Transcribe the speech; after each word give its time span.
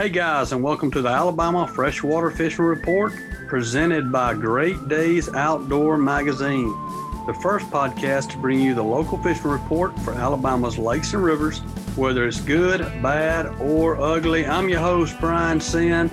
Hey 0.00 0.08
guys, 0.08 0.52
and 0.52 0.62
welcome 0.62 0.90
to 0.92 1.02
the 1.02 1.10
Alabama 1.10 1.66
Freshwater 1.66 2.30
Fishing 2.30 2.64
Report 2.64 3.12
presented 3.48 4.10
by 4.10 4.32
Great 4.32 4.88
Days 4.88 5.28
Outdoor 5.28 5.98
Magazine, 5.98 6.70
the 7.26 7.36
first 7.42 7.66
podcast 7.66 8.30
to 8.30 8.38
bring 8.38 8.60
you 8.60 8.74
the 8.74 8.82
local 8.82 9.22
fishing 9.22 9.50
report 9.50 9.94
for 9.98 10.14
Alabama's 10.14 10.78
lakes 10.78 11.12
and 11.12 11.22
rivers, 11.22 11.58
whether 11.96 12.26
it's 12.26 12.40
good, 12.40 12.80
bad, 13.02 13.44
or 13.60 14.00
ugly. 14.00 14.46
I'm 14.46 14.70
your 14.70 14.80
host, 14.80 15.20
Brian 15.20 15.60
Sin. 15.60 16.10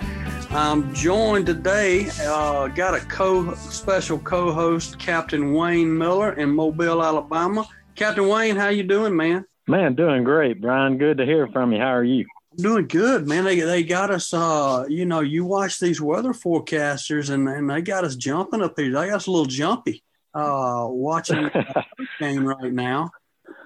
I'm 0.49 0.93
joined 0.93 1.45
today, 1.45 2.09
uh, 2.23 2.67
got 2.67 2.93
a 2.93 2.99
co 3.05 3.55
special 3.55 4.19
co-host, 4.19 4.99
Captain 4.99 5.54
Wayne 5.54 5.97
Miller 5.97 6.33
in 6.33 6.49
Mobile, 6.49 7.01
Alabama. 7.01 7.65
Captain 7.95 8.27
Wayne, 8.27 8.57
how 8.57 8.67
you 8.67 8.83
doing, 8.83 9.15
man? 9.15 9.45
Man, 9.65 9.95
doing 9.95 10.25
great, 10.25 10.59
Brian. 10.59 10.97
Good 10.97 11.19
to 11.19 11.25
hear 11.25 11.47
from 11.47 11.71
you. 11.71 11.79
How 11.79 11.93
are 11.93 12.04
you? 12.04 12.25
Doing 12.58 12.88
good, 12.88 13.28
man. 13.28 13.43
They 13.43 13.60
they 13.60 13.84
got 13.84 14.10
us. 14.10 14.34
Uh, 14.34 14.86
you 14.89 15.06
know, 15.06 15.20
you 15.20 15.46
watch 15.46 15.79
these 15.79 16.02
weather 16.02 16.34
forecasters, 16.34 17.29
and, 17.29 17.48
and 17.48 17.70
they 17.70 17.82
got 17.82 18.04
us 18.04 18.15
jumping 18.15 18.64
up 18.64 18.79
here. 18.79 18.92
They 18.92 19.07
got 19.07 19.18
us 19.18 19.28
a 19.28 19.32
little 19.32 19.46
jumpy. 19.46 20.04
Uh, 20.34 20.88
watching 20.89 21.43
the 21.43 21.50
hurricane 22.20 22.43
right 22.43 22.74
now. 22.74 23.12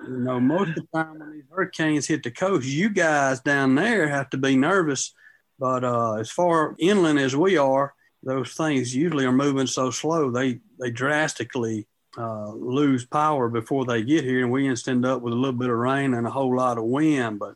You 0.07 0.17
know, 0.17 0.39
most 0.39 0.69
of 0.69 0.75
the 0.75 0.87
time 0.93 1.19
when 1.19 1.31
these 1.31 1.43
hurricanes 1.49 2.07
hit 2.07 2.23
the 2.23 2.31
coast, 2.31 2.67
you 2.67 2.89
guys 2.89 3.39
down 3.39 3.75
there 3.75 4.07
have 4.07 4.29
to 4.31 4.37
be 4.37 4.55
nervous. 4.57 5.13
But 5.57 5.83
uh, 5.83 6.15
as 6.15 6.29
far 6.29 6.75
inland 6.79 7.19
as 7.19 7.35
we 7.35 7.57
are, 7.57 7.93
those 8.23 8.53
things 8.53 8.95
usually 8.95 9.25
are 9.25 9.31
moving 9.31 9.67
so 9.67 9.91
slow. 9.91 10.31
They 10.31 10.59
they 10.79 10.91
drastically 10.91 11.87
uh, 12.17 12.51
lose 12.51 13.05
power 13.05 13.47
before 13.47 13.85
they 13.85 14.03
get 14.03 14.23
here, 14.23 14.41
and 14.41 14.51
we 14.51 14.67
end 14.67 15.05
up 15.05 15.21
with 15.21 15.33
a 15.33 15.37
little 15.37 15.57
bit 15.57 15.69
of 15.69 15.77
rain 15.77 16.13
and 16.13 16.27
a 16.27 16.31
whole 16.31 16.55
lot 16.55 16.77
of 16.77 16.83
wind. 16.83 17.39
But 17.39 17.55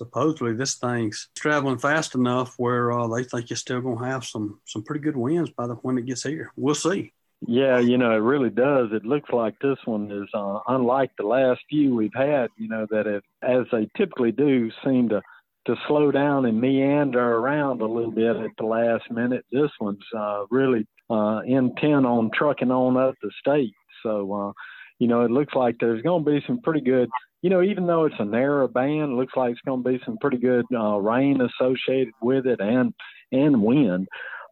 supposedly 0.00 0.54
this 0.54 0.76
thing's 0.76 1.28
traveling 1.36 1.76
fast 1.76 2.14
enough 2.14 2.54
where 2.56 2.90
uh, 2.90 3.06
they 3.06 3.22
think 3.22 3.50
you're 3.50 3.56
still 3.58 3.82
going 3.82 3.98
to 3.98 4.04
have 4.04 4.24
some 4.24 4.58
some 4.64 4.82
pretty 4.82 5.02
good 5.02 5.16
winds 5.16 5.50
by 5.50 5.66
the 5.66 5.74
when 5.74 5.98
it 5.98 6.06
gets 6.06 6.22
here. 6.22 6.50
We'll 6.56 6.74
see. 6.74 7.12
Yeah, 7.46 7.78
you 7.78 7.98
know, 7.98 8.12
it 8.12 8.22
really 8.32 8.48
does. 8.48 8.88
It 8.92 9.04
looks 9.04 9.30
like 9.30 9.58
this 9.58 9.78
one 9.84 10.10
is 10.10 10.28
uh, 10.32 10.60
unlike 10.68 11.10
the 11.18 11.26
last 11.26 11.60
few 11.68 11.94
we've 11.94 12.14
had. 12.14 12.48
You 12.56 12.68
know 12.68 12.86
that 12.90 13.06
it, 13.06 13.22
as 13.42 13.66
they 13.70 13.88
typically 13.94 14.32
do, 14.32 14.70
seem 14.82 15.10
to 15.10 15.20
to 15.66 15.76
slow 15.86 16.10
down 16.10 16.46
and 16.46 16.58
meander 16.58 17.36
around 17.36 17.82
a 17.82 17.86
little 17.86 18.10
bit 18.10 18.36
at 18.36 18.50
the 18.58 18.64
last 18.64 19.10
minute. 19.10 19.44
This 19.52 19.70
one's 19.78 19.98
uh, 20.16 20.44
really 20.50 20.86
uh, 21.10 21.42
intent 21.46 22.06
on 22.06 22.30
trucking 22.32 22.70
on 22.70 22.96
up 22.96 23.16
the 23.22 23.30
state. 23.38 23.74
So, 24.02 24.32
uh, 24.32 24.52
you 25.00 25.08
know, 25.08 25.22
it 25.22 25.32
looks 25.32 25.54
like 25.54 25.76
there's 25.80 26.02
going 26.02 26.24
to 26.24 26.30
be 26.30 26.44
some 26.46 26.60
pretty 26.60 26.80
good 26.80 27.10
you 27.42 27.48
know, 27.48 27.62
even 27.62 27.86
though 27.86 28.04
it's 28.04 28.16
a 28.18 28.24
narrow 28.24 28.68
band, 28.68 29.12
it 29.12 29.16
looks 29.16 29.34
like 29.34 29.52
it's 29.52 29.60
going 29.62 29.82
to 29.82 29.88
be 29.88 30.00
some 30.04 30.18
pretty 30.18 30.36
good 30.36 30.66
uh, 30.74 30.98
rain 30.98 31.40
associated 31.40 32.12
with 32.20 32.46
it 32.46 32.60
and 32.60 32.92
and 33.32 33.62
wind. 33.62 34.08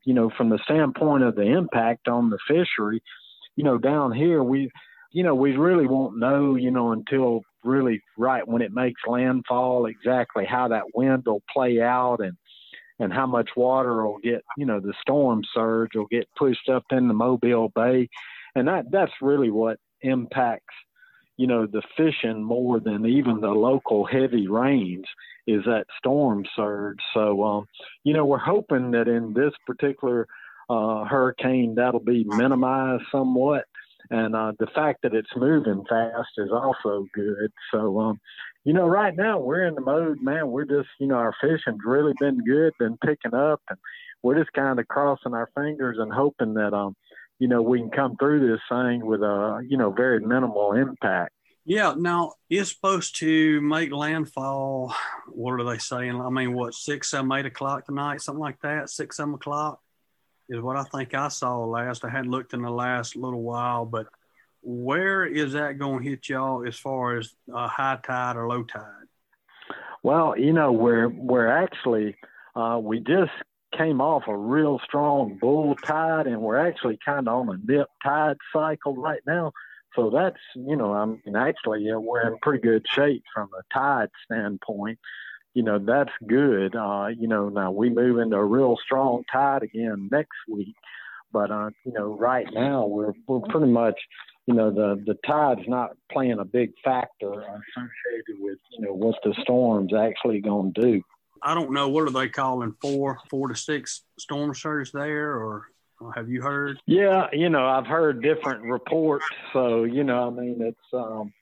You 0.06 0.14
know, 0.14 0.30
from 0.36 0.48
the 0.48 0.58
standpoint 0.64 1.24
of 1.24 1.34
the 1.34 1.42
impact 1.42 2.08
on 2.08 2.30
the 2.30 2.38
fishery, 2.48 3.02
you 3.56 3.64
know, 3.64 3.76
down 3.76 4.12
here 4.12 4.42
we, 4.42 4.70
you 5.12 5.22
know, 5.22 5.34
we 5.34 5.52
really 5.56 5.86
won't 5.86 6.18
know, 6.18 6.54
you 6.54 6.70
know, 6.70 6.92
until 6.92 7.42
really 7.62 8.00
right 8.16 8.46
when 8.46 8.62
it 8.62 8.72
makes 8.72 9.02
landfall 9.06 9.86
exactly 9.86 10.46
how 10.46 10.68
that 10.68 10.84
wind 10.94 11.24
will 11.26 11.42
play 11.52 11.82
out 11.82 12.20
and 12.20 12.36
and 13.00 13.12
how 13.12 13.26
much 13.26 13.50
water 13.54 14.04
will 14.06 14.18
get, 14.18 14.42
you 14.56 14.66
know, 14.66 14.80
the 14.80 14.94
storm 15.00 15.42
surge 15.54 15.90
will 15.94 16.06
get 16.06 16.26
pushed 16.36 16.68
up 16.68 16.84
in 16.90 17.06
the 17.06 17.14
Mobile 17.14 17.70
Bay, 17.74 18.08
and 18.54 18.66
that 18.66 18.86
that's 18.90 19.12
really 19.20 19.50
what 19.50 19.78
impacts 20.02 20.74
you 21.38 21.46
know, 21.46 21.66
the 21.66 21.82
fishing 21.96 22.42
more 22.42 22.80
than 22.80 23.06
even 23.06 23.40
the 23.40 23.48
local 23.48 24.04
heavy 24.04 24.48
rains 24.48 25.06
is 25.46 25.64
that 25.64 25.86
storm 25.96 26.44
surge. 26.54 26.98
So, 27.14 27.42
um, 27.44 27.66
you 28.02 28.12
know, 28.12 28.26
we're 28.26 28.38
hoping 28.38 28.90
that 28.90 29.08
in 29.08 29.32
this 29.32 29.52
particular 29.64 30.26
uh, 30.68 31.04
hurricane 31.04 31.76
that'll 31.76 32.00
be 32.00 32.24
minimized 32.24 33.04
somewhat. 33.10 33.64
And 34.10 34.34
uh, 34.34 34.52
the 34.58 34.66
fact 34.74 35.02
that 35.02 35.14
it's 35.14 35.30
moving 35.36 35.84
fast 35.88 36.30
is 36.38 36.50
also 36.50 37.06
good. 37.14 37.52
So, 37.72 38.00
um, 38.00 38.20
you 38.64 38.72
know, 38.72 38.86
right 38.86 39.14
now 39.16 39.38
we're 39.38 39.66
in 39.66 39.76
the 39.76 39.80
mode, 39.80 40.20
man. 40.20 40.50
We're 40.50 40.64
just, 40.64 40.88
you 40.98 41.06
know, 41.06 41.14
our 41.14 41.34
fishing's 41.40 41.84
really 41.86 42.14
been 42.18 42.42
good, 42.44 42.72
been 42.80 42.98
picking 42.98 43.34
up, 43.34 43.60
and 43.70 43.78
we're 44.22 44.38
just 44.38 44.52
kind 44.54 44.80
of 44.80 44.88
crossing 44.88 45.34
our 45.34 45.48
fingers 45.54 45.98
and 46.00 46.12
hoping 46.12 46.54
that, 46.54 46.74
um, 46.74 46.96
you 47.38 47.48
know, 47.48 47.62
we 47.62 47.80
can 47.80 47.90
come 47.90 48.16
through 48.16 48.48
this 48.48 48.60
thing 48.68 49.04
with 49.04 49.22
a, 49.22 49.64
you 49.66 49.76
know, 49.76 49.90
very 49.90 50.20
minimal 50.20 50.72
impact. 50.72 51.32
Yeah. 51.64 51.94
Now 51.96 52.32
it's 52.48 52.72
supposed 52.72 53.16
to 53.20 53.60
make 53.60 53.92
landfall. 53.92 54.94
What 55.28 55.60
are 55.60 55.64
they 55.64 55.78
saying? 55.78 56.20
I 56.20 56.30
mean, 56.30 56.54
what 56.54 56.74
six, 56.74 57.10
seven, 57.10 57.30
eight 57.32 57.46
o'clock 57.46 57.86
tonight, 57.86 58.22
something 58.22 58.40
like 58.40 58.60
that. 58.62 58.90
Six, 58.90 59.16
seven 59.18 59.34
o'clock 59.34 59.80
is 60.48 60.60
what 60.60 60.76
I 60.76 60.84
think 60.84 61.14
I 61.14 61.28
saw 61.28 61.64
last. 61.64 62.04
I 62.04 62.08
hadn't 62.08 62.30
looked 62.30 62.54
in 62.54 62.62
the 62.62 62.70
last 62.70 63.16
little 63.16 63.42
while, 63.42 63.84
but 63.84 64.06
where 64.62 65.24
is 65.26 65.52
that 65.52 65.78
going 65.78 66.02
to 66.02 66.10
hit 66.10 66.28
y'all 66.28 66.66
as 66.66 66.78
far 66.78 67.18
as 67.18 67.32
uh, 67.54 67.68
high 67.68 67.98
tide 68.02 68.36
or 68.36 68.48
low 68.48 68.62
tide? 68.64 69.06
Well, 70.02 70.38
you 70.38 70.52
know, 70.52 70.72
we're 70.72 71.08
we're 71.08 71.48
actually 71.48 72.16
uh, 72.56 72.80
we 72.82 73.00
just 73.00 73.30
came 73.76 74.00
off 74.00 74.24
a 74.26 74.36
real 74.36 74.80
strong 74.84 75.38
bull 75.40 75.74
tide, 75.76 76.26
and 76.26 76.40
we're 76.40 76.58
actually 76.58 76.98
kind 77.04 77.28
of 77.28 77.34
on 77.34 77.54
a 77.54 77.56
dip 77.58 77.88
tide 78.02 78.36
cycle 78.52 78.96
right 78.96 79.20
now. 79.26 79.52
So 79.94 80.10
that's 80.10 80.38
you 80.54 80.76
know 80.76 80.92
I 80.92 81.04
mean 81.04 81.36
actually 81.36 81.84
yeah, 81.84 81.96
we're 81.96 82.26
in 82.26 82.38
pretty 82.42 82.62
good 82.62 82.86
shape 82.88 83.24
from 83.34 83.48
a 83.58 83.74
tide 83.74 84.10
standpoint. 84.24 84.98
You 85.54 85.62
know 85.62 85.78
that's 85.78 86.12
good. 86.26 86.76
Uh, 86.76 87.08
you 87.16 87.28
know 87.28 87.48
now 87.48 87.70
we 87.70 87.90
move 87.90 88.18
into 88.18 88.36
a 88.36 88.44
real 88.44 88.76
strong 88.82 89.24
tide 89.32 89.62
again 89.62 90.08
next 90.10 90.36
week, 90.48 90.76
but 91.32 91.50
uh, 91.50 91.70
you 91.84 91.92
know 91.92 92.16
right 92.16 92.46
now 92.52 92.86
we're 92.86 93.12
we're 93.26 93.40
pretty 93.40 93.72
much 93.72 93.98
you 94.46 94.54
know 94.54 94.70
the 94.70 95.02
the 95.06 95.16
tide's 95.26 95.66
not 95.66 95.90
playing 96.12 96.38
a 96.38 96.44
big 96.44 96.70
factor 96.84 97.32
associated 97.32 98.40
with 98.40 98.58
you 98.72 98.86
know 98.86 98.92
what 98.92 99.16
the 99.24 99.34
storm's 99.42 99.94
actually 99.94 100.40
going 100.40 100.72
to 100.74 100.80
do. 100.80 101.02
I 101.42 101.54
don't 101.54 101.72
know 101.72 101.88
what 101.88 102.04
are 102.04 102.10
they 102.10 102.28
calling 102.28 102.74
four 102.80 103.18
four 103.30 103.48
to 103.48 103.56
six 103.56 104.02
storm 104.18 104.54
surge 104.54 104.92
there 104.92 105.34
or 105.34 105.68
have 106.14 106.28
you 106.28 106.42
heard? 106.42 106.80
Yeah, 106.86 107.26
you 107.32 107.48
know, 107.48 107.66
I've 107.66 107.86
heard 107.86 108.22
different 108.22 108.62
reports. 108.62 109.24
So, 109.52 109.84
you 109.84 110.04
know, 110.04 110.28
I 110.28 110.30
mean, 110.30 110.58
it's, 110.60 110.78
um, 110.92 111.32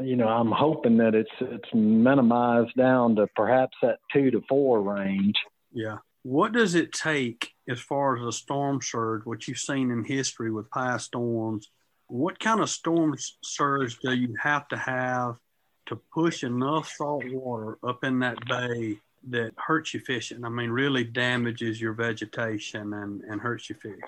you 0.00 0.16
know, 0.16 0.28
I'm 0.28 0.52
hoping 0.52 0.96
that 0.98 1.14
it's 1.14 1.30
it's 1.40 1.68
minimized 1.74 2.74
down 2.76 3.16
to 3.16 3.26
perhaps 3.34 3.76
that 3.82 3.98
two 4.12 4.30
to 4.30 4.42
four 4.48 4.82
range. 4.82 5.34
Yeah. 5.72 5.98
What 6.22 6.52
does 6.52 6.74
it 6.74 6.92
take 6.92 7.50
as 7.68 7.80
far 7.80 8.16
as 8.16 8.24
a 8.24 8.32
storm 8.32 8.80
surge, 8.82 9.24
what 9.24 9.46
you've 9.46 9.58
seen 9.58 9.90
in 9.90 10.04
history 10.04 10.50
with 10.50 10.70
past 10.70 11.06
storms? 11.06 11.70
What 12.08 12.38
kind 12.38 12.60
of 12.60 12.70
storm 12.70 13.16
surge 13.42 13.98
do 13.98 14.12
you 14.12 14.34
have 14.40 14.68
to 14.68 14.76
have 14.76 15.38
to 15.86 15.96
push 16.12 16.44
enough 16.44 16.88
salt 16.88 17.24
water 17.30 17.78
up 17.82 18.04
in 18.04 18.20
that 18.20 18.44
bay 18.46 18.98
that 19.30 19.52
hurts 19.56 19.94
you 19.94 20.00
fishing? 20.00 20.44
I 20.44 20.48
mean, 20.48 20.70
really 20.70 21.04
damages 21.04 21.80
your 21.80 21.92
vegetation 21.92 22.92
and, 22.92 23.22
and 23.22 23.40
hurts 23.40 23.68
your 23.68 23.78
fish? 23.78 24.00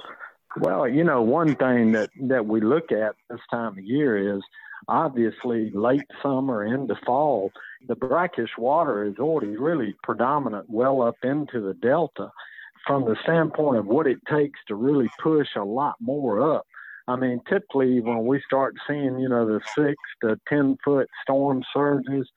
Well, 0.57 0.89
you 0.89 1.05
know, 1.05 1.23
one 1.23 1.55
thing 1.57 1.93
that, 1.93 2.11
that 2.23 2.47
we 2.47 2.61
look 2.61 2.91
at 2.91 3.15
this 3.29 3.41
time 3.51 3.79
of 3.79 3.85
year 3.85 4.37
is 4.37 4.43
obviously 4.87 5.71
late 5.71 6.07
summer 6.23 6.65
into 6.65 6.97
fall, 7.05 7.53
the 7.87 7.97
brackish 7.97 8.51
water 8.57 9.05
is 9.05 9.17
already 9.19 9.57
really 9.57 9.95
predominant 10.03 10.67
well 10.69 11.03
up 11.03 11.17
into 11.23 11.61
the 11.61 11.75
delta. 11.75 12.31
From 12.87 13.05
the 13.05 13.17
standpoint 13.23 13.79
of 13.79 13.87
what 13.87 14.07
it 14.07 14.19
takes 14.31 14.59
to 14.69 14.75
really 14.75 15.11
push 15.21 15.49
a 15.57 15.65
lot 15.65 15.97
more 16.01 16.57
up, 16.57 16.67
I 17.07 17.17
mean, 17.17 17.41
typically 17.49 18.01
when 18.01 18.25
we 18.25 18.41
start 18.47 18.75
seeing, 18.87 19.19
you 19.19 19.29
know, 19.29 19.47
the 19.47 19.61
six 19.75 19.97
to 20.23 20.39
10 20.49 20.77
foot 20.85 21.09
storm 21.23 21.63
surges, 21.75 22.29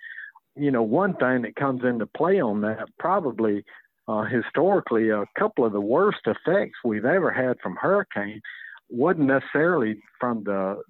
you 0.56 0.72
know, 0.72 0.84
one 0.84 1.16
thing 1.16 1.44
that 1.44 1.56
comes 1.56 1.84
into 1.84 2.06
play 2.06 2.42
on 2.42 2.62
that 2.62 2.88
probably 3.00 3.63
uh, 4.07 4.24
historically 4.24 5.09
a 5.09 5.25
couple 5.38 5.65
of 5.65 5.74
the 5.74 5.81
worst 5.81 6.21
effects 6.25 6.80
we've 6.83 7.06
ever 7.06 7.31
had 7.31 7.57
from 7.62 7.75
hurricane 7.75 8.42
wasn't 8.89 9.27
necessarily 9.27 9.95
from 10.19 10.44
the 10.44 10.81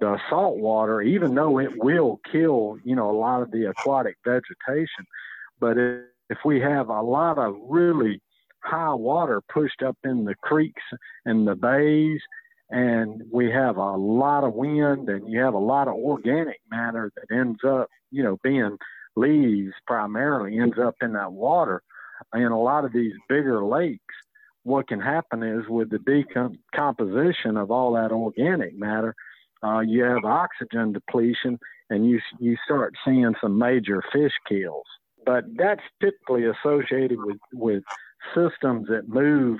the 0.00 0.16
salt 0.30 0.58
water, 0.58 1.02
even 1.02 1.34
though 1.34 1.58
it 1.58 1.70
will 1.82 2.20
kill, 2.30 2.76
you 2.84 2.94
know, 2.94 3.10
a 3.10 3.18
lot 3.18 3.42
of 3.42 3.50
the 3.50 3.68
aquatic 3.68 4.16
vegetation. 4.24 5.04
But 5.58 5.76
if, 5.76 6.02
if 6.30 6.38
we 6.44 6.60
have 6.60 6.88
a 6.88 7.02
lot 7.02 7.36
of 7.36 7.56
really 7.68 8.22
high 8.62 8.94
water 8.94 9.42
pushed 9.52 9.82
up 9.82 9.96
in 10.04 10.24
the 10.24 10.36
creeks 10.36 10.82
and 11.24 11.48
the 11.48 11.56
bays, 11.56 12.20
and 12.70 13.22
we 13.32 13.50
have 13.50 13.76
a 13.76 13.96
lot 13.96 14.44
of 14.44 14.54
wind, 14.54 15.08
and 15.08 15.28
you 15.28 15.40
have 15.40 15.54
a 15.54 15.58
lot 15.58 15.88
of 15.88 15.94
organic 15.94 16.60
matter 16.70 17.10
that 17.16 17.34
ends 17.34 17.58
up, 17.66 17.88
you 18.12 18.22
know, 18.22 18.38
being 18.44 18.78
leaves 19.18 19.74
primarily 19.86 20.58
ends 20.58 20.78
up 20.78 20.96
in 21.02 21.12
that 21.14 21.32
water. 21.32 21.82
In 22.34 22.52
a 22.52 22.60
lot 22.60 22.84
of 22.84 22.92
these 22.92 23.12
bigger 23.28 23.64
lakes, 23.64 24.14
what 24.64 24.88
can 24.88 25.00
happen 25.00 25.42
is 25.42 25.68
with 25.68 25.88
the 25.90 25.98
decomposition 25.98 27.56
of 27.56 27.70
all 27.70 27.92
that 27.94 28.12
organic 28.12 28.76
matter, 28.78 29.14
uh, 29.62 29.80
you 29.80 30.02
have 30.04 30.24
oxygen 30.24 30.92
depletion 30.92 31.58
and 31.90 32.06
you 32.08 32.20
you 32.38 32.56
start 32.64 32.92
seeing 33.04 33.34
some 33.40 33.56
major 33.58 34.02
fish 34.12 34.36
kills. 34.48 34.86
but 35.28 35.44
that's 35.56 35.82
typically 36.00 36.44
associated 36.46 37.18
with 37.22 37.38
with 37.52 37.82
systems 38.34 38.88
that 38.88 39.08
move, 39.08 39.58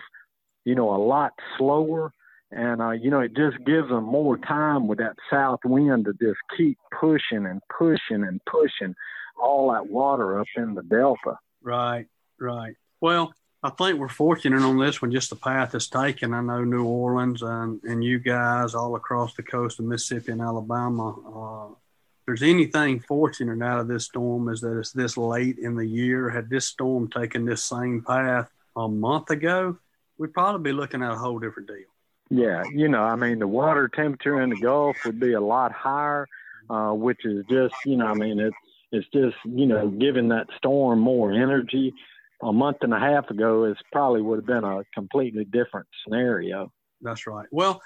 you 0.64 0.74
know, 0.74 0.94
a 0.94 1.02
lot 1.14 1.32
slower. 1.56 2.12
And, 2.50 2.80
uh, 2.80 2.92
you 2.92 3.10
know, 3.10 3.20
it 3.20 3.36
just 3.36 3.58
gives 3.66 3.88
them 3.90 4.04
more 4.04 4.38
time 4.38 4.88
with 4.88 4.98
that 4.98 5.16
south 5.30 5.60
wind 5.64 6.06
to 6.06 6.12
just 6.14 6.40
keep 6.56 6.78
pushing 6.98 7.44
and 7.44 7.60
pushing 7.78 8.24
and 8.24 8.40
pushing 8.46 8.94
all 9.40 9.72
that 9.72 9.86
water 9.86 10.40
up 10.40 10.46
in 10.56 10.74
the 10.74 10.82
delta. 10.82 11.38
Right, 11.62 12.06
right. 12.40 12.74
Well, 13.00 13.32
I 13.62 13.70
think 13.70 13.98
we're 13.98 14.08
fortunate 14.08 14.62
on 14.62 14.78
this 14.78 15.02
one, 15.02 15.10
just 15.10 15.30
the 15.30 15.36
path 15.36 15.74
it's 15.74 15.88
taken. 15.88 16.32
I 16.32 16.40
know 16.40 16.62
New 16.62 16.84
Orleans 16.84 17.42
and, 17.42 17.82
and 17.82 18.04
you 18.04 18.20
guys 18.20 18.74
all 18.74 18.94
across 18.94 19.34
the 19.34 19.42
coast 19.42 19.80
of 19.80 19.84
Mississippi 19.86 20.32
and 20.32 20.40
Alabama. 20.40 21.10
Uh, 21.10 21.72
if 21.72 22.26
there's 22.26 22.42
anything 22.42 23.00
fortunate 23.00 23.64
out 23.64 23.80
of 23.80 23.88
this 23.88 24.04
storm 24.04 24.48
is 24.48 24.60
that 24.60 24.78
it's 24.78 24.92
this 24.92 25.16
late 25.16 25.58
in 25.58 25.74
the 25.74 25.86
year. 25.86 26.30
Had 26.30 26.48
this 26.48 26.66
storm 26.66 27.10
taken 27.10 27.44
this 27.44 27.64
same 27.64 28.02
path 28.02 28.48
a 28.76 28.86
month 28.86 29.30
ago, 29.30 29.76
we'd 30.18 30.32
probably 30.34 30.70
be 30.70 30.76
looking 30.76 31.02
at 31.02 31.10
a 31.10 31.16
whole 31.16 31.40
different 31.40 31.68
deal. 31.68 31.88
Yeah, 32.30 32.62
you 32.72 32.88
know, 32.88 33.02
I 33.02 33.16
mean, 33.16 33.38
the 33.38 33.48
water 33.48 33.88
temperature 33.88 34.40
in 34.40 34.50
the 34.50 34.60
Gulf 34.60 34.98
would 35.04 35.18
be 35.18 35.32
a 35.32 35.40
lot 35.40 35.72
higher, 35.72 36.28
uh, 36.68 36.92
which 36.92 37.24
is 37.24 37.44
just, 37.48 37.74
you 37.86 37.96
know, 37.96 38.06
I 38.06 38.14
mean, 38.14 38.38
it's 38.38 38.56
it's 38.92 39.06
just, 39.12 39.36
you 39.44 39.66
know, 39.66 39.88
giving 39.88 40.28
that 40.28 40.46
storm 40.56 41.00
more 41.00 41.32
energy. 41.32 41.94
A 42.40 42.52
month 42.52 42.78
and 42.82 42.94
a 42.94 43.00
half 43.00 43.30
ago, 43.30 43.64
is 43.64 43.76
probably 43.90 44.22
would 44.22 44.38
have 44.38 44.46
been 44.46 44.62
a 44.62 44.84
completely 44.94 45.44
different 45.44 45.88
scenario. 46.04 46.70
That's 47.00 47.26
right. 47.26 47.48
Well, 47.50 47.82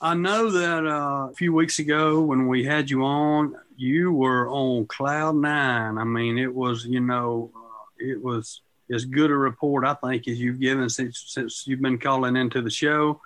I 0.00 0.14
know 0.14 0.50
that 0.50 0.86
uh, 0.86 1.28
a 1.30 1.34
few 1.34 1.52
weeks 1.52 1.78
ago 1.80 2.20
when 2.20 2.46
we 2.46 2.64
had 2.64 2.88
you 2.88 3.04
on, 3.04 3.56
you 3.76 4.12
were 4.12 4.48
on 4.48 4.86
cloud 4.86 5.36
nine. 5.36 5.98
I 5.98 6.04
mean, 6.04 6.38
it 6.38 6.54
was, 6.54 6.84
you 6.84 7.00
know, 7.00 7.50
uh, 7.56 7.86
it 7.98 8.22
was 8.22 8.60
as 8.92 9.04
good 9.04 9.30
a 9.30 9.36
report 9.36 9.84
I 9.84 9.94
think 9.94 10.28
as 10.28 10.38
you've 10.38 10.60
given 10.60 10.88
since 10.88 11.24
since 11.26 11.66
you've 11.66 11.82
been 11.82 11.98
calling 11.98 12.36
into 12.36 12.62
the 12.62 12.70
show, 12.70 13.20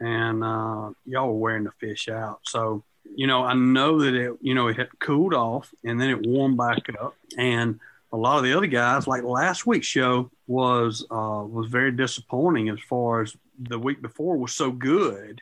and 0.00 0.44
uh, 0.44 0.90
y'all 1.06 1.28
were 1.28 1.38
wearing 1.38 1.64
the 1.64 1.72
fish 1.80 2.08
out. 2.08 2.40
So 2.42 2.84
you 3.14 3.26
know, 3.26 3.44
I 3.44 3.54
know 3.54 4.00
that 4.00 4.14
it 4.14 4.32
you 4.40 4.54
know 4.54 4.68
it 4.68 4.76
had 4.76 4.98
cooled 4.98 5.34
off 5.34 5.72
and 5.84 6.00
then 6.00 6.10
it 6.10 6.26
warmed 6.26 6.56
back 6.56 6.78
up, 7.00 7.14
and 7.36 7.80
a 8.12 8.16
lot 8.16 8.38
of 8.38 8.44
the 8.44 8.56
other 8.56 8.66
guys, 8.66 9.06
like 9.06 9.22
last 9.22 9.66
week's 9.66 9.86
show, 9.86 10.30
was 10.46 11.04
uh, 11.10 11.44
was 11.46 11.68
very 11.68 11.92
disappointing 11.92 12.68
as 12.68 12.80
far 12.80 13.22
as 13.22 13.36
the 13.58 13.78
week 13.78 14.02
before 14.02 14.36
was 14.36 14.54
so 14.54 14.70
good 14.70 15.40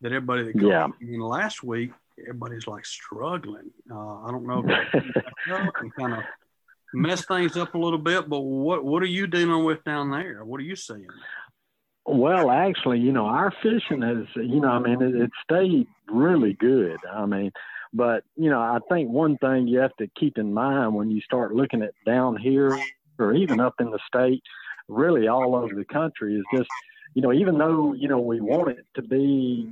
that 0.00 0.12
everybody 0.12 0.44
that 0.44 0.56
yeah. 0.56 0.88
in 1.00 1.20
last 1.20 1.62
week 1.62 1.92
everybody's 2.20 2.66
like 2.66 2.84
struggling. 2.84 3.70
Uh, 3.90 4.22
I 4.22 4.30
don't 4.30 4.46
know 4.46 4.64
if 4.66 5.04
you 5.82 5.90
kind 5.98 6.14
of 6.14 6.22
mess 6.92 7.24
things 7.24 7.56
up 7.56 7.74
a 7.74 7.78
little 7.78 7.98
bit. 7.98 8.28
But 8.28 8.40
what 8.40 8.84
what 8.84 9.02
are 9.02 9.06
you 9.06 9.26
dealing 9.26 9.64
with 9.64 9.82
down 9.84 10.10
there? 10.10 10.44
What 10.44 10.60
are 10.60 10.64
you 10.64 10.76
seeing? 10.76 11.08
Well, 12.06 12.50
actually, 12.50 13.00
you 13.00 13.12
know, 13.12 13.26
our 13.26 13.52
fishing 13.62 14.02
has, 14.02 14.26
you 14.36 14.60
know, 14.60 14.68
I 14.68 14.78
mean, 14.78 15.00
it, 15.00 15.14
it 15.14 15.30
stayed 15.42 15.86
really 16.06 16.52
good. 16.52 16.98
I 17.10 17.24
mean, 17.24 17.50
but 17.94 18.24
you 18.36 18.50
know, 18.50 18.60
I 18.60 18.78
think 18.90 19.08
one 19.08 19.38
thing 19.38 19.68
you 19.68 19.78
have 19.78 19.96
to 19.96 20.08
keep 20.18 20.36
in 20.36 20.52
mind 20.52 20.94
when 20.94 21.10
you 21.10 21.20
start 21.22 21.54
looking 21.54 21.82
at 21.82 21.94
down 22.04 22.36
here 22.36 22.78
or 23.18 23.32
even 23.32 23.60
up 23.60 23.74
in 23.80 23.90
the 23.90 24.00
state, 24.06 24.42
really 24.88 25.28
all 25.28 25.54
over 25.56 25.74
the 25.74 25.84
country, 25.84 26.34
is 26.34 26.44
just 26.52 26.68
you 27.14 27.22
know, 27.22 27.32
even 27.32 27.58
though, 27.58 27.94
you 27.94 28.08
know, 28.08 28.18
we 28.18 28.40
want 28.40 28.70
it 28.70 28.86
to 28.96 29.02
be 29.02 29.68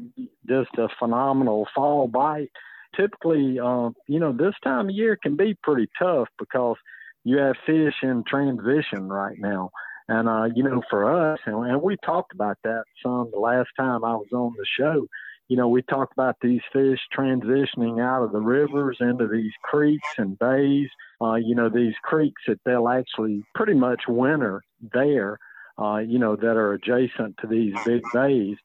just 0.49 0.71
a 0.79 0.89
phenomenal 0.99 1.67
fall 1.75 2.07
bite, 2.07 2.53
typically, 2.97 3.59
uh, 3.59 3.91
you 4.07 4.21
know, 4.21 4.33
this 4.33 4.55
time 4.63 4.89
of 4.89 4.95
year 4.95 5.19
can 5.21 5.37
be 5.37 5.55
pretty 5.63 5.91
tough 5.99 6.29
because 6.39 6.77
you 7.25 7.39
have 7.39 7.57
fish 7.67 7.95
in 8.03 8.23
transition 8.27 9.09
right 9.09 9.39
now. 9.39 9.71
And, 10.13 10.29
uh, 10.29 10.49
you 10.55 10.63
know, 10.63 10.83
for 10.91 11.11
us, 11.11 11.39
and, 11.47 11.81
we 11.81 11.97
talked 12.05 12.35
about 12.35 12.59
that 12.65 12.85
some 13.03 13.31
the 13.33 13.39
last 13.39 13.71
time 13.79 14.05
I 14.05 14.15
was 14.15 14.29
on 14.31 14.53
the 14.59 14.67
show, 14.79 15.07
you 15.49 15.57
know, 15.57 15.69
we 15.69 15.81
talked 15.81 16.13
about 16.13 16.37
these 16.43 16.61
fish 16.71 16.99
transitioning 17.17 17.99
out 17.99 18.23
of 18.23 18.31
the 18.33 18.41
rivers 18.41 18.99
into 19.01 19.27
these 19.27 19.53
creeks 19.63 20.07
and 20.19 20.39
bays. 20.39 20.91
Uh, 21.23 21.37
you 21.37 21.55
know, 21.55 21.71
these 21.71 21.95
creeks 22.03 22.43
that 22.47 22.61
they'll 22.67 22.91
actually 22.91 23.43
pretty 23.55 23.73
much 23.73 24.03
winter 24.07 24.63
there, 24.93 25.39
uh, 25.79 25.97
you 25.97 26.19
know, 26.19 26.37
that 26.37 26.59
are 26.59 26.75
adjacent 26.75 27.35
to 27.41 27.47
these 27.47 27.75
big 27.87 28.03
bays. 28.13 28.59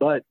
But 0.00 0.22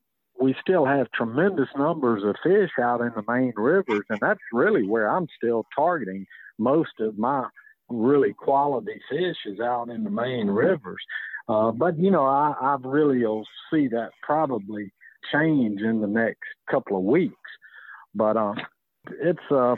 we 0.41 0.55
still 0.59 0.85
have 0.85 1.11
tremendous 1.11 1.69
numbers 1.77 2.23
of 2.23 2.35
fish 2.41 2.71
out 2.81 3.01
in 3.01 3.11
the 3.15 3.23
main 3.27 3.53
rivers, 3.55 4.05
and 4.09 4.19
that's 4.19 4.41
really 4.51 4.87
where 4.87 5.07
I'm 5.07 5.27
still 5.37 5.67
targeting 5.75 6.25
most 6.57 6.99
of 6.99 7.15
my 7.19 7.47
really 7.93 8.33
quality 8.33 8.99
fish 9.09 9.37
is 9.45 9.59
out 9.59 9.89
in 9.89 10.03
the 10.03 10.09
main 10.09 10.47
rivers. 10.47 11.01
Uh, 11.47 11.71
but 11.71 11.97
you 11.99 12.11
know, 12.11 12.25
I, 12.25 12.53
I 12.59 12.77
really 12.81 13.25
will 13.25 13.45
see 13.71 13.87
that 13.89 14.11
probably 14.21 14.91
change 15.31 15.81
in 15.81 16.01
the 16.01 16.07
next 16.07 16.43
couple 16.69 16.97
of 16.97 17.03
weeks. 17.03 17.35
But 18.15 18.37
uh, 18.37 18.53
it's 19.09 19.51
a 19.51 19.75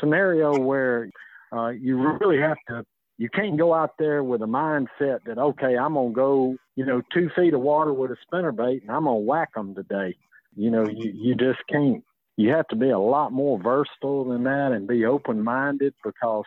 scenario 0.00 0.58
where 0.58 1.10
uh, 1.52 1.68
you 1.68 1.96
really 2.20 2.40
have 2.40 2.58
to. 2.68 2.84
You 3.18 3.30
can't 3.30 3.56
go 3.56 3.72
out 3.72 3.92
there 3.98 4.22
with 4.22 4.42
a 4.42 4.46
mindset 4.46 5.20
that 5.24 5.38
okay, 5.38 5.76
I'm 5.78 5.94
gonna 5.94 6.10
go, 6.10 6.56
you 6.74 6.84
know, 6.84 7.00
two 7.14 7.30
feet 7.34 7.54
of 7.54 7.62
water 7.62 7.92
with 7.92 8.10
a 8.10 8.16
spinner 8.22 8.52
bait 8.52 8.82
and 8.82 8.90
I'm 8.90 9.04
gonna 9.04 9.16
whack 9.16 9.54
them 9.54 9.74
today. 9.74 10.16
You 10.54 10.70
know, 10.70 10.86
you 10.86 11.12
you 11.14 11.34
just 11.34 11.60
can't. 11.70 12.04
You 12.36 12.50
have 12.50 12.68
to 12.68 12.76
be 12.76 12.90
a 12.90 12.98
lot 12.98 13.32
more 13.32 13.58
versatile 13.58 14.24
than 14.24 14.44
that 14.44 14.72
and 14.72 14.86
be 14.86 15.06
open 15.06 15.42
minded 15.42 15.94
because 16.04 16.44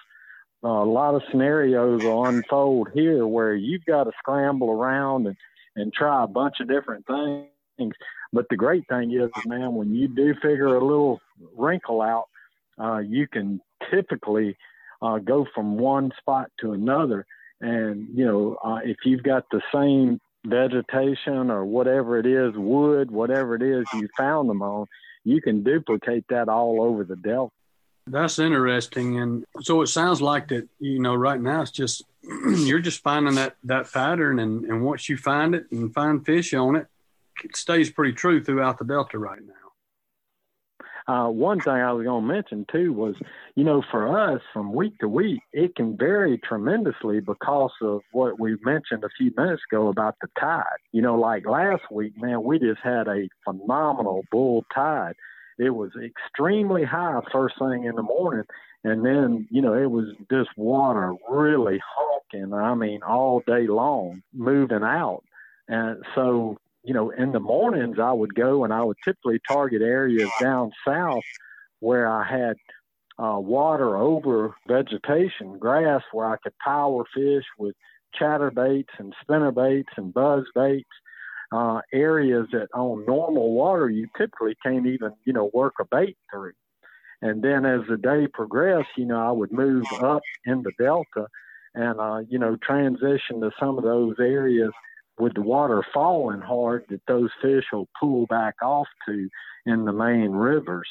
a 0.64 0.68
lot 0.68 1.16
of 1.16 1.24
scenarios 1.32 2.04
will 2.04 2.26
unfold 2.26 2.90
here 2.94 3.26
where 3.26 3.56
you've 3.56 3.86
got 3.86 4.06
to 4.06 4.12
scramble 4.20 4.70
around 4.70 5.28
and, 5.28 5.38
and 5.76 5.94
try 5.94 6.24
a 6.24 6.28
bunch 6.28 6.60
of 6.60 6.68
different 6.68 7.06
things. 7.08 7.94
But 8.34 8.46
the 8.50 8.58
great 8.58 8.88
thing 8.88 9.14
is, 9.14 9.30
man, 9.46 9.74
when 9.74 9.96
you 9.96 10.08
do 10.08 10.34
figure 10.36 10.76
a 10.76 10.84
little 10.84 11.22
wrinkle 11.58 12.02
out, 12.02 12.28
uh, 12.78 13.00
you 13.00 13.28
can 13.28 13.62
typically 13.90 14.58
uh, 15.02 15.20
go 15.20 15.48
from 15.56 15.78
one 15.78 16.12
spot 16.20 16.52
to 16.62 16.74
another. 16.74 17.26
And, 17.62 18.08
you 18.14 18.26
know, 18.26 18.58
uh, 18.64 18.80
if 18.84 18.98
you've 19.06 19.24
got 19.24 19.46
the 19.52 19.62
same 19.74 20.20
vegetation 20.46 21.52
or 21.52 21.66
whatever 21.66 22.18
it 22.18 22.26
is, 22.26 22.54
wood, 22.56 23.12
whatever 23.12 23.56
it 23.56 23.62
is 23.62 23.86
you 23.94 24.08
found 24.18 24.50
them 24.50 24.62
on, 24.62 24.88
you 25.24 25.42
can 25.42 25.64
duplicate 25.64 26.26
that 26.30 26.50
all 26.50 26.82
over 26.82 27.04
the 27.04 27.16
Delta. 27.16 27.54
That's 28.12 28.40
interesting. 28.40 29.20
And 29.20 29.46
so 29.62 29.82
it 29.82 29.88
sounds 29.88 30.22
like 30.22 30.48
that, 30.48 30.68
you 30.80 31.00
know, 31.00 31.14
right 31.14 31.40
now 31.40 31.62
it's 31.62 31.72
just, 31.72 32.04
you're 32.24 32.80
just 32.80 33.04
finding 33.04 33.36
that, 33.36 33.56
that 33.66 33.92
pattern. 33.92 34.40
And, 34.40 34.66
and 34.66 34.84
once 34.84 35.08
you 35.10 35.18
find 35.18 35.54
it 35.54 35.66
and 35.72 35.94
find 35.94 36.26
fish 36.26 36.54
on 36.54 36.76
it, 36.76 36.88
it 37.44 37.56
stays 37.56 37.92
pretty 37.92 38.14
true 38.14 38.44
throughout 38.44 38.80
the 38.80 38.86
Delta 38.86 39.20
right 39.20 39.42
now. 39.46 39.54
Uh, 41.08 41.28
one 41.28 41.60
thing 41.60 41.74
I 41.74 41.92
was 41.92 42.04
going 42.04 42.22
to 42.22 42.34
mention 42.34 42.66
too 42.72 42.94
was, 42.94 43.16
you 43.56 43.64
know, 43.64 43.84
for 43.90 44.20
us 44.20 44.42
from 44.54 44.74
week 44.74 44.98
to 45.00 45.08
week, 45.08 45.42
it 45.52 45.76
can 45.76 45.98
vary 45.98 46.38
tremendously 46.38 47.20
because 47.20 47.72
of 47.82 48.02
what 48.12 48.40
we 48.40 48.58
mentioned 48.64 49.04
a 49.04 49.10
few 49.18 49.32
minutes 49.36 49.64
ago 49.72 49.88
about 49.88 50.16
the 50.22 50.28
tide. 50.40 50.64
You 50.92 51.02
know, 51.02 51.18
like 51.18 51.48
last 51.48 51.82
week, 51.92 52.14
man, 52.16 52.44
we 52.44 52.60
just 52.60 52.82
had 52.84 53.08
a 53.08 53.28
phenomenal 53.44 54.24
bull 54.32 54.64
tide 54.74 55.16
it 55.60 55.72
was 55.72 55.92
extremely 56.02 56.86
high 56.86 57.20
first 57.32 57.56
thing 57.60 57.84
in 57.84 57.96
the 57.96 58.02
morning. 58.02 58.46
And 58.84 59.06
then, 59.06 59.48
you 59.52 59.62
know, 59.62 59.74
it 59.74 59.92
was 59.92 60.06
just 60.32 60.50
water 60.56 61.14
really 61.30 61.82
honking, 61.86 62.54
I 62.54 62.74
mean, 62.76 63.04
all 63.04 63.44
day 63.46 63.68
long, 63.68 64.24
moving 64.34 64.84
out. 64.84 65.24
And 65.68 66.02
so, 66.16 66.58
you 66.84 66.94
know, 66.94 67.10
in 67.10 67.34
the 67.34 67.42
mornings 67.42 67.98
I 68.00 68.14
would 68.14 68.34
go 68.34 68.64
and 68.64 68.74
I 68.74 68.82
would 68.84 68.98
typically 69.04 69.40
target 69.48 69.82
areas 69.82 70.30
down 70.40 70.72
south 70.88 71.26
where 71.82 72.08
I 72.08 72.24
had 72.24 72.56
uh, 73.22 73.38
water 73.38 73.98
over 73.98 74.56
vegetation, 74.66 75.58
grass, 75.60 76.04
where 76.14 76.28
I 76.28 76.38
could 76.38 76.58
power 76.64 77.04
fish 77.14 77.44
with 77.58 77.76
chatter 78.14 78.50
baits 78.50 78.94
and 78.98 79.14
spinner 79.22 79.52
baits 79.52 79.90
and 79.98 80.14
buzz 80.14 80.46
baits 80.56 80.88
uh, 81.52 81.82
areas 81.92 82.48
that 82.52 82.68
on 82.74 83.06
normal 83.06 83.54
water 83.54 83.90
you 83.90 84.08
typically 84.18 84.56
can't 84.64 84.86
even 84.86 85.12
you 85.26 85.34
know 85.34 85.50
work 85.54 85.76
a 85.80 85.86
bait 85.86 86.18
through. 86.32 86.54
And 87.22 87.44
then 87.44 87.66
as 87.66 87.82
the 87.90 87.98
day 87.98 88.28
progressed, 88.32 88.90
you 88.96 89.06
know, 89.06 89.20
I 89.20 89.32
would 89.32 89.52
move 89.52 89.86
up 90.02 90.22
in 90.46 90.64
the 90.64 90.72
delta 90.80 91.28
and 91.74 92.00
uh, 92.00 92.22
you 92.30 92.40
know 92.40 92.58
transition 92.62 93.42
to 93.42 93.52
some 93.60 93.78
of 93.78 93.84
those 93.84 94.16
areas 94.20 94.72
with 95.20 95.34
the 95.34 95.42
water 95.42 95.84
falling 95.94 96.42
hard 96.42 96.86
that 96.90 97.02
those 97.08 97.30
fish 97.42 97.66
will 97.74 97.90
pull 98.00 98.26
back 98.28 98.56
off 98.62 98.88
to 99.06 99.30
in 99.66 99.86
the 99.86 99.92
main 99.92 100.32
rivers. 100.32 100.88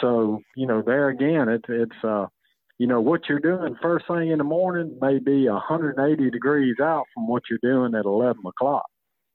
So 0.00 0.40
you 0.56 0.66
know 0.66 0.82
there 0.82 1.08
again, 1.08 1.48
it's 1.48 1.64
it's 1.68 2.04
uh, 2.04 2.26
you 2.78 2.86
know 2.86 3.00
what 3.00 3.28
you're 3.28 3.40
doing 3.40 3.76
first 3.80 4.06
thing 4.06 4.30
in 4.30 4.38
the 4.38 4.44
morning 4.44 4.98
may 5.00 5.18
be 5.18 5.48
180 5.48 6.30
degrees 6.30 6.76
out 6.80 7.04
from 7.14 7.28
what 7.28 7.44
you're 7.48 7.58
doing 7.62 7.94
at 7.94 8.04
11 8.04 8.42
o'clock. 8.46 8.86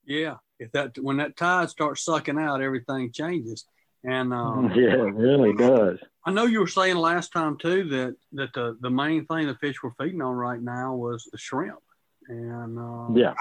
Yeah, 0.06 0.36
if 0.60 0.72
that 0.72 0.98
when 1.00 1.18
that 1.18 1.38
tide 1.38 1.70
starts 1.70 2.04
sucking 2.04 2.40
out, 2.40 2.62
everything 2.62 3.12
changes. 3.12 3.66
And 4.04 4.34
um, 4.34 4.72
yeah, 4.76 4.94
it 4.94 5.16
really 5.16 5.54
does. 5.54 6.00
I 6.26 6.32
know 6.32 6.46
you 6.46 6.60
were 6.60 6.68
saying 6.68 6.98
last 6.98 7.32
time 7.32 7.58
too 7.58 7.84
that 7.90 8.16
that 8.34 8.54
the 8.54 8.78
the 8.82 8.90
main 8.90 9.26
thing 9.26 9.48
the 9.48 9.56
fish 9.56 9.82
were 9.82 9.94
feeding 10.00 10.22
on 10.22 10.36
right 10.36 10.62
now 10.62 10.96
was 10.96 11.28
the 11.32 11.38
shrimp. 11.38 11.80
And 12.28 12.78
uh, 12.78 13.14
yeah, 13.14 13.34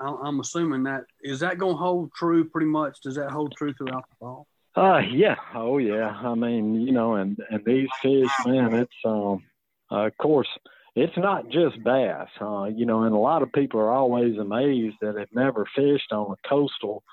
I'm 0.00 0.40
assuming 0.40 0.84
that 0.84 1.04
is 1.22 1.40
that 1.40 1.58
going 1.58 1.74
to 1.74 1.78
hold 1.78 2.12
true 2.12 2.48
pretty 2.48 2.68
much. 2.68 3.00
Does 3.02 3.16
that 3.16 3.30
hold 3.30 3.54
true 3.56 3.72
throughout 3.74 4.04
the 4.08 4.16
fall? 4.20 4.46
Uh, 4.76 4.98
yeah. 4.98 5.36
Oh, 5.54 5.78
yeah. 5.78 6.08
I 6.08 6.34
mean, 6.34 6.74
you 6.82 6.92
know, 6.92 7.14
and 7.14 7.38
and 7.50 7.64
these 7.64 7.88
fish, 8.02 8.28
man, 8.44 8.74
it's 8.74 8.92
um, 9.04 9.42
uh, 9.90 10.06
of 10.06 10.16
course, 10.18 10.48
it's 10.96 11.16
not 11.18 11.50
just 11.50 11.82
bass. 11.84 12.28
Uh, 12.40 12.64
you 12.64 12.86
know, 12.86 13.02
and 13.02 13.14
a 13.14 13.18
lot 13.18 13.42
of 13.42 13.52
people 13.52 13.78
are 13.78 13.92
always 13.92 14.38
amazed 14.38 14.96
that 15.02 15.16
have 15.16 15.28
never 15.32 15.66
fished 15.76 16.10
on 16.10 16.32
a 16.32 16.48
coastal 16.48 17.04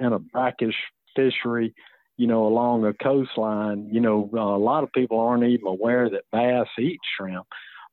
in 0.00 0.12
a 0.12 0.18
brackish 0.18 0.76
fishery. 1.14 1.74
You 2.16 2.28
know, 2.28 2.46
along 2.46 2.84
a 2.84 2.94
coastline. 2.94 3.88
You 3.90 4.00
know, 4.00 4.30
uh, 4.32 4.38
a 4.38 4.58
lot 4.58 4.84
of 4.84 4.92
people 4.92 5.18
aren't 5.18 5.44
even 5.44 5.66
aware 5.66 6.08
that 6.08 6.24
bass 6.30 6.68
eat 6.78 7.00
shrimp, 7.16 7.46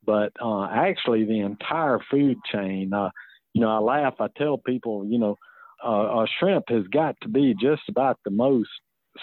but 0.06 0.32
uh, 0.39 0.65
actually, 0.65 1.25
the 1.25 1.39
entire 1.39 2.00
food 2.12 2.38
chain. 2.51 2.94
Uh, 2.94 3.10
you 3.53 3.62
know, 3.62 3.70
I 3.70 3.79
laugh. 3.79 4.15
I 4.20 4.27
tell 4.38 4.60
people, 4.60 5.06
you 5.06 5.18
know, 5.18 5.36
uh, 5.84 6.24
a 6.24 6.27
shrimp 6.39 6.65
has 6.70 6.86
got 6.88 7.15
to 7.22 7.27
be 7.29 7.56
just 7.60 7.82
about 7.89 8.20
the 8.24 8.32
most 8.32 8.70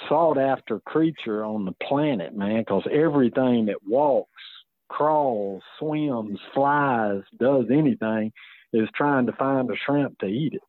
sought 0.08 0.38
after 0.38 0.80
creature 0.80 1.44
on 1.44 1.64
the 1.64 1.74
planet, 1.86 2.34
man, 2.34 2.62
because 2.62 2.82
everything 2.90 3.66
that 3.66 3.86
walks, 3.86 4.42
crawls, 4.88 5.62
swims, 5.78 6.38
flies, 6.54 7.22
does 7.38 7.66
anything 7.70 8.32
is 8.72 8.88
trying 8.94 9.26
to 9.26 9.32
find 9.32 9.70
a 9.70 9.74
shrimp 9.76 10.18
to 10.18 10.26
eat 10.26 10.54
it. 10.54 10.62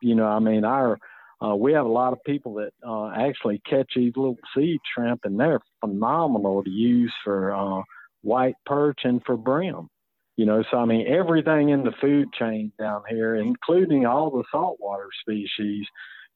You 0.00 0.14
know, 0.14 0.26
I 0.26 0.38
mean, 0.38 0.64
our 0.64 0.98
uh, 1.44 1.54
we 1.54 1.72
have 1.72 1.86
a 1.86 1.90
lot 1.90 2.12
of 2.12 2.22
people 2.24 2.54
that 2.54 2.72
uh, 2.86 3.10
actually 3.10 3.60
catch 3.68 3.92
these 3.94 4.12
little 4.16 4.38
seed 4.56 4.80
shrimp, 4.94 5.20
and 5.24 5.38
they're 5.38 5.60
phenomenal 5.80 6.64
to 6.64 6.70
use 6.70 7.12
for 7.22 7.54
uh, 7.54 7.82
white 8.22 8.56
perch 8.66 9.00
and 9.04 9.22
for 9.24 9.36
brim. 9.36 9.88
You 10.36 10.46
know, 10.46 10.62
so 10.70 10.78
I 10.78 10.84
mean, 10.84 11.06
everything 11.08 11.70
in 11.70 11.84
the 11.84 11.92
food 12.00 12.32
chain 12.32 12.72
down 12.78 13.02
here, 13.08 13.36
including 13.36 14.06
all 14.06 14.30
the 14.30 14.44
saltwater 14.52 15.08
species, 15.20 15.84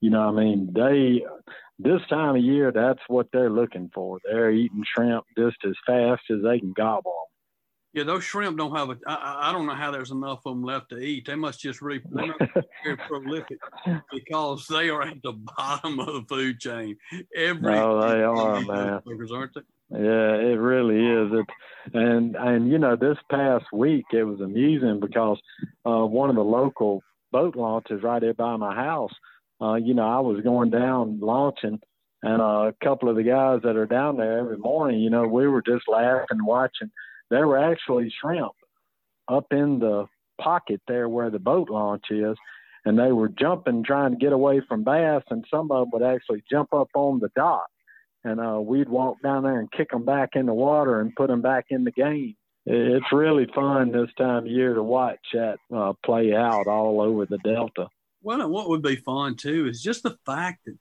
you 0.02 0.10
know, 0.10 0.28
I 0.28 0.32
mean, 0.32 0.72
they 0.74 1.24
this 1.78 2.00
time 2.10 2.34
of 2.36 2.42
year, 2.42 2.72
that's 2.72 3.00
what 3.06 3.28
they're 3.32 3.48
looking 3.48 3.88
for. 3.94 4.18
They're 4.24 4.50
eating 4.50 4.84
shrimp 4.94 5.24
just 5.38 5.56
as 5.64 5.74
fast 5.86 6.22
as 6.28 6.38
they 6.42 6.58
can 6.58 6.72
gobble 6.72 7.12
them. 7.12 7.28
Yeah, 7.94 8.04
those 8.04 8.24
shrimp 8.24 8.58
don't 8.58 8.74
have 8.74 8.90
a. 8.90 8.96
I, 9.06 9.48
I 9.48 9.52
don't 9.52 9.66
know 9.66 9.74
how 9.74 9.92
there's 9.92 10.10
enough 10.10 10.40
of 10.44 10.54
them 10.54 10.64
left 10.64 10.88
to 10.90 10.98
eat. 10.98 11.26
They 11.26 11.36
must 11.36 11.60
just 11.60 11.80
really 11.80 12.02
they 12.10 12.26
must 12.26 12.38
be 12.40 12.46
very 12.84 12.96
prolific 13.08 13.58
because 14.12 14.66
they 14.66 14.90
are 14.90 15.02
at 15.02 15.22
the 15.22 15.34
bottom 15.34 16.00
of 16.00 16.06
the 16.06 16.24
food 16.28 16.58
chain. 16.58 16.96
Every 17.36 17.74
no, 17.74 18.00
they 18.00 18.22
are, 18.22 18.60
man. 18.62 19.02
Aren't 19.32 19.54
they? 19.54 19.60
Yeah, 19.90 20.34
it 20.34 20.58
really 20.58 20.96
is. 20.96 21.32
It, 21.32 21.94
and 21.94 22.34
and 22.34 22.68
you 22.72 22.78
know, 22.78 22.96
this 22.96 23.18
past 23.30 23.66
week 23.72 24.06
it 24.12 24.24
was 24.24 24.40
amusing 24.40 24.98
because 24.98 25.38
uh, 25.84 26.04
one 26.04 26.28
of 26.28 26.36
the 26.36 26.42
local 26.42 27.02
boat 27.30 27.54
launches 27.56 28.02
right 28.02 28.20
there 28.20 28.34
by 28.34 28.56
my 28.56 28.74
house. 28.74 29.12
Uh, 29.62 29.74
you 29.74 29.94
know, 29.94 30.08
I 30.08 30.20
was 30.20 30.42
going 30.42 30.70
down 30.70 31.20
launching, 31.20 31.80
and 32.22 32.42
uh, 32.42 32.70
a 32.70 32.74
couple 32.82 33.08
of 33.08 33.16
the 33.16 33.22
guys 33.22 33.60
that 33.62 33.76
are 33.76 33.86
down 33.86 34.16
there 34.16 34.38
every 34.38 34.58
morning, 34.58 35.00
you 35.00 35.10
know, 35.10 35.26
we 35.26 35.46
were 35.46 35.62
just 35.62 35.84
laughing, 35.88 36.44
watching. 36.44 36.90
There 37.30 37.46
were 37.46 37.58
actually 37.58 38.12
shrimp 38.20 38.52
up 39.28 39.46
in 39.52 39.78
the 39.78 40.06
pocket 40.40 40.80
there 40.88 41.08
where 41.08 41.30
the 41.30 41.38
boat 41.38 41.70
launch 41.70 42.06
is, 42.10 42.36
and 42.84 42.98
they 42.98 43.12
were 43.12 43.28
jumping, 43.28 43.84
trying 43.84 44.12
to 44.12 44.18
get 44.18 44.32
away 44.32 44.60
from 44.68 44.82
bass, 44.82 45.22
and 45.30 45.44
some 45.48 45.70
of 45.70 45.84
them 45.84 45.90
would 45.92 46.02
actually 46.02 46.42
jump 46.50 46.74
up 46.74 46.88
on 46.94 47.20
the 47.20 47.30
dock 47.36 47.68
and 48.24 48.40
uh, 48.40 48.60
we'd 48.60 48.88
walk 48.88 49.20
down 49.22 49.42
there 49.42 49.58
and 49.58 49.70
kick 49.72 49.90
them 49.90 50.04
back 50.04 50.30
in 50.34 50.46
the 50.46 50.54
water 50.54 51.00
and 51.00 51.14
put 51.14 51.28
them 51.28 51.42
back 51.42 51.66
in 51.70 51.84
the 51.84 51.90
game. 51.90 52.36
It's 52.64 53.12
really 53.12 53.46
fun 53.52 53.90
this 53.90 54.10
time 54.16 54.44
of 54.44 54.46
year 54.46 54.74
to 54.74 54.82
watch 54.82 55.18
that 55.32 55.56
uh, 55.74 55.94
play 56.04 56.32
out 56.32 56.68
all 56.68 57.00
over 57.00 57.26
the 57.26 57.38
Delta. 57.38 57.88
Well, 58.22 58.40
and 58.40 58.50
what 58.50 58.68
would 58.68 58.82
be 58.82 58.96
fun 58.96 59.36
too 59.36 59.66
is 59.68 59.82
just 59.82 60.02
the 60.02 60.16
fact 60.24 60.60
that 60.66 60.76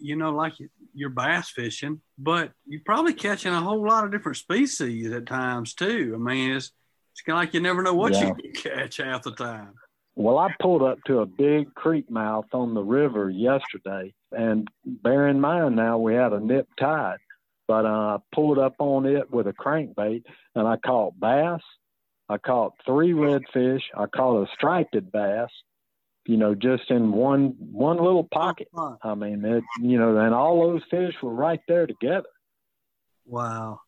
you 0.00 0.16
know, 0.16 0.30
like 0.30 0.54
you're 0.94 1.10
bass 1.10 1.50
fishing, 1.50 2.00
but 2.18 2.52
you're 2.66 2.80
probably 2.84 3.12
catching 3.12 3.52
a 3.52 3.60
whole 3.60 3.86
lot 3.86 4.04
of 4.04 4.12
different 4.12 4.38
species 4.38 5.10
at 5.12 5.26
times 5.26 5.74
too. 5.74 6.12
I 6.14 6.18
mean, 6.18 6.52
it's 6.52 6.72
it's 7.12 7.22
kind 7.22 7.38
of 7.38 7.42
like 7.42 7.54
you 7.54 7.60
never 7.60 7.82
know 7.82 7.94
what 7.94 8.12
yeah. 8.12 8.28
you 8.28 8.34
can 8.34 8.52
catch 8.52 8.98
half 8.98 9.22
the 9.22 9.32
time. 9.32 9.74
Well, 10.16 10.38
I 10.38 10.54
pulled 10.60 10.82
up 10.82 10.98
to 11.06 11.20
a 11.20 11.26
big 11.26 11.74
creek 11.74 12.10
mouth 12.10 12.46
on 12.52 12.72
the 12.72 12.82
river 12.82 13.28
yesterday, 13.28 14.14
and 14.32 14.66
bear 14.84 15.28
in 15.28 15.40
mind 15.40 15.76
now 15.76 15.98
we 15.98 16.14
had 16.14 16.32
a 16.32 16.40
nip 16.40 16.68
tide, 16.78 17.18
but 17.68 17.84
uh, 17.84 18.16
I 18.16 18.18
pulled 18.34 18.58
up 18.58 18.76
on 18.78 19.04
it 19.04 19.30
with 19.30 19.46
a 19.46 19.52
crankbait, 19.52 20.24
and 20.54 20.66
I 20.66 20.76
caught 20.76 21.18
bass. 21.20 21.60
I 22.28 22.38
caught 22.38 22.72
three 22.84 23.12
redfish. 23.12 23.82
I 23.96 24.06
caught 24.06 24.42
a 24.42 24.52
striped 24.54 24.96
bass. 25.12 25.50
You 26.26 26.36
know, 26.36 26.54
just 26.54 26.90
in 26.90 27.12
one 27.12 27.54
one 27.58 27.96
little 27.96 28.24
pocket. 28.24 28.68
I 29.02 29.14
mean, 29.14 29.44
it. 29.44 29.64
You 29.80 29.98
know, 29.98 30.18
and 30.18 30.34
all 30.34 30.68
those 30.68 30.82
fish 30.90 31.14
were 31.22 31.34
right 31.34 31.60
there 31.68 31.86
together. 31.86 32.28
Wow, 33.24 33.80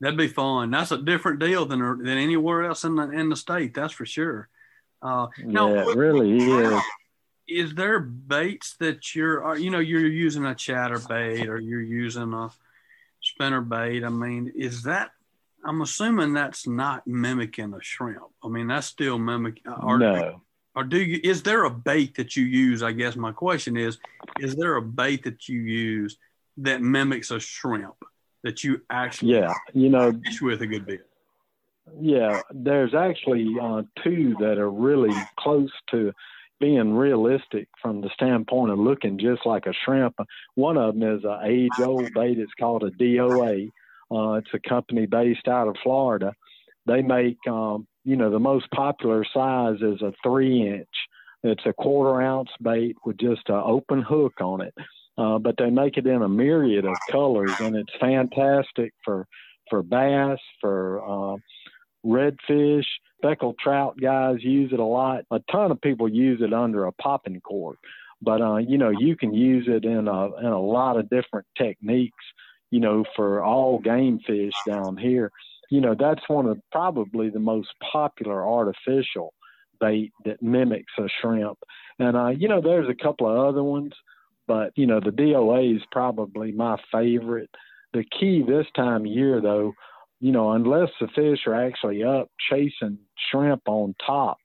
that'd 0.00 0.18
be 0.18 0.28
fun. 0.28 0.70
That's 0.70 0.92
a 0.92 0.98
different 0.98 1.38
deal 1.38 1.64
than 1.66 1.80
than 1.80 2.18
anywhere 2.18 2.64
else 2.64 2.84
in 2.84 2.96
the 2.96 3.10
in 3.10 3.28
the 3.28 3.36
state. 3.36 3.74
That's 3.74 3.92
for 3.92 4.06
sure. 4.06 4.48
Uh, 5.00 5.28
now, 5.44 5.72
yeah, 5.74 5.90
it 5.90 5.96
really 5.96 6.36
is. 6.36 6.82
Is 7.48 7.74
there 7.74 7.98
baits 7.98 8.76
that 8.78 9.14
you're, 9.14 9.56
you 9.56 9.70
know, 9.70 9.80
you're 9.80 10.06
using 10.06 10.46
a 10.46 10.54
chatter 10.54 11.00
bait 11.08 11.48
or 11.48 11.58
you're 11.58 11.82
using 11.82 12.32
a 12.32 12.50
spinner 13.20 13.60
bait? 13.60 14.04
I 14.04 14.08
mean, 14.08 14.52
is 14.54 14.84
that? 14.84 15.10
I'm 15.64 15.80
assuming 15.82 16.34
that's 16.34 16.66
not 16.66 17.06
mimicking 17.06 17.74
a 17.74 17.82
shrimp. 17.82 18.22
I 18.42 18.48
mean, 18.48 18.68
that's 18.68 18.86
still 18.86 19.18
mimicking. 19.18 19.72
Or, 19.72 19.98
no. 19.98 20.42
Or 20.74 20.84
do 20.84 21.00
you? 21.00 21.20
Is 21.22 21.42
there 21.42 21.64
a 21.64 21.70
bait 21.70 22.14
that 22.16 22.36
you 22.36 22.44
use? 22.44 22.82
I 22.82 22.92
guess 22.92 23.16
my 23.16 23.32
question 23.32 23.76
is: 23.76 23.98
Is 24.38 24.56
there 24.56 24.76
a 24.76 24.82
bait 24.82 25.24
that 25.24 25.48
you 25.48 25.60
use 25.60 26.16
that 26.58 26.80
mimics 26.80 27.30
a 27.30 27.40
shrimp 27.40 27.96
that 28.42 28.64
you 28.64 28.82
actually 28.90 29.34
yeah, 29.34 29.52
you 29.74 29.88
know, 29.88 30.12
fish 30.24 30.40
with 30.40 30.62
a 30.62 30.66
good 30.66 30.86
bit? 30.86 31.06
Yeah, 32.00 32.40
there's 32.50 32.94
actually 32.94 33.56
uh, 33.60 33.82
two 34.02 34.34
that 34.40 34.58
are 34.58 34.70
really 34.70 35.14
close 35.38 35.70
to 35.90 36.12
being 36.60 36.94
realistic 36.94 37.68
from 37.82 38.00
the 38.00 38.10
standpoint 38.14 38.70
of 38.70 38.78
looking 38.78 39.18
just 39.18 39.44
like 39.44 39.66
a 39.66 39.74
shrimp. 39.84 40.14
One 40.54 40.78
of 40.78 40.94
them 40.94 41.16
is 41.16 41.24
an 41.24 41.40
age-old 41.44 42.14
bait. 42.14 42.38
It's 42.38 42.52
called 42.58 42.84
a 42.84 42.90
DOA. 42.92 43.68
Uh, 44.10 44.34
it's 44.34 44.54
a 44.54 44.68
company 44.68 45.06
based 45.06 45.48
out 45.48 45.66
of 45.66 45.74
Florida. 45.82 46.32
They 46.86 47.02
make, 47.02 47.38
um, 47.48 47.88
you 48.04 48.16
know, 48.16 48.30
the 48.30 48.38
most 48.38 48.70
popular 48.70 49.24
size 49.32 49.76
is 49.80 50.02
a 50.02 50.12
three-inch. 50.22 50.88
It's 51.42 51.66
a 51.66 51.72
quarter 51.72 52.22
ounce 52.22 52.50
bait 52.60 52.96
with 53.04 53.18
just 53.18 53.48
an 53.48 53.62
open 53.64 54.02
hook 54.02 54.40
on 54.40 54.60
it. 54.60 54.74
Uh, 55.18 55.38
but 55.38 55.56
they 55.58 55.70
make 55.70 55.98
it 55.98 56.06
in 56.06 56.22
a 56.22 56.28
myriad 56.28 56.86
of 56.86 56.96
colors, 57.10 57.52
and 57.60 57.76
it's 57.76 57.92
fantastic 58.00 58.94
for 59.04 59.26
for 59.68 59.82
bass, 59.82 60.38
for 60.60 61.02
uh, 61.02 61.36
redfish, 62.04 62.86
speckled 63.18 63.56
trout 63.58 63.96
guys 64.00 64.42
use 64.42 64.72
it 64.72 64.80
a 64.80 64.84
lot. 64.84 65.24
A 65.30 65.40
ton 65.50 65.70
of 65.70 65.80
people 65.80 66.08
use 66.08 66.40
it 66.42 66.52
under 66.52 66.86
a 66.86 66.92
popping 66.92 67.40
cork, 67.40 67.78
but 68.22 68.40
uh, 68.40 68.56
you 68.56 68.78
know 68.78 68.90
you 68.90 69.16
can 69.16 69.34
use 69.34 69.66
it 69.68 69.84
in 69.84 70.08
a 70.08 70.36
in 70.36 70.46
a 70.46 70.60
lot 70.60 70.98
of 70.98 71.10
different 71.10 71.46
techniques. 71.58 72.24
You 72.70 72.80
know, 72.80 73.04
for 73.14 73.44
all 73.44 73.80
game 73.80 74.18
fish 74.26 74.54
down 74.66 74.96
here, 74.96 75.30
you 75.72 75.80
know 75.80 75.96
that's 75.98 76.28
one 76.28 76.44
of 76.44 76.60
probably 76.70 77.30
the 77.30 77.40
most 77.40 77.70
popular 77.90 78.46
artificial 78.46 79.32
bait 79.80 80.12
that 80.26 80.42
mimics 80.42 80.92
a 80.98 81.08
shrimp. 81.20 81.58
And 81.98 82.14
uh, 82.14 82.28
you 82.28 82.46
know, 82.46 82.60
there's 82.60 82.90
a 82.90 83.02
couple 83.02 83.26
of 83.26 83.48
other 83.48 83.62
ones, 83.62 83.92
but 84.46 84.72
you 84.76 84.86
know 84.86 85.00
the 85.00 85.10
DOA 85.10 85.74
is 85.74 85.82
probably 85.90 86.52
my 86.52 86.76
favorite. 86.92 87.48
The 87.94 88.04
key 88.04 88.44
this 88.46 88.66
time 88.76 89.06
of 89.06 89.06
year, 89.06 89.40
though, 89.40 89.72
you 90.20 90.30
know, 90.30 90.52
unless 90.52 90.90
the 91.00 91.08
fish 91.08 91.40
are 91.46 91.66
actually 91.66 92.04
up 92.04 92.28
chasing 92.50 92.98
shrimp 93.30 93.62
on 93.66 93.94
top, 94.06 94.36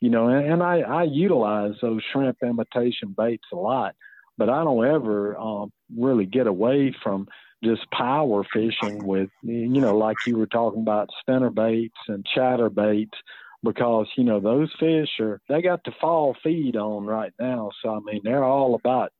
you 0.00 0.10
know, 0.10 0.28
and, 0.28 0.52
and 0.52 0.62
I, 0.62 0.80
I 0.80 1.02
utilize 1.04 1.76
those 1.80 2.02
shrimp 2.12 2.36
imitation 2.42 3.14
baits 3.16 3.48
a 3.54 3.56
lot, 3.56 3.94
but 4.36 4.50
I 4.50 4.64
don't 4.64 4.86
ever 4.86 5.34
um, 5.38 5.72
really 5.96 6.26
get 6.26 6.46
away 6.46 6.94
from 7.02 7.26
just 7.62 7.90
power 7.90 8.44
fishing 8.52 9.04
with, 9.04 9.30
you 9.42 9.80
know, 9.80 9.96
like 9.96 10.16
you 10.26 10.36
were 10.36 10.46
talking 10.46 10.82
about 10.82 11.10
spinner 11.20 11.50
baits 11.50 11.98
and 12.06 12.24
chatter 12.34 12.70
baits 12.70 13.18
because, 13.62 14.06
you 14.16 14.24
know, 14.24 14.40
those 14.40 14.72
fish 14.78 15.08
are, 15.20 15.40
they 15.48 15.60
got 15.60 15.82
to 15.84 15.92
fall 16.00 16.36
feed 16.42 16.76
on 16.76 17.04
right 17.04 17.32
now. 17.40 17.70
So, 17.82 17.90
I 17.90 17.98
mean, 18.00 18.20
they're 18.22 18.44
all 18.44 18.74
about, 18.74 19.12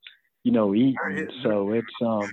you 0.44 0.52
know, 0.52 0.74
eating. 0.74 1.28
So 1.42 1.72
it's, 1.72 1.86
um, 2.04 2.30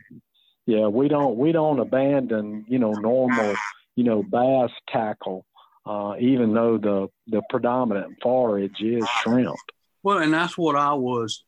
yeah, 0.65 0.87
we 0.87 1.07
don't 1.07 1.37
we 1.37 1.51
don't 1.51 1.79
abandon 1.79 2.65
you 2.67 2.79
know 2.79 2.93
normal 2.93 3.55
you 3.95 4.03
know 4.03 4.23
bass 4.23 4.71
tackle, 4.89 5.45
uh, 5.85 6.15
even 6.19 6.53
though 6.53 6.77
the 6.77 7.07
the 7.27 7.41
predominant 7.49 8.17
forage 8.21 8.81
is 8.81 9.03
shrimp. 9.21 9.55
Well, 10.01 10.17
and 10.19 10.33
that's 10.33 10.57
what 10.57 10.75
I 10.75 10.93
was 10.93 11.43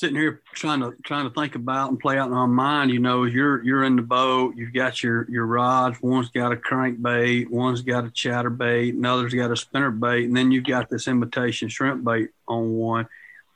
sitting 0.00 0.16
here 0.16 0.40
trying 0.54 0.80
to 0.80 0.94
trying 1.04 1.28
to 1.28 1.34
think 1.34 1.54
about 1.54 1.90
and 1.90 2.00
play 2.00 2.18
out 2.18 2.28
in 2.28 2.34
my 2.34 2.46
mind. 2.46 2.90
You 2.90 2.98
know, 2.98 3.24
you're 3.24 3.62
you're 3.62 3.84
in 3.84 3.96
the 3.96 4.02
boat. 4.02 4.56
You've 4.56 4.72
got 4.72 5.02
your 5.02 5.30
your 5.30 5.46
rods. 5.46 6.00
One's 6.02 6.30
got 6.30 6.52
a 6.52 6.56
crankbait. 6.56 7.50
One's 7.50 7.82
got 7.82 8.06
a 8.06 8.08
chatterbait. 8.08 8.94
Another's 8.94 9.34
got 9.34 9.50
a 9.50 9.56
spinner 9.56 9.90
bait, 9.90 10.24
and 10.24 10.36
then 10.36 10.50
you've 10.50 10.64
got 10.64 10.88
this 10.88 11.06
imitation 11.06 11.68
shrimp 11.68 12.02
bait 12.04 12.30
on 12.48 12.72
one. 12.72 13.06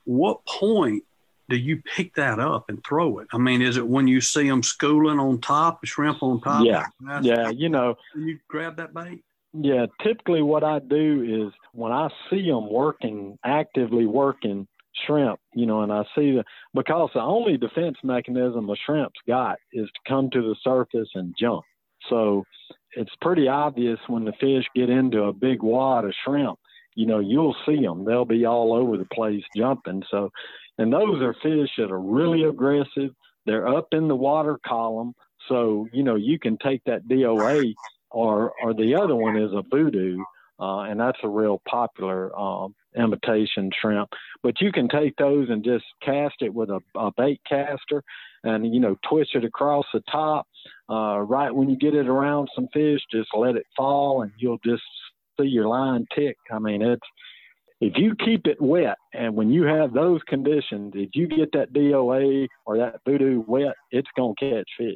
What 0.05 0.45
point 0.45 1.03
do 1.49 1.57
you 1.57 1.81
pick 1.95 2.15
that 2.15 2.39
up 2.39 2.69
and 2.69 2.83
throw 2.85 3.19
it? 3.19 3.27
I 3.33 3.37
mean, 3.37 3.61
is 3.61 3.77
it 3.77 3.87
when 3.87 4.07
you 4.07 4.21
see 4.21 4.47
them 4.47 4.63
schooling 4.63 5.19
on 5.19 5.41
top, 5.41 5.83
shrimp 5.83 6.21
on 6.21 6.41
top? 6.41 6.63
Yeah, 6.65 6.85
yeah. 7.21 7.49
You 7.49 7.69
know, 7.69 7.95
you 8.15 8.39
grab 8.47 8.77
that 8.77 8.93
bait. 8.93 9.23
Yeah, 9.57 9.85
typically 10.03 10.41
what 10.41 10.63
I 10.63 10.79
do 10.79 11.47
is 11.47 11.53
when 11.71 11.91
I 11.91 12.09
see 12.29 12.45
them 12.49 12.69
working, 12.69 13.39
actively 13.43 14.05
working, 14.05 14.67
shrimp, 15.05 15.39
you 15.53 15.65
know, 15.65 15.81
and 15.81 15.91
I 15.91 16.03
see 16.15 16.31
the 16.31 16.43
because 16.73 17.09
the 17.13 17.21
only 17.21 17.57
defense 17.57 17.97
mechanism 18.03 18.69
a 18.69 18.75
shrimp's 18.85 19.19
got 19.27 19.57
is 19.73 19.87
to 19.87 20.09
come 20.09 20.29
to 20.31 20.41
the 20.41 20.55
surface 20.63 21.09
and 21.15 21.35
jump. 21.39 21.63
So 22.09 22.43
it's 22.93 23.15
pretty 23.21 23.47
obvious 23.47 23.99
when 24.07 24.25
the 24.25 24.33
fish 24.33 24.65
get 24.75 24.89
into 24.89 25.23
a 25.23 25.33
big 25.33 25.61
wad 25.61 26.05
of 26.05 26.13
shrimp, 26.23 26.59
you 26.95 27.05
know, 27.05 27.19
you'll 27.19 27.55
see 27.65 27.81
them. 27.81 28.05
They'll 28.05 28.25
be 28.25 28.45
all 28.45 28.73
over 28.73 28.97
the 28.97 29.07
place 29.13 29.43
jumping. 29.55 30.03
So, 30.09 30.31
and 30.77 30.91
those 30.91 31.21
are 31.21 31.33
fish 31.33 31.69
that 31.77 31.91
are 31.91 31.99
really 31.99 32.43
aggressive. 32.43 33.11
They're 33.45 33.67
up 33.67 33.87
in 33.91 34.07
the 34.07 34.15
water 34.15 34.59
column. 34.65 35.13
So, 35.49 35.87
you 35.93 36.03
know, 36.03 36.15
you 36.15 36.39
can 36.39 36.57
take 36.57 36.81
that 36.85 37.07
DOA 37.07 37.75
or, 38.11 38.53
or 38.63 38.73
the 38.73 38.95
other 38.95 39.15
one 39.15 39.37
is 39.37 39.51
a 39.51 39.61
Vudu. 39.63 40.17
Uh, 40.59 40.81
and 40.81 40.99
that's 40.99 41.17
a 41.23 41.27
real 41.27 41.61
popular 41.67 42.37
um, 42.39 42.73
imitation 42.97 43.69
shrimp. 43.81 44.09
But 44.41 44.61
you 44.61 44.71
can 44.71 44.87
take 44.87 45.15
those 45.17 45.49
and 45.49 45.63
just 45.63 45.85
cast 46.01 46.35
it 46.39 46.53
with 46.53 46.69
a, 46.69 46.79
a 46.95 47.11
bait 47.17 47.41
caster 47.47 48.03
and, 48.43 48.73
you 48.73 48.79
know, 48.79 48.95
twist 49.09 49.31
it 49.35 49.43
across 49.43 49.85
the 49.93 50.01
top. 50.11 50.47
Uh, 50.89 51.19
right 51.19 51.53
when 51.53 51.69
you 51.69 51.75
get 51.75 51.95
it 51.95 52.07
around 52.07 52.47
some 52.55 52.67
fish, 52.73 53.01
just 53.11 53.29
let 53.35 53.55
it 53.55 53.65
fall 53.75 54.21
and 54.21 54.31
you'll 54.37 54.59
just 54.63 54.83
see 55.39 55.47
your 55.47 55.67
line 55.67 56.05
tick. 56.15 56.37
I 56.51 56.59
mean, 56.59 56.81
it's, 56.81 57.01
if 57.81 57.93
you 57.97 58.15
keep 58.23 58.47
it 58.47 58.61
wet 58.61 58.97
and 59.13 59.35
when 59.35 59.49
you 59.49 59.63
have 59.63 59.93
those 59.93 60.21
conditions, 60.27 60.93
if 60.95 61.09
you 61.13 61.27
get 61.27 61.51
that 61.51 61.73
DOA 61.73 62.47
or 62.65 62.77
that 62.77 63.03
Vudu 63.05 63.45
wet, 63.45 63.75
it's 63.91 64.07
to 64.15 64.33
catch 64.39 64.69
fish. 64.77 64.95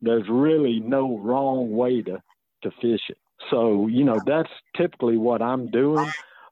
There's 0.00 0.24
really 0.30 0.80
no 0.80 1.18
wrong 1.18 1.72
way 1.72 2.00
to, 2.02 2.22
to 2.62 2.70
fish 2.80 3.02
it. 3.08 3.18
So, 3.50 3.86
you 3.86 4.04
know, 4.04 4.20
that's 4.24 4.50
typically 4.76 5.16
what 5.16 5.42
I'm 5.42 5.70
doing. 5.70 6.10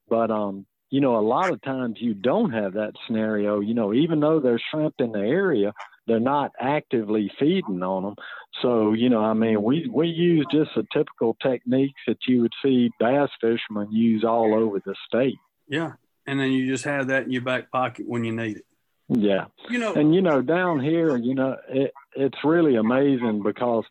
But 0.09 0.30
um, 0.30 0.66
you 0.90 1.00
know, 1.00 1.18
a 1.18 1.21
lot 1.21 1.50
of 1.50 1.61
times 1.62 1.97
you 2.00 2.14
don't 2.14 2.52
have 2.52 2.75
that 2.75 2.92
scenario. 3.07 3.61
You 3.61 3.75
know, 3.75 3.92
even 3.92 4.21
though 4.21 4.40
there's 4.40 4.62
shrimp 4.71 4.95
in 4.99 5.12
the 5.12 5.18
area, 5.18 5.73
they're 6.07 6.18
not 6.18 6.52
actively 6.59 7.30
feeding 7.38 7.83
on 7.83 8.02
them. 8.04 8.14
So, 8.62 8.95
you 8.95 9.11
know, 9.11 9.23
I 9.23 9.35
mean, 9.35 9.62
we 9.62 9.88
we 9.92 10.09
use 10.09 10.47
just 10.50 10.71
the 10.75 10.85
typical 10.92 11.37
techniques 11.42 12.00
that 12.07 12.18
you 12.26 12.40
would 12.40 12.54
see 12.62 12.90
bass 12.99 13.28
fishermen 13.40 13.92
use 13.92 14.25
all 14.25 14.54
over 14.54 14.80
the 14.85 14.95
state. 15.07 15.37
Yeah, 15.68 15.92
and 16.26 16.40
then 16.40 16.52
you 16.52 16.66
just 16.66 16.85
have 16.85 17.09
that 17.09 17.25
in 17.25 17.33
your 17.33 17.42
back 17.42 17.71
pocket 17.71 18.09
when 18.09 18.25
you 18.25 18.33
need 18.33 18.59
it. 18.59 18.64
Yeah, 19.11 19.47
you 19.68 19.78
know, 19.78 19.95
and 19.95 20.14
you 20.14 20.23
know, 20.23 20.40
down 20.40 20.80
here, 20.80 21.16
you 21.16 21.35
know, 21.35 21.57
it, 21.68 21.92
it's 22.16 22.38
really 22.45 22.76
amazing 22.76 23.42
because. 23.42 23.85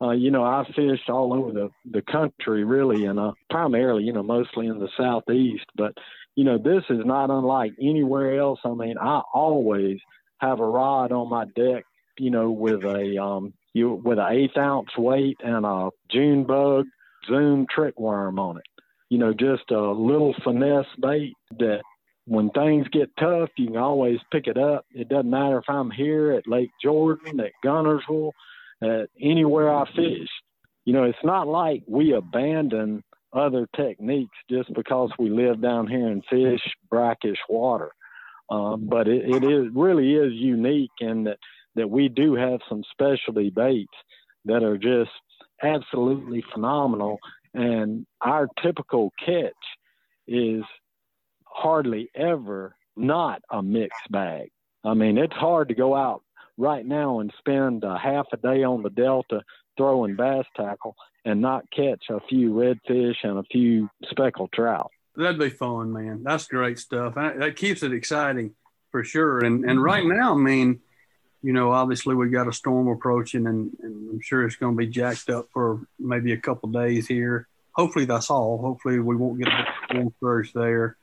Uh, 0.00 0.10
you 0.10 0.30
know, 0.30 0.44
I 0.44 0.64
fished 0.76 1.10
all 1.10 1.34
over 1.34 1.52
the, 1.52 1.70
the 1.90 2.02
country 2.02 2.64
really, 2.64 3.04
and 3.06 3.18
uh, 3.18 3.32
primarily, 3.50 4.04
you 4.04 4.12
know, 4.12 4.22
mostly 4.22 4.66
in 4.66 4.78
the 4.78 4.88
southeast. 4.96 5.66
But 5.76 5.94
you 6.36 6.44
know, 6.44 6.56
this 6.56 6.84
is 6.88 7.04
not 7.04 7.30
unlike 7.30 7.72
anywhere 7.80 8.38
else. 8.38 8.60
I 8.64 8.72
mean, 8.74 8.96
I 8.96 9.22
always 9.34 9.98
have 10.38 10.60
a 10.60 10.64
rod 10.64 11.10
on 11.10 11.28
my 11.28 11.46
deck, 11.56 11.84
you 12.16 12.30
know, 12.30 12.50
with 12.50 12.84
a 12.84 13.20
um 13.20 13.54
you 13.74 14.00
with 14.04 14.18
an 14.18 14.26
eighth 14.30 14.56
ounce 14.56 14.96
weight 14.96 15.38
and 15.42 15.66
a 15.66 15.90
June 16.10 16.44
bug 16.44 16.86
zoom 17.28 17.66
trick 17.68 17.98
worm 17.98 18.38
on 18.38 18.58
it. 18.58 18.64
You 19.08 19.18
know, 19.18 19.32
just 19.32 19.70
a 19.70 19.80
little 19.80 20.34
finesse 20.44 20.86
bait 21.00 21.34
that 21.58 21.82
when 22.26 22.50
things 22.50 22.86
get 22.92 23.10
tough, 23.18 23.48
you 23.56 23.68
can 23.68 23.76
always 23.76 24.18
pick 24.30 24.46
it 24.46 24.58
up. 24.58 24.84
It 24.92 25.08
doesn't 25.08 25.30
matter 25.30 25.58
if 25.58 25.64
I'm 25.68 25.90
here 25.90 26.32
at 26.32 26.46
Lake 26.46 26.70
Jordan, 26.82 27.40
at 27.40 27.52
Guntersville, 27.64 28.32
at 28.82 29.08
anywhere 29.20 29.74
I 29.74 29.84
fish. 29.86 30.28
You 30.84 30.92
know, 30.94 31.04
it's 31.04 31.18
not 31.24 31.46
like 31.46 31.82
we 31.86 32.14
abandon 32.14 33.02
other 33.32 33.68
techniques 33.76 34.36
just 34.50 34.72
because 34.72 35.10
we 35.18 35.28
live 35.28 35.60
down 35.60 35.86
here 35.86 36.08
and 36.08 36.24
fish 36.30 36.62
brackish 36.90 37.38
water. 37.48 37.92
Um, 38.50 38.86
but 38.88 39.06
it, 39.06 39.28
it 39.28 39.44
is 39.44 39.66
really 39.74 40.14
is 40.14 40.32
unique 40.32 40.90
in 41.00 41.24
that 41.24 41.38
that 41.74 41.90
we 41.90 42.08
do 42.08 42.34
have 42.34 42.60
some 42.68 42.82
specialty 42.90 43.50
baits 43.50 43.92
that 44.46 44.62
are 44.62 44.78
just 44.78 45.10
absolutely 45.62 46.42
phenomenal. 46.52 47.18
And 47.54 48.06
our 48.20 48.48
typical 48.62 49.12
catch 49.24 49.52
is 50.26 50.62
hardly 51.44 52.08
ever 52.14 52.74
not 52.96 53.42
a 53.50 53.62
mixed 53.62 54.10
bag. 54.10 54.48
I 54.84 54.94
mean, 54.94 55.18
it's 55.18 55.34
hard 55.34 55.68
to 55.68 55.74
go 55.74 55.94
out 55.94 56.22
right 56.58 56.84
now 56.84 57.20
and 57.20 57.32
spend 57.38 57.84
a 57.84 57.96
half 57.96 58.26
a 58.32 58.36
day 58.36 58.64
on 58.64 58.82
the 58.82 58.90
Delta 58.90 59.42
throwing 59.76 60.16
bass 60.16 60.44
tackle 60.56 60.96
and 61.24 61.40
not 61.40 61.70
catch 61.70 62.04
a 62.10 62.20
few 62.28 62.50
redfish 62.50 63.16
and 63.22 63.38
a 63.38 63.44
few 63.44 63.88
speckled 64.10 64.52
trout. 64.52 64.90
That'd 65.16 65.38
be 65.38 65.50
fun, 65.50 65.92
man. 65.92 66.22
That's 66.22 66.46
great 66.46 66.78
stuff. 66.78 67.14
That 67.14 67.56
keeps 67.56 67.82
it 67.82 67.92
exciting 67.92 68.54
for 68.90 69.04
sure. 69.04 69.38
And 69.38 69.64
and 69.64 69.82
right 69.82 70.04
mm-hmm. 70.04 70.18
now, 70.18 70.34
I 70.34 70.36
mean, 70.36 70.80
you 71.42 71.52
know, 71.52 71.72
obviously 71.72 72.14
we 72.14 72.28
got 72.28 72.48
a 72.48 72.52
storm 72.52 72.88
approaching, 72.88 73.46
and, 73.46 73.70
and 73.82 74.10
I'm 74.10 74.20
sure 74.20 74.44
it's 74.44 74.56
going 74.56 74.74
to 74.74 74.78
be 74.78 74.86
jacked 74.86 75.30
up 75.30 75.48
for 75.52 75.80
maybe 75.98 76.32
a 76.32 76.36
couple 76.36 76.68
days 76.70 77.06
here. 77.06 77.46
Hopefully 77.72 78.04
that's 78.04 78.30
all. 78.30 78.58
Hopefully 78.58 78.98
we 78.98 79.16
won't 79.16 79.38
get 79.38 79.48
a 79.48 79.66
storm 79.86 80.14
surge 80.20 80.52
there, 80.52 80.96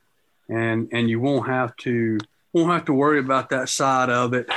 and 0.49 0.89
and 0.91 1.09
you 1.09 1.19
won't 1.19 1.47
have 1.47 1.75
to 1.77 2.17
won't 2.53 2.71
have 2.71 2.85
to 2.85 2.93
worry 2.93 3.19
about 3.19 3.49
that 3.49 3.69
side 3.69 4.09
of 4.09 4.33
it. 4.33 4.49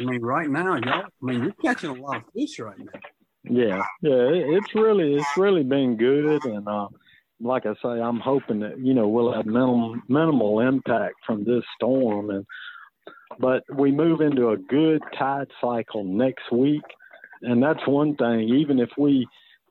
I 0.00 0.04
mean, 0.04 0.22
right 0.22 0.48
now, 0.48 0.76
y'all. 0.76 1.04
I 1.04 1.10
mean, 1.20 1.42
you're 1.42 1.52
catching 1.62 1.90
a 1.90 1.94
lot 1.94 2.16
of 2.16 2.22
fish 2.34 2.58
right 2.58 2.78
now. 2.78 3.00
Yeah, 3.44 3.82
yeah, 4.02 4.28
it's 4.32 4.74
really 4.74 5.14
it's 5.14 5.36
really 5.36 5.62
been 5.62 5.96
good, 5.96 6.44
and 6.44 6.66
uh, 6.68 6.88
like 7.40 7.66
I 7.66 7.74
say, 7.82 8.00
I'm 8.00 8.20
hoping 8.20 8.60
that 8.60 8.78
you 8.78 8.94
know 8.94 9.08
we'll 9.08 9.32
have 9.32 9.46
minimal 9.46 9.96
minimal 10.08 10.60
impact 10.60 11.16
from 11.26 11.44
this 11.44 11.64
storm, 11.76 12.30
and 12.30 12.46
but 13.38 13.64
we 13.74 13.92
move 13.92 14.20
into 14.20 14.50
a 14.50 14.56
good 14.56 15.02
tide 15.18 15.48
cycle 15.60 16.04
next 16.04 16.50
week, 16.52 16.82
and 17.42 17.62
that's 17.62 17.86
one 17.86 18.16
thing. 18.16 18.40
Even 18.40 18.78
if 18.78 18.90
we 18.98 19.26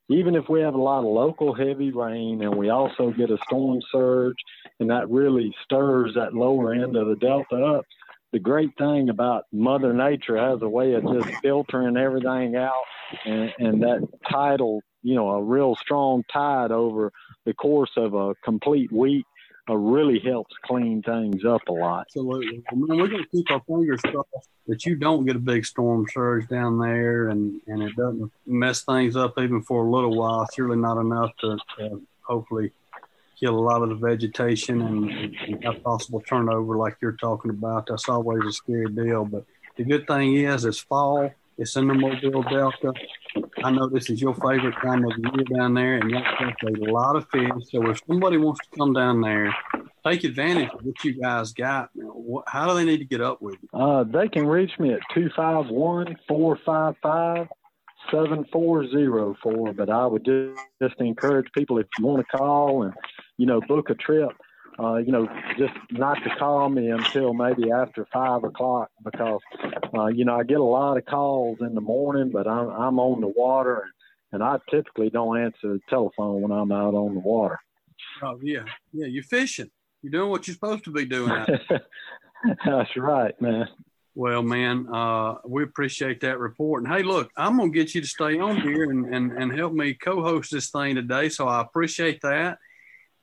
even 0.10 0.36
if 0.36 0.50
we 0.50 0.62
have 0.62 0.74
a 0.74 0.82
lot 0.82 1.00
of 1.00 1.06
local 1.06 1.54
heavy 1.54 1.92
rain 1.92 2.42
and 2.42 2.56
we 2.56 2.70
also 2.70 3.12
get 3.12 3.30
a 3.30 3.38
storm 3.46 3.80
surge, 3.92 4.38
and 4.80 4.90
that 4.90 5.10
really 5.10 5.54
stirs 5.64 6.12
that 6.16 6.34
lower 6.34 6.74
end 6.74 6.96
of 6.96 7.08
the 7.08 7.16
delta 7.16 7.56
up, 7.56 7.86
the 8.32 8.40
great 8.40 8.78
thing 8.78 9.10
about 9.10 9.46
Mother 9.52 9.94
Nature 9.94 10.38
has 10.38 10.62
a 10.62 10.70
way 10.70 10.94
of 10.94 11.04
just 11.04 11.42
filtering 11.42 11.98
everything 11.98 12.56
out, 12.56 12.84
and, 13.26 13.54
and 13.58 13.84
that 13.84 14.08
tidal, 14.30 14.82
you 15.02 15.16
know, 15.16 15.30
a 15.30 15.44
real 15.44 15.76
strong 15.76 16.24
tide 16.32 16.72
over 16.72 17.12
the 17.46 17.54
course 17.54 17.92
of 17.98 18.14
a 18.14 18.36
complete 18.44 18.92
week 18.92 19.26
uh, 19.70 19.76
really 19.76 20.20
helps 20.20 20.56
clean 20.64 21.02
things 21.02 21.46
up 21.46 21.62
a 21.68 21.72
lot. 21.72 22.06
Absolutely. 22.10 22.64
Man, 22.72 22.98
we're 22.98 23.08
going 23.08 23.24
to 23.24 23.30
keep 23.30 23.50
our 23.52 23.62
fingers 23.68 24.02
crossed 24.02 24.50
that 24.68 24.86
you 24.86 24.96
don't 24.96 25.26
get 25.26 25.36
a 25.36 25.40
big 25.40 25.66
storm 25.66 26.06
surge 26.12 26.48
down 26.48 26.80
there 26.80 27.30
and, 27.30 27.62
and 27.68 27.84
it 27.84 27.96
doesn't 27.96 28.32
mess 28.46 28.84
things 28.84 29.16
up 29.16 29.34
even 29.40 29.62
for 29.62 29.86
a 29.86 29.92
little 29.92 30.16
while. 30.16 30.48
Surely 30.56 30.78
not 30.78 31.00
enough 31.00 31.32
to, 31.42 31.58
to 31.78 32.02
hopefully 32.22 32.72
kill 33.40 33.58
a 33.58 33.60
lot 33.60 33.82
of 33.82 33.90
the 33.90 33.96
vegetation 33.96 34.82
and, 34.82 35.10
and 35.10 35.64
have 35.64 35.84
possible 35.84 36.22
turnover 36.22 36.76
like 36.76 36.98
you're 37.02 37.14
talking 37.14 37.52
about. 37.52 37.88
That's 37.88 38.10
always 38.10 38.46
a 38.46 38.52
scary 38.52 38.90
deal. 38.90 39.26
But 39.26 39.46
the 39.78 39.84
good 39.84 40.08
thing 40.08 40.36
is, 40.36 40.66
it's 40.66 40.80
fall. 40.80 41.32
It's 41.58 41.76
in 41.76 41.88
the 41.88 41.94
Mobile 41.94 42.44
Delta. 42.44 42.94
I 43.64 43.72
know 43.72 43.90
this 43.90 44.10
is 44.10 44.22
your 44.22 44.34
favorite 44.34 44.76
time 44.82 45.04
of 45.04 45.12
the 45.12 45.30
year 45.36 45.60
down 45.60 45.74
there, 45.74 45.96
and 45.96 46.10
you 46.10 46.18
catch 46.18 46.64
a 46.64 46.92
lot 46.92 47.18
of 47.18 47.28
fish. 47.30 47.50
So 47.70 47.90
if 47.90 48.02
somebody 48.08 48.38
wants 48.38 48.62
to 48.62 48.78
come 48.78 48.94
down 48.94 49.20
there, 49.20 49.54
take 50.06 50.24
advantage 50.24 50.70
of 50.74 50.86
what 50.86 51.04
you 51.04 51.22
guys 51.22 51.52
got. 51.52 51.90
How 52.48 52.70
do 52.70 52.76
they 52.76 52.86
need 52.86 53.00
to 53.00 53.06
get 53.06 53.20
up 53.20 53.42
with 53.42 53.58
you? 53.62 53.78
Uh, 53.78 54.06
they 54.06 54.30
can 54.30 54.48
reach 54.48 54.80
me 54.80 54.94
at 54.94 55.02
251 55.14 56.16
455 56.30 57.50
7404. 58.10 59.74
But 59.74 59.90
I 59.90 60.06
would 60.06 60.24
just, 60.24 60.62
just 60.82 60.96
encourage 61.02 61.52
people 61.52 61.78
if 61.78 61.88
you 61.98 62.06
want 62.06 62.26
to 62.26 62.38
call 62.38 62.84
and 62.84 62.94
you 63.40 63.46
know, 63.46 63.62
book 63.62 63.90
a 63.90 63.96
trip, 63.96 64.32
uh, 64.78 64.98
you 64.98 65.14
know, 65.14 65.26
just 65.58 65.74
not 65.92 66.16
to 66.26 66.36
call 66.36 66.68
me 66.68 66.90
until 66.90 67.34
maybe 67.34 67.72
after 67.72 68.06
five 68.12 68.44
o'clock 68.44 68.90
because, 69.02 69.40
uh, 69.98 70.08
you 70.08 70.26
know, 70.26 70.38
I 70.38 70.44
get 70.44 70.60
a 70.60 70.64
lot 70.64 70.98
of 70.98 71.06
calls 71.06 71.58
in 71.62 71.74
the 71.74 71.82
morning, 71.82 72.32
but 72.32 72.48
I'm, 72.48 72.70
I'm 72.70 73.00
on 73.00 73.22
the 73.22 73.30
water 73.30 73.76
and, 73.84 73.92
and 74.34 74.44
I 74.44 74.60
typically 74.70 75.10
don't 75.10 75.40
answer 75.40 75.74
the 75.74 75.80
telephone 75.90 76.42
when 76.42 76.52
I'm 76.52 76.72
out 76.74 76.96
on 76.96 77.14
the 77.14 77.22
water. 77.22 77.58
Oh, 78.22 78.38
yeah. 78.44 78.66
Yeah. 78.92 79.08
You're 79.08 79.24
fishing. 79.24 79.72
You're 80.02 80.12
doing 80.12 80.30
what 80.30 80.46
you're 80.46 80.56
supposed 80.56 80.84
to 80.84 80.92
be 80.92 81.06
doing. 81.06 81.32
That's 82.66 82.98
right, 82.98 83.40
man. 83.42 83.70
Well, 84.16 84.44
man, 84.44 84.86
uh, 84.94 85.36
we 85.46 85.64
appreciate 85.64 86.20
that 86.22 86.40
report. 86.40 86.84
And 86.84 86.92
hey, 86.92 87.04
look, 87.04 87.32
I'm 87.38 87.58
gonna 87.58 87.72
get 87.72 87.96
you 87.96 88.02
to 88.02 88.08
stay 88.08 88.38
on 88.38 88.60
here 88.60 88.92
and, 88.92 89.14
and, 89.14 89.32
and 89.32 89.58
help 89.58 89.72
me 89.72 89.94
co-host 89.94 90.52
this 90.52 90.70
thing 90.72 90.96
today. 90.96 91.30
So 91.30 91.48
I 91.48 91.62
appreciate 91.62 92.20
that. 92.24 92.58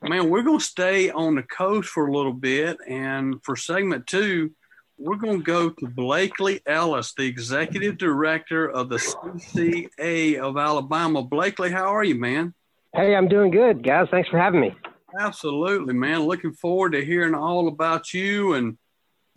Man, 0.02 0.28
we're 0.28 0.42
gonna 0.42 0.60
stay 0.60 1.10
on 1.10 1.36
the 1.36 1.42
coast 1.42 1.88
for 1.88 2.06
a 2.06 2.12
little 2.12 2.32
bit, 2.32 2.78
and 2.86 3.42
for 3.42 3.56
segment 3.56 4.06
two, 4.06 4.52
we're 4.98 5.16
gonna 5.16 5.38
go 5.38 5.70
to 5.70 5.86
Blakely 5.86 6.60
Ellis, 6.66 7.14
the 7.14 7.26
executive 7.26 7.96
director 7.96 8.68
of 8.68 8.88
the 8.88 8.98
CCA 8.98 10.38
of 10.38 10.58
Alabama. 10.58 11.22
Blakely, 11.22 11.70
how 11.70 11.94
are 11.94 12.04
you, 12.04 12.14
man? 12.14 12.54
Hey, 12.94 13.16
I'm 13.16 13.28
doing 13.28 13.50
good, 13.50 13.82
guys. 13.82 14.08
Thanks 14.10 14.28
for 14.28 14.38
having 14.38 14.60
me. 14.60 14.74
Absolutely, 15.18 15.94
man. 15.94 16.20
Looking 16.20 16.52
forward 16.52 16.92
to 16.92 17.04
hearing 17.04 17.34
all 17.34 17.68
about 17.68 18.12
you 18.12 18.52
and 18.52 18.76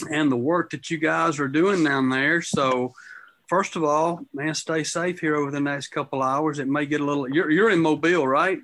and 0.09 0.31
the 0.31 0.37
work 0.37 0.71
that 0.71 0.89
you 0.89 0.97
guys 0.97 1.39
are 1.39 1.47
doing 1.47 1.83
down 1.83 2.09
there. 2.09 2.41
So, 2.41 2.93
first 3.47 3.75
of 3.75 3.83
all, 3.83 4.21
man, 4.33 4.53
stay 4.55 4.83
safe 4.83 5.19
here 5.19 5.35
over 5.35 5.51
the 5.51 5.59
next 5.59 5.87
couple 5.87 6.21
hours. 6.21 6.59
It 6.59 6.67
may 6.67 6.85
get 6.85 7.01
a 7.01 7.05
little. 7.05 7.29
You're 7.29 7.49
you're 7.49 7.69
in 7.69 7.79
Mobile, 7.79 8.27
right? 8.27 8.59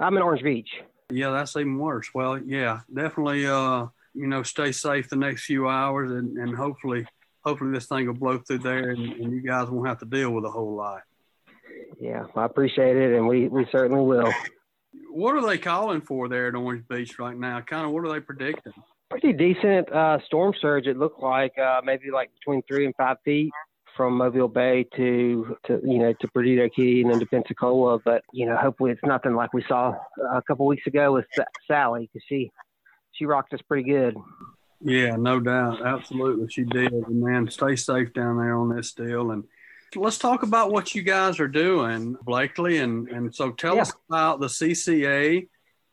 I'm 0.00 0.16
in 0.16 0.22
Orange 0.22 0.42
Beach. 0.42 0.70
Yeah, 1.10 1.30
that's 1.30 1.56
even 1.56 1.78
worse. 1.78 2.10
Well, 2.14 2.38
yeah, 2.38 2.80
definitely. 2.92 3.46
Uh, 3.46 3.86
you 4.14 4.26
know, 4.26 4.42
stay 4.42 4.72
safe 4.72 5.08
the 5.08 5.16
next 5.16 5.44
few 5.44 5.68
hours, 5.68 6.10
and, 6.10 6.36
and 6.36 6.54
hopefully, 6.54 7.06
hopefully 7.44 7.72
this 7.72 7.86
thing 7.86 8.06
will 8.06 8.14
blow 8.14 8.38
through 8.38 8.58
there, 8.58 8.90
and, 8.90 9.12
and 9.12 9.32
you 9.32 9.40
guys 9.40 9.68
won't 9.70 9.88
have 9.88 9.98
to 10.00 10.06
deal 10.06 10.30
with 10.30 10.44
a 10.44 10.50
whole 10.50 10.74
lot. 10.74 11.02
Yeah, 12.00 12.26
I 12.36 12.44
appreciate 12.44 12.96
it, 12.96 13.16
and 13.16 13.26
we 13.26 13.48
we 13.48 13.66
certainly 13.72 14.02
will. 14.02 14.32
What 15.10 15.34
are 15.34 15.46
they 15.46 15.58
calling 15.58 16.00
for 16.00 16.28
there 16.28 16.48
at 16.48 16.54
Orange 16.54 16.86
Beach 16.88 17.18
right 17.18 17.36
now? 17.36 17.60
Kind 17.60 17.86
of 17.86 17.92
what 17.92 18.04
are 18.04 18.12
they 18.12 18.20
predicting? 18.20 18.72
Pretty 19.10 19.32
decent 19.32 19.90
uh, 19.90 20.18
storm 20.26 20.52
surge. 20.60 20.86
It 20.86 20.98
looked 20.98 21.22
like 21.22 21.56
uh, 21.58 21.80
maybe 21.82 22.10
like 22.10 22.30
between 22.38 22.62
three 22.68 22.84
and 22.84 22.94
five 22.96 23.16
feet 23.24 23.50
from 23.98 24.16
Mobile 24.16 24.48
Bay 24.48 24.86
to, 24.96 25.56
to 25.66 25.80
you 25.84 25.98
know 25.98 26.14
to 26.14 26.28
Perdido 26.28 26.68
Key 26.70 27.02
and 27.02 27.10
then 27.10 27.18
to 27.18 27.26
Pensacola. 27.26 27.98
But 27.98 28.22
you 28.32 28.46
know, 28.46 28.56
hopefully 28.56 28.92
it's 28.92 29.02
nothing 29.02 29.34
like 29.34 29.52
we 29.52 29.64
saw 29.68 29.94
a 30.32 30.40
couple 30.40 30.66
weeks 30.66 30.86
ago 30.86 31.12
with 31.12 31.26
Sally 31.66 32.08
because 32.10 32.24
she 32.26 32.50
she 33.12 33.26
rocked 33.26 33.52
us 33.52 33.60
pretty 33.60 33.90
good. 33.90 34.16
Yeah, 34.80 35.16
no 35.16 35.40
doubt, 35.40 35.84
absolutely, 35.84 36.46
she 36.48 36.62
did. 36.62 36.92
And 36.92 37.20
man, 37.20 37.50
stay 37.50 37.74
safe 37.74 38.12
down 38.12 38.38
there 38.38 38.56
on 38.56 38.74
this 38.74 38.92
deal 38.92 39.32
and 39.32 39.42
let's 39.96 40.18
talk 40.18 40.42
about 40.42 40.70
what 40.70 40.94
you 40.94 41.02
guys 41.02 41.40
are 41.40 41.48
doing, 41.48 42.16
Blakely. 42.22 42.78
And, 42.78 43.08
and 43.08 43.34
so 43.34 43.50
tell 43.50 43.76
yeah. 43.76 43.82
us 43.82 43.92
about 44.08 44.38
the 44.38 44.46
CCA. 44.46 45.48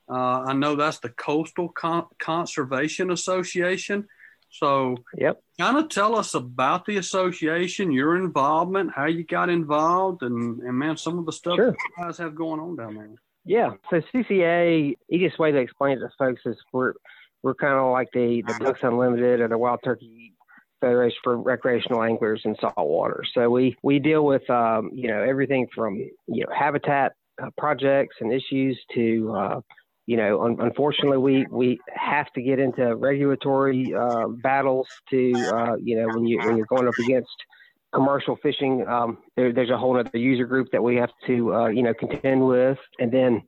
Uh, 0.07 0.13
I 0.13 0.53
know 0.53 0.75
that's 0.75 0.99
the 0.99 1.09
Coastal 1.09 1.69
Con- 1.69 2.07
Conservation 2.19 3.09
Association. 3.09 4.07
So, 4.57 4.97
yep. 5.17 5.41
kind 5.59 5.77
of 5.77 5.89
tell 5.89 6.15
us 6.15 6.33
about 6.33 6.85
the 6.85 6.97
association, 6.97 7.91
your 7.91 8.15
involvement, 8.15 8.91
how 8.95 9.05
you 9.05 9.25
got 9.25 9.49
involved, 9.49 10.23
and, 10.23 10.61
and 10.61 10.77
man, 10.77 10.97
some 10.97 11.19
of 11.19 11.25
the 11.25 11.31
stuff 11.31 11.57
sure. 11.57 11.69
you 11.69 12.03
guys 12.03 12.17
have 12.17 12.35
going 12.35 12.59
on 12.59 12.75
down 12.75 12.95
there. 12.95 13.09
Yeah. 13.43 13.71
So, 13.89 14.01
CCA, 14.13 14.95
easiest 15.11 15.39
way 15.39 15.51
to 15.51 15.57
explain 15.57 15.97
it 15.97 16.01
to 16.01 16.09
folks 16.17 16.41
is 16.45 16.57
we're 16.71 16.93
we're 17.43 17.53
kind 17.53 17.75
of 17.75 17.91
like 17.91 18.09
the, 18.11 18.43
the 18.47 18.55
Ducks 18.59 18.79
Unlimited 18.81 19.39
or 19.39 19.47
the 19.47 19.57
Wild 19.57 19.79
Turkey 19.83 20.33
Federation 20.81 21.17
for 21.23 21.37
Recreational 21.37 22.01
Anglers 22.01 22.41
in 22.43 22.55
Saltwater. 22.59 23.23
So 23.33 23.49
we 23.49 23.75
we 23.83 23.99
deal 23.99 24.25
with 24.25 24.49
um, 24.49 24.89
you 24.93 25.07
know 25.07 25.21
everything 25.21 25.67
from 25.73 25.95
you 25.95 26.11
know 26.27 26.47
habitat 26.57 27.13
uh, 27.41 27.49
projects 27.57 28.15
and 28.19 28.33
issues 28.33 28.79
to 28.93 29.33
uh, 29.35 29.61
you 30.05 30.17
know 30.17 30.43
un- 30.43 30.57
unfortunately 30.59 31.17
we 31.17 31.45
we 31.51 31.79
have 31.93 32.31
to 32.33 32.41
get 32.41 32.59
into 32.59 32.95
regulatory 32.95 33.93
uh, 33.93 34.27
battles 34.27 34.87
to 35.09 35.33
uh, 35.53 35.75
you 35.81 35.95
know 35.97 36.07
when 36.13 36.25
you 36.25 36.37
when 36.39 36.57
you're 36.57 36.67
going 36.67 36.87
up 36.87 36.93
against 37.03 37.35
commercial 37.93 38.35
fishing 38.43 38.85
um, 38.87 39.17
there, 39.35 39.53
there's 39.53 39.69
a 39.69 39.77
whole 39.77 39.97
other 39.97 40.09
user 40.13 40.45
group 40.45 40.67
that 40.71 40.83
we 40.83 40.95
have 40.95 41.11
to 41.25 41.53
uh, 41.53 41.67
you 41.67 41.81
know 41.81 41.93
contend 41.93 42.45
with 42.45 42.77
and 42.99 43.11
then 43.11 43.41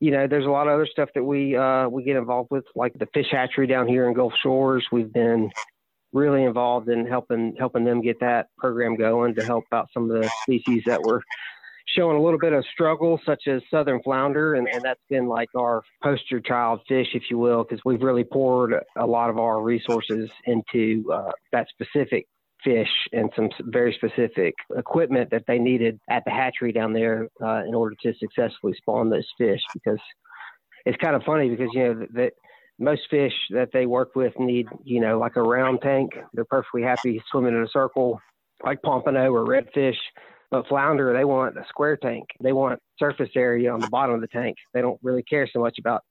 you 0.00 0.10
know, 0.10 0.26
there's 0.26 0.44
a 0.44 0.50
lot 0.50 0.66
of 0.66 0.74
other 0.74 0.86
stuff 0.90 1.08
that 1.14 1.24
we 1.24 1.56
uh, 1.56 1.88
we 1.88 2.02
get 2.02 2.16
involved 2.16 2.50
with, 2.50 2.64
like 2.74 2.92
the 2.98 3.06
fish 3.14 3.28
hatchery 3.30 3.66
down 3.66 3.88
here 3.88 4.06
in 4.06 4.14
Gulf 4.14 4.34
Shores. 4.42 4.84
We've 4.92 5.10
been 5.10 5.50
really 6.12 6.44
involved 6.44 6.88
in 6.88 7.06
helping 7.06 7.56
helping 7.58 7.84
them 7.84 8.02
get 8.02 8.20
that 8.20 8.48
program 8.58 8.96
going 8.96 9.34
to 9.34 9.44
help 9.44 9.64
out 9.72 9.88
some 9.92 10.10
of 10.10 10.20
the 10.20 10.30
species 10.42 10.82
that 10.86 11.02
were 11.02 11.22
showing 11.86 12.16
a 12.16 12.22
little 12.22 12.38
bit 12.38 12.52
of 12.52 12.64
struggle, 12.72 13.20
such 13.24 13.44
as 13.46 13.62
southern 13.70 14.02
flounder, 14.02 14.54
and, 14.54 14.68
and 14.68 14.82
that's 14.82 15.00
been 15.08 15.28
like 15.28 15.48
our 15.56 15.82
poster 16.02 16.40
child 16.40 16.80
fish, 16.88 17.08
if 17.14 17.24
you 17.30 17.38
will, 17.38 17.64
because 17.64 17.80
we've 17.84 18.02
really 18.02 18.24
poured 18.24 18.74
a 18.96 19.06
lot 19.06 19.30
of 19.30 19.38
our 19.38 19.60
resources 19.60 20.30
into 20.46 21.04
uh, 21.12 21.30
that 21.52 21.66
specific 21.68 22.26
fish 22.62 22.88
and 23.12 23.30
some 23.36 23.50
very 23.64 23.92
specific 23.92 24.54
equipment 24.76 25.30
that 25.30 25.44
they 25.46 25.58
needed 25.58 26.00
at 26.08 26.24
the 26.24 26.30
hatchery 26.30 26.72
down 26.72 26.92
there 26.92 27.28
uh, 27.42 27.62
in 27.66 27.74
order 27.74 27.94
to 28.02 28.14
successfully 28.18 28.72
spawn 28.78 29.10
those 29.10 29.28
fish. 29.36 29.60
Because 29.74 30.00
it's 30.86 30.96
kind 31.02 31.14
of 31.14 31.22
funny 31.24 31.50
because 31.50 31.68
you 31.72 31.82
know 31.82 32.06
that 32.14 32.32
most 32.78 33.02
fish 33.10 33.32
that 33.50 33.68
they 33.72 33.86
work 33.86 34.16
with 34.16 34.32
need, 34.38 34.66
you 34.82 35.00
know, 35.00 35.18
like 35.18 35.36
a 35.36 35.42
round 35.42 35.80
tank. 35.82 36.12
They're 36.32 36.44
perfectly 36.44 36.82
happy 36.82 37.22
swimming 37.30 37.54
in 37.54 37.62
a 37.62 37.68
circle, 37.68 38.20
like 38.64 38.82
pompano 38.82 39.32
or 39.32 39.46
redfish. 39.46 39.96
But 40.50 40.68
flounder, 40.68 41.12
they 41.12 41.24
want 41.24 41.56
a 41.56 41.64
square 41.68 41.96
tank. 41.96 42.26
They 42.40 42.52
want 42.52 42.80
surface 42.98 43.30
area 43.34 43.72
on 43.72 43.80
the 43.80 43.88
bottom 43.88 44.14
of 44.14 44.20
the 44.20 44.28
tank. 44.28 44.56
They 44.72 44.80
don't 44.80 45.00
really 45.02 45.22
care 45.22 45.48
so 45.52 45.60
much 45.60 45.78
about, 45.78 46.02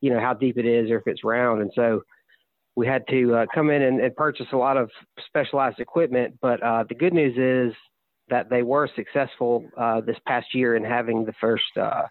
you 0.00 0.10
know, 0.10 0.20
how 0.20 0.34
deep 0.34 0.58
it 0.58 0.66
is 0.66 0.90
or 0.90 0.98
if 0.98 1.06
it's 1.06 1.24
round. 1.24 1.60
And 1.60 1.70
so 1.74 2.02
we 2.76 2.86
had 2.86 3.06
to 3.10 3.34
uh, 3.34 3.46
come 3.54 3.70
in 3.70 3.82
and, 3.82 4.00
and, 4.00 4.14
purchase 4.16 4.46
a 4.52 4.56
lot 4.56 4.76
of 4.76 4.90
specialized 5.26 5.80
equipment. 5.80 6.38
But 6.40 6.62
uh, 6.62 6.84
the 6.88 6.94
good 6.94 7.12
news 7.12 7.36
is 7.36 7.76
that 8.28 8.48
they 8.48 8.62
were 8.62 8.88
successful 8.94 9.68
uh, 9.76 10.00
this 10.00 10.16
past 10.26 10.54
year 10.54 10.76
in 10.76 10.84
having 10.84 11.24
the 11.24 11.34
first 11.40 11.64
uh, 11.76 12.04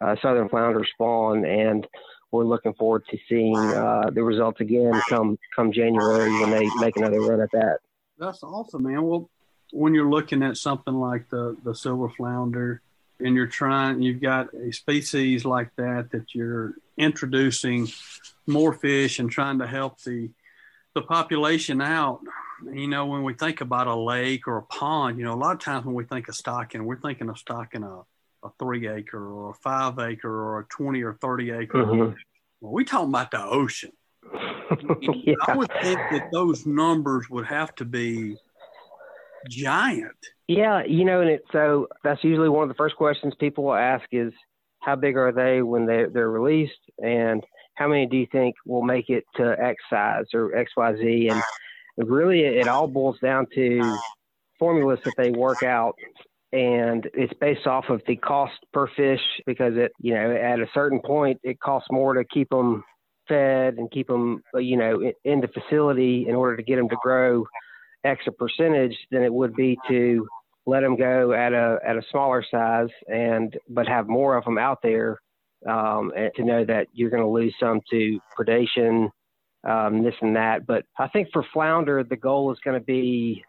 uh, 0.00 0.16
southern 0.22 0.48
flounder 0.48 0.84
spawn. 0.94 1.44
And 1.44 1.86
we're 2.30 2.44
looking 2.44 2.74
forward 2.74 3.04
to 3.10 3.18
seeing 3.28 3.56
uh, 3.56 4.10
the 4.12 4.22
results 4.22 4.60
again 4.60 4.92
come 5.08 5.38
come 5.54 5.72
January 5.72 6.30
when 6.40 6.50
they 6.50 6.68
make 6.76 6.96
another 6.96 7.20
run 7.20 7.40
at 7.40 7.50
that. 7.52 7.78
That's 8.18 8.42
awesome, 8.42 8.84
man. 8.84 9.02
Well, 9.02 9.28
when 9.72 9.94
you're 9.94 10.10
looking 10.10 10.42
at 10.42 10.56
something 10.56 10.94
like 10.94 11.28
the 11.30 11.56
the 11.64 11.74
silver 11.74 12.08
flounder, 12.10 12.80
and 13.18 13.34
you're 13.34 13.46
trying, 13.46 14.02
you've 14.02 14.20
got 14.20 14.54
a 14.54 14.72
species 14.72 15.44
like 15.44 15.74
that 15.76 16.10
that 16.12 16.34
you're 16.34 16.74
introducing 16.96 17.88
more 18.46 18.72
fish 18.72 19.18
and 19.18 19.30
trying 19.30 19.58
to 19.58 19.66
help 19.66 20.00
the 20.02 20.30
the 20.94 21.02
population 21.02 21.80
out. 21.80 22.20
You 22.72 22.86
know, 22.86 23.06
when 23.06 23.24
we 23.24 23.34
think 23.34 23.60
about 23.60 23.88
a 23.88 23.96
lake 23.96 24.46
or 24.46 24.58
a 24.58 24.62
pond, 24.62 25.18
you 25.18 25.24
know, 25.24 25.34
a 25.34 25.34
lot 25.34 25.54
of 25.54 25.60
times 25.60 25.84
when 25.84 25.96
we 25.96 26.04
think 26.04 26.28
of 26.28 26.36
stocking, 26.36 26.84
we're 26.84 27.00
thinking 27.00 27.28
of 27.28 27.38
stocking 27.38 27.82
a 27.82 28.02
a 28.44 28.50
three 28.58 28.88
acre 28.88 29.32
or 29.32 29.50
a 29.50 29.54
five 29.54 29.98
acre 29.98 30.30
or 30.30 30.60
a 30.60 30.64
20 30.64 31.02
or 31.02 31.14
30 31.14 31.50
acre. 31.50 31.84
Mm-hmm. 31.84 32.14
Well, 32.60 32.72
we 32.72 32.84
talking 32.84 33.08
about 33.08 33.30
the 33.30 33.42
ocean. 33.42 33.92
yeah. 35.00 35.34
I 35.46 35.56
would 35.56 35.70
think 35.82 35.98
that 36.10 36.28
those 36.32 36.66
numbers 36.66 37.28
would 37.30 37.46
have 37.46 37.74
to 37.76 37.84
be 37.84 38.36
giant. 39.48 40.12
Yeah, 40.48 40.82
you 40.84 41.04
know, 41.04 41.20
and 41.20 41.30
it, 41.30 41.42
so 41.52 41.88
that's 42.04 42.22
usually 42.24 42.48
one 42.48 42.62
of 42.62 42.68
the 42.68 42.74
first 42.74 42.96
questions 42.96 43.34
people 43.38 43.64
will 43.64 43.74
ask 43.74 44.04
is 44.12 44.32
how 44.80 44.96
big 44.96 45.16
are 45.16 45.32
they 45.32 45.62
when 45.62 45.86
they, 45.86 46.04
they're 46.12 46.30
released 46.30 46.72
and 46.98 47.42
how 47.74 47.88
many 47.88 48.06
do 48.06 48.16
you 48.16 48.26
think 48.30 48.54
will 48.66 48.82
make 48.82 49.08
it 49.08 49.24
to 49.36 49.56
X 49.58 49.76
size 49.88 50.26
or 50.34 50.50
XYZ? 50.50 51.30
And 51.30 52.08
really, 52.08 52.40
it 52.40 52.68
all 52.68 52.86
boils 52.86 53.16
down 53.22 53.46
to 53.54 53.96
formulas 54.58 54.98
that 55.04 55.14
they 55.16 55.30
work 55.30 55.62
out 55.62 55.94
and 56.52 57.08
it's 57.14 57.32
based 57.40 57.66
off 57.66 57.86
of 57.88 58.02
the 58.06 58.16
cost 58.16 58.54
per 58.72 58.86
fish 58.88 59.20
because 59.46 59.72
it 59.76 59.90
you 60.00 60.14
know 60.14 60.30
at 60.30 60.60
a 60.60 60.66
certain 60.74 61.00
point 61.04 61.40
it 61.42 61.58
costs 61.60 61.88
more 61.90 62.14
to 62.14 62.24
keep 62.24 62.48
them 62.50 62.84
fed 63.26 63.74
and 63.78 63.90
keep 63.90 64.06
them 64.06 64.42
you 64.54 64.76
know 64.76 65.00
in 65.24 65.40
the 65.40 65.48
facility 65.48 66.26
in 66.28 66.34
order 66.34 66.56
to 66.56 66.62
get 66.62 66.76
them 66.76 66.88
to 66.88 66.96
grow 67.02 67.44
extra 68.04 68.32
percentage 68.32 68.96
than 69.10 69.22
it 69.22 69.32
would 69.32 69.54
be 69.54 69.76
to 69.88 70.26
let 70.66 70.80
them 70.80 70.96
go 70.96 71.32
at 71.32 71.52
a 71.52 71.78
at 71.84 71.96
a 71.96 72.02
smaller 72.10 72.44
size 72.48 72.88
and 73.08 73.56
but 73.68 73.86
have 73.88 74.08
more 74.08 74.36
of 74.36 74.44
them 74.44 74.58
out 74.58 74.78
there 74.82 75.18
um, 75.68 76.12
to 76.34 76.44
know 76.44 76.64
that 76.64 76.88
you're 76.92 77.10
going 77.10 77.22
to 77.22 77.28
lose 77.28 77.54
some 77.58 77.80
to 77.90 78.18
predation 78.38 79.08
um, 79.68 80.02
this 80.02 80.14
and 80.20 80.36
that. 80.36 80.66
But 80.66 80.84
i 80.98 81.08
think 81.08 81.28
for 81.32 81.44
flounder 81.52 82.04
the 82.04 82.16
goal 82.16 82.52
is 82.52 82.58
going 82.64 82.78
to 82.78 82.84
be 82.84 83.44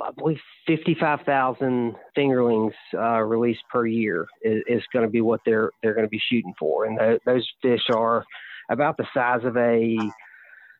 I 0.00 0.10
believe 0.16 0.38
55,000 0.66 1.94
fingerlings 2.16 2.72
uh, 2.94 3.20
released 3.20 3.62
per 3.70 3.86
year 3.86 4.26
is, 4.42 4.62
is 4.66 4.82
going 4.90 5.04
to 5.04 5.10
be 5.10 5.20
what 5.20 5.40
they're 5.44 5.70
they're 5.82 5.94
going 5.94 6.06
to 6.06 6.10
be 6.10 6.20
shooting 6.30 6.54
for, 6.58 6.86
and 6.86 6.98
th- 6.98 7.20
those 7.26 7.46
fish 7.60 7.82
are 7.94 8.24
about 8.70 8.96
the 8.96 9.06
size 9.12 9.44
of 9.44 9.54
a 9.58 9.98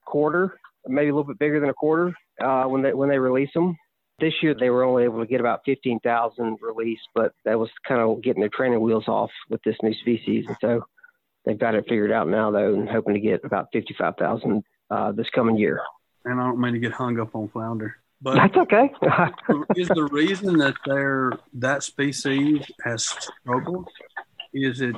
quarter, 0.07 0.59
maybe 0.87 1.11
a 1.11 1.14
little 1.14 1.28
bit 1.28 1.38
bigger 1.38 1.61
than 1.61 1.68
a 1.68 1.74
quarter 1.74 2.14
uh, 2.40 2.64
when 2.64 2.83
they 2.83 2.92
when 2.92 3.09
they 3.09 3.18
release 3.18 3.51
them. 3.55 3.77
This 4.21 4.35
year 4.42 4.55
they 4.55 4.71
were 4.71 4.85
only 4.85 5.05
able 5.05 5.21
to 5.21 5.27
get 5.27 5.40
about 5.40 5.62
15,000 5.64 6.59
released, 6.61 7.09
but 7.14 7.33
that 7.45 7.59
was 7.59 7.71
kind 7.88 8.01
of 8.01 8.23
getting 8.23 8.40
their 8.40 8.51
training 8.51 8.81
wheels 8.81 9.09
off 9.09 9.31
with 9.49 9.61
this 9.64 9.77
new 9.83 9.95
species, 9.95 10.45
and 10.47 10.57
so 10.61 10.85
they've 11.45 11.59
got 11.59 11.75
it 11.75 11.85
figured 11.88 12.12
out 12.12 12.29
now 12.29 12.51
though, 12.51 12.75
and 12.75 12.88
hoping 12.88 13.14
to 13.14 13.21
get 13.21 13.45
about 13.45 13.68
55,000 13.73 14.62
uh, 14.90 15.12
this 15.12 15.29
coming 15.35 15.57
year. 15.57 15.81
and 16.25 16.40
I 16.40 16.45
don't 16.45 16.61
mean 16.61 16.75
to 16.75 16.79
get 16.79 16.92
hung 16.92 17.18
up 17.18 17.35
on 17.35 17.49
flounder, 17.49 17.97
but 18.21 18.35
That's 18.37 18.57
okay. 18.57 18.90
is 19.77 19.88
the 19.88 20.09
reason 20.12 20.59
that 20.59 20.75
they're 20.87 21.33
that 21.55 21.83
species 21.83 22.64
has 22.85 23.07
struggled? 23.42 23.88
Is 24.55 24.81
it 24.81 24.95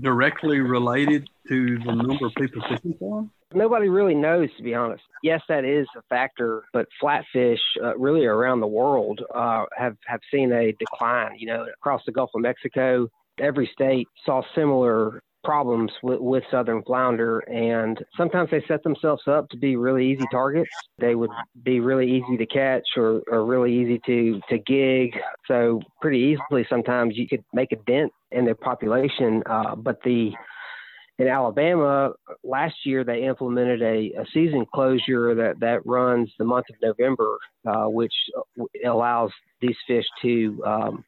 directly 0.00 0.58
related 0.60 1.28
to 1.48 1.78
the 1.78 1.92
number 1.92 2.26
of 2.26 2.34
people 2.34 2.62
fishing 2.68 2.96
for 2.98 3.20
them? 3.20 3.30
Nobody 3.52 3.88
really 3.88 4.14
knows, 4.14 4.48
to 4.56 4.62
be 4.62 4.74
honest. 4.74 5.02
Yes, 5.22 5.40
that 5.48 5.64
is 5.64 5.86
a 5.96 6.02
factor, 6.08 6.64
but 6.72 6.86
flatfish, 7.02 7.58
uh, 7.82 7.96
really 7.96 8.24
around 8.24 8.60
the 8.60 8.66
world, 8.66 9.20
uh, 9.34 9.64
have 9.76 9.96
have 10.06 10.20
seen 10.32 10.52
a 10.52 10.72
decline. 10.78 11.36
You 11.36 11.48
know, 11.48 11.66
across 11.74 12.02
the 12.06 12.12
Gulf 12.12 12.30
of 12.34 12.42
Mexico, 12.42 13.08
every 13.38 13.68
state 13.74 14.06
saw 14.24 14.42
similar 14.54 15.20
problems 15.42 15.90
with, 16.02 16.20
with 16.20 16.44
southern 16.50 16.82
flounder 16.82 17.38
and 17.40 18.04
sometimes 18.16 18.50
they 18.50 18.62
set 18.68 18.82
themselves 18.82 19.22
up 19.26 19.48
to 19.48 19.56
be 19.56 19.74
really 19.76 20.06
easy 20.06 20.24
targets 20.30 20.68
they 20.98 21.14
would 21.14 21.30
be 21.62 21.80
really 21.80 22.06
easy 22.10 22.36
to 22.36 22.44
catch 22.46 22.86
or, 22.96 23.22
or 23.26 23.46
really 23.46 23.72
easy 23.74 23.98
to 24.04 24.38
to 24.50 24.58
gig 24.58 25.18
so 25.48 25.80
pretty 26.00 26.18
easily 26.18 26.66
sometimes 26.68 27.16
you 27.16 27.26
could 27.26 27.42
make 27.54 27.72
a 27.72 27.76
dent 27.86 28.12
in 28.32 28.44
their 28.44 28.54
population 28.54 29.42
uh, 29.46 29.74
but 29.74 29.98
the 30.04 30.30
in 31.20 31.28
Alabama 31.28 32.12
last 32.42 32.74
year 32.84 33.04
they 33.04 33.24
implemented 33.24 33.82
a, 33.82 34.12
a 34.18 34.24
season 34.32 34.64
closure 34.74 35.34
that 35.34 35.60
that 35.60 35.84
runs 35.86 36.32
the 36.38 36.44
month 36.44 36.66
of 36.70 36.76
November 36.82 37.38
uh, 37.68 37.84
which 37.84 38.14
allows 38.84 39.30
these 39.60 39.76
fish 39.86 40.06
to 40.22 40.62
um, 40.66 41.04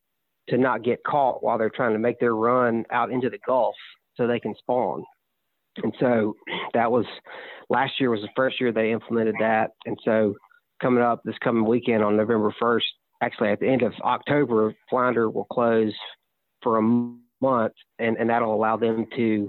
to 0.49 0.59
not 0.59 0.85
get 0.85 1.03
caught 1.05 1.43
while 1.43 1.59
they're 1.59 1.71
trying 1.71 1.93
to 1.93 1.99
make 1.99 2.21
their 2.21 2.35
run 2.35 2.85
out 2.91 3.11
into 3.11 3.31
the 3.31 3.39
Gulf 3.47 3.75
so 4.17 4.27
they 4.27 4.41
can 4.41 4.55
spawn. 4.59 5.05
And 5.83 5.95
so 5.99 6.37
that 6.75 6.91
was 6.91 7.07
last 7.71 7.93
year 7.99 8.11
was 8.11 8.21
the 8.21 8.29
first 8.37 8.61
year 8.61 8.73
they 8.73 8.93
implemented 8.93 9.37
that. 9.41 9.71
And 9.87 9.97
so 10.05 10.35
coming 10.81 11.03
up 11.03 11.23
this 11.25 11.39
coming 11.43 11.65
weekend 11.65 12.05
on 12.05 12.17
November 12.17 12.55
1st, 12.61 12.83
actually 13.23 13.51
at 13.51 13.61
the 13.61 13.69
end 13.69 13.83
of 13.83 13.93
October, 14.05 14.75
Flounder 14.91 15.31
will 15.31 15.47
close 15.47 15.95
for 16.63 16.79
a 16.79 16.83
month 17.41 17.73
and, 17.99 18.17
and 18.19 18.29
that'll 18.29 18.55
allow 18.55 18.77
them 18.77 19.07
to, 19.17 19.49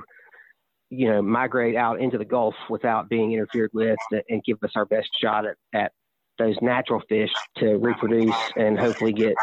you 0.93 1.09
know, 1.09 1.21
migrate 1.21 1.75
out 1.75 1.99
into 1.99 2.17
the 2.17 2.25
Gulf 2.25 2.55
without 2.69 3.09
being 3.09 3.33
interfered 3.33 3.71
with 3.73 3.97
and 4.29 4.43
give 4.43 4.57
us 4.63 4.71
our 4.75 4.85
best 4.85 5.09
shot 5.21 5.45
at, 5.45 5.57
at 5.73 5.91
those 6.37 6.55
natural 6.61 7.01
fish 7.09 7.31
to 7.57 7.77
reproduce 7.77 8.35
and 8.55 8.79
hopefully 8.79 9.13
get 9.13 9.35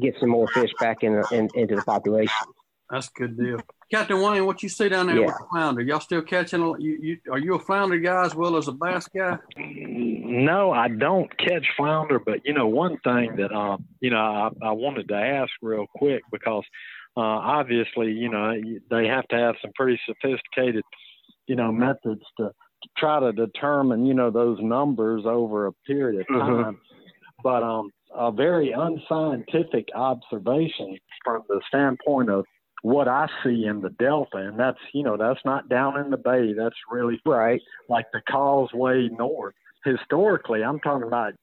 get 0.00 0.14
some 0.20 0.28
more 0.28 0.46
fish 0.48 0.70
back 0.78 1.02
in, 1.02 1.22
in 1.32 1.48
into 1.54 1.76
the 1.76 1.82
population. 1.82 2.46
That's 2.90 3.08
a 3.08 3.18
good 3.18 3.38
deal. 3.38 3.60
Captain 3.90 4.20
Wayne, 4.20 4.46
what 4.46 4.62
you 4.62 4.68
see 4.68 4.88
down 4.88 5.06
there 5.06 5.16
yeah. 5.16 5.26
with 5.26 5.34
the 5.36 5.46
flounder? 5.50 5.82
Y'all 5.82 6.00
still 6.00 6.22
catching? 6.22 6.60
You, 6.60 6.98
you 7.00 7.18
are 7.30 7.38
you 7.38 7.54
a 7.54 7.58
flounder 7.58 7.98
guy 7.98 8.24
as 8.24 8.34
well 8.34 8.56
as 8.56 8.68
a 8.68 8.72
bass 8.72 9.08
guy? 9.08 9.38
No, 9.56 10.70
I 10.70 10.88
don't 10.88 11.28
catch 11.38 11.66
flounder, 11.76 12.18
but 12.18 12.40
you 12.44 12.52
know 12.52 12.66
one 12.66 12.98
thing 12.98 13.36
that 13.36 13.52
um 13.52 13.84
you 14.00 14.10
know 14.10 14.18
I, 14.18 14.50
I 14.62 14.72
wanted 14.72 15.08
to 15.08 15.14
ask 15.14 15.50
real 15.62 15.86
quick 15.94 16.22
because 16.32 16.64
uh, 17.20 17.40
obviously 17.40 18.12
you 18.12 18.28
know 18.28 18.52
they 18.90 19.06
have 19.06 19.26
to 19.28 19.36
have 19.36 19.54
some 19.60 19.72
pretty 19.74 20.00
sophisticated 20.06 20.84
you 21.46 21.56
know 21.56 21.72
methods 21.72 22.22
to 22.38 22.50
try 22.96 23.20
to 23.20 23.32
determine 23.32 24.06
you 24.06 24.14
know 24.14 24.30
those 24.30 24.58
numbers 24.60 25.24
over 25.26 25.66
a 25.66 25.72
period 25.86 26.20
of 26.20 26.26
mm-hmm. 26.26 26.38
time. 26.38 26.74
Mm-hmm. 26.74 27.42
But 27.42 27.62
um, 27.62 27.90
a 28.14 28.30
very 28.30 28.72
unscientific 28.72 29.88
observation 29.94 30.98
from 31.24 31.42
the 31.48 31.60
standpoint 31.68 32.28
of 32.28 32.44
what 32.82 33.08
I 33.08 33.28
see 33.42 33.64
in 33.66 33.80
the 33.80 33.90
Delta, 33.90 34.38
and 34.38 34.58
that's 34.58 34.78
you 34.92 35.02
know 35.02 35.16
that's 35.16 35.40
not 35.44 35.68
down 35.68 35.98
in 35.98 36.10
the 36.10 36.16
bay. 36.16 36.52
That's 36.56 36.76
really 36.90 37.20
right, 37.26 37.60
like 37.88 38.06
the 38.12 38.20
Causeway 38.30 39.08
North. 39.08 39.54
Historically, 39.84 40.62
I'm 40.62 40.80
talking 40.80 41.06
about 41.06 41.34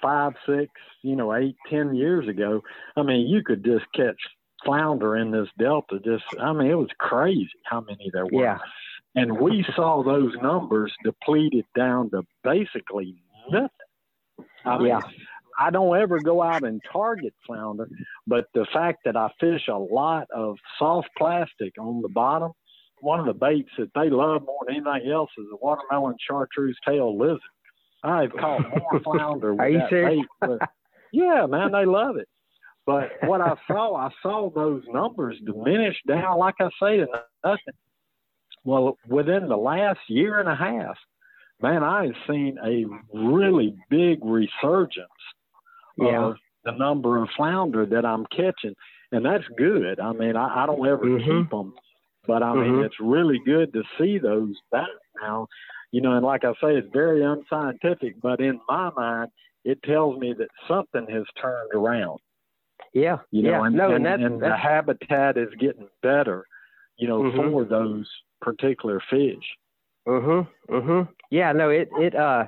five, 0.00 0.32
six, 0.46 0.70
you 1.02 1.16
know, 1.16 1.34
eight, 1.34 1.56
ten 1.70 1.94
years 1.94 2.28
ago. 2.28 2.62
I 2.96 3.02
mean, 3.02 3.26
you 3.26 3.42
could 3.42 3.64
just 3.64 3.84
catch 3.94 4.20
flounder 4.64 5.16
in 5.16 5.30
this 5.30 5.48
Delta. 5.58 5.98
Just, 6.04 6.24
I 6.40 6.52
mean, 6.52 6.70
it 6.70 6.74
was 6.74 6.88
crazy 6.98 7.50
how 7.64 7.80
many 7.80 8.10
there 8.12 8.26
were. 8.26 8.42
Yeah. 8.42 8.58
And 9.14 9.38
we 9.38 9.64
saw 9.76 10.02
those 10.02 10.32
numbers 10.42 10.92
depleted 11.04 11.64
down 11.76 12.10
to 12.10 12.22
basically 12.42 13.16
nothing. 13.50 13.68
I 14.64 14.78
mean, 14.78 14.88
yeah. 14.88 15.00
I 15.58 15.70
don't 15.70 15.96
ever 15.96 16.18
go 16.18 16.42
out 16.42 16.64
and 16.64 16.82
target 16.92 17.32
flounder, 17.46 17.88
but 18.26 18.46
the 18.54 18.66
fact 18.72 19.00
that 19.04 19.16
I 19.16 19.30
fish 19.38 19.68
a 19.68 19.78
lot 19.78 20.26
of 20.34 20.56
soft 20.78 21.08
plastic 21.16 21.74
on 21.78 22.02
the 22.02 22.08
bottom, 22.08 22.50
one 23.00 23.20
of 23.20 23.26
the 23.26 23.34
baits 23.34 23.70
that 23.78 23.90
they 23.94 24.10
love 24.10 24.42
more 24.44 24.64
than 24.66 24.76
anything 24.76 25.12
else 25.12 25.30
is 25.38 25.46
the 25.50 25.58
watermelon 25.60 26.16
chartreuse 26.26 26.78
tail 26.84 27.16
lizard. 27.16 27.40
I've 28.02 28.32
caught 28.32 28.62
more 28.68 29.00
flounder 29.04 29.52
with 29.52 29.60
Are 29.60 29.68
you 29.68 29.78
that 29.78 29.90
serious? 29.90 30.26
bait. 30.40 30.48
But, 30.48 30.68
yeah, 31.12 31.46
man, 31.46 31.70
they 31.72 31.84
love 31.84 32.16
it. 32.16 32.28
But 32.86 33.10
what 33.22 33.40
I 33.40 33.54
saw, 33.66 33.96
I 33.96 34.10
saw 34.22 34.50
those 34.50 34.82
numbers 34.88 35.36
diminish 35.44 35.96
down, 36.06 36.38
like 36.38 36.56
I 36.60 36.68
say, 36.80 36.98
to 36.98 37.06
nothing. 37.44 37.74
Well, 38.64 38.98
within 39.08 39.48
the 39.48 39.56
last 39.56 40.00
year 40.08 40.40
and 40.40 40.48
a 40.48 40.54
half, 40.54 40.96
man, 41.60 41.82
I 41.82 42.06
have 42.06 42.14
seen 42.28 42.58
a 42.64 42.84
really 43.16 43.76
big 43.90 44.24
resurgence 44.24 45.08
yeah. 45.98 46.24
of 46.24 46.36
the 46.64 46.72
number 46.72 47.22
of 47.22 47.28
flounder 47.36 47.84
that 47.86 48.06
I'm 48.06 48.26
catching, 48.26 48.74
and 49.12 49.24
that's 49.24 49.44
good. 49.56 50.00
I 50.00 50.12
mean, 50.12 50.36
I, 50.36 50.62
I 50.62 50.66
don't 50.66 50.86
ever 50.86 51.04
mm-hmm. 51.04 51.42
keep 51.42 51.50
them, 51.50 51.74
but 52.26 52.42
I 52.42 52.54
mean, 52.54 52.64
mm-hmm. 52.64 52.84
it's 52.84 53.00
really 53.00 53.40
good 53.44 53.72
to 53.74 53.82
see 53.98 54.18
those 54.18 54.54
back 54.72 54.88
now. 55.20 55.46
You 55.90 56.00
know, 56.00 56.12
and 56.16 56.24
like 56.24 56.44
I 56.44 56.52
say, 56.54 56.76
it's 56.76 56.88
very 56.92 57.22
unscientific, 57.22 58.20
but 58.20 58.40
in 58.40 58.60
my 58.68 58.90
mind, 58.96 59.30
it 59.64 59.82
tells 59.82 60.18
me 60.18 60.34
that 60.38 60.48
something 60.66 61.06
has 61.08 61.24
turned 61.40 61.72
around. 61.72 62.18
Yeah, 62.92 63.18
you 63.30 63.42
know, 63.42 63.50
yeah. 63.50 63.66
and, 63.66 63.76
no, 63.76 63.94
and, 63.94 64.06
and, 64.06 64.24
and 64.24 64.42
the 64.42 64.56
habitat 64.56 65.36
is 65.36 65.48
getting 65.58 65.88
better. 66.02 66.44
You 66.96 67.08
know, 67.08 67.22
mm-hmm. 67.22 67.50
for 67.50 67.64
those 67.64 68.08
particular 68.40 69.02
fish. 69.10 69.44
Mhm. 70.06 70.46
Mhm. 70.70 71.08
Yeah. 71.30 71.52
No. 71.52 71.70
It. 71.70 71.88
It. 71.98 72.14
Uh 72.14 72.44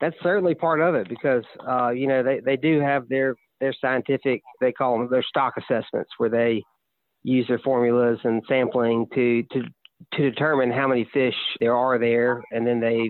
that's 0.00 0.16
certainly 0.22 0.54
part 0.54 0.80
of 0.80 0.94
it 0.94 1.08
because 1.08 1.44
uh, 1.66 1.90
you 1.90 2.06
know 2.06 2.22
they, 2.22 2.40
they 2.40 2.56
do 2.56 2.80
have 2.80 3.08
their 3.08 3.34
their 3.60 3.74
scientific 3.80 4.42
they 4.60 4.72
call 4.72 4.98
them 4.98 5.08
their 5.10 5.22
stock 5.22 5.54
assessments 5.56 6.10
where 6.18 6.28
they 6.28 6.62
use 7.22 7.46
their 7.48 7.58
formulas 7.58 8.18
and 8.24 8.42
sampling 8.48 9.06
to 9.14 9.42
to 9.52 9.62
to 10.12 10.30
determine 10.30 10.70
how 10.70 10.86
many 10.86 11.08
fish 11.12 11.34
there 11.60 11.74
are 11.74 11.98
there 11.98 12.42
and 12.50 12.66
then 12.66 12.80
they 12.80 13.08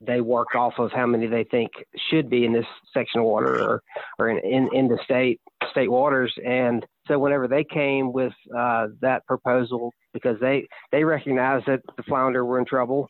they 0.00 0.20
work 0.20 0.54
off 0.54 0.74
of 0.78 0.92
how 0.92 1.06
many 1.06 1.26
they 1.26 1.44
think 1.44 1.70
should 2.10 2.28
be 2.28 2.44
in 2.44 2.52
this 2.52 2.66
section 2.92 3.20
of 3.20 3.26
water 3.26 3.62
or 3.62 3.82
or 4.18 4.28
in 4.28 4.38
in, 4.38 4.68
in 4.72 4.88
the 4.88 4.98
state 5.04 5.40
state 5.70 5.90
waters 5.90 6.32
and 6.44 6.84
so 7.08 7.18
whenever 7.18 7.48
they 7.48 7.64
came 7.64 8.12
with 8.12 8.32
uh, 8.56 8.88
that 9.00 9.24
proposal 9.26 9.92
because 10.12 10.38
they 10.40 10.66
they 10.92 11.04
recognized 11.04 11.66
that 11.66 11.80
the 11.96 12.02
flounder 12.02 12.44
were 12.44 12.58
in 12.58 12.64
trouble 12.64 13.08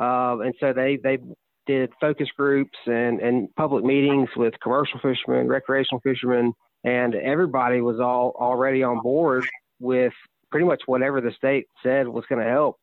uh, 0.00 0.38
and 0.40 0.54
so 0.60 0.72
they 0.72 0.98
they 1.02 1.18
did 1.66 1.92
focus 2.00 2.28
groups 2.36 2.76
and, 2.86 3.20
and 3.20 3.48
public 3.54 3.84
meetings 3.84 4.28
with 4.36 4.54
commercial 4.60 4.98
fishermen, 5.00 5.46
recreational 5.46 6.00
fishermen, 6.00 6.52
and 6.82 7.14
everybody 7.14 7.80
was 7.80 8.00
all 8.00 8.34
already 8.40 8.82
on 8.82 9.00
board 9.02 9.44
with 9.78 10.12
pretty 10.50 10.66
much 10.66 10.82
whatever 10.86 11.20
the 11.20 11.30
state 11.30 11.66
said 11.82 12.08
was 12.08 12.24
going 12.28 12.44
to 12.44 12.50
help. 12.50 12.76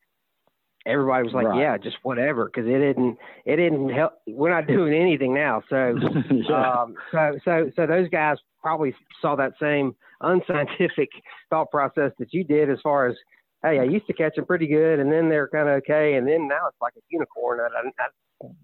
Everybody 0.87 1.23
was 1.23 1.33
like, 1.33 1.47
right. 1.47 1.59
"Yeah, 1.59 1.77
just 1.77 1.97
whatever," 2.03 2.45
because 2.45 2.65
it 2.65 2.79
didn't 2.79 3.17
it 3.45 3.57
didn't 3.57 3.89
help. 3.89 4.13
We're 4.25 4.49
not 4.49 4.67
doing 4.67 4.93
anything 4.93 5.33
now, 5.33 5.61
so 5.69 5.95
yeah. 6.31 6.71
um, 6.81 6.95
so 7.11 7.37
so 7.43 7.71
so 7.75 7.85
those 7.85 8.09
guys 8.09 8.37
probably 8.61 8.95
saw 9.21 9.35
that 9.35 9.53
same 9.61 9.95
unscientific 10.21 11.09
thought 11.49 11.69
process 11.71 12.11
that 12.19 12.33
you 12.33 12.43
did, 12.43 12.69
as 12.69 12.79
far 12.81 13.07
as 13.07 13.15
hey, 13.63 13.79
I 13.79 13.83
used 13.83 14.07
to 14.07 14.13
catch 14.13 14.35
them 14.35 14.45
pretty 14.45 14.67
good, 14.67 14.99
and 14.99 15.11
then 15.11 15.29
they're 15.29 15.49
kind 15.49 15.67
of 15.67 15.75
okay, 15.77 16.15
and 16.15 16.27
then 16.27 16.47
now 16.47 16.67
it's 16.67 16.77
like 16.81 16.93
a 16.95 17.01
unicorn. 17.09 17.59
I, 17.59 17.87
I, 18.01 18.07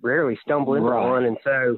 rarely 0.01 0.37
stumble 0.41 0.75
into 0.75 0.89
right. 0.89 1.09
one, 1.09 1.25
and 1.25 1.37
so 1.43 1.77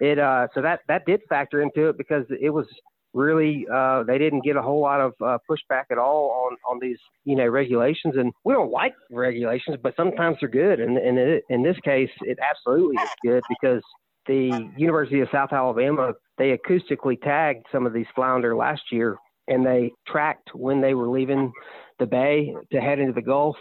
it 0.00 0.18
uh, 0.18 0.48
so 0.54 0.62
that 0.62 0.80
that 0.88 1.06
did 1.06 1.22
factor 1.28 1.62
into 1.62 1.88
it 1.88 1.96
because 1.96 2.26
it 2.28 2.50
was 2.50 2.66
really 3.14 3.66
uh, 3.72 4.02
they 4.04 4.18
didn't 4.18 4.44
get 4.44 4.56
a 4.56 4.62
whole 4.62 4.80
lot 4.80 5.00
of 5.00 5.12
uh, 5.24 5.38
pushback 5.48 5.84
at 5.90 5.98
all 5.98 6.46
on 6.46 6.56
on 6.70 6.78
these 6.80 6.98
you 7.24 7.36
know 7.36 7.46
regulations, 7.46 8.14
and 8.16 8.32
we 8.44 8.54
don't 8.54 8.70
like 8.70 8.94
regulations, 9.10 9.76
but 9.82 9.94
sometimes 9.96 10.36
they're 10.40 10.48
good, 10.48 10.80
and 10.80 10.96
and 10.98 11.18
it, 11.18 11.44
in 11.48 11.62
this 11.62 11.76
case, 11.84 12.10
it 12.22 12.38
absolutely 12.38 12.96
is 13.02 13.10
good 13.22 13.42
because 13.48 13.82
the 14.26 14.70
University 14.76 15.20
of 15.20 15.28
South 15.32 15.52
Alabama 15.52 16.12
they 16.36 16.56
acoustically 16.56 17.20
tagged 17.20 17.66
some 17.72 17.86
of 17.86 17.92
these 17.92 18.06
flounder 18.14 18.54
last 18.54 18.82
year, 18.92 19.16
and 19.48 19.66
they 19.66 19.92
tracked 20.06 20.54
when 20.54 20.80
they 20.80 20.94
were 20.94 21.08
leaving 21.08 21.52
the 21.98 22.06
bay 22.06 22.54
to 22.72 22.80
head 22.80 23.00
into 23.00 23.12
the 23.12 23.22
Gulf, 23.22 23.56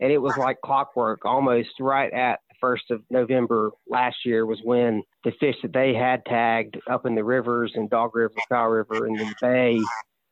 and 0.00 0.12
it 0.12 0.18
was 0.18 0.36
like 0.36 0.58
clockwork, 0.64 1.24
almost 1.24 1.70
right 1.80 2.12
at 2.12 2.40
1st 2.64 2.90
of 2.90 3.02
November 3.10 3.70
last 3.88 4.16
year 4.24 4.46
was 4.46 4.60
when 4.64 5.02
the 5.24 5.32
fish 5.38 5.56
that 5.62 5.72
they 5.72 5.94
had 5.94 6.24
tagged 6.24 6.78
up 6.90 7.06
in 7.06 7.14
the 7.14 7.24
rivers 7.24 7.72
and 7.74 7.90
Dog 7.90 8.14
River, 8.14 8.34
Fowl 8.48 8.68
River, 8.68 9.06
and 9.06 9.18
the 9.18 9.34
bay 9.40 9.78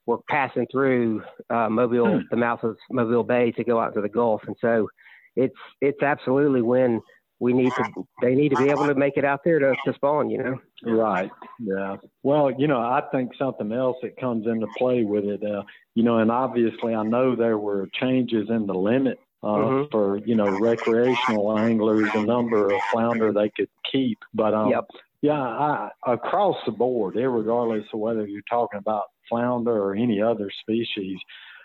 were 0.06 0.18
passing 0.28 0.66
through 0.70 1.22
uh, 1.50 1.68
Mobile, 1.68 2.18
hmm. 2.18 2.26
the 2.30 2.36
mouth 2.36 2.62
of 2.62 2.76
Mobile 2.90 3.22
Bay 3.24 3.52
to 3.52 3.64
go 3.64 3.80
out 3.80 3.94
to 3.94 4.00
the 4.00 4.08
Gulf. 4.08 4.42
And 4.46 4.56
so 4.60 4.88
it's 5.36 5.54
it's 5.80 6.02
absolutely 6.02 6.62
when 6.62 7.00
we 7.42 7.52
need 7.52 7.72
to 7.72 8.06
they 8.20 8.34
need 8.34 8.50
to 8.50 8.56
be 8.56 8.70
able 8.70 8.86
to 8.86 8.94
make 8.94 9.16
it 9.16 9.24
out 9.24 9.40
there 9.44 9.58
to, 9.58 9.74
to 9.84 9.92
spawn 9.94 10.30
you 10.30 10.38
know 10.38 10.58
right 10.84 11.30
yeah 11.58 11.96
well 12.22 12.50
you 12.56 12.68
know 12.68 12.78
i 12.78 13.02
think 13.10 13.32
something 13.36 13.72
else 13.72 13.96
that 14.02 14.16
comes 14.16 14.46
into 14.46 14.66
play 14.76 15.02
with 15.02 15.24
it 15.24 15.42
uh, 15.42 15.62
you 15.94 16.04
know 16.04 16.18
and 16.18 16.30
obviously 16.30 16.94
i 16.94 17.02
know 17.02 17.34
there 17.34 17.58
were 17.58 17.88
changes 18.00 18.48
in 18.48 18.66
the 18.66 18.74
limit 18.74 19.18
uh, 19.42 19.46
mm-hmm. 19.46 19.90
for 19.90 20.18
you 20.18 20.34
know 20.34 20.48
recreational 20.58 21.58
anglers 21.58 22.08
the 22.14 22.22
number 22.22 22.72
of 22.72 22.80
flounder 22.92 23.32
they 23.32 23.50
could 23.50 23.68
keep 23.90 24.18
but 24.34 24.54
um 24.54 24.70
yep. 24.70 24.84
yeah 25.20 25.32
I, 25.32 25.90
across 26.06 26.56
the 26.64 26.72
board 26.72 27.16
regardless 27.16 27.84
of 27.92 28.00
whether 28.00 28.26
you're 28.26 28.42
talking 28.48 28.78
about 28.78 29.04
flounder 29.28 29.72
or 29.72 29.94
any 29.94 30.22
other 30.22 30.50
species 30.60 31.18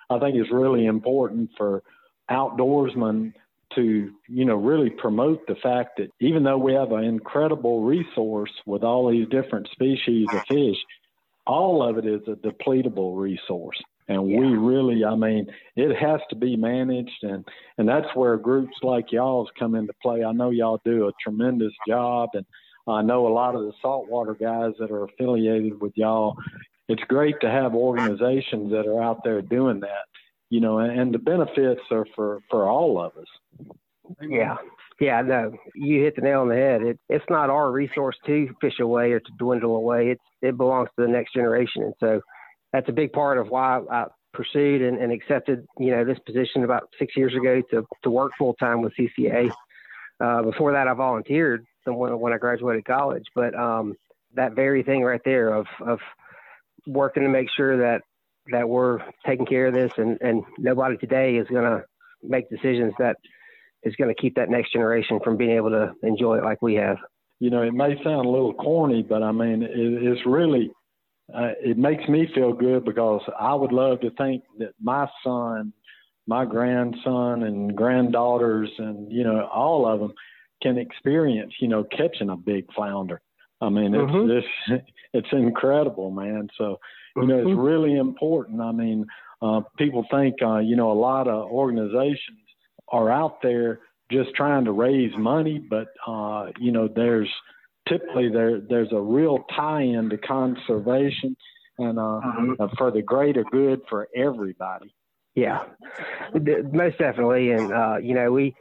i 0.10 0.18
think 0.20 0.36
it's 0.36 0.52
really 0.52 0.86
important 0.86 1.52
for 1.58 1.84
outdoorsmen 2.32 3.34
to 3.76 4.12
you 4.28 4.46
know 4.46 4.56
really 4.56 4.90
promote 4.90 5.46
the 5.48 5.56
fact 5.56 5.98
that 5.98 6.10
even 6.20 6.44
though 6.44 6.58
we 6.58 6.74
have 6.74 6.92
an 6.92 7.04
incredible 7.04 7.84
resource 7.84 8.52
with 8.66 8.84
all 8.84 9.12
these 9.12 9.28
different 9.30 9.68
species 9.72 10.28
of 10.34 10.42
fish 10.48 10.78
all 11.46 11.88
of 11.88 11.98
it 11.98 12.06
is 12.06 12.22
a 12.28 12.36
depletable 12.36 13.18
resource 13.20 13.82
and 14.08 14.30
yeah. 14.30 14.39
we 14.39 14.48
really 14.56 15.04
i 15.06 15.15
mean 15.15 15.48
it 15.76 15.96
has 15.96 16.20
to 16.30 16.36
be 16.36 16.56
managed 16.56 17.24
and 17.24 17.46
and 17.78 17.88
that's 17.88 18.08
where 18.15 18.38
groups 18.38 18.76
like 18.84 19.12
y'all's 19.12 19.50
come 19.58 19.76
into 19.76 19.93
play 20.02 20.24
i 20.24 20.32
know 20.32 20.50
y'all 20.50 20.82
do 20.86 21.08
a 21.08 21.12
tremendous 21.22 21.74
job 21.88 22.30
and 22.34 22.46
i 22.88 23.02
know 23.02 23.28
a 23.28 23.34
lot 23.34 23.56
of 23.56 23.62
the 23.62 23.74
saltwater 23.82 24.34
guys 24.34 24.74
that 24.80 24.91
are 24.91 25.06
affiliated 25.06 25.80
with 25.82 25.93
y'all 25.96 26.36
it's 26.89 27.04
great 27.10 27.36
to 27.41 27.50
have 27.50 27.76
organizations 27.76 28.72
that 28.72 28.88
are 28.88 29.02
out 29.02 29.22
there 29.24 29.41
doing 29.41 29.80
that 29.80 30.06
you 30.50 30.62
know, 30.62 30.80
and 30.80 31.13
the 31.13 31.20
benefits 31.20 31.82
are 31.91 32.06
for 32.15 32.39
for 32.50 32.70
all 32.70 33.00
of 33.00 33.12
us. 33.17 33.76
Yeah, 34.22 34.56
yeah, 35.00 35.22
no, 35.22 35.54
you 35.76 36.02
hit 36.02 36.15
the 36.15 36.22
nail 36.22 36.41
on 36.41 36.50
the 36.50 36.56
head. 36.56 36.82
It, 36.82 37.00
it's 37.10 37.26
not 37.30 37.50
our 37.50 37.72
resource 37.72 38.15
to 38.26 38.50
fish 38.62 38.80
away 38.80 39.12
or 39.12 39.20
to 39.20 39.32
dwindle 39.38 39.76
away. 39.76 40.10
It's 40.10 40.24
it 40.41 40.56
belongs 40.56 40.89
to 40.96 41.06
the 41.06 41.12
next 41.12 41.34
generation, 41.34 41.84
and 41.84 41.93
so 42.00 42.22
that's 42.78 42.90
a 42.90 42.94
big 42.94 43.12
part 43.12 43.40
of 43.40 43.50
why 43.50 43.82
I 43.92 44.06
pursued 44.34 44.84
and, 44.84 45.00
and 45.00 45.12
accepted, 45.12 45.66
you 45.80 45.90
know, 45.90 46.06
this 46.06 46.20
position 46.28 46.63
about 46.63 46.90
six 47.00 47.18
years 47.18 47.34
ago 47.34 47.62
to 47.72 47.88
to 48.04 48.10
work 48.12 48.34
full 48.38 48.54
time 48.54 48.82
with 48.82 48.94
CCA. 48.96 49.52
Uh, 50.20 50.44
before 50.44 50.74
that, 50.74 50.88
I 50.88 50.94
volunteered 50.94 51.66
when 51.86 52.20
when 52.20 52.34
I 52.34 52.38
graduated 52.38 52.86
college, 52.86 53.26
but 53.34 53.56
um, 53.56 53.96
that 54.36 54.54
very 54.54 54.84
thing 54.84 55.04
right 55.04 55.22
there 55.26 55.54
of 55.54 55.66
of 55.86 56.00
working 56.86 57.24
to 57.24 57.30
make 57.30 57.48
sure 57.58 57.78
that 57.78 58.04
that 58.52 58.70
we're 58.70 59.00
taking 59.26 59.48
care 59.48 59.68
of 59.68 59.74
this, 59.74 59.92
and 59.98 60.20
and 60.22 60.44
nobody 60.60 60.98
today 60.98 61.38
is 61.38 61.48
going 61.48 61.63
to 61.63 61.84
make 62.22 62.48
decisions 62.50 62.94
that 63.00 63.18
is 63.82 63.96
going 63.96 64.13
to 64.13 64.22
keep 64.22 64.36
that 64.36 64.50
next 64.50 64.72
generation 64.72 65.20
from 65.24 65.36
being 65.36 65.52
able 65.52 65.72
to 65.72 65.94
enjoy 66.04 66.38
it 66.38 66.44
like 66.44 66.62
we 66.62 66.76
have. 66.76 66.98
You 67.40 67.50
know, 67.50 67.63
it 67.63 67.74
may 67.74 67.96
sound 68.04 68.26
a 68.26 68.30
little 68.30 68.54
corny, 68.54 69.02
but 69.02 69.24
I 69.24 69.32
mean, 69.32 69.63
it, 69.63 69.72
it's 69.74 70.26
really 70.28 70.72
uh, 71.34 71.52
it 71.62 71.78
makes 71.78 72.08
me 72.08 72.28
feel 72.34 72.54
good 72.54 72.86
because 72.86 73.22
I 73.40 73.54
would 73.54 73.72
love 73.72 74.00
to 74.02 74.12
think 74.12 74.44
that 74.60 74.74
my 74.82 75.08
son, 75.24 75.74
my 76.26 76.46
grandson, 76.46 77.44
and 77.44 77.76
granddaughters, 77.76 78.70
and 78.78 79.12
you 79.12 79.24
know, 79.24 79.46
all 79.54 79.88
of 79.88 80.00
them 80.00 80.13
can 80.62 80.78
experience, 80.78 81.54
you 81.60 81.68
know, 81.68 81.84
catching 81.84 82.30
a 82.30 82.38
big 82.38 82.72
flounder. 82.74 83.22
I 83.60 83.70
mean, 83.70 83.94
it's 83.94 84.12
mm-hmm. 84.12 84.40
just 84.40 84.84
it's 85.13 85.28
incredible, 85.32 86.12
man. 86.12 86.50
So 86.58 86.80
you 87.16 87.28
know, 87.28 87.38
it's 87.38 87.48
mm-hmm. 87.48 87.60
really 87.60 87.98
important. 87.98 88.62
I 88.62 88.72
mean, 88.72 89.06
uh, 89.42 89.62
people 89.78 90.06
think, 90.12 90.36
uh, 90.42 90.60
you 90.60 90.76
know, 90.76 90.92
a 90.92 90.94
lot 90.94 91.28
of 91.28 91.50
organizations 91.50 92.40
are 92.90 93.12
out 93.12 93.42
there 93.42 93.80
just 94.12 94.34
trying 94.36 94.66
to 94.66 94.72
raise 94.72 95.12
money, 95.18 95.60
but 95.60 95.88
uh, 96.08 96.48
you 96.60 96.72
know, 96.72 96.88
there's 96.88 97.30
typically 97.89 98.30
there 98.30 98.60
there's 98.60 98.91
a 98.91 99.00
real 99.00 99.45
tie-in 99.56 100.10
to 100.10 100.17
conservation 100.17 101.36
and 101.78 102.00
uh, 102.00 102.21
mm-hmm. 102.23 102.54
uh, 102.60 102.67
for 102.78 102.91
the 102.91 103.02
greater 103.02 103.43
good 103.52 103.82
for 103.89 104.08
everybody. 104.15 104.93
Yeah, 105.36 105.63
most 106.34 106.97
definitely. 106.97 107.52
And 107.52 107.71
uh, 107.71 107.97
you 108.02 108.15
know, 108.15 108.32
we 108.32 108.56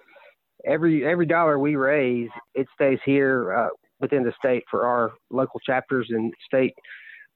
every 0.65 1.07
every 1.07 1.27
dollar 1.27 1.59
we 1.59 1.77
raise, 1.77 2.31
it 2.55 2.67
stays 2.75 2.99
here 3.05 3.53
uh, 3.53 3.69
within 4.01 4.25
the 4.25 4.33
state 4.39 4.65
for 4.71 4.87
our 4.87 5.13
local 5.31 5.61
chapters 5.61 6.09
and 6.11 6.33
state 6.47 6.75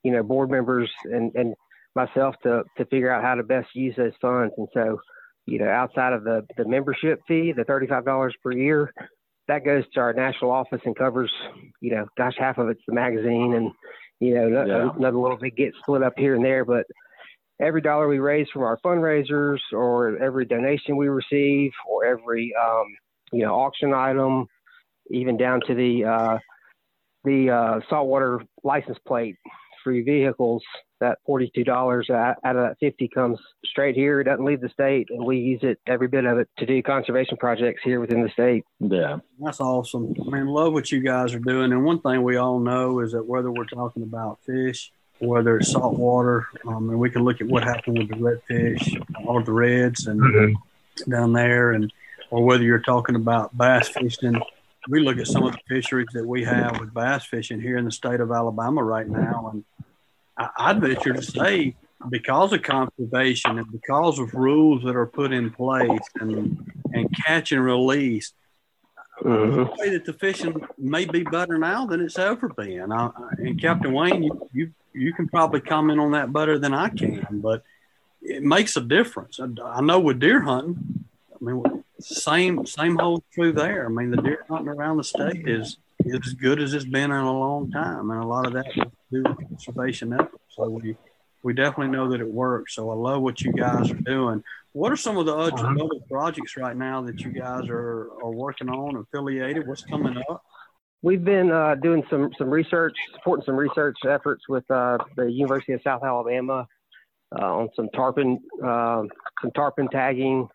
you 0.03 0.13
know, 0.13 0.23
board 0.23 0.51
members 0.51 0.91
and, 1.05 1.33
and 1.35 1.55
myself 1.95 2.35
to, 2.43 2.63
to 2.77 2.85
figure 2.87 3.13
out 3.13 3.23
how 3.23 3.35
to 3.35 3.43
best 3.43 3.69
use 3.75 3.95
those 3.97 4.13
funds. 4.21 4.55
And 4.57 4.69
so, 4.73 5.01
you 5.47 5.59
know, 5.59 5.69
outside 5.69 6.13
of 6.13 6.25
the, 6.25 6.47
the 6.57 6.65
membership 6.65 7.21
fee, 7.27 7.53
the 7.53 7.65
$35 7.65 8.31
per 8.43 8.53
year, 8.53 8.93
that 9.51 9.65
goes 9.65 9.83
to 9.93 10.01
our 10.01 10.13
national 10.13 10.53
office 10.53 10.81
and 10.85 10.95
covers, 10.95 11.33
you 11.81 11.91
know, 11.91 12.07
gosh, 12.17 12.35
half 12.39 12.57
of 12.59 12.69
it's 12.69 12.81
the 12.87 12.95
magazine 12.95 13.55
and, 13.55 13.73
you 14.21 14.33
know, 14.33 14.47
yeah. 14.47 14.91
another 14.97 15.19
little 15.19 15.37
bit 15.37 15.57
gets 15.57 15.77
split 15.79 16.05
up 16.05 16.13
here 16.17 16.37
and 16.37 16.45
there. 16.45 16.65
But 16.65 16.87
every 17.61 17.81
dollar 17.81 18.07
we 18.07 18.21
raise 18.21 18.47
from 18.53 18.63
our 18.63 18.79
fundraisers 18.85 19.59
or 19.73 20.17
every 20.19 20.45
donation 20.45 20.97
we 20.97 21.09
receive 21.09 21.73
or 21.91 22.05
every, 22.05 22.55
um, 22.55 22.85
you 23.33 23.45
know, 23.45 23.57
auction 23.57 23.93
item, 23.93 24.47
even 25.11 25.37
down 25.37 25.61
to 25.67 25.75
the, 25.75 26.05
uh, 26.05 26.39
the 27.25 27.51
uh, 27.51 27.81
saltwater 27.91 28.41
license 28.63 28.99
plate 29.05 29.35
free 29.83 30.03
vehicles, 30.03 30.63
that 31.01 31.19
$42 31.29 31.69
out 32.11 32.37
of 32.45 32.57
that 32.57 32.77
50 32.81 33.09
comes 33.09 33.39
straight 33.65 33.95
here. 33.95 34.21
It 34.21 34.25
doesn't 34.25 34.45
leave 34.45 34.61
the 34.61 34.69
state, 34.69 35.09
and 35.11 35.25
we 35.25 35.39
use 35.39 35.61
it, 35.63 35.79
every 35.87 36.09
bit 36.09 36.25
of 36.25 36.39
it, 36.39 36.49
to 36.59 36.67
do 36.67 36.83
conservation 36.83 37.37
projects 37.37 37.81
here 37.83 38.01
within 38.01 38.23
the 38.23 38.31
state. 38.31 38.65
Yeah. 38.79 39.19
That's 39.39 39.61
awesome. 39.61 40.15
I 40.27 40.31
mean, 40.31 40.47
love 40.47 40.73
what 40.73 40.93
you 40.93 41.01
guys 41.01 41.35
are 41.35 41.41
doing. 41.41 41.73
And 41.73 41.85
one 41.85 42.01
thing 42.01 42.23
we 42.23 42.37
all 42.37 42.61
know 42.61 43.01
is 43.01 43.13
that 43.13 43.27
whether 43.27 43.51
we're 43.51 43.65
talking 43.65 44.03
about 44.03 44.41
fish, 44.45 44.93
whether 45.19 45.59
it's 45.59 45.73
saltwater, 45.73 46.47
um, 46.67 46.91
and 46.91 46.99
we 46.99 47.11
can 47.11 47.25
look 47.25 47.41
at 47.41 47.47
what 47.47 47.65
happened 47.65 47.99
with 47.99 48.09
the 48.09 48.17
redfish, 48.17 49.03
all 49.27 49.43
the 49.43 49.53
reds, 49.53 50.07
and 50.07 50.21
mm-hmm. 50.21 51.11
down 51.11 51.33
there, 51.33 51.73
and 51.73 51.93
or 52.31 52.45
whether 52.45 52.63
you're 52.63 52.79
talking 52.79 53.17
about 53.17 53.57
bass 53.57 53.89
fishing 53.89 54.41
we 54.89 55.01
look 55.01 55.19
at 55.19 55.27
some 55.27 55.43
of 55.43 55.53
the 55.53 55.59
fisheries 55.69 56.09
that 56.15 56.27
we 56.27 56.45
have 56.45 56.81
with 56.81 56.95
bass 56.95 57.25
fishing 57.25 57.61
here 57.61 57.77
in 57.77 57.85
the 57.85 57.93
state 57.93 58.21
of 58.21 58.31
Alabama 58.31 58.83
right 58.83 59.09
now, 59.09 59.51
and 59.53 59.65
I'd 60.57 60.81
venture 60.81 61.13
to 61.13 61.23
say 61.23 61.77
because 62.09 62.53
of 62.53 62.63
conservation 62.63 63.59
and 63.59 63.71
because 63.71 64.19
of 64.19 64.35
rules 64.35 64.83
that 64.85 64.97
are 64.97 65.07
put 65.07 65.33
in 65.33 65.51
place 65.51 66.01
and 66.21 66.73
and 66.93 67.09
catch 67.27 67.53
and 67.53 67.65
release, 67.65 68.33
mm-hmm. 69.23 69.75
say 69.79 69.91
that 69.91 70.05
the 70.05 70.13
fishing 70.15 70.61
may 70.79 71.05
be 71.05 71.23
better 71.23 71.59
now 71.59 71.87
than 71.87 72.01
it's 72.01 72.19
ever 72.19 72.49
been. 72.49 72.91
I, 72.91 73.11
and 73.39 73.61
Captain 73.61 73.93
Wayne, 73.93 74.23
you, 74.23 74.49
you 74.53 74.73
you 74.93 75.13
can 75.13 75.29
probably 75.29 75.61
comment 75.61 76.01
on 76.01 76.13
that 76.13 76.33
better 76.33 76.59
than 76.59 76.75
I 76.75 76.89
can, 76.89 77.41
but 77.41 77.63
it 78.23 78.43
makes 78.43 78.77
a 78.77 78.81
difference. 78.81 79.39
I, 79.39 79.49
I 79.65 79.81
know 79.81 80.01
with 80.01 80.21
deer 80.21 80.41
hunting, 80.41 81.05
I 81.35 81.45
mean 81.45 81.85
same 82.01 82.67
same 82.67 82.97
holds 82.97 83.25
true 83.33 83.53
there. 83.53 83.87
I 83.87 83.89
mean, 83.89 84.11
the 84.11 84.23
deer 84.23 84.45
hunting 84.49 84.69
around 84.69 84.97
the 84.97 85.05
state 85.05 85.47
is 85.47 85.77
is 86.05 86.21
as 86.27 86.35
good 86.35 86.61
as 86.61 86.75
it's 86.75 86.85
been 86.85 87.11
in 87.11 87.17
a 87.17 87.39
long 87.39 87.71
time, 87.71 88.11
and 88.11 88.23
a 88.23 88.27
lot 88.27 88.47
of 88.47 88.53
that 88.55 88.67
is 88.77 88.85
due 89.11 89.23
to 89.23 89.35
conservation 89.35 90.13
efforts. 90.13 90.45
So 90.51 90.69
we 90.69 90.97
we 91.43 91.55
definitely 91.55 91.89
know 91.89 92.11
that 92.11 92.21
it 92.21 92.31
works. 92.31 92.75
So 92.75 92.91
I 92.91 92.95
love 92.95 93.23
what 93.23 93.41
you 93.41 93.53
guys 93.53 93.91
are 93.91 93.95
doing. 93.95 94.43
What 94.73 94.93
are 94.93 94.97
some 94.97 95.17
of 95.17 95.27
the 95.27 95.35
other, 95.35 95.53
uh-huh. 95.55 95.89
projects 96.11 96.57
right 96.57 96.77
now 96.77 97.03
that 97.03 97.21
you 97.21 97.33
guys 97.33 97.69
are 97.69 98.11
are 98.23 98.31
working 98.31 98.69
on, 98.69 98.97
affiliated? 98.97 99.67
What's 99.67 99.85
coming 99.85 100.17
up? 100.29 100.43
We've 101.03 101.25
been 101.25 101.51
uh, 101.51 101.77
doing 101.77 102.03
some 102.11 102.31
some 102.37 102.51
research, 102.51 102.95
supporting 103.15 103.45
some 103.45 103.57
research 103.57 103.97
efforts 104.07 104.49
with 104.49 104.71
uh, 104.71 104.99
the 105.17 105.31
University 105.31 105.73
of 105.73 105.81
South 105.83 106.03
Alabama 106.05 106.67
uh, 107.39 107.57
on 107.59 107.69
some 107.75 107.89
tarpon, 107.91 108.41
uh, 108.63 109.05
some 109.41 109.51
tarpon 109.53 109.89
tagging, 109.89 110.49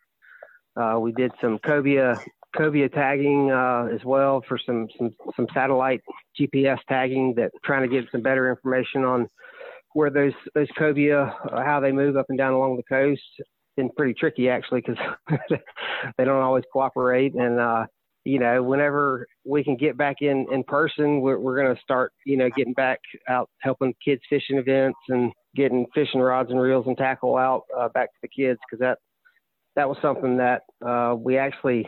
uh, 0.75 0.97
we 0.99 1.11
did 1.13 1.31
some 1.39 1.57
cobia 1.59 2.19
cobia 2.57 2.89
tagging 2.89 3.51
uh, 3.51 3.87
as 3.93 4.03
well 4.03 4.43
for 4.47 4.57
some, 4.65 4.87
some 4.97 5.11
some 5.35 5.47
satellite 5.53 6.01
GPS 6.39 6.79
tagging 6.87 7.33
that 7.35 7.51
trying 7.63 7.87
to 7.87 7.93
get 7.93 8.09
some 8.11 8.21
better 8.21 8.49
information 8.49 9.03
on 9.03 9.27
where 9.93 10.09
those 10.09 10.33
those 10.53 10.67
cobia 10.77 11.33
uh, 11.51 11.63
how 11.63 11.79
they 11.79 11.91
move 11.91 12.17
up 12.17 12.25
and 12.29 12.37
down 12.37 12.53
along 12.53 12.77
the 12.77 12.83
coast. 12.83 13.21
Been 13.77 13.89
pretty 13.97 14.13
tricky 14.13 14.49
actually 14.49 14.81
because 14.81 14.97
they 16.17 16.23
don't 16.23 16.41
always 16.41 16.63
cooperate 16.71 17.33
and 17.33 17.59
uh, 17.59 17.85
you 18.25 18.39
know 18.39 18.61
whenever 18.63 19.27
we 19.45 19.63
can 19.63 19.77
get 19.77 19.97
back 19.97 20.17
in 20.21 20.45
in 20.51 20.63
person 20.63 21.21
we're, 21.21 21.39
we're 21.39 21.61
going 21.61 21.73
to 21.73 21.81
start 21.81 22.11
you 22.25 22.35
know 22.35 22.49
getting 22.55 22.73
back 22.73 22.99
out 23.29 23.49
helping 23.61 23.93
kids 24.03 24.21
fishing 24.29 24.57
events 24.57 24.97
and 25.09 25.31
getting 25.55 25.85
fishing 25.93 26.19
rods 26.19 26.51
and 26.51 26.59
reels 26.59 26.85
and 26.87 26.97
tackle 26.97 27.37
out 27.37 27.63
uh, 27.77 27.87
back 27.89 28.09
to 28.13 28.17
the 28.23 28.27
kids 28.27 28.59
because 28.65 28.79
that 28.79 28.97
that 29.75 29.89
was 29.89 29.97
something 30.01 30.37
that 30.37 30.63
uh, 30.85 31.15
we 31.17 31.37
actually, 31.37 31.87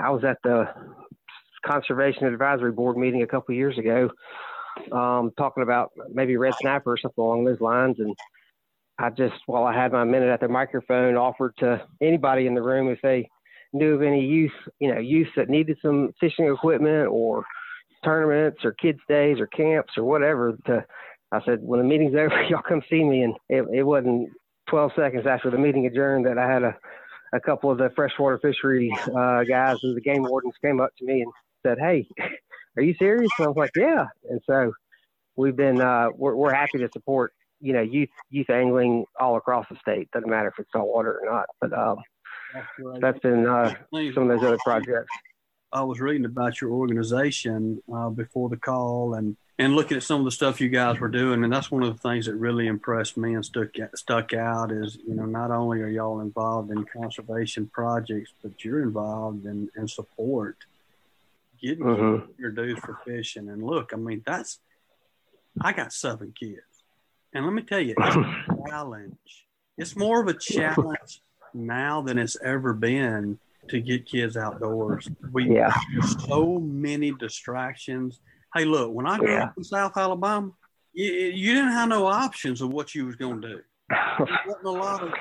I 0.00 0.10
was 0.10 0.24
at 0.24 0.38
the 0.42 0.64
Conservation 1.64 2.26
Advisory 2.26 2.72
Board 2.72 2.96
meeting 2.96 3.22
a 3.22 3.26
couple 3.26 3.54
years 3.54 3.78
ago, 3.78 4.10
um, 4.90 5.32
talking 5.36 5.62
about 5.62 5.92
maybe 6.12 6.36
red 6.36 6.54
snapper 6.60 6.92
or 6.92 6.98
something 6.98 7.22
along 7.22 7.44
those 7.44 7.60
lines. 7.60 7.96
And 7.98 8.14
I 8.98 9.10
just, 9.10 9.34
while 9.46 9.64
I 9.64 9.74
had 9.74 9.92
my 9.92 10.04
minute 10.04 10.28
at 10.28 10.40
the 10.40 10.48
microphone, 10.48 11.16
offered 11.16 11.54
to 11.58 11.82
anybody 12.00 12.46
in 12.46 12.54
the 12.54 12.62
room 12.62 12.88
if 12.88 13.00
they 13.02 13.28
knew 13.72 13.94
of 13.94 14.02
any 14.02 14.24
youth, 14.24 14.52
you 14.80 14.92
know, 14.92 15.00
youth 15.00 15.28
that 15.36 15.48
needed 15.48 15.78
some 15.80 16.12
fishing 16.20 16.46
equipment 16.46 17.08
or 17.08 17.44
tournaments 18.04 18.64
or 18.64 18.72
kids 18.72 18.98
days 19.08 19.38
or 19.38 19.46
camps 19.46 19.92
or 19.96 20.04
whatever 20.04 20.56
to 20.66 20.84
I 21.32 21.40
said, 21.46 21.60
when 21.62 21.80
the 21.80 21.86
meeting's 21.86 22.14
over, 22.18 22.42
y'all 22.48 22.62
come 22.66 22.82
see 22.88 23.02
me. 23.02 23.22
And 23.22 23.34
it, 23.48 23.64
it 23.72 23.82
wasn't 23.82 24.30
12 24.68 24.92
seconds 24.94 25.26
after 25.26 25.50
the 25.50 25.58
meeting 25.58 25.86
adjourned 25.86 26.26
that 26.26 26.38
I 26.38 26.50
had 26.50 26.62
a, 26.62 26.76
a 27.32 27.40
couple 27.40 27.70
of 27.70 27.78
the 27.78 27.90
freshwater 27.94 28.38
fishery 28.38 28.92
uh, 29.16 29.44
guys 29.44 29.78
and 29.82 29.96
the 29.96 30.00
game 30.00 30.22
wardens 30.22 30.54
came 30.62 30.80
up 30.80 30.90
to 30.98 31.04
me 31.04 31.22
and 31.22 31.32
said, 31.64 31.78
Hey, 31.78 32.06
are 32.76 32.82
you 32.82 32.94
serious? 32.98 33.30
And 33.38 33.46
I 33.46 33.48
was 33.48 33.56
like, 33.56 33.70
Yeah. 33.76 34.06
And 34.28 34.40
so 34.46 34.72
we've 35.36 35.56
been, 35.56 35.80
uh, 35.80 36.08
we're, 36.14 36.34
we're 36.34 36.54
happy 36.54 36.78
to 36.78 36.88
support, 36.92 37.32
you 37.60 37.72
know, 37.72 37.82
youth, 37.82 38.10
youth 38.30 38.50
angling 38.50 39.04
all 39.18 39.36
across 39.36 39.66
the 39.70 39.76
state. 39.76 40.10
Doesn't 40.12 40.28
matter 40.28 40.48
if 40.48 40.54
it's 40.58 40.70
saltwater 40.72 41.20
or 41.20 41.30
not. 41.30 41.46
But 41.60 41.72
um, 41.72 41.96
that's, 42.54 43.00
that's 43.00 43.18
been 43.20 43.46
uh, 43.46 43.74
some 44.14 44.28
of 44.30 44.40
those 44.40 44.46
other 44.46 44.58
projects. 44.64 45.10
I 45.72 45.82
was 45.82 46.00
reading 46.00 46.26
about 46.26 46.60
your 46.60 46.70
organization 46.72 47.80
uh, 47.92 48.10
before 48.10 48.50
the 48.50 48.58
call 48.58 49.14
and 49.14 49.36
and 49.58 49.74
looking 49.74 49.96
at 49.96 50.02
some 50.02 50.20
of 50.20 50.24
the 50.24 50.30
stuff 50.30 50.60
you 50.60 50.68
guys 50.68 50.98
were 50.98 51.08
doing, 51.08 51.44
and 51.44 51.52
that's 51.52 51.70
one 51.70 51.82
of 51.82 51.92
the 51.92 52.08
things 52.08 52.26
that 52.26 52.34
really 52.34 52.66
impressed 52.66 53.16
me 53.16 53.34
and 53.34 53.44
stuck 53.44 53.68
stuck 53.94 54.32
out 54.32 54.72
is 54.72 54.96
you 55.06 55.14
know 55.14 55.26
not 55.26 55.50
only 55.50 55.80
are 55.82 55.88
y'all 55.88 56.20
involved 56.20 56.70
in 56.70 56.84
conservation 56.84 57.70
projects, 57.72 58.32
but 58.42 58.64
you're 58.64 58.82
involved 58.82 59.44
in, 59.44 59.70
in 59.76 59.86
support, 59.86 60.56
getting 61.60 61.84
mm-hmm. 61.84 62.30
your 62.40 62.50
dues 62.50 62.78
for 62.78 62.98
fishing. 63.04 63.48
And 63.48 63.62
look, 63.62 63.92
I 63.92 63.96
mean 63.96 64.22
that's 64.24 64.58
I 65.60 65.72
got 65.72 65.92
seven 65.92 66.32
kids, 66.38 66.84
and 67.34 67.44
let 67.44 67.52
me 67.52 67.62
tell 67.62 67.80
you, 67.80 67.94
it's 67.96 68.16
a 68.16 68.56
challenge. 68.68 69.46
It's 69.76 69.96
more 69.96 70.20
of 70.20 70.28
a 70.28 70.34
challenge 70.34 71.20
now 71.52 72.00
than 72.00 72.18
it's 72.18 72.36
ever 72.42 72.72
been 72.72 73.38
to 73.68 73.80
get 73.80 74.06
kids 74.06 74.36
outdoors. 74.36 75.08
We 75.30 75.54
yeah. 75.54 75.72
so 76.26 76.58
many 76.58 77.12
distractions 77.12 78.20
Hey, 78.54 78.64
look, 78.64 78.92
when 78.92 79.06
I 79.06 79.18
grew 79.18 79.32
yeah. 79.32 79.44
up 79.44 79.54
in 79.56 79.64
South 79.64 79.96
Alabama, 79.96 80.50
you, 80.92 81.10
you, 81.10 81.54
didn't 81.54 81.72
have 81.72 81.88
no 81.88 82.06
options 82.06 82.60
of 82.60 82.70
what 82.70 82.94
you 82.94 83.06
was 83.06 83.16
going 83.16 83.40
to 83.40 83.48
do. 83.48 83.60
There 83.88 84.18
wasn't 84.46 84.66
a 84.66 84.70
lot 84.70 85.02
of 85.02 85.12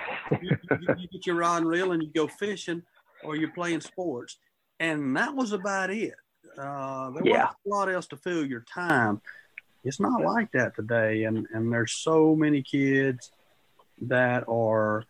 you, 0.41 0.57
you, 0.69 0.95
you, 0.97 1.07
get 1.07 1.25
your 1.25 1.37
rod 1.37 1.61
and 1.61 1.67
reel 1.67 1.93
and 1.93 2.03
you 2.03 2.09
go 2.13 2.27
fishing, 2.27 2.83
or 3.23 3.35
you're 3.35 3.51
playing 3.51 3.81
sports, 3.81 4.37
and 4.79 5.15
that 5.15 5.33
was 5.33 5.53
about 5.53 5.91
it. 5.91 6.13
Uh, 6.57 7.11
there 7.11 7.23
yeah. 7.25 7.45
wasn't 7.45 7.57
a 7.65 7.69
lot 7.69 7.91
else 7.91 8.07
to 8.07 8.17
fill 8.17 8.45
your 8.45 8.65
time. 8.73 9.21
It's 9.83 9.99
not 9.99 10.21
like 10.21 10.51
that 10.51 10.75
today, 10.75 11.23
and 11.23 11.47
and 11.53 11.71
there's 11.71 11.93
so 11.93 12.35
many 12.35 12.61
kids 12.61 13.31
that 14.01 14.43
are 14.49 15.05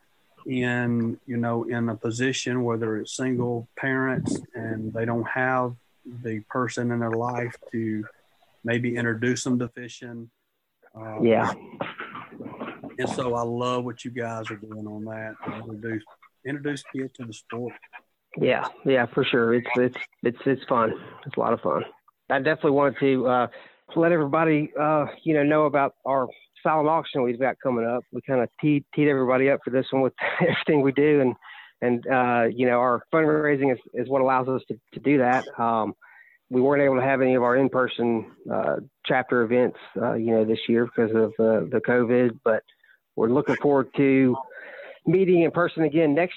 in 0.45 1.19
you 1.25 1.37
know 1.37 1.63
in 1.63 1.89
a 1.89 1.95
position 1.95 2.63
whether 2.63 2.97
it's 2.97 3.15
single 3.15 3.67
parents 3.75 4.39
and 4.55 4.91
they 4.93 5.05
don't 5.05 5.27
have 5.27 5.75
the 6.23 6.41
person 6.49 6.91
in 6.91 6.99
their 6.99 7.11
life 7.11 7.55
to 7.71 8.03
maybe 8.63 8.95
introduce 8.95 9.43
them 9.43 9.59
to 9.59 9.67
fishing. 9.69 10.29
Um, 10.95 11.25
yeah. 11.25 11.51
And 12.97 13.09
so 13.09 13.35
I 13.35 13.41
love 13.41 13.85
what 13.85 14.03
you 14.03 14.11
guys 14.11 14.51
are 14.51 14.57
doing 14.57 14.85
on 14.87 15.05
that. 15.05 15.35
Introduce 15.55 16.03
introduce 16.45 16.83
kids 16.93 17.13
to 17.13 17.25
the 17.25 17.33
sport. 17.33 17.73
Yeah, 18.37 18.67
yeah, 18.85 19.05
for 19.07 19.23
sure. 19.23 19.53
It's 19.53 19.69
it's 19.75 19.97
it's 20.23 20.37
it's 20.45 20.63
fun. 20.65 20.93
It's 21.25 21.35
a 21.35 21.39
lot 21.39 21.53
of 21.53 21.61
fun. 21.61 21.83
I 22.29 22.37
definitely 22.37 22.71
wanted 22.71 22.99
to 22.99 23.27
uh, 23.27 23.47
let 23.95 24.11
everybody 24.11 24.71
uh, 24.79 25.07
you 25.23 25.33
know 25.33 25.43
know 25.43 25.65
about 25.65 25.95
our 26.05 26.27
silent 26.63 26.87
auction 26.87 27.23
we've 27.23 27.39
got 27.39 27.55
coming 27.61 27.85
up. 27.85 28.03
We 28.11 28.21
kind 28.21 28.41
of 28.41 28.49
teed 28.61 28.85
teed 28.95 29.07
everybody 29.07 29.49
up 29.49 29.59
for 29.63 29.71
this 29.71 29.87
one 29.91 30.01
with 30.01 30.13
everything 30.41 30.81
we 30.81 30.91
do, 30.91 31.21
and 31.21 31.35
and 31.81 32.05
uh, 32.07 32.45
you 32.53 32.65
know 32.65 32.79
our 32.79 33.03
fundraising 33.13 33.71
is, 33.71 33.79
is 33.93 34.09
what 34.09 34.21
allows 34.21 34.47
us 34.47 34.61
to, 34.67 34.79
to 34.93 34.99
do 34.99 35.17
that. 35.17 35.45
Um, 35.59 35.93
we 36.49 36.59
weren't 36.59 36.83
able 36.83 36.97
to 36.97 37.01
have 37.01 37.21
any 37.21 37.35
of 37.35 37.43
our 37.43 37.55
in-person 37.55 38.29
uh, 38.53 38.75
chapter 39.05 39.41
events, 39.43 39.77
uh, 40.01 40.15
you 40.15 40.31
know, 40.31 40.43
this 40.43 40.59
year 40.67 40.85
because 40.85 41.11
of 41.15 41.31
the 41.37 41.81
COVID, 41.87 42.39
but 42.43 42.61
we're 43.15 43.29
looking 43.29 43.55
forward 43.61 43.87
to 43.95 44.35
meeting 45.05 45.43
in 45.43 45.51
person 45.51 45.83
again 45.83 46.13
next 46.13 46.35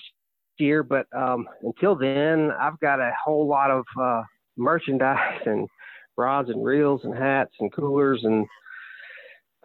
year. 0.58 0.82
But 0.84 1.06
um, 1.16 1.48
until 1.62 1.96
then, 1.96 2.50
I've 2.60 2.78
got 2.80 3.00
a 3.00 3.12
whole 3.24 3.48
lot 3.48 3.70
of 3.70 3.84
uh, 4.00 4.22
merchandise 4.56 5.40
and 5.46 5.68
rods 6.16 6.48
and 6.48 6.64
reels 6.64 7.00
and 7.04 7.14
hats 7.14 7.52
and 7.58 7.72
coolers 7.72 8.20
and 8.22 8.46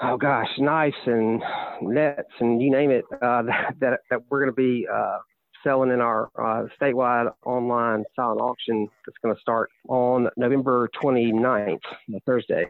oh 0.01 0.17
gosh, 0.17 0.49
knives 0.57 0.95
and 1.05 1.43
nets 1.81 2.31
and 2.39 2.61
you 2.61 2.71
name 2.71 2.91
it 2.91 3.05
uh, 3.21 3.41
that, 3.43 3.75
that, 3.79 3.99
that 4.09 4.21
we're 4.29 4.39
going 4.39 4.51
to 4.51 4.55
be 4.55 4.87
uh, 4.91 5.19
selling 5.63 5.91
in 5.91 6.01
our 6.01 6.29
uh, 6.37 6.67
statewide 6.79 7.31
online 7.45 8.05
silent 8.15 8.41
auction 8.41 8.87
that's 9.05 9.17
going 9.23 9.35
to 9.35 9.41
start 9.41 9.69
on 9.87 10.29
November 10.37 10.89
29th, 11.01 11.81
Thursday. 12.25 12.65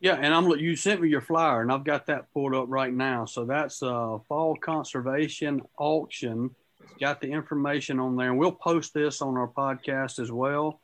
Yeah, 0.00 0.14
and 0.14 0.34
I'm 0.34 0.48
you 0.58 0.76
sent 0.76 1.00
me 1.00 1.08
your 1.08 1.22
flyer, 1.22 1.62
and 1.62 1.72
I've 1.72 1.84
got 1.84 2.06
that 2.06 2.32
pulled 2.32 2.54
up 2.54 2.66
right 2.68 2.92
now. 2.92 3.24
So 3.24 3.44
that's 3.44 3.80
a 3.82 4.18
fall 4.28 4.56
conservation 4.56 5.62
auction. 5.78 6.54
It's 6.82 6.92
got 7.00 7.20
the 7.20 7.30
information 7.30 7.98
on 7.98 8.16
there, 8.16 8.30
and 8.30 8.38
we'll 8.38 8.52
post 8.52 8.92
this 8.92 9.22
on 9.22 9.36
our 9.36 9.48
podcast 9.48 10.18
as 10.18 10.30
well. 10.30 10.80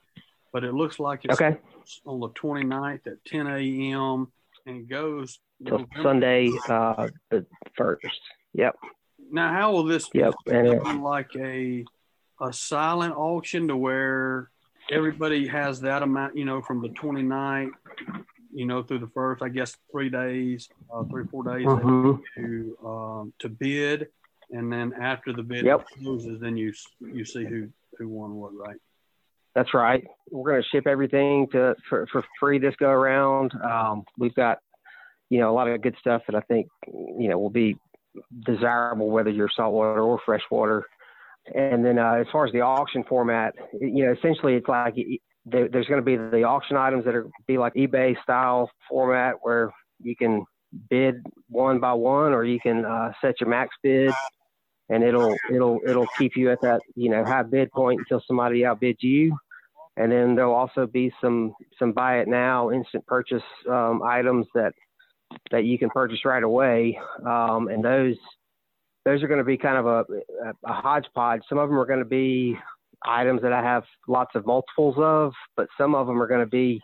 But 0.53 0.65
it 0.65 0.73
looks 0.73 0.99
like 0.99 1.25
it's 1.25 1.41
okay. 1.41 1.59
on 2.07 2.21
the 2.21 2.29
29th 2.31 3.07
at 3.07 3.25
10 3.27 3.47
a.m. 3.47 4.31
and 4.67 4.77
it 4.77 4.89
goes 4.89 5.39
till 5.67 5.87
Sunday 6.03 6.51
uh, 6.69 7.09
the 7.31 7.47
first. 7.77 8.07
Yep. 8.55 8.77
Now, 9.33 9.51
how 9.53 9.73
will 9.73 9.85
this 9.85 10.09
yep. 10.13 10.35
be 10.47 10.53
like 10.53 11.35
a 11.37 11.85
a 12.41 12.53
silent 12.53 13.15
auction 13.17 13.69
to 13.69 13.77
where 13.77 14.51
everybody 14.91 15.47
has 15.47 15.81
that 15.81 16.03
amount, 16.03 16.37
you 16.37 16.45
know, 16.45 16.61
from 16.61 16.83
the 16.83 16.89
29th, 16.89 17.71
you 18.53 18.67
know, 18.67 18.83
through 18.83 18.99
the 18.99 19.11
first, 19.15 19.43
I 19.43 19.49
guess, 19.49 19.77
three 19.91 20.11
days, 20.11 20.69
uh, 20.93 21.05
three 21.05 21.25
four 21.27 21.45
days 21.45 21.67
mm-hmm. 21.67 22.17
to 22.37 22.77
um, 22.87 23.33
to 23.39 23.49
bid, 23.49 24.09
and 24.51 24.71
then 24.71 24.93
after 25.01 25.33
the 25.33 25.43
bid 25.43 25.65
yep. 25.65 25.87
closes, 25.87 26.39
then 26.41 26.57
you 26.57 26.75
you 27.01 27.25
see 27.25 27.45
who 27.45 27.69
who 27.99 28.09
won 28.09 28.35
what, 28.35 28.55
right? 28.55 28.77
That's 29.55 29.73
right. 29.73 30.07
We're 30.31 30.51
going 30.51 30.63
to 30.63 30.69
ship 30.69 30.87
everything 30.87 31.49
to 31.53 31.75
for, 31.89 32.07
for 32.13 32.23
free 32.39 32.59
this 32.59 32.75
go 32.77 32.89
around. 32.89 33.53
Um, 33.63 34.05
we've 34.19 34.35
got, 34.35 34.59
you 35.31 35.41
know, 35.41 35.51
a 35.51 35.55
lot 35.55 35.69
of 35.69 35.81
good 35.83 35.97
stuff 36.01 36.23
that 36.27 36.35
I 36.35 36.41
think, 36.41 36.69
you 36.87 37.29
know, 37.29 37.39
will 37.39 37.51
be 37.51 37.77
desirable 38.45 39.11
whether 39.11 39.31
you're 39.31 39.51
saltwater 39.55 40.03
or 40.03 40.21
freshwater. 40.25 40.85
And 41.55 41.85
then 41.85 41.99
uh, 41.99 42.15
as 42.15 42.27
far 42.31 42.47
as 42.47 42.53
the 42.53 42.61
auction 42.61 43.05
format, 43.09 43.55
you 43.81 44.05
know, 44.05 44.13
essentially 44.13 44.55
it's 44.55 44.69
like 44.69 44.95
there's 45.45 45.87
going 45.87 46.01
to 46.01 46.03
be 46.03 46.17
the 46.17 46.45
auction 46.45 46.77
items 46.77 47.05
that 47.05 47.15
are 47.15 47.27
be 47.47 47.59
like 47.59 47.75
eBay 47.75 48.15
style 48.23 48.71
format 48.89 49.35
where 49.43 49.73
you 50.01 50.15
can 50.15 50.45
bid 50.89 51.17
one 51.49 51.81
by 51.81 51.93
one, 51.93 52.33
or 52.33 52.45
you 52.45 52.61
can 52.61 52.85
uh, 52.85 53.13
set 53.21 53.41
your 53.41 53.49
max 53.49 53.75
bid, 53.83 54.13
and 54.89 55.03
it'll 55.03 55.35
it'll 55.53 55.81
it'll 55.87 56.07
keep 56.17 56.37
you 56.37 56.51
at 56.51 56.61
that 56.63 56.81
you 56.95 57.11
know 57.11 57.25
high 57.25 57.43
bid 57.43 57.71
point 57.73 57.99
until 58.01 58.23
somebody 58.27 58.61
outbids 58.61 59.03
you. 59.03 59.37
And 59.97 60.11
then 60.11 60.35
there'll 60.37 60.55
also 60.55 60.87
be 60.87 61.13
some 61.21 61.55
some 61.79 61.93
buy 61.93 62.21
it 62.21 62.29
now 62.29 62.71
instant 62.71 63.05
purchase 63.07 63.43
um, 63.69 64.01
items 64.03 64.47
that 64.55 64.73
that 65.51 65.65
you 65.65 65.79
can 65.79 65.91
purchase 65.91 66.25
right 66.25 66.43
away. 66.43 66.99
Um, 67.27 67.69
and 67.69 67.85
those 67.85 68.17
those 69.05 69.23
are 69.23 69.29
going 69.29 69.39
to 69.39 69.45
be 69.45 69.59
kind 69.59 69.79
of 69.79 69.87
a, 69.87 70.05
a 70.65 70.73
hodgepodge. 70.73 71.43
Some 71.49 71.59
of 71.59 71.69
them 71.69 71.79
are 71.79 71.87
going 71.87 71.99
to 71.99 72.05
be 72.05 72.57
items 73.05 73.43
that 73.43 73.53
I 73.53 73.63
have 73.63 73.83
lots 74.07 74.37
of 74.37 74.47
multiples 74.47 74.95
of, 74.99 75.33
but 75.57 75.67
some 75.77 75.95
of 75.95 76.07
them 76.07 76.23
are 76.23 76.29
going 76.29 76.45
to 76.45 76.47
be 76.47 76.81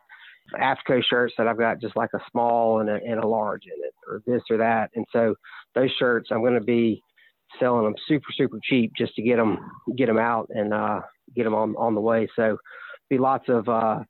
AFCO 0.61 1.03
shirts 1.05 1.35
that 1.39 1.47
I've 1.47 1.59
got 1.59 1.81
just 1.81 1.95
like 1.97 2.11
a 2.15 2.21
small 2.31 2.81
and 2.81 2.89
a, 2.89 2.95
and 2.95 3.23
a 3.23 3.27
large 3.27 3.65
in 3.67 3.85
it, 3.85 3.95
or 4.09 4.23
this 4.27 4.43
or 4.51 4.57
that. 4.57 4.91
And 4.95 5.07
so 5.13 5.35
those 5.75 5.91
shirts, 5.99 6.31
I'm 6.33 6.41
going 6.41 6.55
to 6.55 6.61
be 6.61 7.03
selling 7.59 7.85
them 7.85 7.95
super 8.07 8.29
super 8.37 8.59
cheap 8.63 8.93
just 8.97 9.15
to 9.15 9.23
get 9.23 9.37
them 9.37 9.59
get 9.97 10.07
them 10.07 10.19
out 10.19 10.49
and 10.51 10.75
uh, 10.75 11.01
get 11.35 11.45
them 11.45 11.55
on 11.55 11.75
on 11.77 11.95
the 11.95 12.01
way. 12.01 12.29
So 12.37 12.59
be 13.09 13.19
lots 13.19 13.49
of 13.49 13.69
uh, 13.69 14.01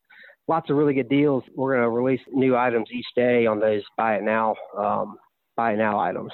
lots 0.49 0.71
of 0.71 0.77
really 0.77 0.95
good 0.95 1.09
deals. 1.09 1.45
We're 1.55 1.75
going 1.75 1.85
to 1.85 1.91
release 1.91 2.21
new 2.33 2.57
items 2.57 2.89
each 2.91 3.07
day 3.15 3.47
on 3.47 3.61
those 3.61 3.83
buy 3.97 4.17
it 4.17 4.23
now, 4.23 4.57
um, 4.77 5.19
buy 5.57 5.75
it 5.75 5.77
now 5.77 6.01
items. 6.01 6.33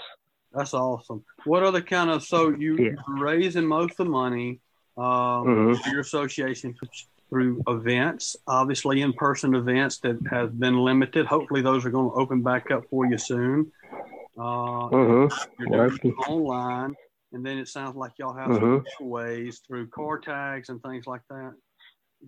That's 0.52 0.72
awesome. 0.72 1.24
What 1.44 1.64
other 1.64 1.82
kind 1.82 2.10
of 2.10 2.22
so 2.22 2.50
you 2.50 2.76
yeah. 2.78 2.92
raising 3.08 3.66
most 3.66 3.92
of 3.92 4.06
the 4.06 4.12
money 4.12 4.60
um, 4.96 5.04
mm-hmm. 5.04 5.90
your 5.90 6.00
association 6.00 6.76
through 7.28 7.62
events, 7.66 8.36
obviously 8.46 9.00
in 9.00 9.12
person 9.12 9.56
events 9.56 9.98
that 9.98 10.16
have 10.30 10.58
been 10.58 10.78
limited. 10.78 11.26
Hopefully, 11.26 11.62
those 11.62 11.84
are 11.84 11.90
going 11.90 12.10
to 12.10 12.14
open 12.14 12.42
back 12.42 12.70
up 12.70 12.84
for 12.88 13.06
you 13.06 13.18
soon. 13.18 13.72
Uh, 14.38 14.88
mm-hmm. 14.88 15.64
You're 15.72 15.90
doing 15.90 16.14
online, 16.28 16.94
and 17.32 17.44
then 17.44 17.58
it 17.58 17.66
sounds 17.66 17.96
like 17.96 18.12
y'all 18.18 18.36
have 18.36 18.50
mm-hmm. 18.50 18.86
some 18.98 19.08
ways 19.08 19.60
through 19.66 19.88
car 19.88 20.18
tags 20.18 20.68
and 20.68 20.80
things 20.82 21.08
like 21.08 21.22
that. 21.28 21.54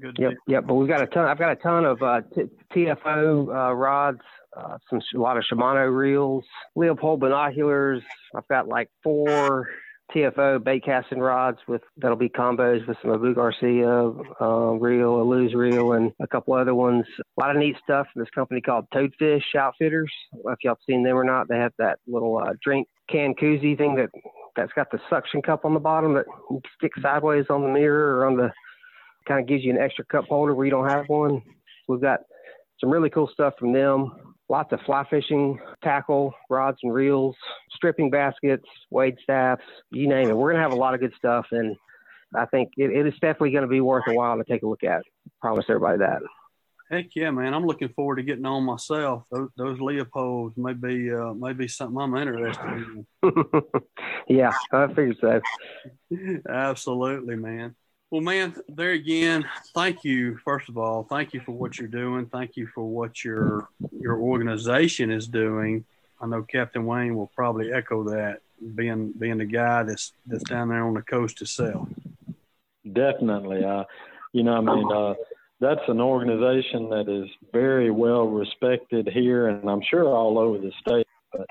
Good. 0.00 0.16
Yep, 0.18 0.32
yep. 0.46 0.66
But 0.66 0.74
we've 0.74 0.88
got 0.88 1.02
a 1.02 1.06
ton. 1.06 1.26
I've 1.26 1.38
got 1.38 1.52
a 1.52 1.56
ton 1.56 1.84
of 1.84 2.02
uh, 2.02 2.20
t- 2.34 2.50
TFO 2.74 3.48
uh, 3.48 3.74
rods, 3.74 4.20
uh, 4.56 4.78
some 4.90 5.00
a 5.14 5.18
lot 5.18 5.36
of 5.36 5.44
Shimano 5.50 5.94
reels, 5.94 6.44
Leupold 6.76 7.20
binoculars. 7.20 8.02
I've 8.34 8.46
got 8.48 8.68
like 8.68 8.90
four 9.02 9.68
TFO 10.14 10.62
bait 10.62 10.84
casting 10.84 11.18
rods 11.18 11.58
with 11.66 11.82
that'll 11.96 12.16
be 12.16 12.28
combos 12.28 12.86
with 12.86 12.96
some 13.02 13.12
Abu 13.12 13.34
Garcia 13.34 14.12
uh, 14.40 14.72
reel, 14.72 15.20
a 15.20 15.24
Lew's 15.24 15.54
reel, 15.54 15.92
and 15.92 16.12
a 16.20 16.26
couple 16.26 16.54
other 16.54 16.74
ones. 16.74 17.04
A 17.18 17.40
lot 17.40 17.50
of 17.50 17.56
neat 17.56 17.76
stuff 17.82 18.06
from 18.12 18.22
this 18.22 18.30
company 18.34 18.60
called 18.60 18.86
Toadfish 18.94 19.54
Outfitters. 19.58 20.12
I 20.32 20.36
don't 20.36 20.46
know 20.46 20.52
if 20.52 20.58
y'all 20.62 20.78
seen 20.86 21.02
them 21.02 21.16
or 21.16 21.24
not. 21.24 21.48
They 21.48 21.56
have 21.56 21.72
that 21.78 21.98
little 22.06 22.38
uh, 22.38 22.52
drink 22.62 22.88
can 23.08 23.34
koozie 23.34 23.76
thing 23.78 23.96
that 23.96 24.10
that's 24.56 24.72
got 24.72 24.90
the 24.90 24.98
suction 25.10 25.42
cup 25.42 25.64
on 25.64 25.74
the 25.74 25.80
bottom 25.80 26.14
that 26.14 26.24
you 26.50 26.60
stick 26.76 26.92
sideways 27.02 27.46
on 27.50 27.62
the 27.62 27.68
mirror 27.68 28.18
or 28.18 28.26
on 28.26 28.36
the 28.36 28.50
kind 29.26 29.40
of 29.40 29.46
gives 29.46 29.64
you 29.64 29.72
an 29.72 29.80
extra 29.80 30.04
cup 30.04 30.26
holder 30.26 30.54
where 30.54 30.64
you 30.64 30.70
don't 30.70 30.88
have 30.88 31.08
one. 31.08 31.42
We've 31.88 32.00
got 32.00 32.20
some 32.80 32.90
really 32.90 33.10
cool 33.10 33.28
stuff 33.32 33.54
from 33.58 33.72
them 33.72 34.12
lots 34.48 34.72
of 34.72 34.80
fly 34.86 35.04
fishing 35.08 35.58
tackle, 35.82 36.34
rods 36.48 36.78
and 36.82 36.92
reels, 36.92 37.36
stripping 37.70 38.10
baskets, 38.10 38.64
wade 38.90 39.16
staffs, 39.22 39.64
you 39.90 40.08
name 40.08 40.28
it. 40.28 40.36
We're 40.36 40.52
going 40.52 40.62
to 40.62 40.68
have 40.68 40.72
a 40.72 40.80
lot 40.80 40.94
of 40.94 41.00
good 41.00 41.14
stuff, 41.16 41.46
and 41.50 41.76
I 42.34 42.46
think 42.46 42.72
it, 42.76 42.90
it 42.90 43.06
is 43.06 43.14
definitely 43.14 43.50
going 43.50 43.62
to 43.62 43.68
be 43.68 43.80
worth 43.80 44.04
a 44.08 44.14
while 44.14 44.36
to 44.36 44.44
take 44.44 44.62
a 44.62 44.68
look 44.68 44.84
at. 44.84 45.02
Promise 45.40 45.66
everybody 45.68 45.98
that. 45.98 46.22
Heck 46.90 47.06
yeah, 47.16 47.32
man! 47.32 47.52
I'm 47.52 47.66
looking 47.66 47.88
forward 47.88 48.16
to 48.16 48.22
getting 48.22 48.46
on 48.46 48.62
myself. 48.62 49.24
Those, 49.32 49.48
those 49.56 49.78
Leupolds 49.80 50.56
may 50.56 50.72
be 50.72 51.12
uh, 51.12 51.34
may 51.34 51.52
be 51.52 51.66
something 51.66 52.00
I'm 52.00 52.16
interested 52.16 52.64
in. 52.64 53.06
yeah, 54.28 54.52
I 54.72 54.86
figured 54.86 55.16
so. 55.20 55.40
Absolutely, 56.48 57.34
man. 57.34 57.74
Well, 58.10 58.20
man, 58.20 58.54
there 58.68 58.92
again, 58.92 59.44
thank 59.74 60.04
you. 60.04 60.38
First 60.44 60.68
of 60.68 60.78
all, 60.78 61.02
thank 61.02 61.34
you 61.34 61.40
for 61.40 61.52
what 61.52 61.76
you're 61.76 61.88
doing. 61.88 62.26
Thank 62.26 62.56
you 62.56 62.68
for 62.72 62.84
what 62.84 63.24
your 63.24 63.68
your 63.90 64.18
organization 64.18 65.10
is 65.10 65.26
doing. 65.26 65.84
I 66.20 66.26
know 66.26 66.44
Captain 66.44 66.86
Wayne 66.86 67.16
will 67.16 67.30
probably 67.34 67.72
echo 67.72 68.04
that, 68.04 68.38
being 68.76 69.12
being 69.18 69.38
the 69.38 69.44
guy 69.44 69.82
that's 69.82 70.12
that's 70.24 70.44
down 70.44 70.68
there 70.68 70.86
on 70.86 70.94
the 70.94 71.02
coast 71.02 71.42
itself. 71.42 71.88
Definitely, 72.92 73.64
uh, 73.64 73.82
you 74.32 74.44
know, 74.44 74.54
I 74.54 74.60
mean, 74.60 74.92
uh, 74.92 75.14
that's 75.58 75.88
an 75.88 76.00
organization 76.00 76.88
that 76.90 77.08
is 77.08 77.28
very 77.52 77.90
well 77.90 78.28
respected 78.28 79.08
here, 79.08 79.48
and 79.48 79.68
I'm 79.68 79.82
sure 79.82 80.06
all 80.06 80.38
over 80.38 80.58
the 80.58 80.72
state. 80.80 81.08
But 81.32 81.46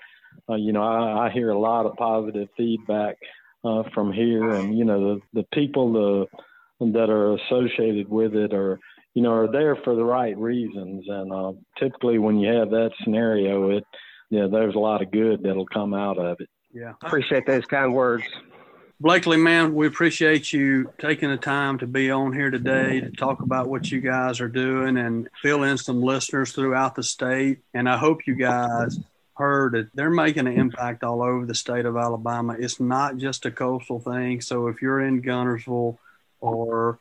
uh, 0.50 0.56
you 0.56 0.72
know, 0.72 0.84
I, 0.84 1.28
I 1.28 1.32
hear 1.32 1.50
a 1.50 1.60
lot 1.60 1.86
of 1.86 1.98
positive 1.98 2.48
feedback 2.56 3.18
uh, 3.66 3.84
from 3.94 4.14
here, 4.14 4.52
and 4.52 4.78
you 4.78 4.86
know 4.86 5.16
the 5.16 5.42
the 5.42 5.48
people 5.54 5.94
the 5.94 6.92
that 6.92 7.10
are 7.10 7.36
associated 7.36 8.10
with 8.10 8.36
it 8.36 8.54
are 8.54 8.80
you 9.14 9.22
know 9.22 9.32
are 9.32 9.52
there 9.52 9.76
for 9.78 9.96
the 9.96 10.04
right 10.04 10.38
reasons, 10.38 11.06
and 11.08 11.32
uh, 11.32 11.54
typically 11.80 12.20
when 12.20 12.38
you 12.38 12.52
have 12.54 12.70
that 12.70 12.92
scenario, 13.04 13.70
it 13.72 13.84
yeah 14.30 14.48
there's 14.50 14.76
a 14.76 14.80
lot 14.80 15.02
of 15.02 15.12
good 15.12 15.44
that'll 15.44 15.66
come 15.68 15.94
out 15.94 16.18
of 16.18 16.40
it. 16.40 16.50
Yeah, 16.74 16.94
appreciate 17.02 17.46
those 17.46 17.66
kind 17.66 17.94
words. 17.94 18.26
Blakely, 19.02 19.36
man, 19.36 19.74
we 19.76 19.88
appreciate 19.88 20.54
you 20.54 20.90
taking 21.00 21.30
the 21.30 21.38
time 21.38 21.78
to 21.80 21.88
be 21.88 22.12
on 22.12 22.32
here 22.32 22.50
today 22.50 23.02
to 23.02 23.12
talk 23.12 23.42
about 23.42 23.68
what 23.68 23.92
you 23.92 24.00
guys 24.00 24.40
are 24.40 24.48
doing 24.48 24.96
and 24.96 25.28
fill 25.42 25.64
in 25.64 25.78
some 25.78 26.02
listeners 26.02 26.54
throughout 26.54 26.96
the 26.96 27.04
state. 27.04 27.60
And 27.74 27.90
I 27.90 27.98
hope 27.98 28.26
you 28.26 28.36
guys 28.36 28.98
heard 29.36 29.74
that 29.74 29.90
they're 29.94 30.10
making 30.10 30.48
an 30.48 30.58
impact 30.58 31.04
all 31.04 31.22
over 31.22 31.46
the 31.46 31.56
state 31.56 31.86
of 31.86 31.98
Alabama. 31.98 32.56
It's 32.58 32.80
not 32.80 33.18
just 33.18 33.46
a 33.46 33.52
coastal 33.52 34.00
thing. 34.00 34.42
So 34.42 34.68
if 34.68 34.82
you're 34.82 35.02
in 35.02 35.22
Guntersville 35.22 35.98
or, 36.40 37.00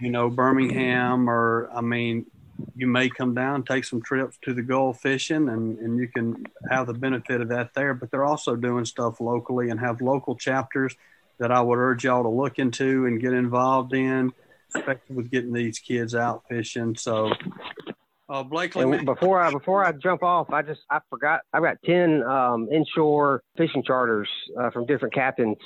you 0.00 0.10
know, 0.10 0.30
Birmingham, 0.30 1.28
or 1.28 1.70
I 1.74 1.80
mean, 1.80 2.26
you 2.76 2.86
may 2.86 3.08
come 3.08 3.34
down, 3.34 3.62
take 3.62 3.84
some 3.84 4.02
trips 4.02 4.38
to 4.42 4.54
the 4.54 4.62
Gulf 4.62 5.00
fishing, 5.00 5.48
and, 5.48 5.78
and 5.78 5.98
you 5.98 6.08
can 6.08 6.44
have 6.70 6.86
the 6.86 6.94
benefit 6.94 7.40
of 7.40 7.48
that 7.48 7.74
there. 7.74 7.94
But 7.94 8.10
they're 8.10 8.24
also 8.24 8.56
doing 8.56 8.84
stuff 8.84 9.20
locally 9.20 9.70
and 9.70 9.80
have 9.80 10.00
local 10.00 10.36
chapters 10.36 10.94
that 11.38 11.50
I 11.50 11.60
would 11.60 11.78
urge 11.78 12.04
y'all 12.04 12.22
to 12.22 12.28
look 12.28 12.58
into 12.58 13.06
and 13.06 13.20
get 13.20 13.32
involved 13.32 13.94
in, 13.94 14.32
especially 14.74 15.16
with 15.16 15.30
getting 15.30 15.52
these 15.52 15.78
kids 15.78 16.14
out 16.14 16.44
fishing. 16.48 16.96
So 16.96 17.32
uh, 18.30 18.42
Blakely, 18.44 18.82
and 18.82 19.04
before 19.04 19.42
I 19.42 19.50
before 19.50 19.84
I 19.84 19.92
jump 19.92 20.22
off, 20.22 20.50
I 20.50 20.62
just 20.62 20.80
I 20.90 21.00
forgot 21.10 21.40
I've 21.52 21.62
got 21.62 21.76
ten 21.84 22.22
um, 22.22 22.68
inshore 22.72 23.42
fishing 23.56 23.82
charters 23.84 24.28
uh, 24.58 24.70
from 24.70 24.86
different 24.86 25.12
captains 25.14 25.56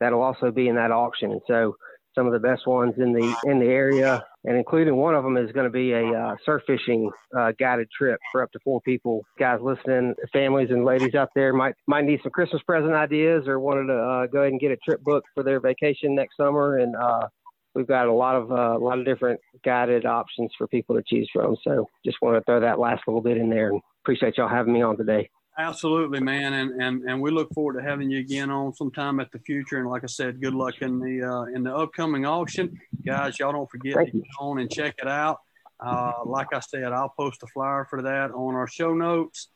that'll 0.00 0.22
also 0.22 0.50
be 0.50 0.68
in 0.68 0.76
that 0.76 0.90
auction, 0.90 1.32
and 1.32 1.42
so 1.46 1.76
some 2.14 2.26
of 2.26 2.32
the 2.32 2.38
best 2.38 2.66
ones 2.66 2.94
in 2.96 3.12
the 3.12 3.34
in 3.44 3.58
the 3.60 3.66
area, 3.66 4.24
and 4.44 4.56
including 4.56 4.96
one 4.96 5.14
of 5.14 5.22
them 5.22 5.36
is 5.36 5.52
going 5.52 5.64
to 5.64 5.70
be 5.70 5.92
a 5.92 6.10
uh, 6.10 6.36
surf 6.46 6.62
fishing 6.66 7.10
uh, 7.38 7.52
guided 7.60 7.88
trip 7.96 8.18
for 8.32 8.42
up 8.42 8.50
to 8.52 8.58
four 8.64 8.80
people. 8.80 9.22
Guys 9.38 9.60
listening, 9.60 10.14
families 10.32 10.70
and 10.70 10.86
ladies 10.86 11.14
out 11.14 11.28
there 11.34 11.52
might 11.52 11.74
might 11.86 12.04
need 12.06 12.20
some 12.22 12.32
Christmas 12.32 12.62
present 12.62 12.94
ideas 12.94 13.46
or 13.46 13.60
wanted 13.60 13.88
to 13.88 13.98
uh, 13.98 14.26
go 14.26 14.40
ahead 14.40 14.52
and 14.52 14.60
get 14.60 14.70
a 14.70 14.76
trip 14.78 15.02
booked 15.04 15.28
for 15.34 15.42
their 15.42 15.60
vacation 15.60 16.14
next 16.14 16.38
summer, 16.38 16.78
and 16.78 16.96
uh, 16.96 17.28
we've 17.76 17.86
got 17.86 18.08
a 18.08 18.12
lot 18.12 18.34
of 18.34 18.50
uh, 18.50 18.76
a 18.76 18.82
lot 18.82 18.98
of 18.98 19.04
different 19.04 19.40
guided 19.64 20.06
options 20.06 20.50
for 20.56 20.66
people 20.66 20.96
to 20.96 21.02
choose 21.06 21.28
from. 21.32 21.56
So 21.62 21.88
just 22.04 22.16
want 22.22 22.36
to 22.36 22.44
throw 22.44 22.60
that 22.60 22.78
last 22.78 23.02
little 23.06 23.20
bit 23.20 23.36
in 23.36 23.50
there, 23.50 23.70
and 23.70 23.80
appreciate 24.02 24.38
y'all 24.38 24.48
having 24.48 24.72
me 24.72 24.82
on 24.82 24.96
today. 24.96 25.28
Absolutely, 25.58 26.20
man, 26.20 26.52
and, 26.54 26.82
and 26.82 27.02
and 27.08 27.20
we 27.20 27.30
look 27.30 27.52
forward 27.54 27.80
to 27.80 27.82
having 27.82 28.10
you 28.10 28.18
again 28.18 28.50
on 28.50 28.74
sometime 28.74 29.20
at 29.20 29.30
the 29.30 29.38
future. 29.40 29.78
And 29.78 29.88
like 29.88 30.02
I 30.02 30.08
said, 30.08 30.40
good 30.40 30.54
luck 30.54 30.74
in 30.80 30.98
the 30.98 31.22
uh, 31.22 31.44
in 31.54 31.62
the 31.62 31.74
upcoming 31.74 32.26
auction, 32.26 32.78
guys. 33.04 33.38
Y'all 33.38 33.52
don't 33.52 33.70
forget 33.70 33.94
Thank 33.94 34.12
to 34.12 34.18
get 34.18 34.26
on 34.40 34.58
and 34.58 34.70
check 34.70 34.94
it 34.98 35.08
out. 35.08 35.38
Uh, 35.78 36.12
like 36.24 36.48
I 36.54 36.60
said, 36.60 36.84
I'll 36.84 37.12
post 37.16 37.42
a 37.42 37.46
flyer 37.48 37.86
for 37.88 38.02
that 38.02 38.30
on 38.30 38.54
our 38.54 38.66
show 38.66 38.94
notes. 38.94 39.48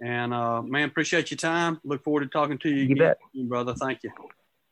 And 0.00 0.32
uh, 0.32 0.62
man, 0.62 0.88
appreciate 0.88 1.30
your 1.30 1.38
time. 1.38 1.80
Look 1.84 2.04
forward 2.04 2.20
to 2.20 2.28
talking 2.28 2.58
to 2.58 2.68
you, 2.68 2.84
you 2.84 2.94
again, 2.94 3.14
bet. 3.34 3.48
brother. 3.48 3.74
Thank 3.74 4.04
you. 4.04 4.10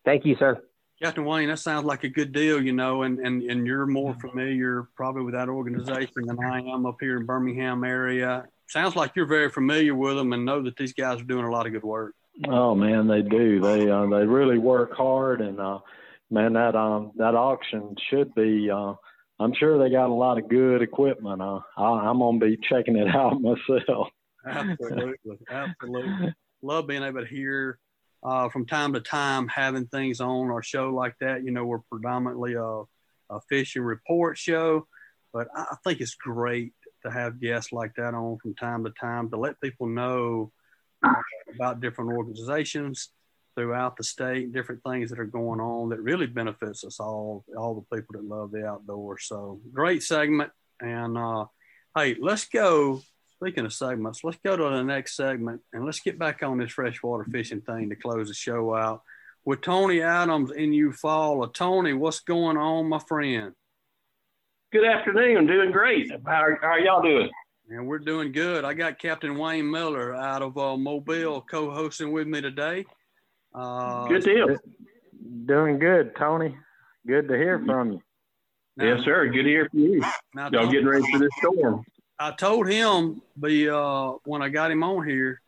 Thank 0.05 0.25
you, 0.25 0.37
sir. 0.39 0.63
Captain 1.03 1.25
Wayne, 1.25 1.49
that 1.49 1.59
sounds 1.59 1.85
like 1.85 2.05
a 2.05 2.09
good 2.09 2.33
deal, 2.33 2.63
you 2.63 2.73
know, 2.73 3.03
and, 3.03 3.19
and, 3.19 3.43
and 3.43 3.67
you're 3.67 3.87
more 3.87 4.15
familiar 4.15 4.89
probably 4.97 5.23
with 5.23 5.35
that 5.35 5.49
organization 5.49 6.23
than 6.25 6.43
I 6.43 6.61
am 6.61 6.87
up 6.87 6.97
here 7.01 7.19
in 7.19 7.27
Birmingham 7.27 7.85
area. 7.85 8.47
Sounds 8.69 8.97
like 8.97 9.13
you're 9.15 9.27
very 9.27 9.51
familiar 9.51 9.95
with 9.95 10.17
them 10.17 10.33
and 10.33 10.47
know 10.47 10.63
that 10.63 10.77
these 10.77 10.95
guys 10.95 11.21
are 11.21 11.25
doing 11.25 11.45
a 11.45 11.51
lot 11.51 11.67
of 11.67 11.73
good 11.73 11.85
work. 11.85 12.15
Oh 12.49 12.75
man, 12.75 13.07
they 13.07 13.23
do. 13.23 13.61
They 13.61 13.91
uh, 13.91 14.07
they 14.07 14.27
really 14.27 14.59
work 14.59 14.93
hard, 14.95 15.41
and 15.41 15.59
uh, 15.59 15.79
man, 16.31 16.53
that 16.53 16.75
um 16.75 17.13
that 17.17 17.35
auction 17.35 17.95
should 18.11 18.35
be. 18.35 18.71
Uh, 18.71 18.95
I'm 19.39 19.55
sure 19.55 19.79
they 19.79 19.91
got 19.91 20.11
a 20.11 20.15
lot 20.15 20.39
of 20.39 20.49
good 20.49 20.83
equipment. 20.83 21.41
Uh, 21.41 21.61
I, 21.77 21.85
I'm 21.85 22.19
gonna 22.19 22.39
be 22.39 22.59
checking 22.69 22.97
it 22.97 23.09
out 23.15 23.41
myself. 23.41 24.09
Absolutely, 24.47 25.39
absolutely. 25.51 26.35
Love 26.63 26.87
being 26.87 27.03
able 27.03 27.21
to 27.21 27.27
hear 27.27 27.79
uh, 28.23 28.49
from 28.49 28.67
time 28.67 28.93
to 28.95 29.01
time 29.01 29.49
having 29.49 29.87
things 29.87 30.21
on 30.21 30.51
our 30.51 30.63
show 30.63 30.91
like 30.91 31.15
that. 31.21 31.45
You 31.45 31.51
know, 31.51 31.65
we're 31.65 31.81
predominantly 31.91 32.55
a, 32.55 32.83
a 33.31 33.41
fishing 33.49 33.83
report 33.83 34.39
show, 34.39 34.87
but 35.33 35.49
I 35.55 35.77
think 35.85 36.01
it's 36.01 36.15
great 36.15 36.73
to 37.05 37.11
have 37.11 37.41
guests 37.41 37.73
like 37.73 37.95
that 37.97 38.15
on 38.15 38.39
from 38.39 38.55
time 38.55 38.85
to 38.85 38.91
time 38.91 39.31
to 39.31 39.37
let 39.37 39.61
people 39.61 39.87
know 39.87 40.53
about 41.55 41.81
different 41.81 42.13
organizations 42.13 43.11
throughout 43.55 43.97
the 43.97 44.05
state, 44.05 44.53
different 44.53 44.83
things 44.83 45.11
that 45.11 45.19
are 45.19 45.25
going 45.25 45.61
on 45.61 45.89
that 45.89 46.01
really 46.01 46.27
benefits 46.27 46.85
us 46.85 47.01
all, 47.01 47.45
all 47.57 47.75
the 47.75 47.97
people 47.97 48.15
that 48.15 48.29
love 48.29 48.51
the 48.51 48.67
outdoors. 48.67 49.25
So 49.27 49.61
great 49.73 50.03
segment. 50.03 50.51
And 50.81 51.17
uh, 51.17 51.47
hey, 51.97 52.17
let's 52.21 52.47
go 52.47 53.01
Speaking 53.41 53.67
of 53.67 53.73
segments, 53.75 54.25
let's 54.25 54.39
go 54.43 54.57
to 54.57 54.63
the 54.63 54.83
next 54.83 55.15
segment 55.15 55.61
and 55.75 55.85
let's 55.85 56.01
get 56.01 56.19
back 56.19 56.43
on 56.43 56.57
this 56.57 56.73
freshwater 56.73 57.25
fishing 57.25 57.61
thing 57.61 57.91
to 57.91 57.97
close 57.97 58.29
the 58.29 58.35
show 58.35 58.75
out 58.75 59.03
with 59.45 59.61
Tony 59.61 60.01
Adams 60.01 60.51
in 60.51 60.71
Eufaula. 60.71 61.53
Tony, 61.53 61.93
what's 61.93 62.21
going 62.21 62.57
on, 62.57 62.89
my 62.89 62.99
friend? 62.99 63.53
Good 64.73 64.87
afternoon. 64.87 65.47
Doing 65.47 65.71
great. 65.71 66.11
How, 66.11 66.47
how 66.63 66.69
are 66.69 66.81
y'all 66.81 67.03
doing? 67.03 67.29
And 67.69 67.87
we're 67.87 67.99
doing 67.99 68.33
good. 68.33 68.65
I 68.65 68.73
got 68.73 68.99
Captain 68.99 69.37
Wayne 69.37 69.71
Miller 69.71 70.15
out 70.15 70.41
of 70.41 70.57
uh, 70.57 70.79
Mobile 70.79 71.43
co-hosting 71.43 72.13
with 72.13 72.27
me 72.27 72.41
today. 72.41 72.87
Uh, 73.55 74.07
good 74.07 74.25
deal. 74.25 74.57
Doing 75.45 75.79
good, 75.79 76.17
Tony. 76.17 76.57
Good 77.07 77.29
to 77.29 77.37
hear 77.37 77.63
from 77.65 77.93
you. 77.93 78.03
Now, 78.79 78.85
yes, 78.87 79.05
sir. 79.05 79.27
Good 79.27 79.43
to 79.43 79.49
hear 79.49 79.69
from 79.69 79.81
you. 79.81 80.03
Now, 80.35 80.49
y'all 80.51 80.71
getting 80.71 80.87
ready 80.87 81.05
for 81.13 81.19
this 81.19 81.31
storm. 81.39 81.85
I 82.19 82.31
told 82.33 82.69
him 82.69 83.21
the 83.37 83.77
uh, 83.77 84.13
when 84.25 84.43
I 84.43 84.49
got 84.49 84.71
him 84.71 84.83
on 84.83 85.07
here, 85.07 85.43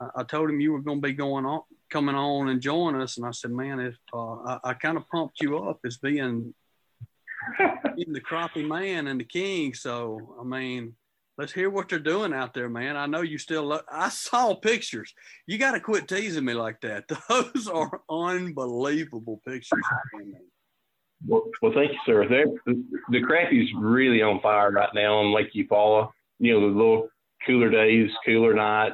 I, 0.00 0.08
I 0.16 0.22
told 0.24 0.50
him 0.50 0.60
you 0.60 0.72
were 0.72 0.80
going 0.80 1.00
to 1.00 1.06
be 1.06 1.12
going 1.12 1.46
on, 1.46 1.62
coming 1.90 2.14
on 2.14 2.48
and 2.48 2.60
join 2.60 3.00
us, 3.00 3.16
and 3.16 3.26
I 3.26 3.30
said, 3.30 3.52
man, 3.52 3.78
if 3.80 3.96
uh, 4.12 4.34
I, 4.34 4.58
I 4.64 4.74
kind 4.74 4.96
of 4.96 5.08
pumped 5.08 5.40
you 5.40 5.58
up 5.58 5.80
as 5.84 5.98
being, 5.98 6.54
being 7.96 8.12
the 8.12 8.20
crappie 8.20 8.66
man 8.66 9.06
and 9.06 9.20
the 9.20 9.24
king. 9.24 9.74
So 9.74 10.36
I 10.40 10.44
mean, 10.44 10.94
let's 11.38 11.52
hear 11.52 11.70
what 11.70 11.88
they're 11.88 11.98
doing 11.98 12.32
out 12.32 12.52
there, 12.52 12.68
man. 12.68 12.96
I 12.96 13.06
know 13.06 13.22
you 13.22 13.38
still. 13.38 13.64
Lo- 13.64 13.80
I 13.90 14.08
saw 14.08 14.54
pictures. 14.54 15.14
You 15.46 15.58
got 15.58 15.72
to 15.72 15.80
quit 15.80 16.08
teasing 16.08 16.44
me 16.44 16.54
like 16.54 16.80
that. 16.80 17.04
Those 17.28 17.68
are 17.68 18.00
unbelievable 18.10 19.40
pictures. 19.46 19.84
Well, 21.26 21.44
well, 21.60 21.72
thank 21.74 21.92
you, 21.92 21.98
sir. 22.04 22.26
The 22.66 23.20
crappie's 23.22 23.68
really 23.78 24.22
on 24.22 24.40
fire 24.40 24.70
right 24.70 24.88
now 24.94 25.18
on 25.18 25.34
Lake 25.34 25.52
Eufaula. 25.54 26.10
You 26.38 26.54
know, 26.54 26.60
the 26.60 26.76
little 26.76 27.08
cooler 27.46 27.70
days, 27.70 28.10
cooler 28.24 28.54
night. 28.54 28.92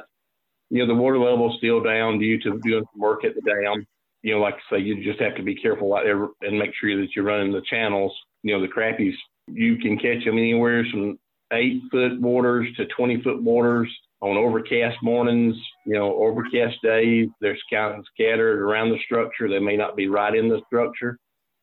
You 0.69 0.79
know, 0.79 0.87
the 0.87 0.99
water 1.01 1.17
level's 1.17 1.57
still 1.57 1.81
down 1.81 2.19
due 2.19 2.39
to 2.41 2.59
doing 2.63 2.85
some 2.91 3.01
work 3.01 3.25
at 3.25 3.33
the 3.35 3.41
dam. 3.41 3.85
you 4.21 4.33
know, 4.33 4.41
like 4.41 4.55
I 4.55 4.75
say, 4.75 4.81
you 4.81 5.03
just 5.03 5.21
have 5.21 5.35
to 5.35 5.43
be 5.43 5.55
careful 5.55 5.95
out 5.95 6.03
there 6.03 6.27
and 6.41 6.59
make 6.59 6.71
sure 6.79 6.99
that 6.99 7.15
you're 7.15 7.25
running 7.25 7.51
the 7.51 7.61
channels. 7.69 8.15
You 8.43 8.53
know, 8.53 8.61
the 8.61 8.71
crappies, 8.71 9.15
you 9.47 9.77
can 9.77 9.97
catch 9.97 10.25
them 10.25 10.37
anywhere 10.37 10.85
from 10.91 11.17
eight 11.53 11.81
foot 11.91 12.19
waters 12.21 12.67
to 12.77 12.85
20 12.85 13.21
foot 13.23 13.41
waters 13.41 13.89
on 14.21 14.37
overcast 14.37 14.97
mornings, 15.01 15.55
you 15.85 15.93
know, 15.93 16.15
overcast 16.21 16.77
days. 16.83 17.29
They're 17.41 17.57
kind 17.71 17.97
of 17.97 18.05
scattered 18.13 18.59
around 18.61 18.89
the 18.89 18.99
structure. 19.05 19.49
They 19.49 19.59
may 19.59 19.77
not 19.77 19.95
be 19.95 20.07
right 20.07 20.35
in 20.35 20.49
the 20.49 20.61
structure. 20.67 21.17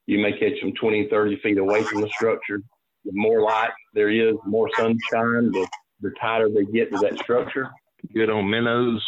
You 0.06 0.18
may 0.18 0.32
catch 0.32 0.60
them 0.60 0.72
20, 0.72 1.08
30 1.08 1.40
feet 1.40 1.58
away 1.58 1.82
from 1.82 2.00
the 2.00 2.08
structure. 2.08 2.60
The 3.04 3.12
more 3.12 3.42
light 3.42 3.70
there 3.94 4.10
is, 4.10 4.36
the 4.44 4.50
more 4.50 4.68
sunshine, 4.76 5.50
the, 5.52 5.66
the 6.00 6.10
tighter 6.20 6.48
they 6.48 6.64
get 6.64 6.90
to 6.92 6.98
that 6.98 7.18
structure. 7.18 7.70
Good 8.14 8.30
on 8.30 8.48
minnows, 8.48 9.04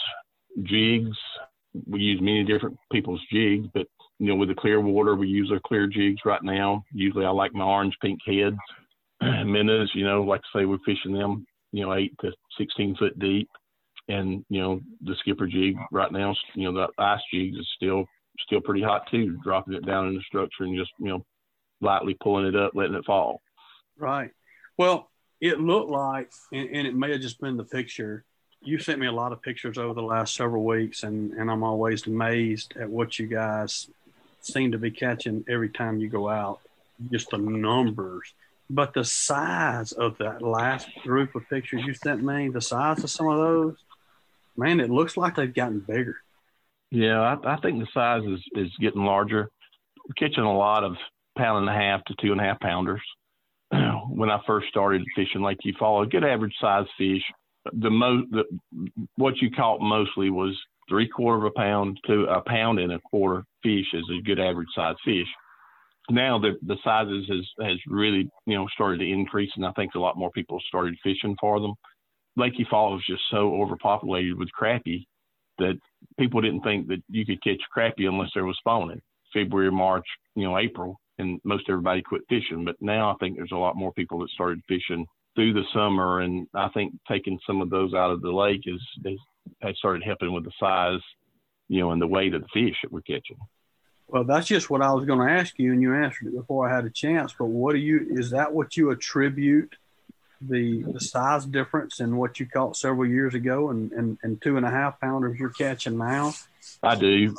jigs. 0.62 1.16
We 1.86 2.00
use 2.00 2.20
many 2.20 2.44
different 2.44 2.76
people's 2.90 3.20
jigs, 3.30 3.68
but 3.74 3.86
you 4.18 4.26
know, 4.26 4.34
with 4.34 4.48
the 4.48 4.54
clear 4.54 4.80
water, 4.80 5.14
we 5.14 5.28
use 5.28 5.50
our 5.52 5.60
clear 5.64 5.86
jigs 5.86 6.20
right 6.24 6.42
now. 6.42 6.82
Usually 6.92 7.24
I 7.24 7.30
like 7.30 7.54
my 7.54 7.64
orange 7.64 7.96
pink 8.02 8.18
heads. 8.26 8.56
minnows, 9.20 9.90
you 9.94 10.04
know, 10.04 10.22
like 10.22 10.40
I 10.54 10.60
say, 10.60 10.64
we're 10.64 10.78
fishing 10.84 11.12
them, 11.12 11.46
you 11.72 11.84
know, 11.84 11.94
eight 11.94 12.12
to 12.20 12.30
16 12.58 12.96
foot 12.96 13.18
deep. 13.18 13.48
And, 14.08 14.44
you 14.48 14.60
know, 14.60 14.80
the 15.02 15.14
skipper 15.20 15.46
jig 15.46 15.76
right 15.92 16.10
now, 16.10 16.34
you 16.54 16.70
know, 16.70 16.72
the 16.72 17.02
ice 17.02 17.20
jig 17.32 17.54
is 17.54 17.68
still, 17.76 18.04
still 18.44 18.60
pretty 18.60 18.82
hot 18.82 19.08
too, 19.10 19.38
dropping 19.42 19.74
it 19.74 19.86
down 19.86 20.08
in 20.08 20.14
the 20.14 20.22
structure 20.22 20.64
and 20.64 20.76
just, 20.76 20.90
you 20.98 21.08
know, 21.08 21.24
lightly 21.80 22.16
pulling 22.20 22.46
it 22.46 22.56
up, 22.56 22.72
letting 22.74 22.94
it 22.94 23.04
fall. 23.04 23.40
Right. 23.98 24.30
Well, 24.76 25.10
it 25.40 25.60
looked 25.60 25.90
like, 25.90 26.30
and, 26.52 26.68
and 26.70 26.86
it 26.86 26.94
may 26.94 27.12
have 27.12 27.20
just 27.20 27.40
been 27.40 27.56
the 27.56 27.64
picture. 27.64 28.24
You 28.60 28.78
sent 28.78 28.98
me 28.98 29.06
a 29.06 29.12
lot 29.12 29.32
of 29.32 29.42
pictures 29.42 29.78
over 29.78 29.94
the 29.94 30.02
last 30.02 30.34
several 30.34 30.64
weeks, 30.64 31.04
and, 31.04 31.32
and 31.32 31.50
I'm 31.50 31.62
always 31.62 32.06
amazed 32.06 32.74
at 32.76 32.88
what 32.88 33.18
you 33.18 33.26
guys 33.26 33.88
seem 34.40 34.72
to 34.72 34.78
be 34.78 34.90
catching 34.90 35.44
every 35.48 35.68
time 35.68 36.00
you 36.00 36.08
go 36.08 36.28
out. 36.28 36.60
Just 37.10 37.30
the 37.30 37.38
numbers 37.38 38.34
but 38.70 38.92
the 38.92 39.04
size 39.04 39.92
of 39.92 40.18
that 40.18 40.42
last 40.42 40.88
group 41.02 41.34
of 41.34 41.48
pictures 41.48 41.82
you 41.86 41.94
sent 41.94 42.22
me, 42.22 42.48
the 42.48 42.60
size 42.60 43.02
of 43.02 43.10
some 43.10 43.28
of 43.28 43.38
those, 43.38 43.76
man, 44.56 44.80
it 44.80 44.90
looks 44.90 45.16
like 45.16 45.36
they've 45.36 45.54
gotten 45.54 45.80
bigger. 45.80 46.16
Yeah, 46.90 47.20
I, 47.20 47.54
I 47.54 47.56
think 47.60 47.80
the 47.80 47.88
size 47.92 48.22
is, 48.24 48.40
is 48.54 48.72
getting 48.80 49.04
larger. 49.04 49.48
We're 50.06 50.28
catching 50.28 50.44
a 50.44 50.56
lot 50.56 50.84
of 50.84 50.94
pound 51.36 51.68
and 51.68 51.76
a 51.76 51.80
half 51.80 52.04
to 52.04 52.14
two 52.20 52.32
and 52.32 52.40
a 52.40 52.44
half 52.44 52.60
pounders. 52.60 53.02
when 53.70 54.30
I 54.30 54.40
first 54.46 54.68
started 54.68 55.02
fishing 55.14 55.42
Lake 55.42 55.58
Eufaula, 55.64 56.10
good 56.10 56.24
average 56.24 56.54
size 56.60 56.86
fish, 56.96 57.22
the 57.72 57.90
most, 57.90 58.30
the, 58.30 58.44
what 59.16 59.36
you 59.38 59.50
caught 59.50 59.80
mostly 59.80 60.30
was 60.30 60.58
three 60.88 61.06
quarter 61.06 61.44
of 61.44 61.52
a 61.52 61.58
pound 61.58 61.98
to 62.06 62.24
a 62.24 62.40
pound 62.40 62.78
and 62.78 62.92
a 62.92 63.00
quarter 63.00 63.44
fish 63.62 63.86
is 63.92 64.04
a 64.10 64.22
good 64.22 64.40
average 64.40 64.68
size 64.74 64.96
fish 65.04 65.26
now 66.10 66.38
the 66.38 66.56
the 66.62 66.76
sizes 66.82 67.26
has 67.28 67.66
has 67.66 67.78
really 67.86 68.28
you 68.46 68.54
know 68.54 68.66
started 68.68 68.98
to 68.98 69.10
increase, 69.10 69.50
and 69.56 69.66
I 69.66 69.72
think 69.72 69.94
a 69.94 70.00
lot 70.00 70.16
more 70.16 70.30
people 70.30 70.60
started 70.66 70.96
fishing 71.02 71.36
for 71.40 71.60
them. 71.60 71.74
Lake 72.36 72.54
Eufaula 72.54 72.92
was 72.92 73.04
just 73.06 73.22
so 73.30 73.54
overpopulated 73.60 74.38
with 74.38 74.48
crappie 74.58 75.06
that 75.58 75.78
people 76.18 76.40
didn't 76.40 76.62
think 76.62 76.88
that 76.88 77.02
you 77.08 77.24
could 77.24 77.42
catch 77.42 77.60
crappie 77.74 78.08
unless 78.08 78.30
there 78.34 78.44
was 78.44 78.56
spawning. 78.58 79.00
February, 79.32 79.70
March, 79.70 80.06
you 80.34 80.44
know, 80.44 80.58
April, 80.58 80.98
and 81.18 81.40
most 81.44 81.64
everybody 81.68 82.02
quit 82.02 82.22
fishing. 82.28 82.64
But 82.64 82.76
now 82.80 83.10
I 83.10 83.14
think 83.20 83.36
there's 83.36 83.52
a 83.52 83.56
lot 83.56 83.76
more 83.76 83.92
people 83.92 84.18
that 84.20 84.30
started 84.30 84.60
fishing 84.68 85.06
through 85.34 85.52
the 85.52 85.64
summer, 85.72 86.20
and 86.20 86.46
I 86.54 86.68
think 86.70 86.94
taking 87.06 87.38
some 87.46 87.60
of 87.60 87.70
those 87.70 87.94
out 87.94 88.10
of 88.10 88.22
the 88.22 88.32
lake 88.32 88.62
is, 88.64 88.80
is 89.04 89.18
has 89.62 89.76
started 89.78 90.02
helping 90.02 90.32
with 90.32 90.44
the 90.44 90.52
size, 90.58 91.00
you 91.68 91.80
know, 91.80 91.92
and 91.92 92.02
the 92.02 92.06
weight 92.06 92.34
of 92.34 92.42
the 92.42 92.48
fish 92.52 92.76
that 92.82 92.92
we're 92.92 93.00
catching. 93.02 93.36
Well, 94.08 94.24
that's 94.24 94.46
just 94.46 94.70
what 94.70 94.82
I 94.82 94.92
was 94.92 95.04
going 95.04 95.26
to 95.26 95.32
ask 95.32 95.58
you, 95.58 95.72
and 95.72 95.82
you 95.82 95.94
answered 95.94 96.28
it 96.28 96.34
before 96.34 96.68
I 96.68 96.74
had 96.74 96.86
a 96.86 96.90
chance. 96.90 97.34
But 97.38 97.46
what 97.46 97.74
do 97.74 97.78
you 97.78 98.06
is 98.10 98.30
that 98.30 98.52
what 98.52 98.76
you 98.76 98.90
attribute 98.90 99.76
the 100.40 100.82
the 100.92 101.00
size 101.00 101.44
difference 101.44 102.00
in 102.00 102.16
what 102.16 102.38
you 102.38 102.46
caught 102.46 102.76
several 102.76 103.08
years 103.08 103.34
ago 103.34 103.70
and, 103.70 103.92
and, 103.92 104.18
and 104.22 104.40
two 104.42 104.56
and 104.56 104.66
a 104.66 104.70
half 104.70 105.00
pounders 105.00 105.38
you're 105.38 105.50
catching 105.50 105.98
now? 105.98 106.32
I 106.82 106.94
do. 106.94 107.34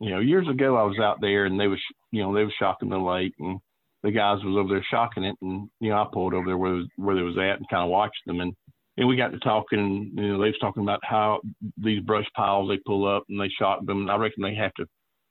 You 0.00 0.10
know, 0.10 0.18
years 0.18 0.48
ago 0.48 0.76
I 0.76 0.82
was 0.82 0.98
out 0.98 1.20
there 1.20 1.46
and 1.46 1.58
they 1.58 1.68
was 1.68 1.80
you 2.10 2.22
know 2.22 2.34
they 2.34 2.44
was 2.44 2.52
shocking 2.58 2.88
the 2.88 2.98
lake 2.98 3.34
and 3.38 3.58
the 4.02 4.10
guys 4.10 4.44
was 4.44 4.56
over 4.56 4.68
there 4.68 4.86
shocking 4.90 5.24
it 5.24 5.36
and 5.40 5.68
you 5.80 5.90
know 5.90 5.96
I 5.96 6.06
pulled 6.12 6.34
over 6.34 6.46
there 6.46 6.58
where 6.58 6.82
where 6.96 7.16
they 7.16 7.22
was 7.22 7.38
at 7.38 7.58
and 7.58 7.68
kind 7.68 7.82
of 7.82 7.90
watched 7.90 8.20
them 8.26 8.40
and 8.40 8.52
and 8.98 9.08
we 9.08 9.16
got 9.16 9.32
to 9.32 9.38
talking 9.38 10.12
you 10.14 10.28
know 10.28 10.40
they 10.40 10.48
was 10.48 10.58
talking 10.60 10.82
about 10.82 11.00
how 11.02 11.40
these 11.78 12.02
brush 12.02 12.26
piles 12.36 12.68
they 12.68 12.78
pull 12.84 13.06
up 13.06 13.24
and 13.28 13.40
they 13.40 13.48
shock 13.48 13.84
them. 13.86 14.02
And 14.02 14.10
I 14.10 14.16
reckon 14.16 14.42
they 14.42 14.54
have 14.54 14.74
to 14.74 14.86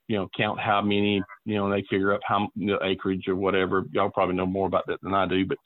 you 0.08 0.16
know, 0.16 0.28
count 0.36 0.60
how 0.60 0.80
many, 0.80 1.22
you 1.44 1.56
know, 1.56 1.70
they 1.70 1.82
figure 1.90 2.12
up 2.12 2.20
how 2.24 2.48
the 2.56 2.78
acreage 2.84 3.26
or 3.28 3.34
whatever. 3.34 3.84
Y'all 3.92 4.10
probably 4.10 4.36
know 4.36 4.46
more 4.46 4.66
about 4.66 4.86
that 4.86 5.00
than 5.02 5.14
I 5.14 5.26
do, 5.26 5.44
but 5.46 5.58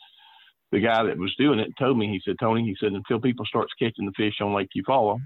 the 0.73 0.81
guy 0.81 1.03
that 1.03 1.18
was 1.18 1.35
doing 1.37 1.59
it 1.59 1.73
told 1.79 1.99
me, 1.99 2.07
he 2.07 2.21
said, 2.25 2.37
Tony, 2.41 2.62
he 2.64 2.77
said, 2.79 2.93
until 2.93 3.21
people 3.21 3.45
starts 3.47 3.73
catching 3.79 4.07
the 4.07 4.12
fish 4.16 4.35
on 4.41 4.55
Lake 4.55 4.68
Eufaula 4.77 5.18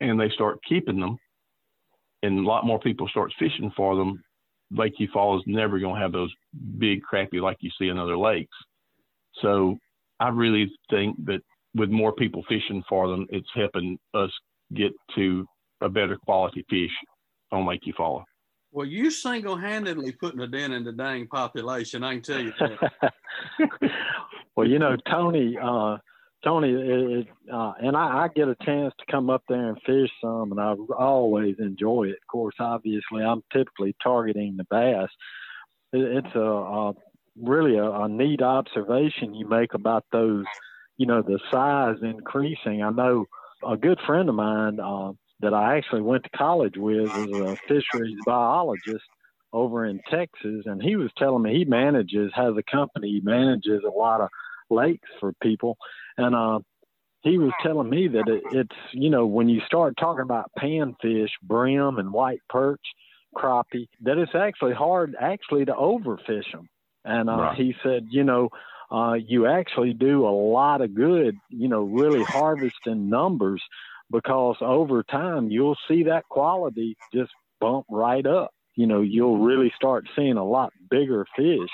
and 0.00 0.20
they 0.20 0.28
start 0.30 0.58
keeping 0.68 1.00
them 1.00 1.16
and 2.22 2.38
a 2.38 2.48
lot 2.48 2.66
more 2.66 2.80
people 2.80 3.08
starts 3.08 3.34
fishing 3.38 3.70
for 3.76 3.96
them, 3.96 4.22
Lake 4.70 4.94
Eufaula 5.00 5.38
is 5.38 5.44
never 5.46 5.78
going 5.78 5.94
to 5.94 6.00
have 6.00 6.12
those 6.12 6.32
big 6.78 7.00
crappie 7.02 7.40
like 7.40 7.56
you 7.60 7.70
see 7.78 7.88
in 7.88 7.98
other 7.98 8.18
lakes. 8.18 8.56
So 9.40 9.78
I 10.20 10.28
really 10.28 10.70
think 10.90 11.16
that 11.26 11.40
with 11.74 11.90
more 11.90 12.12
people 12.12 12.42
fishing 12.48 12.82
for 12.88 13.08
them, 13.08 13.26
it's 13.30 13.48
helping 13.54 13.98
us 14.14 14.30
get 14.74 14.92
to 15.14 15.46
a 15.80 15.88
better 15.88 16.16
quality 16.24 16.64
fish 16.68 16.90
on 17.52 17.66
Lake 17.66 17.82
Eufaula. 17.86 18.24
Well, 18.70 18.86
you 18.86 19.10
single-handedly 19.10 20.12
putting 20.12 20.40
a 20.40 20.46
dent 20.46 20.74
in 20.74 20.84
the 20.84 20.92
dang 20.92 21.26
population. 21.26 22.04
I 22.04 22.14
can 22.14 22.22
tell 22.22 22.40
you 22.40 22.52
that. 22.60 23.14
well, 24.56 24.68
you 24.68 24.78
know, 24.78 24.96
Tony, 25.10 25.56
uh, 25.60 25.96
Tony, 26.44 26.72
it, 26.72 27.26
uh, 27.52 27.72
and 27.80 27.96
I, 27.96 28.24
I 28.24 28.28
get 28.34 28.48
a 28.48 28.56
chance 28.64 28.92
to 28.98 29.10
come 29.10 29.30
up 29.30 29.42
there 29.48 29.70
and 29.70 29.78
fish 29.86 30.10
some, 30.22 30.52
and 30.52 30.60
I 30.60 30.74
always 30.96 31.56
enjoy 31.58 32.04
it. 32.04 32.18
Of 32.22 32.26
course, 32.30 32.54
obviously, 32.60 33.22
I'm 33.22 33.42
typically 33.52 33.96
targeting 34.02 34.56
the 34.56 34.64
bass. 34.64 35.08
It, 35.92 36.24
it's 36.24 36.34
a, 36.34 36.40
a 36.40 36.92
really 37.40 37.76
a, 37.76 37.90
a 37.90 38.08
neat 38.08 38.42
observation 38.42 39.34
you 39.34 39.48
make 39.48 39.72
about 39.72 40.04
those, 40.12 40.44
you 40.98 41.06
know, 41.06 41.22
the 41.22 41.40
size 41.50 41.96
increasing. 42.02 42.82
I 42.82 42.90
know 42.90 43.24
a 43.66 43.76
good 43.76 43.98
friend 44.06 44.28
of 44.28 44.34
mine. 44.34 44.78
Uh, 44.78 45.12
that 45.40 45.54
I 45.54 45.76
actually 45.76 46.02
went 46.02 46.24
to 46.24 46.30
college 46.30 46.76
with 46.76 47.06
is 47.06 47.32
a 47.32 47.56
fisheries 47.68 48.16
biologist 48.26 49.04
over 49.52 49.86
in 49.86 50.00
Texas, 50.10 50.64
and 50.66 50.82
he 50.82 50.96
was 50.96 51.10
telling 51.16 51.42
me 51.42 51.56
he 51.56 51.64
manages 51.64 52.30
has 52.34 52.54
a 52.56 52.70
company 52.70 53.08
he 53.12 53.20
manages 53.20 53.82
a 53.84 53.90
lot 53.90 54.20
of 54.20 54.28
lakes 54.70 55.08
for 55.20 55.32
people, 55.42 55.76
and 56.16 56.34
uh, 56.34 56.58
he 57.22 57.38
was 57.38 57.52
telling 57.62 57.88
me 57.88 58.08
that 58.08 58.28
it, 58.28 58.42
it's 58.52 58.76
you 58.92 59.10
know 59.10 59.26
when 59.26 59.48
you 59.48 59.60
start 59.66 59.94
talking 59.98 60.22
about 60.22 60.50
panfish, 60.58 61.30
brim, 61.42 61.98
and 61.98 62.12
white 62.12 62.40
perch, 62.48 62.80
crappie, 63.34 63.88
that 64.02 64.18
it's 64.18 64.34
actually 64.34 64.74
hard 64.74 65.14
actually 65.18 65.64
to 65.64 65.72
overfish 65.72 66.50
them, 66.52 66.68
and 67.04 67.30
uh, 67.30 67.36
right. 67.36 67.56
he 67.56 67.74
said 67.82 68.06
you 68.10 68.24
know. 68.24 68.48
Uh, 68.90 69.12
you 69.12 69.46
actually 69.46 69.92
do 69.92 70.26
a 70.26 70.30
lot 70.30 70.80
of 70.80 70.94
good, 70.94 71.36
you 71.50 71.68
know, 71.68 71.82
really 71.82 72.22
harvesting 72.22 73.10
numbers 73.10 73.62
because 74.10 74.56
over 74.60 75.02
time 75.02 75.50
you'll 75.50 75.76
see 75.88 76.04
that 76.04 76.24
quality 76.28 76.96
just 77.12 77.30
bump 77.60 77.86
right 77.90 78.26
up. 78.26 78.50
You 78.74 78.86
know, 78.86 79.00
you'll 79.00 79.38
really 79.38 79.72
start 79.74 80.06
seeing 80.16 80.36
a 80.36 80.44
lot 80.44 80.72
bigger 80.90 81.26
fish. 81.36 81.70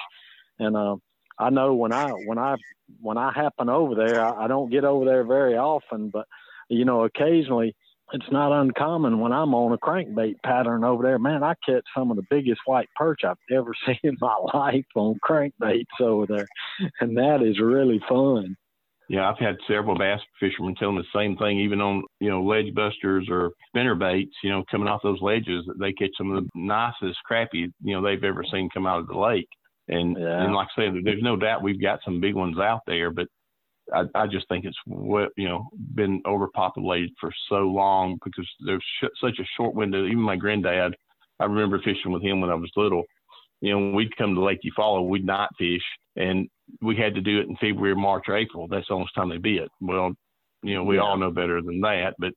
And 0.59 0.77
uh, 0.77 0.97
I 1.39 1.51
know 1.51 1.75
when 1.75 1.93
I 1.93 2.11
when 2.11 2.39
I 2.39 2.57
when 3.01 3.19
I 3.19 3.33
happen 3.33 3.69
over 3.69 3.95
there, 3.95 4.25
I, 4.25 4.45
I 4.45 4.49
don't 4.49 4.71
get 4.71 4.85
over 4.85 5.05
there 5.05 5.25
very 5.25 5.57
often, 5.57 6.11
but 6.11 6.27
you 6.69 6.85
know, 6.85 7.05
occasionally 7.05 7.75
it's 8.13 8.31
not 8.31 8.53
uncommon 8.53 9.19
when 9.21 9.33
I'm 9.33 9.55
on 9.55 9.73
a 9.73 9.79
crankbait 9.79 10.37
pattern 10.45 10.85
over 10.85 11.03
there. 11.03 11.19
Man, 11.19 11.43
I 11.43 11.55
catch 11.67 11.85
some 11.97 12.11
of 12.11 12.17
the 12.17 12.27
biggest 12.31 12.61
white 12.67 12.89
perch 12.97 13.23
I've 13.25 13.37
ever 13.51 13.73
seen 13.87 13.99
in 14.03 14.17
my 14.21 14.37
life 14.53 14.85
on 14.95 15.19
crankbaits 15.27 16.01
over 16.01 16.27
there, 16.27 16.49
and 17.01 17.17
that 17.17 17.43
is 17.43 17.61
really 17.61 18.01
fun. 18.09 18.57
Yeah, 19.15 19.31
I've 19.31 19.39
had 19.39 19.57
several 19.69 19.97
bass 19.97 20.19
fishermen 20.41 20.75
tell 20.75 20.91
me 20.91 21.03
the 21.03 21.19
same 21.19 21.37
thing, 21.37 21.61
even 21.61 21.81
on, 21.81 22.03
you 22.19 22.31
know, 22.31 22.43
ledge 22.43 22.75
busters 22.75 23.29
or 23.31 23.53
spinner 23.69 23.95
baits, 23.95 24.35
you 24.43 24.51
know, 24.51 24.65
coming 24.69 24.89
off 24.89 25.03
those 25.05 25.23
ledges, 25.23 25.65
they 25.79 25.93
catch 25.93 26.11
some 26.19 26.33
of 26.33 26.43
the 26.43 26.51
nicest 26.57 27.21
crappie, 27.31 27.73
you 27.81 27.95
know, 27.95 28.03
they've 28.03 28.25
ever 28.25 28.43
seen 28.51 28.69
come 28.75 28.89
out 28.89 28.99
of 28.99 29.07
the 29.07 29.17
lake. 29.17 29.47
And, 29.87 30.17
yeah. 30.19 30.43
and 30.43 30.53
like 30.53 30.67
I 30.77 30.83
said, 30.83 30.95
there's 31.05 31.23
no 31.23 31.37
doubt 31.37 31.63
we've 31.63 31.81
got 31.81 32.01
some 32.05 32.21
big 32.21 32.35
ones 32.35 32.59
out 32.59 32.81
there, 32.89 33.13
but 33.13 33.29
I, 33.95 34.03
I 34.17 34.27
just 34.27 34.49
think 34.49 34.65
it's 34.65 34.77
what, 34.85 35.29
you 35.37 35.49
know, 35.49 35.69
been 35.95 36.21
overpopulated 36.27 37.11
for 37.21 37.31
so 37.49 37.59
long 37.69 38.19
because 38.25 38.49
there's 38.67 38.85
sh- 39.01 39.21
such 39.21 39.39
a 39.39 39.47
short 39.57 39.77
window. 39.77 40.07
Even 40.07 40.23
my 40.23 40.35
granddad, 40.35 40.93
I 41.39 41.45
remember 41.45 41.79
fishing 41.79 42.11
with 42.11 42.25
him 42.25 42.41
when 42.41 42.51
I 42.51 42.55
was 42.57 42.73
little. 42.75 43.05
You 43.61 43.79
know, 43.79 43.95
we'd 43.95 44.17
come 44.17 44.35
to 44.35 44.43
Lake 44.43 44.59
Eufaula, 44.65 45.07
we'd 45.07 45.25
not 45.25 45.51
fish, 45.57 45.85
and 46.17 46.49
we 46.81 46.97
had 46.97 47.15
to 47.15 47.21
do 47.21 47.41
it 47.41 47.49
in 47.49 47.57
February, 47.57 47.95
March, 47.95 48.25
or 48.29 48.37
April. 48.37 48.69
That's 48.69 48.87
the 48.89 48.95
only 48.95 49.09
time 49.15 49.29
they 49.29 49.39
bid. 49.39 49.69
Well, 49.81 50.13
you 50.63 50.75
know, 50.75 50.85
we 50.85 50.97
yeah. 50.97 51.03
all 51.03 51.17
know 51.17 51.31
better 51.31 51.61
than 51.63 51.81
that, 51.81 52.15
but 52.19 52.33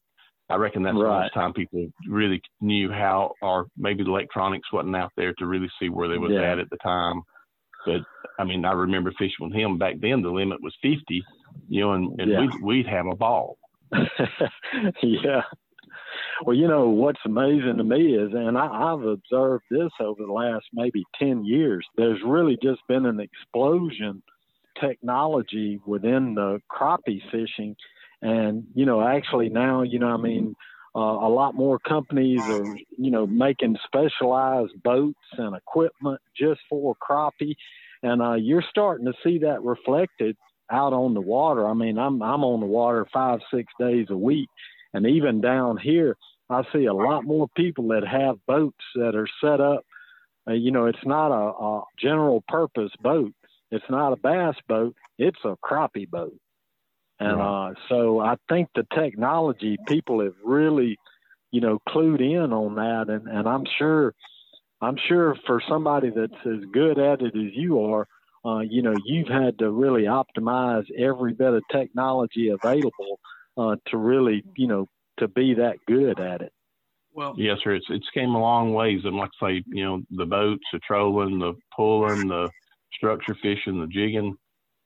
I 0.49 0.55
reckon 0.55 0.83
that's 0.83 0.95
right. 0.95 1.19
the 1.19 1.23
first 1.23 1.33
time 1.33 1.53
people 1.53 1.87
really 2.07 2.41
knew 2.61 2.91
how, 2.91 3.33
or 3.41 3.67
maybe 3.77 4.03
the 4.03 4.09
electronics 4.09 4.71
wasn't 4.71 4.95
out 4.95 5.11
there 5.17 5.33
to 5.39 5.45
really 5.45 5.69
see 5.79 5.89
where 5.89 6.07
they 6.07 6.17
was 6.17 6.31
yeah. 6.33 6.51
at 6.51 6.59
at 6.59 6.69
the 6.69 6.77
time. 6.77 7.21
But 7.85 8.01
I 8.39 8.43
mean, 8.43 8.65
I 8.65 8.71
remember 8.71 9.11
fishing 9.17 9.47
with 9.47 9.53
him 9.53 9.77
back 9.77 9.95
then. 10.01 10.21
The 10.21 10.29
limit 10.29 10.61
was 10.61 10.75
50, 10.81 11.23
you 11.69 11.81
know, 11.81 11.93
and, 11.93 12.19
and 12.19 12.31
yeah. 12.31 12.41
we'd, 12.41 12.63
we'd 12.63 12.87
have 12.87 13.05
a 13.07 13.15
ball. 13.15 13.57
yeah. 15.01 15.41
Well, 16.45 16.55
you 16.55 16.67
know 16.67 16.89
what's 16.89 17.19
amazing 17.25 17.77
to 17.77 17.83
me 17.83 18.15
is, 18.15 18.31
and 18.33 18.57
I, 18.57 18.67
I've 18.67 19.01
observed 19.01 19.63
this 19.71 19.89
over 19.99 20.23
the 20.25 20.31
last 20.31 20.65
maybe 20.73 21.03
ten 21.19 21.43
years. 21.45 21.85
There's 21.95 22.19
really 22.25 22.57
just 22.61 22.81
been 22.87 23.05
an 23.05 23.19
explosion 23.19 24.21
technology 24.79 25.79
within 25.85 26.35
the 26.35 26.61
crappie 26.71 27.21
fishing, 27.31 27.75
and 28.21 28.65
you 28.75 28.85
know, 28.85 29.01
actually 29.01 29.49
now, 29.49 29.81
you 29.81 29.99
know, 29.99 30.09
I 30.09 30.17
mean, 30.17 30.55
uh, 30.95 30.99
a 30.99 31.29
lot 31.29 31.55
more 31.55 31.79
companies 31.79 32.39
are, 32.39 32.75
you 32.97 33.11
know, 33.11 33.25
making 33.25 33.77
specialized 33.85 34.73
boats 34.83 35.19
and 35.37 35.55
equipment 35.55 36.21
just 36.39 36.61
for 36.69 36.95
crappie, 36.95 37.55
and 38.03 38.21
uh, 38.21 38.33
you're 38.33 38.63
starting 38.69 39.05
to 39.07 39.13
see 39.23 39.39
that 39.39 39.63
reflected 39.63 40.35
out 40.71 40.93
on 40.93 41.13
the 41.13 41.21
water. 41.21 41.67
I 41.67 41.73
mean, 41.73 41.97
I'm 41.97 42.21
I'm 42.21 42.43
on 42.43 42.59
the 42.59 42.65
water 42.67 43.07
five 43.11 43.39
six 43.51 43.71
days 43.79 44.07
a 44.09 44.17
week, 44.17 44.49
and 44.97 45.05
even 45.05 45.41
down 45.41 45.77
here, 45.77 46.17
I 46.49 46.63
see 46.73 46.85
a 46.85 46.93
lot 46.93 47.23
more 47.23 47.47
people 47.55 47.89
that 47.89 48.05
have 48.05 48.43
boats 48.47 48.83
that 48.95 49.15
are 49.15 49.27
set 49.39 49.61
up. 49.61 49.85
Uh, 50.49 50.53
you 50.53 50.71
know, 50.71 50.87
it's 50.87 51.05
not 51.05 51.27
a, 51.31 51.63
a 51.63 51.83
general 51.99 52.43
purpose 52.47 52.91
boat. 52.99 53.31
It's 53.69 53.85
not 53.91 54.13
a 54.13 54.15
bass 54.15 54.55
boat. 54.67 54.95
It's 55.19 55.37
a 55.43 55.55
crappie 55.63 56.09
boat. 56.09 56.35
And 57.19 57.39
uh, 57.39 57.69
so 57.89 58.19
I 58.19 58.37
think 58.49 58.69
the 58.73 58.87
technology 58.93 59.77
people 59.87 60.23
have 60.23 60.35
really, 60.43 60.97
you 61.51 61.61
know, 61.61 61.79
clued 61.87 62.21
in 62.21 62.51
on 62.53 62.75
that, 62.75 63.13
and 63.13 63.27
and 63.27 63.47
I'm 63.47 63.65
sure, 63.77 64.13
I'm 64.81 64.97
sure 65.07 65.35
for 65.45 65.61
somebody 65.67 66.09
that's 66.09 66.45
as 66.45 66.63
good 66.71 66.99
at 66.99 67.21
it 67.21 67.35
as 67.35 67.53
you 67.53 67.83
are, 67.85 68.07
uh, 68.45 68.59
you 68.59 68.83
know, 68.83 68.95
you've 69.05 69.27
had 69.27 69.57
to 69.59 69.71
really 69.71 70.03
optimize 70.03 70.85
every 70.97 71.33
bit 71.33 71.53
of 71.53 71.63
technology 71.71 72.49
available 72.49 73.19
uh, 73.57 73.75
to 73.87 73.97
really, 73.97 74.43
you 74.55 74.67
know, 74.67 74.87
to 75.19 75.27
be 75.27 75.53
that 75.55 75.77
good 75.87 76.19
at 76.19 76.41
it. 76.41 76.51
Well, 77.13 77.33
yes, 77.35 77.57
sir. 77.63 77.73
It's 77.73 77.87
it's 77.89 78.09
came 78.13 78.35
a 78.35 78.39
long 78.39 78.73
ways, 78.73 79.01
and 79.03 79.15
like 79.15 79.31
I 79.41 79.47
say, 79.47 79.63
you 79.65 79.83
know, 79.83 80.01
the 80.11 80.25
boats, 80.25 80.63
the 80.71 80.79
trolling, 80.79 81.39
the 81.39 81.53
pulling, 81.75 82.27
the 82.27 82.49
structure 82.93 83.35
fishing, 83.41 83.81
the 83.81 83.87
jigging. 83.87 84.35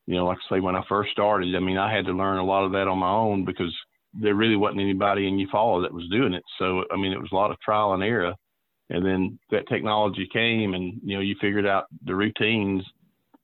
You 0.07 0.15
know, 0.15 0.25
like 0.25 0.37
I 0.49 0.55
say, 0.55 0.59
when 0.61 0.75
I 0.75 0.83
first 0.87 1.11
started, 1.11 1.53
I 1.55 1.59
mean, 1.59 1.77
I 1.77 1.93
had 1.93 2.05
to 2.05 2.13
learn 2.13 2.37
a 2.37 2.45
lot 2.45 2.63
of 2.63 2.71
that 2.71 2.87
on 2.87 2.99
my 2.99 3.11
own 3.11 3.43
because 3.43 3.75
there 4.13 4.35
really 4.35 4.55
wasn't 4.55 4.81
anybody 4.81 5.27
in 5.27 5.37
Eufaula 5.37 5.83
that 5.83 5.93
was 5.93 6.07
doing 6.09 6.33
it. 6.33 6.43
So, 6.57 6.83
I 6.91 6.97
mean, 6.97 7.13
it 7.13 7.21
was 7.21 7.31
a 7.31 7.35
lot 7.35 7.51
of 7.51 7.59
trial 7.59 7.93
and 7.93 8.03
error. 8.03 8.33
And 8.89 9.05
then 9.05 9.39
that 9.51 9.67
technology 9.69 10.27
came, 10.31 10.73
and 10.73 10.99
you 11.03 11.15
know, 11.15 11.21
you 11.21 11.35
figured 11.39 11.65
out 11.65 11.85
the 12.05 12.15
routines, 12.15 12.83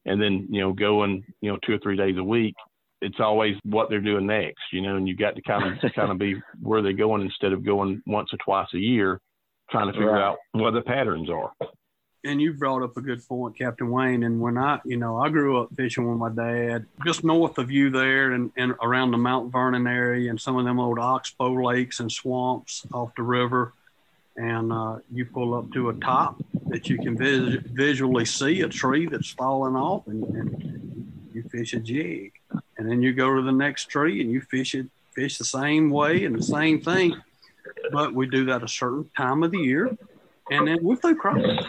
and 0.05 0.21
then 0.21 0.47
you 0.49 0.61
know, 0.61 0.73
going 0.73 1.23
you 1.41 1.51
know 1.51 1.57
two 1.65 1.73
or 1.73 1.79
three 1.79 1.97
days 1.97 2.17
a 2.17 2.23
week, 2.23 2.55
it's 3.01 3.19
always 3.19 3.55
what 3.63 3.89
they're 3.89 4.01
doing 4.01 4.25
next, 4.27 4.61
you 4.71 4.81
know, 4.81 4.95
and 4.95 5.07
you've 5.07 5.19
got 5.19 5.35
to 5.35 5.41
kind 5.41 5.77
of 5.83 5.93
kind 5.95 6.11
of 6.11 6.17
be 6.17 6.35
where 6.61 6.81
they're 6.81 6.93
going 6.93 7.21
instead 7.21 7.53
of 7.53 7.65
going 7.65 8.01
once 8.05 8.33
or 8.33 8.37
twice 8.37 8.67
a 8.73 8.79
year, 8.79 9.21
trying 9.69 9.87
to 9.87 9.93
figure 9.93 10.11
right. 10.11 10.23
out 10.23 10.37
what 10.53 10.71
the 10.71 10.81
patterns 10.81 11.29
are. 11.29 11.51
And 12.23 12.41
you 12.41 12.53
brought 12.53 12.83
up 12.83 12.97
a 12.97 13.01
good 13.01 13.25
point, 13.25 13.57
Captain 13.57 13.89
Wayne. 13.89 14.23
And 14.23 14.41
when 14.41 14.57
I, 14.57 14.79
you 14.83 14.97
know, 14.97 15.17
I 15.17 15.29
grew 15.29 15.61
up 15.61 15.69
fishing 15.75 16.09
with 16.09 16.17
my 16.17 16.29
dad 16.29 16.85
just 17.05 17.23
north 17.23 17.57
of 17.57 17.71
you 17.71 17.89
there 17.89 18.31
and, 18.31 18.51
and 18.57 18.73
around 18.81 19.11
the 19.11 19.17
Mount 19.17 19.51
Vernon 19.51 19.87
area 19.87 20.29
and 20.29 20.41
some 20.41 20.57
of 20.57 20.65
them 20.65 20.79
old 20.79 20.99
oxbow 20.99 21.53
lakes 21.53 21.99
and 21.99 22.11
swamps 22.11 22.85
off 22.91 23.11
the 23.15 23.23
river. 23.23 23.73
And 24.35 24.73
uh, 24.73 24.97
you 25.11 25.25
pull 25.25 25.53
up 25.53 25.71
to 25.73 25.89
a 25.89 25.93
top 25.93 26.43
that 26.67 26.89
you 26.89 26.97
can 26.97 27.17
vis- 27.17 27.63
visually 27.63 28.25
see 28.25 28.61
a 28.61 28.67
tree 28.67 29.05
that's 29.05 29.31
fallen 29.31 29.75
off 29.75 30.07
and, 30.07 30.23
and 30.23 31.29
you 31.33 31.43
fish 31.43 31.73
a 31.73 31.79
jig 31.79 32.33
and 32.77 32.89
then 32.89 33.01
you 33.01 33.13
go 33.13 33.35
to 33.35 33.41
the 33.41 33.51
next 33.51 33.85
tree 33.85 34.21
and 34.21 34.31
you 34.31 34.41
fish 34.41 34.75
it 34.75 34.87
fish 35.13 35.37
the 35.37 35.45
same 35.45 35.89
way 35.89 36.25
and 36.25 36.37
the 36.37 36.43
same 36.43 36.79
thing. 36.79 37.15
But 37.91 38.13
we 38.13 38.27
do 38.27 38.45
that 38.45 38.63
a 38.63 38.67
certain 38.67 39.09
time 39.17 39.43
of 39.43 39.51
the 39.51 39.57
year 39.57 39.97
and 40.49 40.67
then 40.67 40.79
we 40.81 40.95
play 40.95 41.13
crappie 41.13 41.65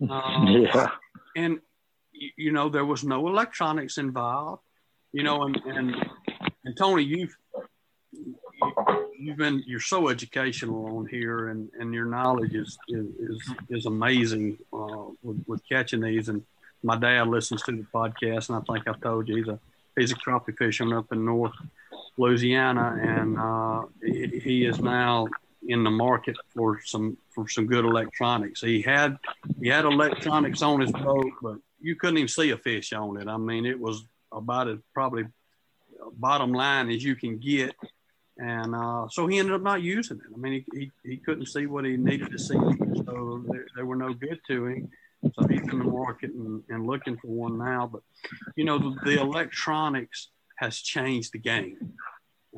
um, 0.10 0.46
yeah. 0.46 0.90
and 1.36 1.60
you 2.12 2.52
know 2.52 2.68
there 2.68 2.84
was 2.84 3.04
no 3.04 3.26
electronics 3.28 3.98
involved 3.98 4.62
you 5.12 5.22
know 5.22 5.44
and 5.44 5.56
and, 5.66 5.94
and 6.64 6.76
tony 6.76 7.02
you've 7.02 7.36
you've 9.18 9.36
been 9.36 9.62
you're 9.66 9.80
so 9.80 10.08
educational 10.08 10.98
on 10.98 11.06
here 11.06 11.48
and 11.48 11.70
and 11.78 11.94
your 11.94 12.06
knowledge 12.06 12.54
is 12.54 12.76
is 12.88 13.06
is, 13.18 13.54
is 13.70 13.86
amazing 13.86 14.58
uh, 14.72 15.06
with, 15.22 15.42
with 15.46 15.68
catching 15.68 16.00
these. 16.00 16.28
And 16.28 16.42
my 16.82 16.96
dad 16.96 17.28
listens 17.28 17.62
to 17.62 17.72
the 17.72 17.86
podcast 17.94 18.48
and 18.48 18.58
i 18.58 18.72
think 18.72 18.86
i've 18.86 19.00
told 19.00 19.28
you 19.28 19.36
he's 19.36 19.48
a 19.48 19.58
he's 19.96 20.12
a 20.12 20.16
crappie 20.16 20.56
fisherman 20.56 20.96
up 20.96 21.12
in 21.12 21.24
North 21.24 21.54
Louisiana, 22.16 22.98
and 23.00 23.38
uh, 23.38 23.82
he, 24.02 24.64
is 24.64 24.78
now 24.80 25.26
in 25.66 25.82
the 25.82 25.90
market 25.90 26.36
for 26.54 26.80
some 26.84 27.16
for 27.30 27.48
some 27.48 27.66
good 27.66 27.84
electronics. 27.84 28.60
He 28.60 28.82
had 28.82 29.18
he 29.60 29.68
had 29.68 29.84
electronics 29.84 30.62
on 30.62 30.80
his 30.80 30.92
boat, 30.92 31.30
but 31.42 31.56
you 31.80 31.96
couldn't 31.96 32.18
even 32.18 32.28
see 32.28 32.50
a 32.50 32.56
fish 32.56 32.92
on 32.92 33.20
it. 33.20 33.28
I 33.28 33.36
mean, 33.36 33.66
it 33.66 33.78
was 33.78 34.04
about 34.32 34.68
as 34.68 34.78
probably 34.92 35.24
bottom 36.12 36.52
line 36.52 36.90
as 36.90 37.02
you 37.02 37.16
can 37.16 37.38
get. 37.38 37.74
And 38.36 38.74
uh, 38.74 39.06
so 39.10 39.26
he 39.26 39.38
ended 39.38 39.54
up 39.54 39.62
not 39.62 39.82
using 39.82 40.16
it. 40.16 40.24
I 40.34 40.36
mean, 40.36 40.64
he, 40.72 40.78
he, 40.78 40.92
he 41.08 41.16
couldn't 41.18 41.46
see 41.46 41.66
what 41.66 41.84
he 41.84 41.96
needed 41.96 42.32
to 42.32 42.38
see, 42.38 42.58
so 43.06 43.44
they 43.76 43.82
were 43.82 43.94
no 43.94 44.12
good 44.12 44.40
to 44.48 44.66
him. 44.66 44.90
So 45.32 45.46
he's 45.48 45.62
in 45.62 45.78
the 45.78 45.84
market 45.84 46.30
and, 46.32 46.62
and 46.68 46.86
looking 46.86 47.16
for 47.16 47.28
one 47.28 47.58
now. 47.58 47.88
But, 47.90 48.02
you 48.56 48.64
know, 48.64 48.78
the, 48.78 48.96
the 49.04 49.20
electronics 49.20 50.28
has 50.56 50.78
changed 50.78 51.32
the 51.32 51.38
game. 51.38 51.94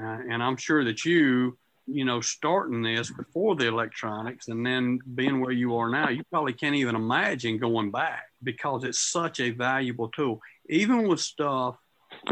Uh, 0.00 0.18
and 0.30 0.42
I'm 0.42 0.56
sure 0.56 0.84
that 0.84 1.04
you, 1.04 1.56
you 1.86 2.04
know, 2.04 2.20
starting 2.20 2.82
this 2.82 3.10
before 3.10 3.56
the 3.56 3.68
electronics 3.68 4.48
and 4.48 4.66
then 4.66 4.98
being 5.14 5.40
where 5.40 5.52
you 5.52 5.76
are 5.76 5.88
now, 5.88 6.08
you 6.08 6.22
probably 6.30 6.52
can't 6.52 6.74
even 6.74 6.96
imagine 6.96 7.58
going 7.58 7.90
back 7.90 8.24
because 8.42 8.84
it's 8.84 8.98
such 8.98 9.40
a 9.40 9.50
valuable 9.50 10.08
tool. 10.08 10.40
Even 10.68 11.08
with 11.08 11.20
stuff 11.20 11.76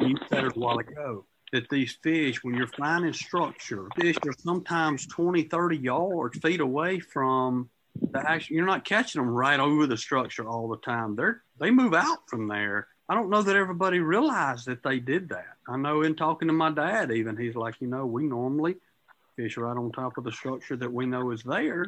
you 0.00 0.16
said 0.28 0.44
a 0.44 0.50
while 0.50 0.78
ago, 0.78 1.24
that 1.52 1.68
these 1.70 1.96
fish, 2.02 2.42
when 2.42 2.56
you're 2.56 2.66
finding 2.66 3.12
structure, 3.12 3.86
fish 3.96 4.16
are 4.26 4.34
sometimes 4.38 5.06
20, 5.06 5.44
30 5.44 5.76
yards, 5.76 6.38
feet 6.38 6.60
away 6.60 6.98
from 6.98 7.70
the 8.00 8.18
action, 8.28 8.56
you're 8.56 8.66
not 8.66 8.84
catching 8.84 9.20
them 9.20 9.30
right 9.30 9.60
over 9.60 9.86
the 9.86 9.96
structure 9.96 10.48
all 10.48 10.68
the 10.68 10.78
time. 10.78 11.16
They're 11.16 11.42
they 11.60 11.70
move 11.70 11.94
out 11.94 12.28
from 12.28 12.48
there. 12.48 12.88
I 13.08 13.14
don't 13.14 13.30
know 13.30 13.42
that 13.42 13.56
everybody 13.56 14.00
realized 14.00 14.66
that 14.66 14.82
they 14.82 14.98
did 14.98 15.28
that. 15.28 15.56
I 15.68 15.76
know 15.76 16.02
in 16.02 16.16
talking 16.16 16.48
to 16.48 16.54
my 16.54 16.70
dad, 16.70 17.12
even 17.12 17.36
he's 17.36 17.54
like, 17.54 17.76
you 17.80 17.86
know, 17.86 18.06
we 18.06 18.24
normally 18.24 18.76
fish 19.36 19.56
right 19.56 19.76
on 19.76 19.92
top 19.92 20.16
of 20.16 20.24
the 20.24 20.32
structure 20.32 20.76
that 20.76 20.92
we 20.92 21.06
know 21.06 21.30
is 21.30 21.42
there, 21.42 21.86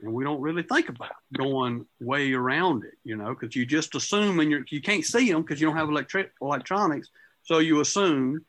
and 0.00 0.12
we 0.12 0.24
don't 0.24 0.40
really 0.40 0.62
think 0.62 0.88
about 0.88 1.12
going 1.36 1.86
way 2.00 2.32
around 2.32 2.84
it, 2.84 2.94
you 3.04 3.16
know, 3.16 3.34
because 3.34 3.56
you 3.56 3.64
just 3.64 3.94
assume 3.94 4.40
and 4.40 4.50
you 4.50 4.64
you 4.70 4.80
can't 4.80 5.04
see 5.04 5.30
them 5.30 5.42
because 5.42 5.60
you 5.60 5.66
don't 5.66 5.76
have 5.76 5.88
electric 5.88 6.32
electronics, 6.40 7.08
so 7.42 7.58
you 7.58 7.80
assume 7.80 8.44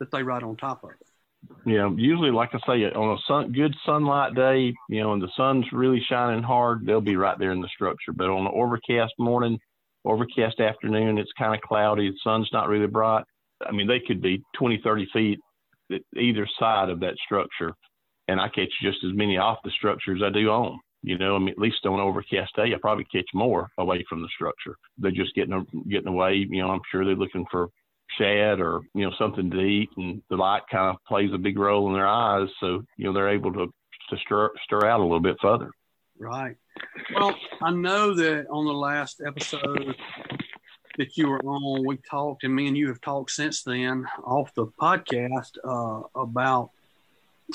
that 0.00 0.10
they 0.10 0.22
right 0.22 0.42
on 0.42 0.56
top 0.56 0.84
of 0.84 0.90
it. 0.90 1.07
Yeah, 1.66 1.90
usually, 1.96 2.30
like 2.30 2.50
I 2.54 2.58
say, 2.66 2.84
on 2.84 3.16
a 3.16 3.20
sun, 3.26 3.52
good 3.52 3.74
sunlight 3.84 4.34
day, 4.34 4.72
you 4.88 5.02
know, 5.02 5.12
and 5.12 5.22
the 5.22 5.30
sun's 5.36 5.66
really 5.72 6.02
shining 6.08 6.42
hard, 6.42 6.84
they'll 6.84 7.00
be 7.00 7.16
right 7.16 7.38
there 7.38 7.52
in 7.52 7.60
the 7.60 7.68
structure. 7.68 8.12
But 8.14 8.30
on 8.30 8.46
an 8.46 8.52
overcast 8.54 9.14
morning, 9.18 9.58
overcast 10.04 10.60
afternoon, 10.60 11.18
it's 11.18 11.30
kind 11.38 11.54
of 11.54 11.60
cloudy, 11.60 12.10
the 12.10 12.16
sun's 12.24 12.48
not 12.52 12.68
really 12.68 12.86
bright. 12.86 13.24
I 13.66 13.72
mean, 13.72 13.86
they 13.86 14.00
could 14.00 14.22
be 14.22 14.42
20, 14.56 14.80
30 14.82 15.08
feet 15.12 15.38
either 16.16 16.46
side 16.58 16.90
of 16.90 17.00
that 17.00 17.16
structure, 17.24 17.72
and 18.28 18.40
I 18.40 18.48
catch 18.48 18.70
just 18.82 18.98
as 19.04 19.14
many 19.14 19.36
off 19.36 19.58
the 19.64 19.70
structure 19.70 20.14
as 20.14 20.22
I 20.22 20.30
do 20.30 20.50
on. 20.50 20.78
You 21.02 21.16
know, 21.16 21.36
I 21.36 21.38
mean, 21.38 21.50
at 21.50 21.58
least 21.58 21.86
on 21.86 22.00
overcast 22.00 22.56
day, 22.56 22.74
I 22.74 22.78
probably 22.80 23.06
catch 23.12 23.28
more 23.32 23.68
away 23.78 24.04
from 24.08 24.20
the 24.20 24.28
structure. 24.34 24.74
They're 24.98 25.10
just 25.12 25.34
getting 25.34 25.64
getting 25.88 26.08
away. 26.08 26.46
You 26.48 26.62
know, 26.62 26.70
I'm 26.70 26.80
sure 26.90 27.04
they're 27.04 27.14
looking 27.14 27.46
for 27.50 27.68
shad 28.18 28.60
or 28.60 28.80
you 28.94 29.04
know 29.04 29.12
something 29.18 29.50
to 29.50 29.60
eat, 29.60 29.90
and 29.96 30.22
the 30.28 30.36
light 30.36 30.62
kind 30.70 30.94
of 30.94 31.04
plays 31.06 31.30
a 31.32 31.38
big 31.38 31.58
role 31.58 31.88
in 31.88 31.94
their 31.94 32.06
eyes, 32.06 32.48
so 32.60 32.84
you 32.96 33.04
know 33.04 33.12
they're 33.12 33.30
able 33.30 33.52
to 33.52 33.72
to 34.10 34.16
stir 34.18 34.50
stir 34.64 34.86
out 34.86 35.00
a 35.00 35.02
little 35.02 35.20
bit 35.20 35.36
further. 35.40 35.70
Right. 36.18 36.56
Well, 37.14 37.34
I 37.62 37.70
know 37.70 38.14
that 38.14 38.46
on 38.50 38.66
the 38.66 38.72
last 38.72 39.20
episode 39.24 39.94
that 40.96 41.16
you 41.16 41.28
were 41.28 41.40
on, 41.40 41.86
we 41.86 41.96
talked, 42.10 42.44
and 42.44 42.54
me 42.54 42.66
and 42.66 42.76
you 42.76 42.88
have 42.88 43.00
talked 43.00 43.30
since 43.30 43.62
then 43.62 44.04
off 44.24 44.52
the 44.54 44.66
podcast 44.66 45.56
uh, 45.64 46.20
about. 46.20 46.70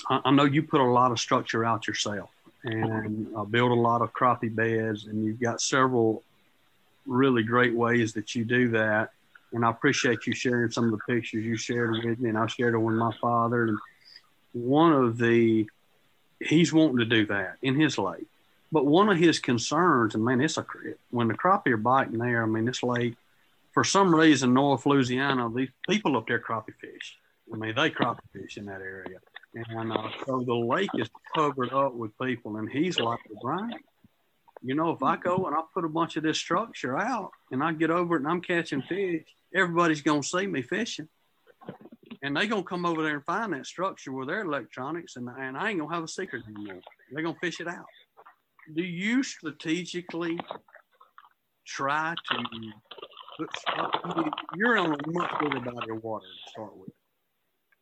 I, 0.09 0.21
I 0.25 0.31
know 0.31 0.45
you 0.45 0.63
put 0.63 0.81
a 0.81 0.85
lot 0.85 1.11
of 1.11 1.19
structure 1.19 1.65
out 1.65 1.87
yourself 1.87 2.31
and 2.63 3.27
uh, 3.35 3.43
build 3.43 3.71
a 3.71 3.75
lot 3.75 4.01
of 4.01 4.13
crappie 4.13 4.53
beds, 4.53 5.07
and 5.07 5.25
you've 5.25 5.41
got 5.41 5.61
several 5.61 6.23
really 7.05 7.43
great 7.43 7.75
ways 7.75 8.13
that 8.13 8.33
you 8.33 8.45
do 8.45 8.69
that 8.69 9.11
and 9.53 9.63
I 9.63 9.69
appreciate 9.69 10.25
you 10.25 10.33
sharing 10.33 10.71
some 10.71 10.85
of 10.85 10.91
the 10.91 11.13
pictures 11.13 11.45
you 11.45 11.55
shared 11.57 11.91
with 11.91 12.19
me, 12.19 12.29
and 12.29 12.37
I 12.37 12.47
shared 12.47 12.73
it 12.73 12.79
with 12.79 12.95
my 12.95 13.11
father. 13.21 13.65
And 13.65 13.77
one 14.53 14.91
of 14.91 15.17
the 15.17 15.67
he's 16.39 16.73
wanting 16.73 16.97
to 16.97 17.05
do 17.05 17.25
that 17.27 17.57
in 17.61 17.79
his 17.79 17.97
lake. 17.97 18.27
But 18.71 18.85
one 18.87 19.09
of 19.09 19.17
his 19.17 19.39
concerns, 19.39 20.15
and 20.15 20.25
man, 20.25 20.41
it's 20.41 20.57
a 20.57 20.65
when 21.11 21.27
the 21.27 21.35
crappie 21.35 21.67
are 21.67 21.77
biting 21.77 22.17
there. 22.17 22.41
I 22.41 22.47
mean, 22.47 22.65
this 22.65 22.81
lake, 22.81 23.15
for 23.71 23.83
some 23.83 24.13
reason, 24.13 24.53
North 24.53 24.85
Louisiana, 24.87 25.49
these 25.53 25.69
people 25.87 26.17
up 26.17 26.27
there 26.27 26.39
crappie 26.39 26.73
fish. 26.81 27.17
I 27.53 27.57
mean, 27.57 27.75
they 27.75 27.91
crappie 27.91 28.19
fish 28.33 28.57
in 28.57 28.65
that 28.65 28.81
area, 28.81 29.19
and 29.53 29.91
uh, 29.91 30.09
so 30.25 30.43
the 30.43 30.55
lake 30.55 30.89
is 30.97 31.09
covered 31.35 31.71
up 31.71 31.93
with 31.93 32.17
people. 32.17 32.57
And 32.57 32.67
he's 32.67 32.99
like, 32.99 33.19
Brian, 33.43 33.77
you 34.63 34.73
know, 34.73 34.89
if 34.89 35.03
I 35.03 35.17
go 35.17 35.45
and 35.45 35.55
I 35.55 35.61
put 35.71 35.85
a 35.85 35.89
bunch 35.89 36.17
of 36.17 36.23
this 36.23 36.39
structure 36.39 36.97
out, 36.97 37.29
and 37.51 37.63
I 37.63 37.73
get 37.73 37.91
over 37.91 38.15
it 38.15 38.19
and 38.21 38.27
I'm 38.27 38.41
catching 38.41 38.81
fish, 38.81 39.25
everybody's 39.55 40.01
gonna 40.01 40.23
see 40.23 40.47
me 40.47 40.61
fishing 40.61 41.07
and 42.23 42.35
they're 42.35 42.47
gonna 42.47 42.63
come 42.63 42.85
over 42.85 43.03
there 43.03 43.15
and 43.15 43.25
find 43.25 43.53
that 43.53 43.67
structure 43.67 44.11
with 44.13 44.29
their 44.29 44.41
electronics, 44.41 45.17
and, 45.17 45.29
and 45.37 45.57
I 45.57 45.69
ain't 45.69 45.79
gonna 45.79 45.93
have 45.93 46.05
a 46.05 46.07
secret 46.07 46.43
anymore. 46.47 46.81
They're 47.11 47.23
gonna 47.23 47.37
fish 47.39 47.59
it 47.59 47.67
out. 47.67 47.85
Do 48.73 48.81
you 48.81 49.21
strategically 49.23 50.39
try 51.67 52.15
to? 52.31 53.45
You're 54.55 54.77
on 54.77 54.93
a 54.93 54.97
much 55.11 55.31
bigger 55.39 55.59
body 55.59 55.91
of 55.91 56.03
water 56.03 56.25
to 56.25 56.51
start 56.51 56.77
with, 56.77 56.91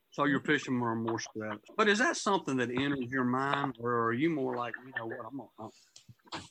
so 0.09 0.25
you're 0.25 0.39
fishing 0.41 0.75
more 0.75 0.95
more 0.95 1.19
spread. 1.19 1.57
But 1.77 1.87
is 1.87 1.99
that 1.99 2.17
something 2.17 2.57
that 2.57 2.71
enters 2.71 3.11
your 3.11 3.25
mind, 3.25 3.75
or 3.79 4.05
are 4.05 4.13
you 4.13 4.31
more 4.31 4.55
like, 4.55 4.73
you 4.83 4.91
know 4.97 5.05
what, 5.05 5.19
I'm 5.31 5.37
gonna, 5.37 6.43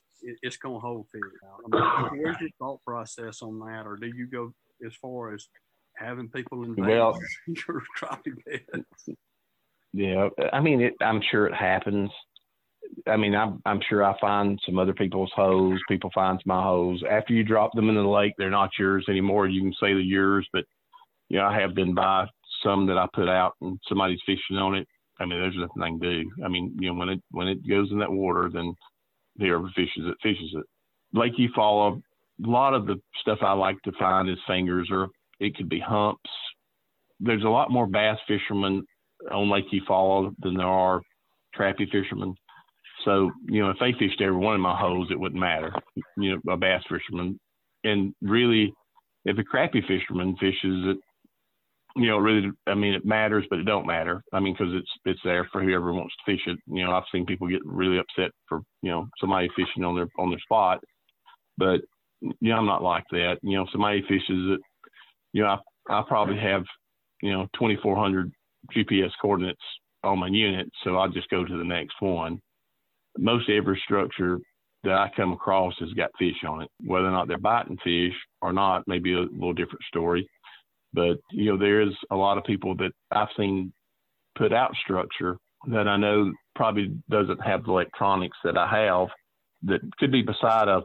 it's 0.43 0.59
gonna 0.59 0.79
hold 0.79 1.09
fish 1.11 1.23
out? 1.45 1.61
I 1.75 2.11
mean, 2.13 2.23
where's 2.23 2.41
your 2.41 2.51
thought 2.61 2.85
process 2.85 3.43
on 3.43 3.59
that, 3.61 3.85
or 3.85 3.97
do 3.97 4.07
you 4.07 4.27
go 4.27 4.55
as 4.85 4.93
far 5.01 5.35
as 5.35 5.47
having 5.97 6.29
people 6.29 6.65
in 6.65 6.75
well, 6.77 7.19
your 7.47 7.83
crappie 7.99 8.35
bed. 8.47 8.85
Yeah, 9.93 10.29
I 10.53 10.61
mean, 10.61 10.81
it, 10.81 10.95
I'm 11.01 11.21
sure 11.31 11.47
it 11.47 11.55
happens. 11.55 12.11
I 13.07 13.17
mean, 13.17 13.35
I'm 13.35 13.61
I'm 13.67 13.81
sure 13.89 14.05
I 14.05 14.19
find 14.21 14.59
some 14.65 14.79
other 14.79 14.95
people's 14.95 15.33
hoes. 15.35 15.79
People 15.89 16.11
find 16.15 16.41
my 16.47 16.63
hoes 16.63 17.03
after 17.09 17.33
you 17.33 17.45
drop 17.45 17.73
them 17.73 17.89
in 17.89 17.95
the 17.95 18.03
lake. 18.03 18.33
They're 18.39 18.51
not 18.51 18.71
yours 18.79 19.07
anymore. 19.09 19.49
You 19.49 19.63
can 19.63 19.73
say 19.75 19.93
they're 19.93 20.01
yours, 20.01 20.49
but 20.53 20.65
you 21.29 21.39
know, 21.39 21.47
I 21.47 21.61
have 21.61 21.75
been 21.75 21.95
by 21.95 22.27
some 22.63 22.87
that 22.87 22.99
I 22.99 23.07
put 23.15 23.29
out 23.29 23.55
and 23.61 23.79
somebody's 23.89 24.21
fishing 24.27 24.57
on 24.57 24.75
it. 24.75 24.87
I 25.19 25.27
mean, 25.27 25.41
there's 25.41 25.55
nothing 25.57 25.83
I 25.83 25.89
can 25.89 25.99
do. 25.99 26.31
I 26.45 26.49
mean, 26.49 26.75
you 26.79 26.89
know, 26.89 26.99
when 26.99 27.09
it 27.11 27.23
when 27.31 27.49
it 27.49 27.69
goes 27.69 27.91
in 27.91 27.99
that 27.99 28.13
water, 28.13 28.51
then 28.53 28.75
whoever 29.39 29.71
fishes 29.75 30.05
it 30.05 30.17
fishes 30.23 30.55
it. 30.55 30.65
Lake 31.13 31.33
Eufaula, 31.39 32.01
a 32.45 32.49
lot 32.49 32.75
of 32.75 32.87
the 32.87 32.97
stuff 33.21 33.39
I 33.43 33.53
like 33.53 33.81
to 33.85 33.93
find 33.99 34.29
is 34.29 34.39
fingers 34.47 34.89
or 34.91 35.09
it 35.39 35.57
could 35.57 35.69
be 35.69 35.81
humps. 35.81 36.31
There's 37.19 37.45
a 37.45 37.49
lot 37.49 37.71
more 37.71 37.87
bass 37.87 38.19
fishermen 38.27 38.83
on 39.31 39.51
Lake 39.51 39.67
Eufaula 39.73 40.33
than 40.41 40.57
there 40.57 40.67
are 40.67 41.01
crappie 41.57 41.91
fishermen. 41.91 42.35
So, 43.05 43.31
you 43.49 43.63
know, 43.63 43.71
if 43.71 43.77
they 43.81 43.93
fished 43.99 44.21
every 44.21 44.37
one 44.37 44.55
of 44.55 44.61
my 44.61 44.77
holes, 44.77 45.09
it 45.11 45.19
wouldn't 45.19 45.41
matter. 45.41 45.73
You 46.17 46.37
know, 46.45 46.53
a 46.53 46.57
bass 46.57 46.83
fisherman. 46.89 47.39
And 47.85 48.15
really, 48.21 48.73
if 49.25 49.39
a 49.39 49.43
crappie 49.43 49.87
fisherman 49.87 50.37
fishes 50.39 50.85
it, 50.87 50.97
you 51.97 52.07
know, 52.07 52.19
really, 52.19 52.51
I 52.67 52.75
mean, 52.75 52.95
it 52.95 53.05
matters, 53.05 53.45
but 53.51 53.59
it 53.59 53.65
don't 53.65 53.87
matter. 53.87 54.23
I 54.33 54.39
mean, 54.39 54.55
because 54.57 54.73
it's 54.75 54.91
it's 55.05 55.21
there 55.25 55.49
for 55.51 55.63
whoever 55.63 55.93
wants 55.93 56.15
to 56.17 56.33
fish 56.33 56.43
it. 56.47 56.59
You 56.67 56.85
know, 56.85 56.93
I've 56.93 57.03
seen 57.11 57.27
people 57.27 57.49
get 57.49 57.65
really 57.65 57.99
upset 57.99 58.31
for 58.49 58.61
you 58.83 58.91
know 58.91 59.09
somebody 59.19 59.49
fishing 59.57 59.85
on 59.85 59.97
their 59.97 60.09
on 60.19 60.31
their 60.31 60.39
spot, 60.39 60.81
but 61.59 61.81
you 62.21 62.35
know, 62.51 62.57
I'm 62.57 62.67
not 62.67 62.83
like 62.83 63.05
that. 63.11 63.37
You 63.43 63.59
know, 63.59 63.67
somebody 63.73 64.03
fishes 64.03 64.25
it 64.29 64.61
you 65.33 65.43
know, 65.43 65.57
I, 65.89 66.01
I 66.01 66.03
probably 66.07 66.39
have, 66.39 66.65
you 67.23 67.33
know, 67.33 67.47
2,400 67.59 68.31
GPS 68.77 69.11
coordinates 69.21 69.61
on 70.03 70.19
my 70.19 70.29
unit, 70.29 70.69
so 70.85 70.99
I 70.99 71.09
just 71.09 71.29
go 71.31 71.45
to 71.45 71.59
the 71.59 71.65
next 71.65 71.95
one. 72.01 72.41
Most 73.19 73.49
every 73.51 73.81
structure 73.85 74.39
that 74.83 74.95
I 74.95 75.11
come 75.15 75.33
across 75.33 75.75
has 75.81 75.93
got 75.93 76.11
fish 76.19 76.43
on 76.49 76.63
it. 76.63 76.69
Whether 76.85 77.07
or 77.07 77.11
not 77.11 77.29
they're 77.29 77.39
biting 77.39 77.77
fish 77.85 78.15
or 78.41 78.53
not, 78.53 78.85
maybe 78.87 79.13
a 79.13 79.21
little 79.21 79.53
different 79.53 79.83
story. 79.89 80.29
But 80.93 81.19
you 81.31 81.51
know, 81.51 81.59
there 81.59 81.83
is 81.83 81.93
a 82.11 82.17
lot 82.17 82.39
of 82.39 82.45
people 82.45 82.75
that 82.77 82.93
I've 83.11 83.29
seen 83.37 83.73
put 84.37 84.53
out 84.53 84.75
structure 84.83 85.37
that 85.67 85.87
I 85.87 85.97
know 85.97 86.33
probably 86.55 86.95
doesn't 87.11 87.41
have 87.43 87.65
the 87.65 87.73
electronics 87.73 88.39
that 88.45 88.57
I 88.57 88.87
have 88.87 89.09
that 89.65 89.81
could 89.99 90.11
be 90.11 90.23
beside 90.23 90.69
a 90.69 90.83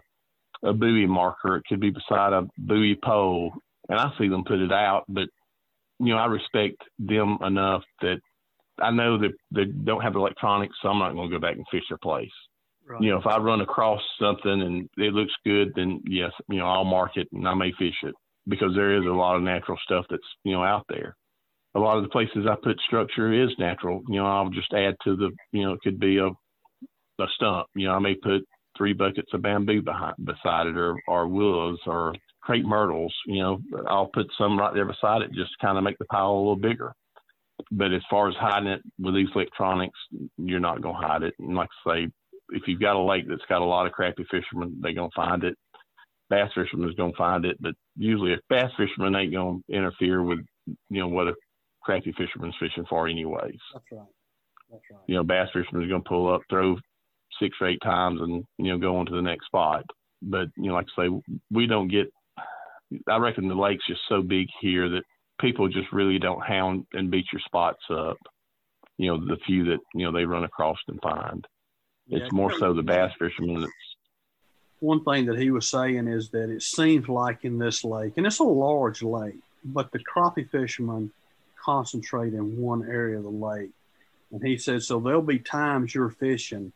a 0.65 0.73
buoy 0.73 1.05
marker, 1.05 1.57
it 1.57 1.63
could 1.67 1.79
be 1.79 1.91
beside 1.91 2.33
a 2.33 2.47
buoy 2.57 2.97
pole, 3.03 3.53
and 3.89 3.99
I 3.99 4.11
see 4.17 4.27
them 4.27 4.43
put 4.43 4.59
it 4.59 4.71
out, 4.71 5.03
but 5.07 5.27
you 5.99 6.13
know, 6.13 6.17
I 6.17 6.25
respect 6.25 6.77
them 6.99 7.37
enough 7.41 7.83
that 8.01 8.19
I 8.81 8.91
know 8.91 9.17
that 9.19 9.31
they 9.51 9.65
don't 9.65 10.01
have 10.01 10.15
electronics, 10.15 10.75
so 10.81 10.89
I'm 10.89 10.99
not 10.99 11.13
going 11.13 11.29
to 11.29 11.35
go 11.35 11.41
back 11.41 11.55
and 11.55 11.65
fish 11.71 11.83
their 11.89 11.97
place. 11.97 12.31
Right. 12.85 13.01
You 13.01 13.11
know, 13.11 13.19
if 13.19 13.25
I 13.25 13.37
run 13.37 13.61
across 13.61 14.01
something 14.19 14.61
and 14.61 14.89
it 14.97 15.13
looks 15.13 15.33
good, 15.45 15.71
then 15.75 16.01
yes, 16.05 16.31
you 16.49 16.57
know, 16.57 16.67
I'll 16.67 16.83
mark 16.83 17.11
it 17.15 17.27
and 17.31 17.47
I 17.47 17.53
may 17.53 17.71
fish 17.79 17.95
it 18.03 18.13
because 18.47 18.75
there 18.75 18.95
is 18.95 19.05
a 19.05 19.09
lot 19.09 19.37
of 19.37 19.41
natural 19.41 19.77
stuff 19.83 20.05
that's, 20.09 20.27
you 20.43 20.53
know, 20.53 20.63
out 20.63 20.85
there. 20.89 21.15
A 21.73 21.79
lot 21.79 21.97
of 21.97 22.03
the 22.03 22.09
places 22.09 22.45
I 22.49 22.55
put 22.61 22.79
structure 22.81 23.33
is 23.33 23.49
natural. 23.57 24.01
You 24.07 24.17
know, 24.17 24.27
I'll 24.27 24.49
just 24.49 24.71
add 24.73 24.95
to 25.03 25.15
the, 25.15 25.31
you 25.51 25.63
know, 25.63 25.73
it 25.73 25.81
could 25.81 25.99
be 25.99 26.17
a, 26.17 26.27
a 26.27 27.27
stump. 27.35 27.67
You 27.75 27.87
know, 27.87 27.93
I 27.93 27.99
may 27.99 28.15
put 28.15 28.45
three 28.77 28.93
buckets 28.93 29.33
of 29.33 29.41
bamboo 29.41 29.81
behind, 29.81 30.15
beside 30.23 30.67
it 30.67 30.77
or, 30.77 30.97
or 31.07 31.27
willows 31.27 31.79
or 31.85 32.13
crepe 32.41 32.65
myrtles. 32.65 33.13
You 33.25 33.41
know, 33.41 33.59
I'll 33.87 34.09
put 34.13 34.27
some 34.37 34.57
right 34.59 34.73
there 34.73 34.85
beside 34.85 35.21
it 35.21 35.31
just 35.33 35.51
to 35.51 35.65
kind 35.65 35.77
of 35.77 35.83
make 35.83 35.97
the 35.97 36.05
pile 36.05 36.31
a 36.31 36.37
little 36.37 36.55
bigger. 36.55 36.93
But 37.71 37.93
as 37.93 38.01
far 38.09 38.27
as 38.29 38.35
hiding 38.35 38.69
it 38.69 38.81
with 38.99 39.15
these 39.15 39.29
electronics, 39.33 39.97
you're 40.37 40.59
not 40.59 40.81
going 40.81 40.95
to 41.01 41.07
hide 41.07 41.23
it. 41.23 41.33
And 41.39 41.55
like 41.55 41.69
I 41.85 41.91
say, 41.91 42.07
if 42.49 42.63
you've 42.67 42.81
got 42.81 42.95
a 42.95 43.01
lake 43.01 43.25
that's 43.27 43.41
got 43.49 43.61
a 43.61 43.65
lot 43.65 43.87
of 43.87 43.93
crappie 43.93 44.27
fishermen, 44.29 44.77
they're 44.81 44.93
going 44.93 45.09
to 45.09 45.15
find 45.15 45.43
it. 45.43 45.57
Bass 46.29 46.51
fishermen 46.53 46.89
is 46.89 46.95
going 46.95 47.11
to 47.11 47.17
find 47.17 47.45
it, 47.45 47.55
but 47.59 47.75
usually 47.95 48.33
a 48.33 48.37
bass 48.49 48.71
fisherman 48.77 49.15
ain't 49.15 49.31
going 49.31 49.63
to 49.69 49.75
interfere 49.75 50.23
with, 50.23 50.39
you 50.65 50.99
know, 50.99 51.07
what 51.07 51.27
a 51.27 51.33
crappie 51.87 52.15
fisherman's 52.15 52.55
fishing 52.59 52.85
for 52.89 53.07
anyways. 53.07 53.59
That's 53.73 53.85
right. 53.91 54.01
That's 54.71 54.83
right. 54.91 55.01
You 55.07 55.15
know, 55.15 55.23
bass 55.23 55.49
fisherman 55.53 55.83
is 55.83 55.89
going 55.89 56.03
to 56.03 56.09
pull 56.09 56.33
up, 56.33 56.41
throw 56.49 56.77
six 57.39 57.57
or 57.61 57.67
eight 57.67 57.81
times 57.83 58.21
and, 58.21 58.43
you 58.57 58.71
know, 58.71 58.77
go 58.77 58.97
on 58.97 59.05
to 59.05 59.15
the 59.15 59.21
next 59.21 59.45
spot. 59.45 59.83
But, 60.21 60.47
you 60.57 60.67
know, 60.67 60.73
like 60.73 60.87
I 60.97 61.03
say, 61.03 61.21
we 61.51 61.67
don't 61.67 61.87
get 61.87 62.11
I 63.07 63.17
reckon 63.17 63.47
the 63.47 63.55
lake's 63.55 63.85
just 63.87 64.01
so 64.07 64.21
big 64.21 64.47
here 64.61 64.89
that 64.89 65.03
people 65.39 65.67
just 65.67 65.91
really 65.91 66.19
don't 66.19 66.43
hound 66.43 66.85
and 66.93 67.11
beat 67.11 67.25
your 67.31 67.41
spots 67.45 67.83
up. 67.89 68.17
You 68.97 69.11
know, 69.11 69.25
the 69.25 69.37
few 69.45 69.65
that 69.65 69.79
you 69.93 70.05
know 70.05 70.11
they 70.11 70.25
run 70.25 70.43
across 70.43 70.77
and 70.87 71.01
find. 71.01 71.45
Yeah, 72.07 72.19
it's 72.19 72.31
more 72.31 72.57
so 72.57 72.73
the 72.73 72.83
bass 72.83 73.11
fishermen 73.19 73.61
that's. 73.61 73.71
One 74.79 75.03
thing 75.03 75.25
that 75.25 75.39
he 75.39 75.51
was 75.51 75.67
saying 75.67 76.07
is 76.07 76.29
that 76.29 76.49
it 76.49 76.61
seems 76.61 77.07
like 77.07 77.43
in 77.43 77.57
this 77.57 77.83
lake, 77.83 78.13
and 78.17 78.25
it's 78.25 78.39
a 78.39 78.43
large 78.43 79.01
lake, 79.01 79.39
but 79.63 79.91
the 79.91 79.99
crappie 79.99 80.49
fishermen 80.49 81.11
concentrate 81.63 82.33
in 82.33 82.57
one 82.57 82.87
area 82.87 83.17
of 83.17 83.23
the 83.23 83.29
lake. 83.29 83.71
And 84.31 84.43
he 84.45 84.57
said, 84.57 84.83
so 84.83 84.99
there'll 84.99 85.21
be 85.21 85.39
times 85.39 85.95
you're 85.95 86.09
fishing 86.09 86.73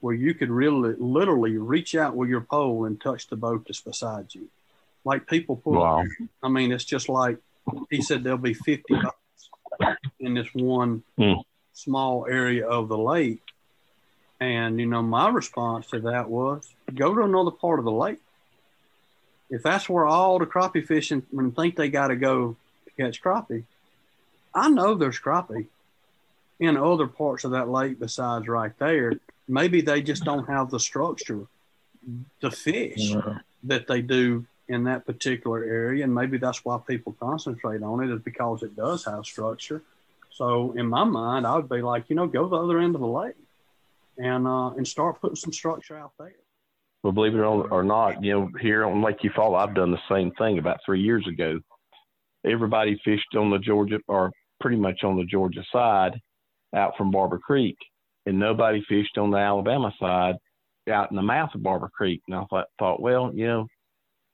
where 0.00 0.14
you 0.14 0.34
could 0.34 0.50
really 0.50 0.94
literally 0.98 1.56
reach 1.56 1.94
out 1.94 2.14
with 2.14 2.28
your 2.28 2.40
pole 2.40 2.84
and 2.84 3.00
touch 3.00 3.28
the 3.28 3.36
boat 3.36 3.64
that's 3.66 3.80
beside 3.80 4.34
you 4.34 4.48
like 5.08 5.26
people 5.26 5.56
pull. 5.56 5.74
Wow. 5.74 6.04
I 6.42 6.48
mean, 6.48 6.70
it's 6.70 6.84
just 6.84 7.08
like 7.08 7.38
he 7.90 8.02
said 8.02 8.22
there'll 8.22 8.38
be 8.38 8.54
50 8.54 8.84
in 10.20 10.34
this 10.34 10.48
one 10.52 11.02
mm. 11.18 11.42
small 11.72 12.26
area 12.28 12.66
of 12.66 12.88
the 12.88 12.98
lake. 12.98 13.42
And, 14.40 14.78
you 14.78 14.86
know, 14.86 15.02
my 15.02 15.30
response 15.30 15.88
to 15.88 16.00
that 16.00 16.28
was 16.28 16.68
go 16.94 17.14
to 17.14 17.22
another 17.22 17.50
part 17.50 17.78
of 17.78 17.84
the 17.86 17.92
lake. 17.92 18.20
If 19.50 19.62
that's 19.62 19.88
where 19.88 20.04
all 20.04 20.38
the 20.38 20.46
crappie 20.46 20.86
fishing 20.86 21.22
when 21.30 21.52
think 21.52 21.76
they 21.76 21.88
got 21.88 22.08
to 22.08 22.16
go 22.16 22.56
to 22.84 23.02
catch 23.02 23.22
crappie, 23.22 23.64
I 24.54 24.68
know 24.68 24.94
there's 24.94 25.18
crappie 25.18 25.66
in 26.60 26.76
other 26.76 27.06
parts 27.06 27.44
of 27.44 27.52
that 27.52 27.70
lake 27.70 27.98
besides 27.98 28.46
right 28.46 28.76
there. 28.78 29.14
Maybe 29.48 29.80
they 29.80 30.02
just 30.02 30.24
don't 30.24 30.46
have 30.46 30.70
the 30.70 30.78
structure 30.78 31.46
to 32.40 32.50
fish 32.50 32.98
yeah. 32.98 33.38
that 33.64 33.86
they 33.86 34.02
do 34.02 34.46
in 34.68 34.84
that 34.84 35.06
particular 35.06 35.64
area, 35.64 36.04
and 36.04 36.14
maybe 36.14 36.36
that's 36.36 36.64
why 36.64 36.78
people 36.86 37.16
concentrate 37.18 37.82
on 37.82 38.04
it 38.04 38.12
is 38.12 38.20
because 38.20 38.62
it 38.62 38.76
does 38.76 39.04
have 39.06 39.24
structure. 39.24 39.82
So 40.30 40.72
in 40.72 40.86
my 40.86 41.04
mind, 41.04 41.46
I 41.46 41.56
would 41.56 41.68
be 41.68 41.80
like, 41.80 42.04
you 42.08 42.16
know, 42.16 42.26
go 42.26 42.44
to 42.44 42.48
the 42.50 42.56
other 42.56 42.78
end 42.78 42.94
of 42.94 43.00
the 43.00 43.06
lake 43.06 43.34
and 44.18 44.46
uh, 44.46 44.70
and 44.70 44.86
start 44.86 45.20
putting 45.20 45.36
some 45.36 45.52
structure 45.52 45.98
out 45.98 46.12
there. 46.18 46.34
Well, 47.02 47.12
believe 47.12 47.34
it 47.34 47.38
or 47.38 47.84
not, 47.84 48.22
you 48.22 48.32
know, 48.32 48.50
here 48.60 48.84
on 48.84 49.02
Lake 49.02 49.20
Eufaula, 49.20 49.66
I've 49.66 49.74
done 49.74 49.92
the 49.92 49.98
same 50.10 50.32
thing 50.32 50.58
about 50.58 50.80
three 50.84 51.00
years 51.00 51.26
ago. 51.28 51.60
Everybody 52.44 53.00
fished 53.04 53.36
on 53.36 53.50
the 53.50 53.58
Georgia, 53.58 54.00
or 54.08 54.32
pretty 54.60 54.76
much 54.76 55.04
on 55.04 55.16
the 55.16 55.24
Georgia 55.24 55.64
side, 55.72 56.20
out 56.74 56.96
from 56.96 57.10
Barber 57.10 57.38
Creek, 57.38 57.76
and 58.28 58.38
nobody 58.38 58.84
fished 58.88 59.18
on 59.18 59.30
the 59.30 59.38
Alabama 59.38 59.92
side, 60.00 60.36
out 60.90 61.10
in 61.10 61.16
the 61.16 61.22
mouth 61.22 61.50
of 61.54 61.62
Barber 61.62 61.90
Creek. 61.94 62.22
And 62.28 62.36
I 62.36 62.44
thought, 62.44 62.66
thought 62.78 63.00
well, 63.00 63.30
you 63.34 63.46
know, 63.46 63.66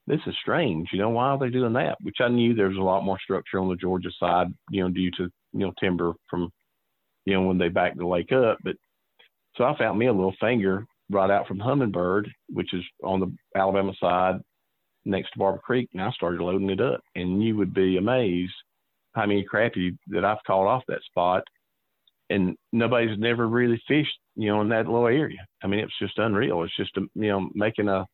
this 0.07 0.21
is 0.27 0.35
strange. 0.41 0.89
You 0.93 1.01
know, 1.01 1.11
why 1.11 1.31
are 1.31 1.39
they 1.39 1.51
doing 1.51 1.73
that? 1.75 1.97
Which 2.03 2.19
I 2.21 2.29
knew 2.29 2.55
there's 2.55 2.77
a 2.77 2.83
lot 2.83 3.05
more 3.05 3.19
structure 3.19 3.59
on 3.59 3.69
the 3.69 3.77
Georgia 3.77 4.11
side, 4.21 4.49
you 4.71 4.83
know, 4.83 4.91
due 4.91 5.11
to, 5.13 5.31
you 5.53 5.61
know, 5.61 5.73
timber 5.81 6.13
from 6.29 6.51
you 7.25 7.35
know, 7.35 7.43
when 7.43 7.59
they 7.59 7.69
back 7.69 7.97
the 7.97 8.07
lake 8.07 8.33
up. 8.33 8.59
But 8.63 8.77
so 9.57 9.65
I 9.65 9.77
found 9.79 9.99
me 9.99 10.07
a 10.07 10.13
little 10.13 10.35
finger 10.41 10.87
right 11.11 11.31
out 11.31 11.47
from 11.47 11.59
Hummingbird, 11.59 12.31
which 12.51 12.73
is 12.75 12.83
on 13.03 13.21
the 13.21 13.35
Alabama 13.59 13.93
side 14.01 14.41
next 15.05 15.33
to 15.33 15.39
Barber 15.39 15.59
Creek, 15.59 15.89
and 15.93 16.03
I 16.03 16.11
started 16.13 16.41
loading 16.41 16.71
it 16.71 16.81
up. 16.81 17.01
And 17.15 17.43
you 17.43 17.57
would 17.57 17.75
be 17.75 17.97
amazed 17.97 18.53
how 19.15 19.27
many 19.27 19.45
crappie 19.51 19.97
that 20.09 20.25
I've 20.25 20.43
caught 20.47 20.67
off 20.67 20.83
that 20.89 21.03
spot. 21.05 21.45
And 22.31 22.57
nobody's 22.73 23.19
never 23.19 23.47
really 23.47 23.81
fished, 23.87 24.19
you 24.35 24.49
know, 24.49 24.61
in 24.63 24.69
that 24.71 24.87
little 24.87 25.07
area. 25.07 25.45
I 25.63 25.67
mean, 25.67 25.81
it's 25.81 25.99
just 26.01 26.19
unreal. 26.19 26.63
It's 26.63 26.77
just, 26.77 26.97
a, 26.97 27.03
you 27.15 27.29
know, 27.29 27.51
making 27.55 27.89
a, 27.89 28.07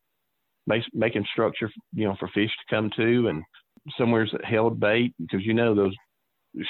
making 0.67 1.27
structure, 1.33 1.71
you 1.93 2.07
know, 2.07 2.17
for 2.19 2.29
fish 2.29 2.51
to 2.51 2.75
come 2.75 2.91
to 2.97 3.29
and 3.29 3.43
somewhere's 3.97 4.35
held 4.45 4.79
bait 4.81 5.15
because, 5.19 5.45
you 5.45 5.55
know, 5.55 5.75
those 5.75 5.95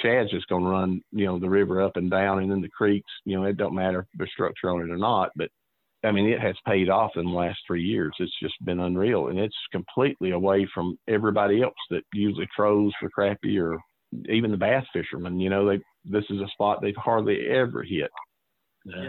shad's 0.02 0.30
just 0.30 0.48
going 0.48 0.64
to 0.64 0.70
run, 0.70 1.00
you 1.12 1.26
know, 1.26 1.38
the 1.38 1.48
river 1.48 1.82
up 1.82 1.96
and 1.96 2.10
down 2.10 2.40
and 2.40 2.52
in 2.52 2.60
the 2.60 2.68
creeks, 2.68 3.10
you 3.24 3.36
know, 3.36 3.44
it 3.44 3.56
don't 3.56 3.74
matter 3.74 4.00
if 4.00 4.06
there's 4.14 4.30
structure 4.32 4.70
on 4.70 4.80
it 4.80 4.92
or 4.92 4.98
not, 4.98 5.30
but 5.36 5.48
I 6.02 6.12
mean, 6.12 6.26
it 6.30 6.40
has 6.40 6.56
paid 6.66 6.88
off 6.88 7.12
in 7.16 7.26
the 7.26 7.30
last 7.30 7.58
three 7.66 7.82
years. 7.82 8.12
It's 8.18 8.32
just 8.42 8.54
been 8.64 8.80
unreal, 8.80 9.28
and 9.28 9.38
it's 9.38 9.56
completely 9.70 10.30
away 10.30 10.66
from 10.72 10.98
everybody 11.08 11.62
else 11.62 11.74
that 11.90 12.04
usually 12.14 12.48
throws 12.56 12.92
for 12.98 13.10
crappie 13.10 13.60
or 13.60 13.78
even 14.28 14.50
the 14.50 14.56
bass 14.56 14.84
fishermen. 14.92 15.40
You 15.40 15.50
know, 15.50 15.66
they 15.66 15.80
this 16.04 16.24
is 16.30 16.40
a 16.40 16.48
spot 16.48 16.80
they've 16.80 16.96
hardly 16.96 17.46
ever 17.48 17.82
hit. 17.82 18.10
Yeah. 18.84 19.08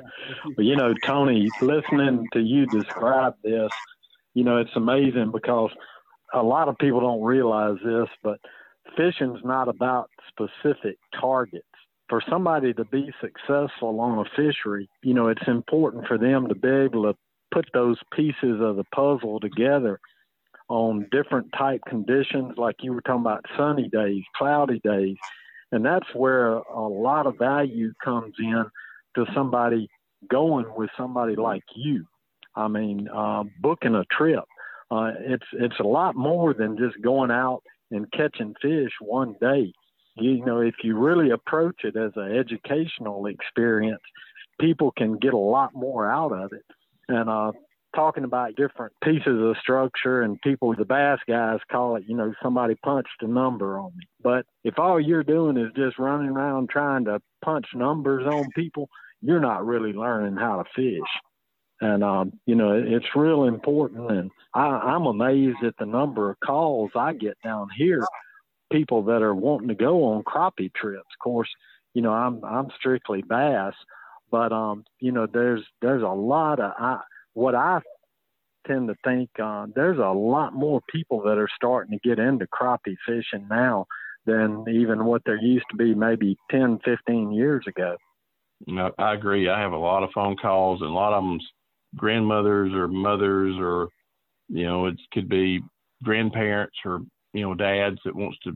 But 0.55 0.65
you 0.65 0.75
know, 0.75 0.93
Tony, 1.05 1.47
listening 1.61 2.27
to 2.33 2.39
you 2.39 2.65
describe 2.67 3.35
this, 3.43 3.71
you 4.33 4.43
know, 4.43 4.57
it's 4.57 4.75
amazing 4.75 5.31
because 5.31 5.71
a 6.33 6.43
lot 6.43 6.67
of 6.67 6.77
people 6.77 6.99
don't 6.99 7.23
realize 7.23 7.77
this, 7.83 8.07
but 8.23 8.39
fishing's 8.97 9.39
not 9.43 9.69
about 9.69 10.09
specific 10.29 10.97
targets 11.19 11.65
for 12.11 12.21
somebody 12.29 12.73
to 12.73 12.83
be 12.83 13.09
successful 13.21 14.01
on 14.01 14.19
a 14.19 14.29
fishery, 14.35 14.89
you 15.01 15.13
know, 15.13 15.29
it's 15.29 15.47
important 15.47 16.05
for 16.07 16.17
them 16.17 16.49
to 16.49 16.55
be 16.55 16.67
able 16.67 17.03
to 17.03 17.17
put 17.53 17.65
those 17.73 17.97
pieces 18.13 18.59
of 18.59 18.75
the 18.75 18.83
puzzle 18.93 19.39
together 19.39 19.97
on 20.71 21.07
different 21.11 21.47
type 21.57 21.81
conditions, 21.87 22.53
like 22.57 22.77
you 22.81 22.93
were 22.93 23.01
talking 23.01 23.21
about 23.21 23.45
sunny 23.57 23.89
days, 23.89 24.23
cloudy 24.35 24.79
days. 24.83 25.17
And 25.71 25.85
that's 25.85 26.07
where 26.13 26.53
a 26.53 26.87
lot 26.87 27.27
of 27.27 27.37
value 27.37 27.93
comes 28.03 28.33
in 28.39 28.65
to 29.15 29.25
somebody 29.33 29.89
going 30.29 30.65
with 30.75 30.89
somebody 30.97 31.35
like 31.35 31.63
you. 31.75 32.05
I 32.55 32.67
mean, 32.67 33.07
uh, 33.07 33.43
booking 33.59 33.95
a 33.95 34.03
trip. 34.05 34.43
Uh, 34.89 35.11
it's 35.19 35.45
it's 35.53 35.79
a 35.79 35.87
lot 35.87 36.15
more 36.15 36.53
than 36.53 36.77
just 36.77 37.01
going 37.01 37.31
out 37.31 37.63
and 37.91 38.11
catching 38.11 38.53
fish 38.61 38.91
one 38.99 39.35
day 39.39 39.73
you 40.15 40.45
know, 40.45 40.59
if 40.59 40.75
you 40.83 40.97
really 40.97 41.31
approach 41.31 41.83
it 41.83 41.95
as 41.95 42.11
an 42.15 42.35
educational 42.35 43.27
experience, 43.27 44.01
people 44.59 44.91
can 44.97 45.17
get 45.17 45.33
a 45.33 45.37
lot 45.37 45.73
more 45.73 46.09
out 46.09 46.31
of 46.31 46.51
it. 46.53 46.65
And 47.07 47.29
uh, 47.29 47.51
talking 47.95 48.23
about 48.23 48.55
different 48.55 48.93
pieces 49.03 49.41
of 49.41 49.55
structure 49.61 50.21
and 50.21 50.41
people, 50.41 50.73
the 50.75 50.85
bass 50.85 51.19
guys 51.27 51.59
call 51.71 51.95
it, 51.95 52.03
you 52.07 52.15
know, 52.15 52.33
somebody 52.41 52.75
punched 52.75 53.21
a 53.21 53.27
number 53.27 53.77
on 53.77 53.91
me. 53.97 54.05
But 54.21 54.45
if 54.63 54.79
all 54.79 54.99
you're 54.99 55.23
doing 55.23 55.57
is 55.57 55.71
just 55.75 55.99
running 55.99 56.29
around 56.29 56.69
trying 56.69 57.05
to 57.05 57.21
punch 57.43 57.65
numbers 57.73 58.25
on 58.25 58.49
people, 58.55 58.89
you're 59.21 59.39
not 59.39 59.65
really 59.65 59.93
learning 59.93 60.37
how 60.37 60.61
to 60.61 60.69
fish. 60.75 61.09
And, 61.81 62.03
um, 62.03 62.33
you 62.45 62.55
know, 62.55 62.73
it's 62.73 63.15
real 63.15 63.45
important. 63.45 64.11
And 64.11 64.31
I, 64.53 64.65
I'm 64.65 65.05
amazed 65.07 65.63
at 65.63 65.73
the 65.79 65.85
number 65.85 66.29
of 66.29 66.39
calls 66.39 66.91
I 66.95 67.13
get 67.13 67.37
down 67.43 67.67
here 67.75 68.05
people 68.71 69.03
that 69.03 69.21
are 69.21 69.35
wanting 69.35 69.67
to 69.67 69.75
go 69.75 70.05
on 70.05 70.23
crappie 70.23 70.73
trips. 70.73 70.99
Of 70.99 71.23
course, 71.23 71.49
you 71.93 72.01
know, 72.01 72.13
I'm 72.13 72.43
I'm 72.43 72.69
strictly 72.77 73.21
bass, 73.21 73.73
but 74.31 74.51
um, 74.51 74.85
you 74.99 75.11
know, 75.11 75.27
there's 75.31 75.63
there's 75.81 76.03
a 76.03 76.07
lot 76.07 76.59
of 76.59 76.71
I, 76.79 77.01
what 77.33 77.55
I 77.55 77.79
tend 78.67 78.89
to 78.89 78.95
think 79.03 79.29
uh, 79.41 79.67
there's 79.75 79.97
a 79.97 80.13
lot 80.13 80.53
more 80.53 80.81
people 80.89 81.21
that 81.23 81.37
are 81.37 81.49
starting 81.55 81.97
to 81.97 82.07
get 82.07 82.19
into 82.19 82.47
crappie 82.47 82.97
fishing 83.05 83.47
now 83.49 83.85
than 84.25 84.65
even 84.69 85.05
what 85.05 85.23
there 85.25 85.41
used 85.41 85.65
to 85.71 85.77
be 85.77 85.95
maybe 85.95 86.37
10, 86.51 86.79
15 86.85 87.31
years 87.31 87.65
ago. 87.67 87.95
No, 88.67 88.91
I 88.99 89.15
agree. 89.15 89.49
I 89.49 89.59
have 89.59 89.71
a 89.71 89.77
lot 89.77 90.03
of 90.03 90.11
phone 90.13 90.35
calls, 90.37 90.81
and 90.81 90.91
a 90.91 90.93
lot 90.93 91.13
of 91.13 91.23
them 91.23 91.39
grandmothers 91.95 92.71
or 92.73 92.87
mothers, 92.87 93.55
or 93.59 93.87
you 94.49 94.65
know, 94.65 94.85
it 94.85 94.95
could 95.11 95.27
be 95.27 95.61
grandparents 96.03 96.75
or 96.85 97.01
you 97.33 97.41
know 97.41 97.55
dads 97.55 97.97
that 98.05 98.15
wants 98.15 98.37
to 98.43 98.51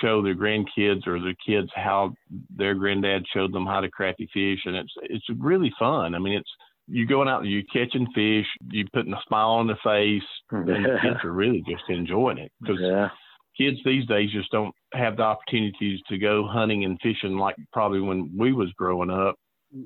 show 0.00 0.22
their 0.22 0.34
grandkids 0.34 1.06
or 1.06 1.20
their 1.20 1.34
kids 1.46 1.68
how 1.74 2.12
their 2.56 2.74
granddad 2.74 3.24
showed 3.32 3.52
them 3.52 3.66
how 3.66 3.80
to 3.80 3.90
crappie 3.90 4.28
fish 4.32 4.60
and 4.64 4.76
it's 4.76 4.92
it's 5.02 5.24
really 5.38 5.72
fun 5.78 6.14
i 6.14 6.18
mean 6.18 6.34
it's 6.34 6.50
you 6.86 7.06
going 7.06 7.28
out 7.28 7.44
you're 7.44 7.62
catching 7.72 8.06
fish 8.14 8.46
you're 8.70 8.86
putting 8.92 9.12
a 9.12 9.20
smile 9.26 9.50
on 9.50 9.66
their 9.66 9.78
face 9.82 10.22
and 10.50 10.68
the 10.68 10.98
kids 11.02 11.16
are 11.24 11.32
really 11.32 11.62
just 11.68 11.84
enjoying 11.88 12.38
it 12.38 12.50
because 12.60 12.80
yeah. 12.80 13.08
kids 13.56 13.78
these 13.84 14.06
days 14.06 14.30
just 14.32 14.50
don't 14.50 14.74
have 14.92 15.16
the 15.16 15.22
opportunities 15.22 16.00
to 16.08 16.18
go 16.18 16.46
hunting 16.46 16.84
and 16.84 16.98
fishing 17.02 17.36
like 17.36 17.56
probably 17.72 18.00
when 18.00 18.30
we 18.36 18.52
was 18.52 18.72
growing 18.76 19.10
up 19.10 19.36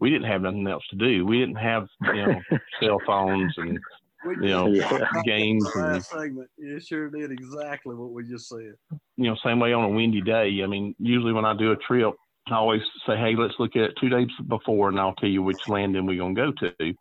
we 0.00 0.08
didn't 0.10 0.30
have 0.30 0.42
nothing 0.42 0.66
else 0.66 0.84
to 0.88 0.96
do 0.96 1.26
we 1.26 1.38
didn't 1.38 1.56
have 1.56 1.86
you 2.14 2.26
know 2.26 2.40
cell 2.80 2.98
phones 3.06 3.52
and 3.58 3.78
you 4.26 4.48
know, 4.48 4.66
yeah. 4.68 5.06
games. 5.24 5.68
And, 5.74 6.04
segment. 6.04 6.48
You 6.56 6.80
sure 6.80 7.10
did 7.10 7.30
exactly 7.30 7.94
what 7.94 8.10
we 8.10 8.24
just 8.24 8.48
said. 8.48 8.74
You 9.16 9.30
know, 9.30 9.36
same 9.44 9.60
way 9.60 9.72
on 9.72 9.84
a 9.84 9.88
windy 9.88 10.20
day. 10.20 10.60
I 10.62 10.66
mean, 10.66 10.94
usually 10.98 11.32
when 11.32 11.44
I 11.44 11.54
do 11.56 11.72
a 11.72 11.76
trip, 11.76 12.14
I 12.50 12.56
always 12.56 12.82
say, 13.06 13.16
hey, 13.16 13.34
let's 13.36 13.54
look 13.58 13.74
at 13.76 13.96
two 14.00 14.08
days 14.08 14.28
before 14.48 14.90
and 14.90 15.00
I'll 15.00 15.14
tell 15.14 15.28
you 15.28 15.42
which 15.42 15.60
landing 15.66 16.06
we're 16.06 16.18
going 16.18 16.34
to 16.34 16.52
go 16.52 16.52
to. 16.60 16.94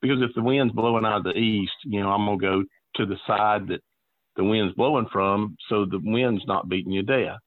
Because 0.00 0.22
if 0.22 0.30
the 0.34 0.42
wind's 0.42 0.72
blowing 0.72 1.04
out 1.04 1.18
of 1.18 1.24
the 1.24 1.38
east, 1.38 1.72
you 1.84 2.00
know, 2.00 2.10
I'm 2.10 2.24
going 2.24 2.38
to 2.38 2.46
go 2.46 2.64
to 2.96 3.06
the 3.06 3.18
side 3.26 3.68
that 3.68 3.80
the 4.36 4.44
wind's 4.44 4.74
blowing 4.74 5.06
from 5.12 5.56
so 5.68 5.84
the 5.84 6.00
wind's 6.02 6.42
not 6.46 6.68
beating 6.68 6.92
you 6.92 7.02
death. 7.02 7.38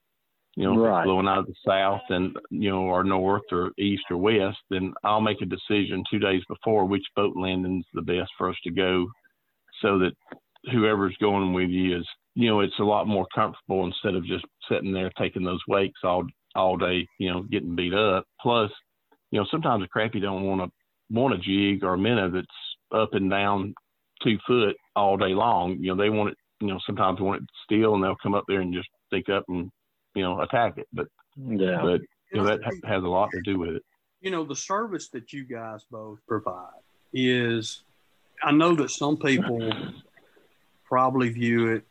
You 0.56 0.66
know, 0.66 0.78
right. 0.78 1.04
blowing 1.04 1.28
out 1.28 1.40
of 1.40 1.48
the 1.48 1.56
south 1.68 2.02
and, 2.10 2.38
you 2.52 2.70
know, 2.70 2.82
or 2.82 3.04
north 3.04 3.42
or 3.52 3.72
east 3.80 4.04
or 4.12 4.18
west, 4.18 4.60
then 4.70 4.94
I'll 5.04 5.20
make 5.20 5.42
a 5.42 5.48
decision 5.48 6.04
two 6.12 6.20
days 6.20 6.44
before 6.48 6.86
which 6.86 7.02
boat 7.16 7.36
landing's 7.36 7.86
the 7.96 8.04
best 8.04 8.30
for 8.38 8.50
us 8.50 8.56
to 8.64 8.70
go 8.70 9.08
so 9.82 9.98
that 9.98 10.12
whoever's 10.72 11.18
going 11.20 11.54
with 11.54 11.70
you 11.70 11.98
is, 11.98 12.08
you 12.36 12.50
know, 12.50 12.60
it's 12.60 12.78
a 12.80 12.84
lot 12.84 13.08
more 13.08 13.26
comfortable 13.34 13.84
instead 13.86 14.14
of 14.14 14.28
just 14.28 14.46
sitting 14.70 14.94
there 14.94 15.12
taking 15.18 15.44
those 15.44 15.62
wakes 15.68 16.00
all 16.04 16.24
all 16.56 16.78
day, 16.78 17.08
you 17.20 17.32
know, 17.32 17.44
getting 17.44 17.76
beat 17.76 17.94
up. 17.94 18.26
Plus, 18.42 18.72
you 19.32 19.40
know, 19.40 19.48
sometimes 19.50 19.84
a 19.84 19.98
crappie 19.98 20.22
don't 20.22 20.44
want 20.44 20.62
to 20.62 20.72
want 21.10 21.34
a 21.34 21.38
jig 21.38 21.84
or 21.84 21.94
a 21.94 21.98
minnow 21.98 22.30
that's 22.30 22.48
up 22.92 23.14
and 23.14 23.30
down 23.30 23.74
two 24.24 24.38
foot 24.48 24.76
all 24.96 25.18
day 25.18 25.34
long. 25.34 25.78
You 25.80 25.96
know, 25.96 26.02
they 26.02 26.10
want 26.10 26.32
it, 26.32 26.38
you 26.60 26.68
know, 26.68 26.80
sometimes 26.86 27.18
they 27.18 27.24
want 27.24 27.42
it 27.42 27.50
still 27.64 27.96
and 27.96 28.04
they'll 28.04 28.16
come 28.22 28.36
up 28.36 28.46
there 28.48 28.62
and 28.62 28.74
just 28.74 28.90
stick 29.08 29.30
up 29.30 29.44
and 29.48 29.70
you 30.16 30.24
know 30.24 30.42
attack 30.42 30.78
it. 30.78 30.88
But 30.94 31.08
yeah, 31.38 31.80
but 31.82 32.02
you 32.32 32.42
know 32.42 32.46
that 32.46 32.60
has 32.86 33.04
a 33.04 33.08
lot 33.08 33.30
to 33.32 33.42
do 33.42 33.60
with 33.60 33.76
it. 33.76 33.84
You 34.22 34.32
know, 34.32 34.46
the 34.46 34.56
service 34.56 35.10
that 35.10 35.34
you 35.34 35.44
guys 35.44 35.86
both 35.90 36.20
provide 36.28 36.82
is. 37.14 37.84
I 38.42 38.52
know 38.52 38.76
that 38.76 38.92
some 38.92 39.16
people 39.16 39.72
probably 40.84 41.30
view 41.30 41.68
it 41.68 41.84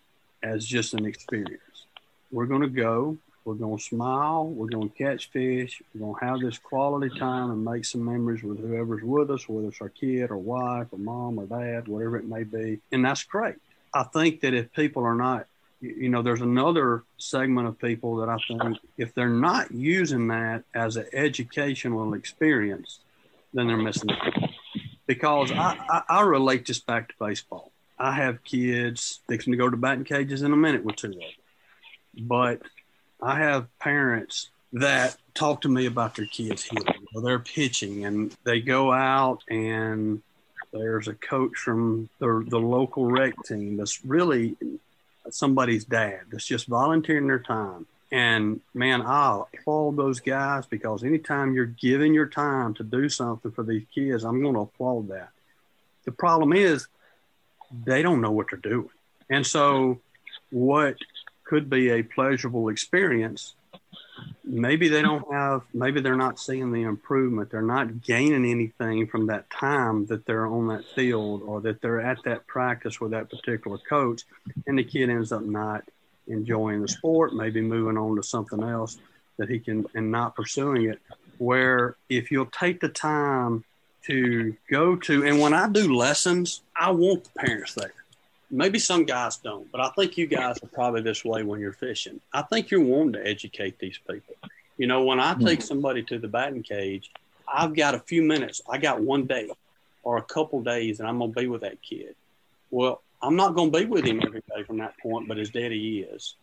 as 0.42 0.66
just 0.66 0.92
an 0.92 1.06
experience. 1.06 1.86
We're 2.30 2.46
going 2.46 2.62
to 2.62 2.68
go. 2.68 3.16
We're 3.44 3.54
going 3.54 3.78
to 3.78 3.82
smile. 3.82 4.46
We're 4.46 4.68
going 4.68 4.90
to 4.90 4.96
catch 4.96 5.30
fish. 5.30 5.82
We're 5.94 6.06
going 6.06 6.18
to 6.18 6.24
have 6.24 6.40
this 6.40 6.58
quality 6.58 7.10
time 7.18 7.50
and 7.50 7.64
make 7.64 7.84
some 7.84 8.04
memories 8.04 8.42
with 8.42 8.60
whoever's 8.60 9.02
with 9.02 9.30
us, 9.30 9.48
whether 9.48 9.68
it's 9.68 9.80
our 9.80 9.88
kid 9.88 10.30
or 10.30 10.36
wife 10.36 10.88
or 10.92 10.98
mom 10.98 11.38
or 11.38 11.46
dad, 11.46 11.88
whatever 11.88 12.16
it 12.18 12.24
may 12.24 12.44
be. 12.44 12.80
And 12.92 13.04
that's 13.04 13.24
great. 13.24 13.56
I 13.92 14.04
think 14.04 14.40
that 14.40 14.54
if 14.54 14.72
people 14.72 15.04
are 15.04 15.14
not 15.14 15.46
you 15.82 16.08
know, 16.08 16.22
there's 16.22 16.40
another 16.40 17.02
segment 17.18 17.66
of 17.66 17.78
people 17.78 18.16
that 18.16 18.28
I 18.28 18.36
think 18.46 18.78
if 18.96 19.14
they're 19.14 19.28
not 19.28 19.72
using 19.72 20.28
that 20.28 20.62
as 20.74 20.96
an 20.96 21.06
educational 21.12 22.14
experience, 22.14 23.00
then 23.52 23.66
they're 23.66 23.76
missing 23.76 24.10
it. 24.10 24.50
Because 25.06 25.50
I, 25.50 25.76
I, 25.90 26.02
I 26.08 26.20
relate 26.22 26.66
this 26.66 26.78
back 26.78 27.08
to 27.08 27.14
baseball. 27.18 27.72
I 27.98 28.12
have 28.12 28.44
kids 28.44 29.20
fixing 29.28 29.52
to 29.52 29.56
go 29.56 29.68
to 29.68 29.76
batting 29.76 30.04
cages 30.04 30.42
in 30.42 30.52
a 30.52 30.56
minute 30.56 30.84
with 30.84 30.96
two 30.96 31.08
of 31.08 31.14
them. 31.14 31.22
But 32.16 32.62
I 33.22 33.38
have 33.38 33.66
parents 33.78 34.50
that 34.72 35.16
talk 35.34 35.60
to 35.62 35.68
me 35.68 35.86
about 35.86 36.16
their 36.16 36.26
kids 36.26 36.68
or 37.14 37.22
they're 37.22 37.38
pitching 37.38 38.04
and 38.04 38.34
they 38.44 38.60
go 38.60 38.92
out 38.92 39.42
and 39.48 40.22
there's 40.72 41.08
a 41.08 41.14
coach 41.14 41.56
from 41.56 42.08
the, 42.18 42.44
the 42.48 42.58
local 42.58 43.06
rec 43.06 43.34
team 43.44 43.76
that's 43.76 44.04
really 44.04 44.56
somebody's 45.30 45.84
dad 45.84 46.22
that's 46.30 46.46
just 46.46 46.66
volunteering 46.66 47.26
their 47.26 47.38
time. 47.38 47.86
And 48.10 48.60
man, 48.74 49.02
I 49.02 49.42
applaud 49.54 49.96
those 49.96 50.20
guys 50.20 50.66
because 50.66 51.04
anytime 51.04 51.54
you're 51.54 51.66
giving 51.66 52.12
your 52.12 52.26
time 52.26 52.74
to 52.74 52.82
do 52.82 53.08
something 53.08 53.52
for 53.52 53.62
these 53.62 53.84
kids, 53.94 54.24
I'm 54.24 54.42
going 54.42 54.54
to 54.54 54.60
applaud 54.60 55.08
that. 55.08 55.30
The 56.04 56.12
problem 56.12 56.52
is 56.52 56.88
they 57.84 58.02
don't 58.02 58.20
know 58.20 58.32
what 58.32 58.48
they're 58.50 58.58
doing. 58.58 58.90
And 59.30 59.46
so, 59.46 60.00
what 60.50 60.96
could 61.52 61.68
be 61.68 61.90
a 61.90 62.02
pleasurable 62.02 62.70
experience. 62.70 63.52
Maybe 64.42 64.88
they 64.88 65.02
don't 65.02 65.30
have 65.30 65.60
maybe 65.74 66.00
they're 66.00 66.16
not 66.16 66.38
seeing 66.38 66.72
the 66.72 66.84
improvement. 66.84 67.50
They're 67.50 67.60
not 67.60 68.00
gaining 68.00 68.50
anything 68.50 69.06
from 69.06 69.26
that 69.26 69.50
time 69.50 70.06
that 70.06 70.24
they're 70.24 70.46
on 70.46 70.68
that 70.68 70.86
field 70.94 71.42
or 71.44 71.60
that 71.60 71.82
they're 71.82 72.00
at 72.00 72.24
that 72.24 72.46
practice 72.46 73.02
with 73.02 73.10
that 73.10 73.28
particular 73.28 73.76
coach 73.86 74.22
and 74.66 74.78
the 74.78 74.82
kid 74.82 75.10
ends 75.10 75.30
up 75.30 75.42
not 75.42 75.84
enjoying 76.26 76.80
the 76.80 76.88
sport 76.88 77.34
maybe 77.34 77.60
moving 77.60 77.98
on 77.98 78.16
to 78.16 78.22
something 78.22 78.62
else 78.62 78.96
that 79.36 79.50
he 79.50 79.58
can 79.58 79.84
and 79.94 80.10
not 80.10 80.34
pursuing 80.34 80.88
it. 80.88 81.00
Where 81.36 81.96
if 82.08 82.30
you'll 82.30 82.46
take 82.46 82.80
the 82.80 82.88
time 82.88 83.62
to 84.06 84.56
go 84.70 84.96
to 84.96 85.24
and 85.26 85.38
when 85.38 85.54
i 85.54 85.68
do 85.68 85.94
lessons 85.94 86.62
i 86.74 86.90
want 86.90 87.22
the 87.22 87.30
parents 87.38 87.74
there 87.74 87.92
maybe 88.52 88.78
some 88.78 89.04
guys 89.04 89.38
don't, 89.38 89.70
but 89.72 89.80
I 89.80 89.88
think 89.90 90.18
you 90.18 90.26
guys 90.26 90.62
are 90.62 90.68
probably 90.68 91.00
this 91.00 91.24
way 91.24 91.42
when 91.42 91.58
you're 91.58 91.72
fishing. 91.72 92.20
I 92.32 92.42
think 92.42 92.70
you're 92.70 92.84
wanting 92.84 93.14
to 93.14 93.26
educate 93.26 93.78
these 93.78 93.98
people. 94.08 94.36
You 94.76 94.86
know, 94.86 95.02
when 95.04 95.18
I 95.18 95.34
hmm. 95.34 95.44
take 95.44 95.62
somebody 95.62 96.02
to 96.04 96.18
the 96.18 96.28
batting 96.28 96.62
cage, 96.62 97.10
I've 97.52 97.74
got 97.74 97.94
a 97.94 98.00
few 98.00 98.22
minutes. 98.22 98.60
I 98.68 98.78
got 98.78 99.00
one 99.00 99.26
day 99.26 99.50
or 100.04 100.18
a 100.18 100.22
couple 100.22 100.62
days, 100.62 101.00
and 101.00 101.08
I'm 101.08 101.18
going 101.18 101.32
to 101.32 101.40
be 101.40 101.46
with 101.46 101.62
that 101.62 101.80
kid. 101.82 102.14
Well, 102.70 103.02
I'm 103.22 103.36
not 103.36 103.54
going 103.54 103.72
to 103.72 103.78
be 103.78 103.84
with 103.86 104.04
him 104.04 104.20
every 104.24 104.42
day 104.54 104.62
from 104.64 104.78
that 104.78 104.98
point, 104.98 105.28
but 105.28 105.36
his 105.36 105.50
daddy 105.50 106.00
is. 106.00 106.34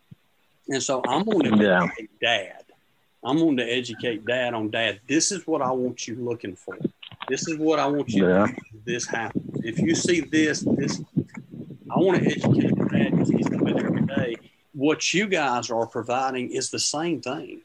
And 0.69 0.81
so 0.81 1.01
I'm 1.07 1.23
going 1.23 1.51
to 1.51 1.63
yeah. 1.63 1.83
educate 1.83 2.09
dad. 2.21 2.63
I'm 3.23 3.37
going 3.37 3.57
to 3.57 3.63
educate 3.63 4.25
dad 4.25 4.53
on 4.53 4.69
dad. 4.69 5.01
This 5.07 5.31
is 5.31 5.45
what 5.45 5.61
I 5.61 5.71
want 5.71 6.07
you 6.07 6.15
looking 6.15 6.55
for. 6.55 6.77
This 7.27 7.47
is 7.47 7.57
what 7.57 7.79
I 7.79 7.87
want 7.87 8.09
you 8.09 8.27
yeah. 8.27 8.47
to 8.47 8.53
do. 8.53 8.81
This 8.85 9.05
happens. 9.05 9.59
If 9.63 9.79
you 9.79 9.93
see 9.93 10.21
this, 10.21 10.61
this 10.61 11.01
I 11.91 11.97
want 11.97 12.21
to 12.21 12.29
educate 12.29 12.77
your 12.77 12.87
dad 12.87 13.11
because 13.11 13.29
he's 13.29 13.47
coming 13.47 13.79
every 13.79 14.01
day. 14.01 14.35
What 14.73 15.13
you 15.13 15.27
guys 15.27 15.71
are 15.71 15.87
providing 15.87 16.51
is 16.51 16.69
the 16.69 16.79
same 16.79 17.21
thing. 17.21 17.61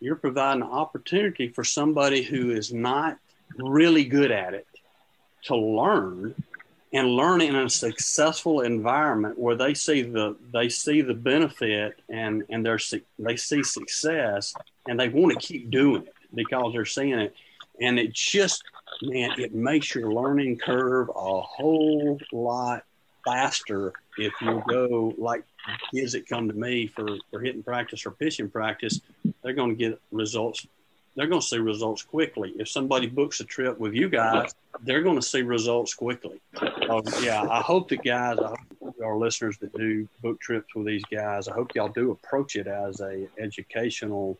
You're 0.00 0.16
providing 0.16 0.62
an 0.62 0.68
opportunity 0.68 1.48
for 1.48 1.64
somebody 1.64 2.22
who 2.22 2.50
is 2.50 2.72
not 2.72 3.18
really 3.58 4.04
good 4.04 4.30
at 4.30 4.54
it 4.54 4.66
to 5.44 5.56
learn 5.56 6.34
and 6.92 7.08
learn 7.08 7.40
in 7.40 7.56
a 7.56 7.68
successful 7.68 8.60
environment 8.60 9.38
where 9.38 9.56
they 9.56 9.74
see 9.74 10.02
the 10.02 10.36
they 10.52 10.68
see 10.68 11.00
the 11.00 11.14
benefit 11.14 11.98
and 12.08 12.44
and 12.48 12.64
they're 12.64 12.78
they 13.18 13.36
see 13.36 13.62
success 13.62 14.54
and 14.88 14.98
they 14.98 15.08
want 15.08 15.32
to 15.32 15.46
keep 15.46 15.70
doing 15.70 16.02
it 16.02 16.14
because 16.34 16.72
they're 16.72 16.84
seeing 16.84 17.18
it 17.18 17.34
and 17.80 17.98
it 17.98 18.12
just 18.12 18.62
man 19.02 19.30
it 19.38 19.54
makes 19.54 19.94
your 19.94 20.12
learning 20.12 20.56
curve 20.56 21.08
a 21.08 21.40
whole 21.40 22.18
lot 22.32 22.84
faster 23.26 23.92
if 24.16 24.32
you 24.40 24.62
go 24.68 25.12
like 25.18 25.44
kids 25.92 26.12
that 26.12 26.28
come 26.28 26.48
to 26.48 26.54
me 26.54 26.86
for, 26.86 27.06
for 27.30 27.40
hitting 27.40 27.62
practice 27.62 28.06
or 28.06 28.12
pitching 28.12 28.48
practice, 28.48 29.00
they're 29.42 29.52
going 29.52 29.70
to 29.70 29.76
get 29.76 30.00
results. 30.12 30.66
They're 31.16 31.26
going 31.26 31.40
to 31.40 31.46
see 31.46 31.58
results 31.58 32.02
quickly. 32.02 32.54
If 32.58 32.68
somebody 32.68 33.06
books 33.06 33.40
a 33.40 33.44
trip 33.44 33.78
with 33.78 33.94
you 33.94 34.08
guys, 34.08 34.54
they're 34.82 35.02
going 35.02 35.16
to 35.16 35.26
see 35.26 35.42
results 35.42 35.94
quickly. 35.94 36.40
Yeah, 37.22 37.46
I 37.50 37.60
hope 37.60 37.88
that 37.88 38.04
guys, 38.04 38.38
I 38.38 38.54
hope 38.80 38.94
our 39.02 39.16
listeners 39.16 39.56
that 39.58 39.74
do 39.76 40.08
book 40.22 40.40
trips 40.40 40.74
with 40.74 40.86
these 40.86 41.04
guys, 41.10 41.48
I 41.48 41.54
hope 41.54 41.74
y'all 41.74 41.88
do 41.88 42.10
approach 42.12 42.56
it 42.56 42.66
as 42.66 43.00
a 43.00 43.26
educational 43.38 44.38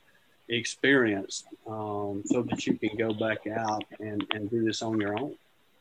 experience 0.48 1.44
um, 1.66 2.22
so 2.26 2.42
that 2.42 2.66
you 2.66 2.74
can 2.74 2.96
go 2.96 3.12
back 3.12 3.46
out 3.46 3.84
and, 3.98 4.24
and 4.32 4.50
do 4.50 4.64
this 4.64 4.82
on 4.82 5.00
your 5.00 5.18
own 5.18 5.34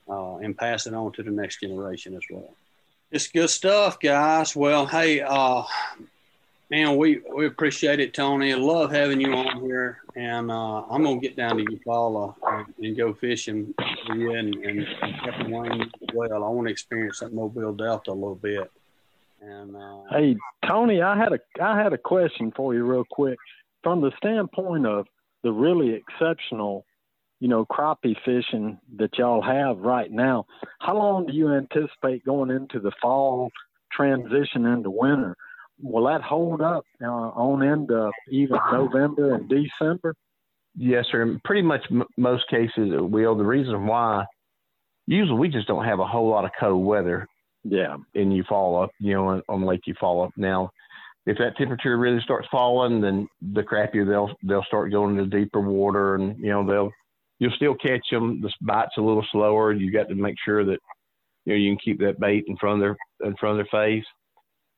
uh, 0.09 0.37
and 0.37 0.57
pass 0.57 0.87
it 0.87 0.93
on 0.93 1.11
to 1.13 1.23
the 1.23 1.31
next 1.31 1.59
generation 1.59 2.15
as 2.15 2.23
well. 2.29 2.53
It's 3.15 3.29
good 3.29 3.49
stuff, 3.49 3.97
guys. 3.97 4.57
Well, 4.57 4.85
hey, 4.85 5.21
uh, 5.21 5.63
man, 6.69 6.97
we, 6.97 7.21
we 7.33 7.45
appreciate 7.45 8.01
it, 8.01 8.13
Tony. 8.13 8.51
I 8.51 8.57
love 8.57 8.91
having 8.91 9.21
you 9.21 9.31
on 9.31 9.61
here. 9.61 9.99
And 10.17 10.51
uh, 10.51 10.81
I'm 10.81 11.01
going 11.01 11.21
to 11.21 11.25
get 11.25 11.37
down 11.37 11.55
to 11.55 11.63
Eufaula 11.63 12.35
and, 12.45 12.73
and 12.77 12.97
go 12.97 13.13
fishing 13.13 13.73
with 13.79 14.17
you 14.17 14.31
and, 14.31 14.53
and 14.55 14.85
Captain 15.23 15.49
Wayne 15.49 15.83
as 15.83 16.09
well. 16.13 16.43
I 16.43 16.49
want 16.49 16.67
to 16.67 16.71
experience 16.73 17.21
that 17.21 17.31
Mobile 17.31 17.71
Delta 17.71 18.11
a 18.11 18.13
little 18.13 18.35
bit. 18.35 18.69
And 19.39 19.77
uh, 19.77 19.99
Hey, 20.11 20.35
Tony, 20.67 21.01
I 21.01 21.17
had 21.17 21.31
a 21.31 21.39
I 21.63 21.81
had 21.81 21.93
a 21.93 21.97
question 21.97 22.51
for 22.53 22.73
you 22.73 22.83
real 22.83 23.05
quick. 23.09 23.37
From 23.81 24.01
the 24.01 24.11
standpoint 24.17 24.85
of 24.85 25.07
the 25.41 25.53
really 25.53 25.93
exceptional 25.93 26.85
you 27.45 27.49
know, 27.49 27.63
crappie 27.63 28.15
fishing 28.25 28.79
that 28.97 29.19
y'all 29.19 29.39
have 29.39 29.77
right 29.77 30.11
now. 30.11 30.47
How 30.79 30.97
long 30.97 31.27
do 31.27 31.33
you 31.33 31.53
anticipate 31.53 32.25
going 32.25 32.49
into 32.49 32.79
the 32.79 32.91
fall 32.99 33.51
transition 33.91 34.65
into 34.65 34.89
winter? 34.89 35.35
Will 35.79 36.05
that 36.05 36.23
hold 36.23 36.63
up 36.63 36.85
uh, 37.03 37.05
on 37.05 37.61
into 37.61 38.09
even 38.31 38.57
November 38.71 39.35
and 39.35 39.47
December? 39.47 40.15
Yes, 40.75 41.05
sir. 41.11 41.21
In 41.21 41.39
pretty 41.45 41.61
much 41.61 41.83
m- 41.91 42.05
most 42.17 42.49
cases 42.49 42.91
it 42.91 43.07
will. 43.07 43.35
The 43.37 43.43
reason 43.43 43.85
why, 43.85 44.25
usually 45.05 45.37
we 45.37 45.47
just 45.47 45.67
don't 45.67 45.85
have 45.85 45.99
a 45.99 46.07
whole 46.07 46.27
lot 46.27 46.45
of 46.45 46.51
cold 46.59 46.83
weather. 46.83 47.27
Yeah. 47.63 47.97
In 48.15 48.43
up, 48.49 48.89
you 48.99 49.13
know, 49.13 49.27
on, 49.27 49.43
on 49.49 49.61
Lake 49.61 49.81
Eufaula. 49.87 50.31
Now, 50.35 50.71
if 51.27 51.37
that 51.37 51.57
temperature 51.57 51.95
really 51.95 52.21
starts 52.21 52.47
falling, 52.51 53.01
then 53.01 53.27
the 53.53 53.61
crappie 53.61 54.03
they'll 54.03 54.33
they'll 54.41 54.63
start 54.63 54.89
going 54.91 55.15
into 55.15 55.29
deeper 55.29 55.61
water, 55.61 56.15
and 56.15 56.39
you 56.39 56.49
know 56.49 56.65
they'll 56.65 56.91
you'll 57.39 57.51
still 57.55 57.75
catch 57.75 58.05
them. 58.11 58.41
The 58.41 58.51
bite's 58.61 58.97
a 58.97 59.01
little 59.01 59.25
slower. 59.31 59.73
You 59.73 59.91
got 59.91 60.09
to 60.09 60.15
make 60.15 60.35
sure 60.43 60.63
that 60.65 60.79
you 61.45 61.53
know 61.53 61.55
you 61.55 61.71
can 61.71 61.79
keep 61.83 61.99
that 61.99 62.19
bait 62.19 62.45
in 62.47 62.57
front 62.57 62.81
of 62.81 62.81
their 62.81 63.27
in 63.27 63.35
front 63.37 63.59
of 63.59 63.65
their 63.65 63.81
face. 63.81 64.05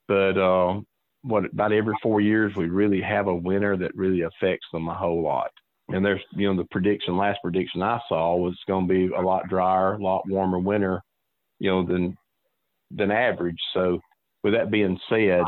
But 0.08 0.38
uh, 0.38 0.82
what 1.22 1.46
about 1.46 1.74
every 1.74 1.96
four 2.02 2.22
years 2.22 2.56
we 2.56 2.70
really 2.70 3.02
have 3.02 3.28
a 3.28 3.36
winter 3.36 3.78
that 3.78 3.96
really 3.96 4.22
affects 4.22 4.68
them 4.72 4.88
a 4.88 4.94
whole 4.94 5.22
lot. 5.22 5.52
And 5.90 6.06
there's 6.06 6.22
you 6.32 6.48
know 6.48 6.62
the 6.62 6.68
prediction 6.70 7.18
last 7.18 7.40
prediction 7.42 7.82
I 7.82 8.00
saw 8.10 8.36
was 8.36 8.58
going 8.68 8.88
to 8.88 8.94
be 8.94 9.14
a 9.14 9.22
lot 9.22 9.48
drier, 9.48 9.94
a 9.94 10.04
lot 10.04 10.28
warmer 10.28 10.60
winter, 10.60 11.02
you 11.60 11.70
know 11.70 11.86
than 11.86 12.18
than 12.92 13.12
average. 13.12 13.60
So 13.74 14.00
with 14.44 14.54
that 14.54 14.72
being 14.72 15.00
said, 15.10 15.44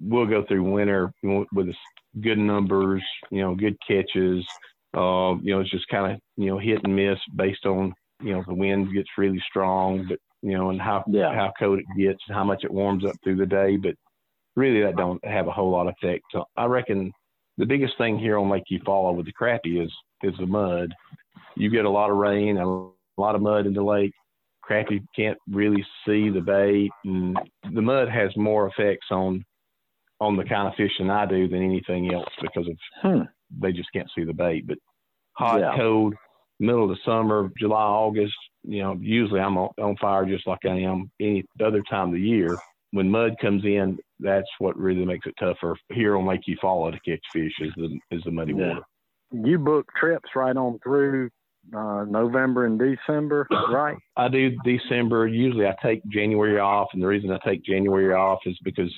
we'll 0.00 0.26
go 0.26 0.44
through 0.46 0.70
winter 0.70 1.12
with 1.22 1.74
good 2.20 2.38
numbers, 2.38 3.02
you 3.30 3.40
know, 3.40 3.54
good 3.54 3.76
catches 3.86 4.46
uh, 4.94 5.34
you 5.42 5.54
know, 5.54 5.60
it's 5.60 5.70
just 5.70 5.88
kind 5.88 6.12
of 6.12 6.20
you 6.36 6.46
know 6.46 6.58
hit 6.58 6.80
and 6.84 6.94
miss 6.94 7.18
based 7.36 7.66
on 7.66 7.94
you 8.22 8.32
know 8.32 8.44
the 8.46 8.54
wind 8.54 8.92
gets 8.94 9.08
really 9.16 9.42
strong, 9.48 10.06
but 10.08 10.18
you 10.42 10.56
know, 10.56 10.70
and 10.70 10.80
how 10.80 11.04
yeah. 11.06 11.34
how 11.34 11.52
cold 11.58 11.78
it 11.78 11.86
gets, 11.98 12.22
and 12.28 12.36
how 12.36 12.44
much 12.44 12.64
it 12.64 12.72
warms 12.72 13.04
up 13.04 13.14
through 13.22 13.36
the 13.36 13.46
day. 13.46 13.76
But 13.76 13.94
really, 14.56 14.82
that 14.82 14.96
don't 14.96 15.24
have 15.24 15.48
a 15.48 15.52
whole 15.52 15.70
lot 15.70 15.86
of 15.86 15.94
effect. 16.02 16.24
So 16.32 16.44
I 16.56 16.66
reckon 16.66 17.12
the 17.58 17.66
biggest 17.66 17.96
thing 17.98 18.18
here 18.18 18.38
on 18.38 18.50
Lake 18.50 18.64
Eufaula 18.70 19.14
with 19.14 19.26
the 19.26 19.32
crappie 19.32 19.82
is 19.82 19.92
is 20.22 20.34
the 20.38 20.46
mud. 20.46 20.92
You 21.56 21.70
get 21.70 21.84
a 21.84 21.90
lot 21.90 22.10
of 22.10 22.16
rain, 22.16 22.58
a 22.58 22.66
lot 23.20 23.34
of 23.34 23.42
mud 23.42 23.66
in 23.66 23.74
the 23.74 23.82
lake. 23.82 24.12
Crappie 24.68 25.04
can't 25.16 25.38
really 25.50 25.84
see 26.06 26.30
the 26.30 26.40
bait, 26.40 26.90
and 27.04 27.36
the 27.72 27.82
mud 27.82 28.08
has 28.08 28.30
more 28.36 28.68
effects 28.68 29.06
on 29.10 29.44
on 30.20 30.36
the 30.36 30.44
kind 30.44 30.68
of 30.68 30.74
fishing 30.76 31.10
I 31.10 31.26
do 31.26 31.48
than 31.48 31.62
anything 31.62 32.14
else 32.14 32.32
because 32.40 32.68
of 32.68 32.76
hmm 33.02 33.22
they 33.60 33.72
just 33.72 33.92
can't 33.92 34.10
see 34.14 34.24
the 34.24 34.32
bait. 34.32 34.66
But 34.66 34.78
hot, 35.34 35.60
yeah. 35.60 35.76
cold, 35.76 36.14
middle 36.60 36.84
of 36.84 36.90
the 36.90 37.02
summer, 37.04 37.50
July, 37.58 37.82
August, 37.82 38.34
you 38.64 38.82
know, 38.82 38.96
usually 39.00 39.40
I'm 39.40 39.58
on, 39.58 39.70
on 39.80 39.96
fire 39.96 40.24
just 40.24 40.46
like 40.46 40.64
I 40.64 40.80
am 40.80 41.10
any 41.20 41.44
other 41.64 41.82
time 41.90 42.08
of 42.08 42.14
the 42.14 42.20
year. 42.20 42.56
When 42.92 43.10
mud 43.10 43.36
comes 43.40 43.64
in, 43.64 43.98
that's 44.20 44.48
what 44.58 44.76
really 44.76 45.04
makes 45.04 45.26
it 45.26 45.34
tougher 45.40 45.76
here 45.90 46.16
on 46.16 46.26
Lake 46.26 46.42
Eufaula 46.48 46.92
to 46.92 47.00
catch 47.10 47.24
fish 47.32 47.52
is 47.60 47.72
the 47.76 47.98
is 48.10 48.22
the 48.24 48.30
muddy 48.30 48.52
yeah. 48.52 48.68
water. 48.68 48.82
You 49.32 49.58
book 49.58 49.90
trips 49.98 50.28
right 50.36 50.56
on 50.56 50.78
through 50.82 51.30
uh, 51.74 52.04
November 52.06 52.66
and 52.66 52.78
December, 52.78 53.46
right? 53.70 53.96
I 54.16 54.28
do 54.28 54.54
December. 54.64 55.26
Usually 55.26 55.66
I 55.66 55.74
take 55.82 56.02
January 56.08 56.58
off, 56.58 56.88
and 56.92 57.02
the 57.02 57.06
reason 57.06 57.30
I 57.30 57.38
take 57.44 57.64
January 57.64 58.12
off 58.12 58.40
is 58.44 58.58
because 58.62 58.92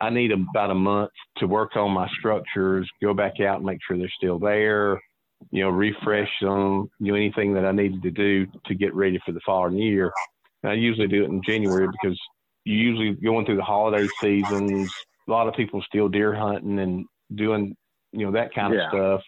I 0.00 0.10
need 0.10 0.30
about 0.32 0.70
a 0.70 0.74
month 0.74 1.10
to 1.38 1.46
work 1.46 1.76
on 1.76 1.90
my 1.90 2.08
structures, 2.18 2.88
go 3.02 3.14
back 3.14 3.40
out 3.40 3.56
and 3.56 3.66
make 3.66 3.78
sure 3.86 3.96
they're 3.96 4.10
still 4.16 4.38
there, 4.38 5.00
you 5.50 5.62
know, 5.62 5.70
refresh 5.70 6.30
them, 6.40 6.90
you 6.98 7.12
know, 7.12 7.16
anything 7.16 7.54
that 7.54 7.64
I 7.64 7.72
needed 7.72 8.02
to 8.02 8.10
do 8.10 8.46
to 8.66 8.74
get 8.74 8.94
ready 8.94 9.18
for 9.24 9.32
the 9.32 9.40
following 9.46 9.78
year. 9.78 10.12
And 10.62 10.72
I 10.72 10.74
usually 10.74 11.08
do 11.08 11.24
it 11.24 11.30
in 11.30 11.40
January 11.46 11.88
because 11.90 12.18
you 12.64 12.74
usually 12.74 13.12
going 13.14 13.46
through 13.46 13.56
the 13.56 13.62
holiday 13.62 14.08
seasons, 14.22 14.90
a 15.26 15.30
lot 15.30 15.48
of 15.48 15.54
people 15.54 15.82
still 15.86 16.08
deer 16.08 16.34
hunting 16.34 16.78
and 16.78 17.06
doing, 17.34 17.74
you 18.12 18.26
know, 18.26 18.32
that 18.32 18.54
kind 18.54 18.74
of 18.74 18.80
stuff. 18.88 19.20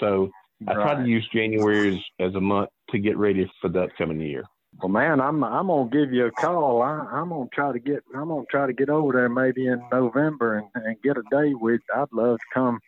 So 0.00 0.30
I 0.68 0.74
right. 0.74 0.82
try 0.82 1.02
to 1.02 1.08
use 1.08 1.26
January 1.34 1.96
as, 2.20 2.28
as 2.28 2.34
a 2.34 2.40
month 2.40 2.68
to 2.90 2.98
get 2.98 3.16
ready 3.16 3.50
for 3.60 3.68
the 3.68 3.84
upcoming 3.84 4.20
year. 4.20 4.44
Well, 4.80 4.88
man, 4.88 5.20
I'm 5.20 5.44
I'm 5.44 5.68
gonna 5.68 5.90
give 5.90 6.12
you 6.12 6.26
a 6.26 6.30
call. 6.30 6.82
I, 6.82 7.06
I'm 7.12 7.28
gonna 7.28 7.48
try 7.52 7.72
to 7.72 7.78
get 7.78 8.02
I'm 8.14 8.28
gonna 8.28 8.44
try 8.50 8.66
to 8.66 8.72
get 8.72 8.88
over 8.88 9.12
there 9.12 9.28
maybe 9.28 9.66
in 9.66 9.82
November 9.92 10.58
and, 10.58 10.68
and 10.86 11.02
get 11.02 11.16
a 11.16 11.22
day 11.30 11.54
with. 11.54 11.80
I'd 11.94 12.06
love 12.12 12.38
to 12.38 12.44
come 12.52 12.80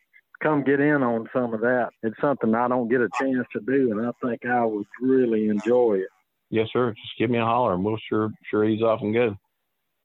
come 0.42 0.64
get 0.64 0.80
in 0.80 1.02
on 1.02 1.28
some 1.32 1.54
of 1.54 1.60
that. 1.60 1.90
It's 2.02 2.20
something 2.20 2.54
I 2.54 2.68
don't 2.68 2.88
get 2.88 3.00
a 3.00 3.08
chance 3.20 3.46
to 3.52 3.60
do, 3.60 3.92
and 3.92 4.06
I 4.06 4.10
think 4.26 4.44
I 4.44 4.64
would 4.64 4.86
really 5.00 5.48
enjoy 5.48 5.98
it. 5.98 6.08
Yes, 6.50 6.68
sir. 6.72 6.92
Just 6.92 7.18
give 7.18 7.30
me 7.30 7.38
a 7.38 7.44
holler, 7.44 7.74
and 7.74 7.84
we'll 7.84 7.98
sure 8.08 8.32
sure 8.50 8.64
ease 8.64 8.82
off 8.82 9.00
and 9.02 9.14
go. 9.14 9.36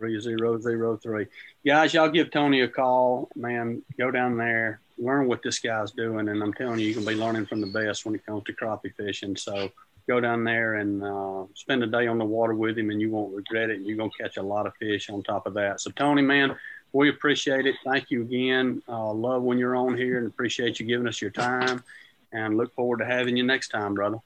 3003. 0.00 1.26
Guys, 1.66 1.92
y'all 1.92 2.08
give 2.08 2.30
Tony 2.30 2.62
a 2.62 2.68
call, 2.68 3.28
man. 3.36 3.82
Go 3.98 4.10
down 4.10 4.38
there, 4.38 4.80
learn 4.98 5.28
what 5.28 5.42
this 5.42 5.58
guy's 5.58 5.92
doing. 5.92 6.28
And 6.28 6.42
I'm 6.42 6.54
telling 6.54 6.80
you, 6.80 6.86
you 6.86 6.94
can 6.94 7.04
be 7.04 7.14
learning 7.14 7.46
from 7.46 7.60
the 7.60 7.66
best 7.66 8.06
when 8.06 8.14
it 8.14 8.24
comes 8.24 8.44
to 8.44 8.52
crappie 8.52 8.94
fishing. 8.94 9.36
So 9.36 9.70
go 10.08 10.20
down 10.20 10.44
there 10.44 10.76
and 10.76 11.04
uh, 11.04 11.44
spend 11.54 11.82
a 11.82 11.86
day 11.86 12.06
on 12.06 12.18
the 12.18 12.24
water 12.24 12.54
with 12.54 12.78
him, 12.78 12.90
and 12.90 13.00
you 13.00 13.10
won't 13.10 13.34
regret 13.34 13.70
it. 13.70 13.76
And 13.76 13.86
You're 13.86 13.96
going 13.96 14.10
to 14.10 14.22
catch 14.22 14.38
a 14.38 14.42
lot 14.42 14.66
of 14.66 14.74
fish 14.76 15.10
on 15.10 15.22
top 15.22 15.46
of 15.46 15.54
that. 15.54 15.80
So, 15.80 15.90
Tony, 15.90 16.22
man, 16.22 16.56
we 16.92 17.10
appreciate 17.10 17.66
it. 17.66 17.76
Thank 17.84 18.10
you 18.10 18.22
again. 18.22 18.82
Uh, 18.88 19.12
love 19.12 19.42
when 19.42 19.58
you're 19.58 19.76
on 19.76 19.96
here 19.96 20.18
and 20.18 20.26
appreciate 20.26 20.80
you 20.80 20.86
giving 20.86 21.06
us 21.06 21.20
your 21.20 21.30
time 21.30 21.84
and 22.32 22.56
look 22.56 22.74
forward 22.74 22.98
to 22.98 23.04
having 23.04 23.36
you 23.36 23.42
next 23.42 23.68
time, 23.68 23.94
brother. 23.94 24.18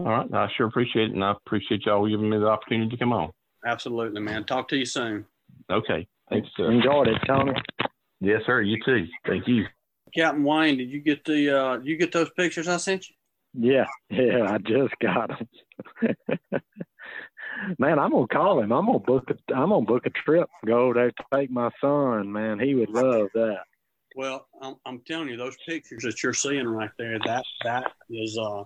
All 0.00 0.06
right. 0.06 0.32
I 0.32 0.48
sure 0.56 0.66
appreciate 0.66 1.10
it. 1.10 1.14
And 1.14 1.22
I 1.22 1.32
appreciate 1.32 1.84
y'all 1.84 2.08
giving 2.08 2.30
me 2.30 2.38
the 2.38 2.46
opportunity 2.46 2.90
to 2.90 2.96
come 2.96 3.12
on. 3.12 3.30
Absolutely, 3.66 4.22
man. 4.22 4.44
Talk 4.44 4.68
to 4.68 4.76
you 4.76 4.86
soon. 4.86 5.26
Okay. 5.70 6.06
Thanks, 6.30 6.48
sir. 6.56 6.70
Enjoyed 6.70 7.08
it, 7.08 7.18
Tony. 7.26 7.52
Yes, 8.20 8.40
sir. 8.46 8.62
You 8.62 8.78
too. 8.82 9.06
Thank 9.26 9.46
you. 9.46 9.66
Captain 10.14 10.42
Wayne, 10.42 10.78
did 10.78 10.90
you 10.90 11.00
get 11.00 11.24
the 11.24 11.56
uh 11.56 11.78
you 11.80 11.96
get 11.96 12.12
those 12.12 12.30
pictures 12.30 12.66
I 12.66 12.78
sent 12.78 13.08
you? 13.08 13.14
Yeah, 13.52 13.86
yeah, 14.08 14.46
I 14.48 14.58
just 14.58 14.94
got 15.00 15.28
them. 15.28 16.16
man, 17.78 17.98
I'm 17.98 18.10
gonna 18.10 18.26
call 18.26 18.60
him. 18.60 18.72
I'm 18.72 18.86
gonna 18.86 18.98
book 18.98 19.28
a 19.30 19.54
I'm 19.54 19.68
gonna 19.68 19.84
book 19.84 20.06
a 20.06 20.10
trip. 20.10 20.48
Go 20.66 20.94
there 20.94 21.10
to 21.10 21.24
take 21.32 21.50
my 21.50 21.70
son. 21.80 22.32
Man, 22.32 22.58
he 22.58 22.74
would 22.74 22.90
love 22.90 23.28
that. 23.34 23.58
Well, 24.16 24.48
I'm, 24.60 24.76
I'm 24.84 25.00
telling 25.06 25.28
you, 25.28 25.36
those 25.36 25.56
pictures 25.66 26.02
that 26.02 26.22
you're 26.22 26.34
seeing 26.34 26.66
right 26.66 26.90
there, 26.98 27.18
that 27.26 27.44
that 27.64 27.92
is 28.08 28.36
uh 28.36 28.64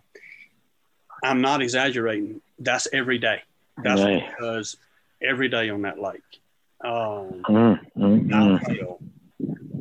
I'm 1.24 1.40
not 1.40 1.62
exaggerating. 1.62 2.40
That's 2.58 2.86
every 2.92 3.18
day. 3.18 3.42
That's 3.82 4.02
because 4.04 4.76
every 5.22 5.48
day 5.48 5.70
on 5.70 5.82
that 5.82 5.98
lake. 5.98 6.20
Um, 6.84 7.42
Mm, 7.48 7.80
mm, 7.96 8.28
mm. 8.28 8.98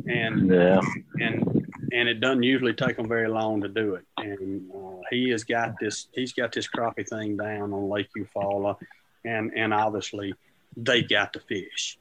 and 0.07 0.49
Yeah, 0.49 0.79
and 1.19 1.67
and 1.91 2.09
it 2.09 2.19
doesn't 2.19 2.43
usually 2.43 2.73
take 2.73 2.95
them 2.95 3.07
very 3.07 3.27
long 3.27 3.61
to 3.61 3.67
do 3.67 3.95
it. 3.95 4.05
And 4.17 4.71
uh, 4.73 5.01
he 5.09 5.29
has 5.29 5.43
got 5.43 5.75
this. 5.79 6.07
He's 6.13 6.33
got 6.33 6.51
this 6.53 6.67
crappie 6.67 7.07
thing 7.07 7.37
down 7.37 7.73
on 7.73 7.89
Lake 7.89 8.09
Eufaula, 8.17 8.77
and 9.25 9.51
and 9.55 9.73
obviously 9.73 10.33
they 10.77 11.03
got 11.03 11.33
the 11.33 11.39
fish. 11.41 11.97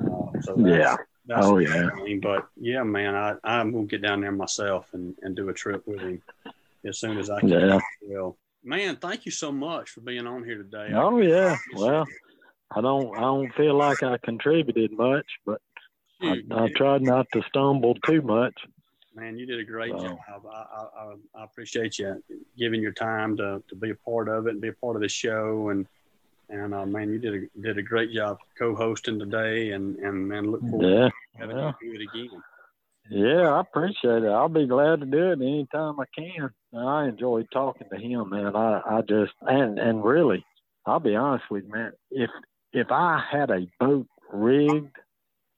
Uh, 0.00 0.40
so 0.42 0.54
that's, 0.56 0.68
Yeah. 0.68 0.96
That's 1.26 1.46
Oh, 1.46 1.58
yeah. 1.58 1.90
thing. 2.04 2.20
But 2.20 2.46
yeah, 2.56 2.84
man, 2.84 3.14
I 3.16 3.34
I'm 3.42 3.72
gonna 3.72 3.86
get 3.86 4.00
down 4.02 4.20
there 4.20 4.32
myself 4.32 4.88
and 4.92 5.16
and 5.22 5.34
do 5.34 5.48
a 5.48 5.52
trip 5.52 5.86
with 5.88 6.00
him 6.00 6.22
as 6.84 6.98
soon 6.98 7.18
as 7.18 7.30
I 7.30 7.40
can. 7.40 7.48
Yeah. 7.48 7.78
Well, 8.02 8.36
man, 8.66 8.96
thank 8.96 9.24
you 9.24 9.32
so 9.32 9.50
much 9.52 9.90
for 9.90 10.00
being 10.00 10.26
on 10.26 10.44
here 10.44 10.58
today. 10.58 10.90
Oh 10.94 11.18
yeah. 11.18 11.56
Well. 11.74 12.04
I 12.74 12.80
don't 12.80 13.16
I 13.16 13.20
don't 13.20 13.54
feel 13.54 13.74
like 13.76 14.02
I 14.02 14.18
contributed 14.18 14.90
much, 14.92 15.26
but 15.46 15.60
I, 16.20 16.34
Shoot, 16.34 16.46
I 16.52 16.68
tried 16.72 17.02
not 17.02 17.26
to 17.32 17.42
stumble 17.48 17.94
too 18.04 18.22
much. 18.22 18.54
Man, 19.14 19.38
you 19.38 19.46
did 19.46 19.60
a 19.60 19.64
great 19.64 19.92
So- 19.92 20.00
job. 20.02 20.18
I, 20.52 20.56
I, 20.56 20.82
I, 21.04 21.14
I 21.36 21.44
appreciate 21.44 21.98
you 21.98 22.22
giving 22.58 22.82
your 22.82 22.92
time 22.92 23.36
to, 23.36 23.62
to 23.68 23.74
be 23.76 23.90
a 23.90 23.94
part 23.94 24.28
of 24.28 24.46
it 24.46 24.50
and 24.50 24.60
be 24.60 24.68
a 24.68 24.72
part 24.72 24.96
of 24.96 25.02
the 25.02 25.08
show. 25.08 25.68
And 25.68 25.86
and 26.50 26.74
uh, 26.74 26.86
man, 26.86 27.08
you 27.10 27.18
did 27.20 27.34
a 27.34 27.60
did 27.60 27.78
a 27.78 27.82
great 27.82 28.12
job 28.12 28.38
co-hosting 28.58 29.20
today. 29.20 29.70
And 29.70 29.96
and 29.98 30.26
man, 30.28 30.50
look 30.50 30.60
forward 30.62 30.86
Yeah. 30.88 31.08
to 31.08 31.12
having 31.38 31.56
yeah. 31.56 31.72
you 31.80 31.92
do 31.92 32.00
it 32.00 32.08
again. 32.12 32.42
Yeah, 33.08 33.52
I 33.52 33.60
appreciate 33.60 34.24
it. 34.24 34.28
I'll 34.28 34.48
be 34.48 34.66
glad 34.66 34.98
to 35.00 35.06
do 35.06 35.30
it 35.30 35.40
anytime 35.40 36.00
I 36.00 36.04
can. 36.18 36.50
I 36.76 37.08
enjoy 37.08 37.44
talking 37.52 37.88
to 37.90 37.96
him, 37.96 38.30
man. 38.30 38.54
I, 38.54 38.80
I 38.84 39.00
just 39.02 39.32
and 39.42 39.78
and 39.78 40.04
really, 40.04 40.44
I'll 40.84 41.00
be 41.00 41.16
honest 41.16 41.44
with 41.50 41.64
you, 41.64 41.72
man. 41.72 41.92
If 42.10 42.30
if 42.72 42.90
I 42.90 43.22
had 43.30 43.50
a 43.50 43.66
boat 43.80 44.06
rigged 44.32 44.96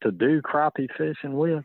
to 0.02 0.12
do 0.12 0.40
crappie 0.42 0.88
fishing 0.96 1.36
with, 1.36 1.64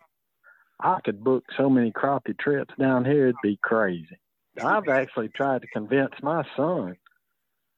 I 0.80 1.00
could 1.06 1.24
book 1.24 1.44
so 1.58 1.70
many 1.70 1.92
crappie 1.92 2.38
trips 2.38 2.74
down 2.80 3.06
here 3.06 3.28
it'd 3.28 3.36
be 3.44 3.60
crazy. 3.62 4.18
I've 4.62 4.88
actually 4.88 5.30
tried 5.30 5.62
to 5.62 5.68
convince 5.68 6.14
my 6.22 6.44
son 6.56 6.96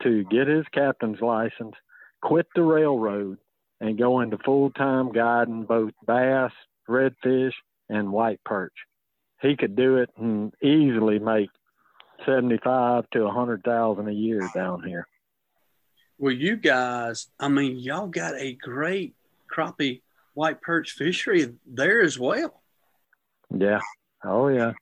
to 0.04 0.24
get 0.26 0.48
his 0.48 0.66
captain's 0.74 1.22
license, 1.22 1.76
quit 2.22 2.48
the 2.56 2.64
railroad, 2.64 3.38
and 3.80 3.98
go 3.98 4.22
into 4.22 4.38
full 4.40 4.72
time 4.72 5.12
guiding 5.12 5.64
both 5.64 5.94
bass, 6.06 6.52
redfish, 6.88 7.54
and 7.90 8.12
white 8.12 8.40
perch. 8.44 8.74
He 9.42 9.56
could 9.56 9.76
do 9.76 9.98
it 9.98 10.10
and 10.18 10.54
easily 10.62 11.20
make 11.20 11.50
seventy-five 12.26 13.10
to 13.12 13.26
a 13.26 13.32
hundred 13.32 13.64
thousand 13.64 14.08
a 14.08 14.14
year 14.14 14.48
down 14.54 14.84
here. 14.84 15.08
Well, 16.18 16.34
you 16.34 16.56
guys, 16.56 17.28
I 17.40 17.50
mean, 17.50 17.78
y'all 17.78 18.08
got 18.08 18.36
a 18.36 18.54
great 18.54 19.16
crappie 19.54 20.02
white 20.34 20.62
perch 20.62 20.92
fishery 20.92 21.54
there 21.66 22.02
as 22.02 22.20
well. 22.20 22.62
Yeah. 23.56 23.80
Oh 24.24 24.48
yeah. 24.48 24.74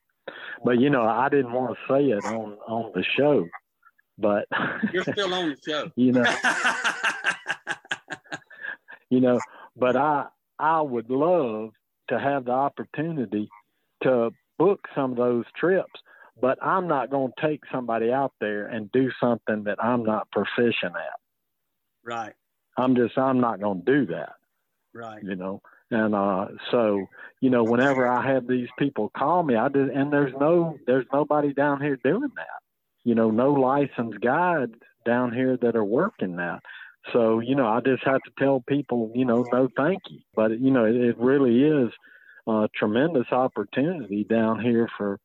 But 0.64 0.80
you 0.80 0.90
know, 0.90 1.04
I 1.04 1.30
didn't 1.30 1.54
want 1.54 1.76
to 1.76 1.94
say 1.94 2.06
it 2.10 2.24
on 2.26 2.58
on 2.68 2.92
the 2.94 3.04
show, 3.18 3.48
but 4.18 4.48
You're 4.94 5.04
still 5.04 5.34
on 5.34 5.50
the 5.50 5.58
show. 5.66 5.92
you 5.96 6.12
know, 6.12 6.24
you 9.10 9.20
know, 9.20 9.40
but 9.76 9.96
I 9.96 10.28
I 10.60 10.82
would 10.82 11.10
love 11.10 11.72
to 12.10 12.20
have 12.20 12.46
the 12.46 12.52
opportunity 12.52 13.50
to 14.04 14.32
book 14.58 14.88
some 14.96 15.12
of 15.12 15.18
those 15.18 15.46
trips, 15.56 16.00
but 16.40 16.58
I'm 16.64 16.88
not 16.88 17.10
going 17.10 17.32
to 17.32 17.48
take 17.48 17.62
somebody 17.72 18.12
out 18.12 18.34
there 18.40 18.66
and 18.66 18.92
do 18.92 19.12
something 19.20 19.64
that 19.66 19.84
I'm 19.84 20.04
not 20.04 20.30
proficient 20.32 20.96
at. 20.96 21.20
right, 22.04 22.34
I'm 22.78 22.96
just 22.96 23.18
I'm 23.18 23.40
not 23.40 23.60
going 23.60 23.84
to 23.84 23.92
do 23.92 24.06
that, 24.08 24.34
right. 24.94 25.24
you 25.24 25.36
know. 25.36 25.62
And 25.92 26.16
uh 26.16 26.48
so, 26.72 27.06
you 27.40 27.50
know, 27.50 27.64
whenever 27.64 28.08
I 28.08 28.26
have 28.26 28.48
these 28.48 28.70
people 28.80 29.12
call 29.16 29.44
me, 29.44 29.56
I 29.56 29.70
do 29.70 29.92
and 29.94 30.12
there's 30.12 30.34
no 30.40 30.78
there's 30.88 31.06
nobody 31.14 31.54
down 31.54 31.82
here 31.82 32.00
doing 32.04 32.32
that. 32.36 32.62
You 33.04 33.16
know, 33.16 33.30
no 33.30 33.54
licensed 33.54 34.20
guides 34.22 34.74
down 35.06 35.34
here 35.34 35.58
that 35.62 35.76
are 35.76 35.84
working 35.84 36.38
that. 36.38 36.62
So, 37.12 37.40
you 37.40 37.54
know, 37.54 37.68
I 37.68 37.82
just 37.82 38.04
have 38.06 38.22
to 38.22 38.32
tell 38.40 38.64
people, 38.66 39.12
you 39.14 39.26
know, 39.26 39.46
no 39.52 39.70
thank 39.76 40.02
you. 40.10 40.20
But 40.36 40.60
you 40.60 40.72
know, 40.72 40.86
it, 40.86 40.96
it 40.96 41.18
really 41.20 41.62
is 41.62 41.92
a 42.48 42.68
tremendous 42.76 43.28
opportunity 43.32 44.24
down 44.24 44.62
here 44.62 44.90
for 44.98 45.20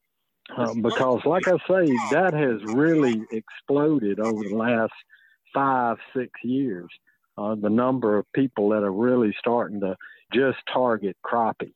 uh, 0.57 0.75
because 0.75 1.21
like 1.25 1.47
I 1.47 1.57
say, 1.69 1.93
that 2.13 2.33
has 2.35 2.63
really 2.75 3.23
exploded 3.33 4.21
over 4.21 4.43
the 4.45 4.57
last 4.57 4.93
five, 5.55 5.99
six 6.17 6.31
years. 6.43 6.89
Uh, 7.37 7.55
the 7.55 7.71
number 7.71 8.19
of 8.19 8.27
people 8.33 8.71
that 8.71 8.83
are 8.83 8.93
really 8.93 9.35
starting 9.39 9.81
to 9.81 9.97
just 10.33 10.59
target 10.73 11.17
crappie. 11.25 11.75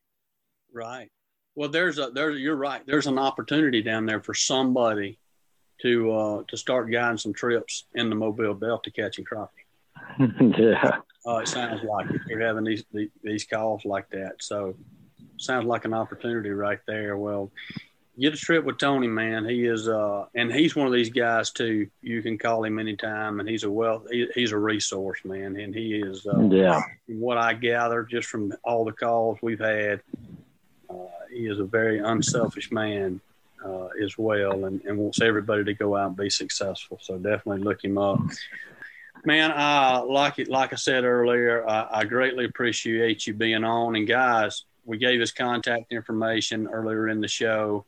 Right. 0.73 1.09
Well, 1.55 1.69
there's 1.69 1.99
a 1.99 2.11
there's 2.11 2.41
you're 2.41 2.57
right. 2.57 2.83
There's 2.87 3.07
an 3.07 3.19
opportunity 3.19 3.83
down 3.83 4.07
there 4.07 4.23
for 4.23 4.35
somebody 4.35 5.19
to 5.83 6.13
uh, 6.13 6.43
to 6.49 6.57
start 6.57 6.91
guiding 6.91 7.19
some 7.19 7.33
trips 7.33 7.87
in 7.95 8.09
the 8.09 8.17
Mobile 8.17 8.55
Delta 8.55 8.91
to 8.91 9.03
catching 9.03 9.25
crappie. 9.25 9.49
yeah. 10.59 10.99
Uh, 11.27 11.39
it 11.39 11.49
sounds 11.49 11.83
like 11.85 12.11
it. 12.11 12.21
You're 12.27 12.41
having 12.41 12.65
these, 12.65 12.85
these 12.93 13.11
these 13.23 13.45
calls 13.45 13.85
like 13.85 14.09
that. 14.11 14.37
So 14.41 14.75
sounds 15.39 15.67
like 15.67 15.85
an 15.85 15.95
opportunity 15.95 16.51
right 16.51 16.81
there. 16.87 17.17
Well, 17.17 17.53
get 18.19 18.35
a 18.35 18.37
trip 18.37 18.65
with 18.65 18.79
Tony, 18.79 19.09
man. 19.09 19.45
He 19.45 19.65
is, 19.65 19.89
uh, 19.89 20.27
and 20.35 20.53
he's 20.53 20.77
one 20.77 20.87
of 20.87 20.93
these 20.93 21.11
guys 21.11 21.51
too. 21.51 21.89
You 22.03 22.23
can 22.23 22.39
call 22.39 22.65
him 22.65 22.79
anytime, 22.79 23.41
and 23.41 23.49
he's 23.49 23.65
a 23.65 23.71
well, 23.71 24.05
he, 24.11 24.29
he's 24.35 24.53
a 24.53 24.59
resource, 24.59 25.21
man. 25.25 25.57
And 25.57 25.75
he 25.75 25.95
is, 25.95 26.27
uh, 26.27 26.49
yeah. 26.51 26.81
What 27.07 27.39
I 27.39 27.55
gather, 27.55 28.03
just 28.03 28.29
from 28.29 28.53
all 28.65 28.85
the 28.85 28.93
calls 28.93 29.39
we've 29.43 29.61
had, 29.61 30.03
uh, 30.91 30.95
he 31.33 31.47
is 31.47 31.59
a 31.59 31.65
very 31.65 31.99
unselfish 32.01 32.71
man 32.71 33.21
uh, 33.65 33.89
as 34.03 34.19
well, 34.19 34.67
and, 34.67 34.83
and 34.85 34.99
wants 34.99 35.21
everybody 35.21 35.65
to 35.65 35.75
go 35.75 35.97
out 35.97 36.09
and 36.09 36.17
be 36.17 36.31
successful. 36.31 36.99
So 37.01 37.17
definitely 37.17 37.63
look 37.63 37.83
him 37.83 37.99
up. 37.99 38.21
Man, 39.25 39.53
uh, 39.53 40.05
like 40.05 40.39
it, 40.39 40.49
like 40.49 40.73
I 40.73 40.77
said 40.77 41.05
earlier, 41.05 41.67
I, 41.67 41.87
I 41.93 42.05
greatly 42.05 42.45
appreciate 42.45 43.27
you 43.27 43.35
being 43.35 43.63
on. 43.63 43.95
And 43.95 44.07
guys, 44.07 44.65
we 44.85 44.99
gave 44.99 45.21
his 45.21 45.31
contact 45.31 45.93
information 45.93 46.67
earlier 46.67 47.09
in 47.09 47.21
the 47.21 47.29
show. 47.29 47.87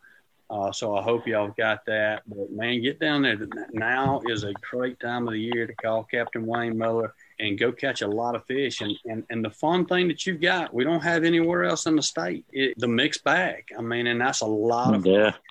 Uh, 0.50 0.70
so 0.70 0.94
I 0.94 1.02
hope 1.02 1.26
y'all 1.26 1.52
got 1.56 1.86
that. 1.86 2.22
But 2.26 2.50
man, 2.52 2.82
get 2.82 3.00
down 3.00 3.22
there. 3.22 3.38
Now 3.72 4.20
is 4.26 4.44
a 4.44 4.52
great 4.70 5.00
time 5.00 5.26
of 5.26 5.32
the 5.32 5.40
year 5.40 5.66
to 5.66 5.74
call 5.74 6.04
Captain 6.04 6.46
Wayne 6.46 6.76
Miller 6.76 7.14
and 7.40 7.58
go 7.58 7.72
catch 7.72 8.02
a 8.02 8.06
lot 8.06 8.36
of 8.36 8.44
fish. 8.44 8.80
And, 8.80 8.96
and, 9.06 9.24
and 9.30 9.44
the 9.44 9.50
fun 9.50 9.86
thing 9.86 10.08
that 10.08 10.26
you've 10.26 10.40
got, 10.40 10.74
we 10.74 10.84
don't 10.84 11.02
have 11.02 11.24
anywhere 11.24 11.64
else 11.64 11.86
in 11.86 11.96
the 11.96 12.02
state, 12.02 12.44
it, 12.52 12.78
the 12.78 12.88
mixed 12.88 13.24
bag. 13.24 13.64
I 13.76 13.82
mean, 13.82 14.06
and 14.06 14.20
that's 14.20 14.42
a 14.42 14.46
lot 14.46 14.94
of 14.94 15.06
yeah. 15.06 15.32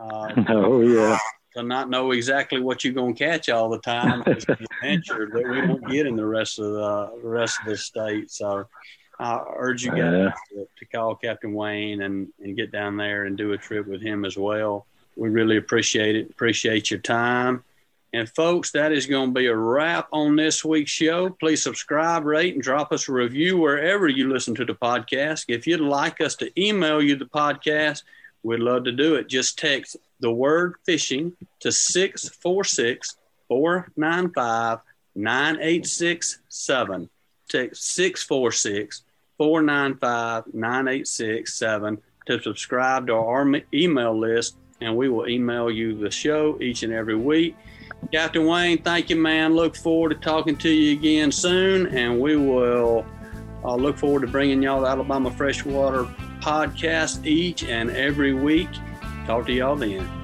Uh, 0.00 0.32
oh 0.50 0.80
yeah. 0.80 1.18
To 1.56 1.62
not 1.64 1.90
know 1.90 2.12
exactly 2.12 2.60
what 2.60 2.84
you're 2.84 2.92
going 2.92 3.16
to 3.16 3.24
catch 3.24 3.48
all 3.48 3.68
the 3.68 3.80
time 3.80 4.22
is 4.28 4.44
an 4.44 4.64
adventure 4.80 5.28
that 5.32 5.48
we 5.50 5.60
don't 5.60 5.88
get 5.88 6.06
in 6.06 6.14
the 6.14 6.24
rest 6.24 6.60
of 6.60 6.66
the, 6.66 7.18
the 7.20 7.28
rest 7.28 7.58
of 7.60 7.66
the 7.66 7.76
state. 7.76 8.30
So 8.30 8.68
I 9.18 9.42
urge 9.56 9.84
you 9.84 9.90
guys 9.90 10.32
to, 10.50 10.68
to, 10.78 10.84
call 10.86 11.16
Captain 11.16 11.52
Wayne 11.52 12.02
and, 12.02 12.28
and 12.40 12.56
get 12.56 12.70
down 12.70 12.96
there 12.96 13.24
and 13.24 13.36
do 13.36 13.52
a 13.52 13.58
trip 13.58 13.86
with 13.86 14.00
him 14.00 14.24
as 14.24 14.36
well. 14.36 14.86
We 15.16 15.28
really 15.28 15.56
appreciate 15.56 16.14
it. 16.14 16.30
Appreciate 16.30 16.90
your 16.90 17.00
time. 17.00 17.64
And 18.12 18.28
folks, 18.30 18.70
that 18.70 18.92
is 18.92 19.06
going 19.06 19.30
to 19.30 19.38
be 19.38 19.46
a 19.46 19.56
wrap 19.56 20.08
on 20.12 20.36
this 20.36 20.64
week's 20.64 20.92
show. 20.92 21.30
Please 21.30 21.62
subscribe, 21.62 22.24
rate, 22.24 22.54
and 22.54 22.62
drop 22.62 22.92
us 22.92 23.08
a 23.08 23.12
review 23.12 23.58
wherever 23.58 24.08
you 24.08 24.32
listen 24.32 24.54
to 24.54 24.64
the 24.64 24.74
podcast. 24.74 25.44
If 25.48 25.66
you'd 25.66 25.80
like 25.80 26.20
us 26.20 26.34
to 26.36 26.50
email 26.60 27.02
you 27.02 27.16
the 27.16 27.26
podcast, 27.26 28.04
we'd 28.44 28.60
love 28.60 28.84
to 28.84 28.92
do 28.92 29.16
it. 29.16 29.28
Just 29.28 29.58
text 29.58 29.96
the 30.20 30.30
word 30.30 30.76
fishing 30.86 31.36
to 31.60 31.70
646 31.70 33.16
495 33.48 34.78
9867. 35.14 37.10
Text 37.48 37.82
646 37.94 39.02
495 39.38 40.52
9867 40.52 41.98
to 42.26 42.42
subscribe 42.42 43.06
to 43.06 43.14
our 43.14 43.50
email 43.72 44.18
list, 44.18 44.56
and 44.80 44.96
we 44.96 45.08
will 45.08 45.28
email 45.28 45.70
you 45.70 45.96
the 45.96 46.10
show 46.10 46.58
each 46.60 46.82
and 46.82 46.92
every 46.92 47.16
week. 47.16 47.56
Captain 48.12 48.46
Wayne, 48.46 48.82
thank 48.82 49.10
you, 49.10 49.16
man. 49.16 49.54
Look 49.54 49.76
forward 49.76 50.10
to 50.10 50.14
talking 50.16 50.56
to 50.58 50.68
you 50.68 50.92
again 50.92 51.32
soon, 51.32 51.86
and 51.88 52.20
we 52.20 52.36
will 52.36 53.04
uh, 53.64 53.74
look 53.74 53.96
forward 53.96 54.20
to 54.20 54.28
bringing 54.28 54.62
y'all 54.62 54.82
the 54.82 54.86
Alabama 54.86 55.30
Freshwater 55.30 56.04
podcast 56.40 57.26
each 57.26 57.64
and 57.64 57.90
every 57.90 58.34
week. 58.34 58.68
Talk 59.26 59.46
to 59.46 59.52
y'all 59.52 59.76
then. 59.76 60.17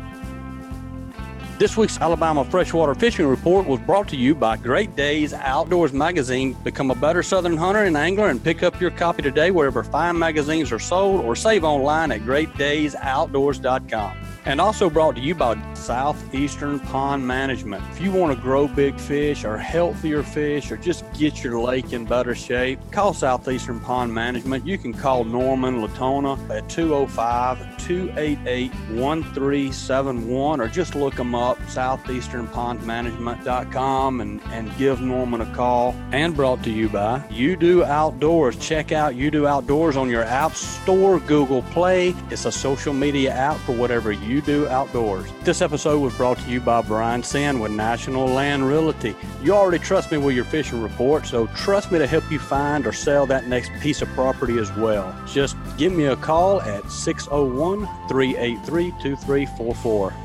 This 1.57 1.77
week's 1.77 2.01
Alabama 2.01 2.45
Freshwater 2.45 2.97
Fishing 2.97 3.29
Report 3.29 3.65
was 3.65 3.79
brought 3.79 4.09
to 4.09 4.17
you 4.17 4.35
by 4.35 4.57
Great 4.57 4.97
Days 4.97 5.33
Outdoors 5.33 5.93
Magazine. 5.93 6.55
Become 6.65 6.91
a 6.91 6.97
better 6.97 7.23
Southern 7.23 7.57
hunter 7.57 7.85
and 7.85 7.97
angler 7.97 8.31
and 8.31 8.43
pick 8.43 8.65
up 8.65 8.81
your 8.81 8.91
copy 8.91 9.23
today 9.23 9.53
wherever 9.53 9.85
fine 9.85 10.19
magazines 10.19 10.73
are 10.73 10.81
sold 10.81 11.25
or 11.25 11.37
save 11.37 11.63
online 11.63 12.11
at 12.11 12.23
greatdaysoutdoors.com 12.23 14.34
and 14.47 14.61
also 14.61 14.91
brought 14.91 15.15
to 15.17 15.21
you 15.21 15.35
by 15.35 15.61
Southeastern 15.75 16.79
Pond 16.81 17.27
Management. 17.27 17.83
If 17.93 18.01
you 18.01 18.13
want 18.13 18.37
to 18.37 18.43
grow 18.43 18.69
big 18.69 18.99
fish 18.99 19.45
or 19.45 19.59
healthier 19.59 20.23
fish 20.23 20.71
or 20.71 20.77
just 20.77 21.05
get 21.15 21.43
your 21.43 21.59
lake 21.61 21.93
in 21.93 22.05
better 22.05 22.35
shape, 22.35 22.79
call 22.91 23.15
Southeastern 23.15 23.81
Pond 23.81 24.13
Management. 24.13 24.67
You 24.67 24.77
can 24.79 24.93
call 24.93 25.25
Norman 25.25 25.83
Latona 25.83 26.39
at 26.51 26.69
205 26.69 27.87
288 27.87 28.73
1371 28.73 30.61
or 30.61 30.69
just 30.69 30.95
look 30.95 31.17
them 31.17 31.35
up, 31.35 31.59
southeasternpondmanagement.com, 31.61 34.21
and, 34.21 34.43
and 34.45 34.77
give 34.77 35.01
Norman 35.01 35.41
a 35.41 35.55
call. 35.55 35.95
And 36.13 36.35
brought 36.35 36.63
to 36.65 36.71
you 36.71 36.89
by 36.89 37.21
YUDU 37.31 37.85
Outdoors. 37.85 38.59
Check 38.59 38.91
out 38.93 39.15
YUDU 39.15 39.47
Outdoors 39.47 39.97
on 39.97 40.11
your 40.11 40.25
App 40.25 40.55
Store, 40.55 41.19
Google 41.21 41.63
Play. 41.63 42.15
It's 42.31 42.45
a 42.45 42.53
social 42.53 42.93
media 42.93 43.33
app 43.33 43.57
for 43.59 43.73
whatever 43.73 44.13
you 44.13 44.34
you 44.35 44.41
do 44.41 44.67
outdoors. 44.69 45.31
This 45.43 45.63
episode 45.63 46.01
was 46.01 46.13
brought 46.15 46.39
to 46.39 46.51
you 46.51 46.61
by 46.61 46.83
Brian 46.83 47.23
Sand 47.23 47.61
with 47.61 47.71
National 47.71 48.27
Land 48.27 48.67
Realty. 48.67 49.15
You 49.43 49.55
already 49.55 49.79
trust 49.79 50.11
me 50.11 50.19
with 50.19 50.35
your 50.35 50.45
fishing 50.45 50.83
report, 50.83 51.25
so 51.25 51.47
trust 51.49 51.93
me 51.93 51.99
to 52.01 52.07
help 52.07 52.29
you 52.31 52.41
find 52.41 52.85
or 52.85 52.93
sell 52.93 53.27
that 53.27 53.47
next 53.47 53.71
piece 53.81 54.03
of 54.03 54.09
property 54.09 54.59
as 54.59 54.73
well. 54.73 55.15
Just 55.27 55.57
give 55.77 55.93
me 55.93 56.07
a 56.07 56.17
call 56.17 56.61
at 56.63 56.91
601 56.91 57.87
383 58.09 58.91
2344. 58.91 60.24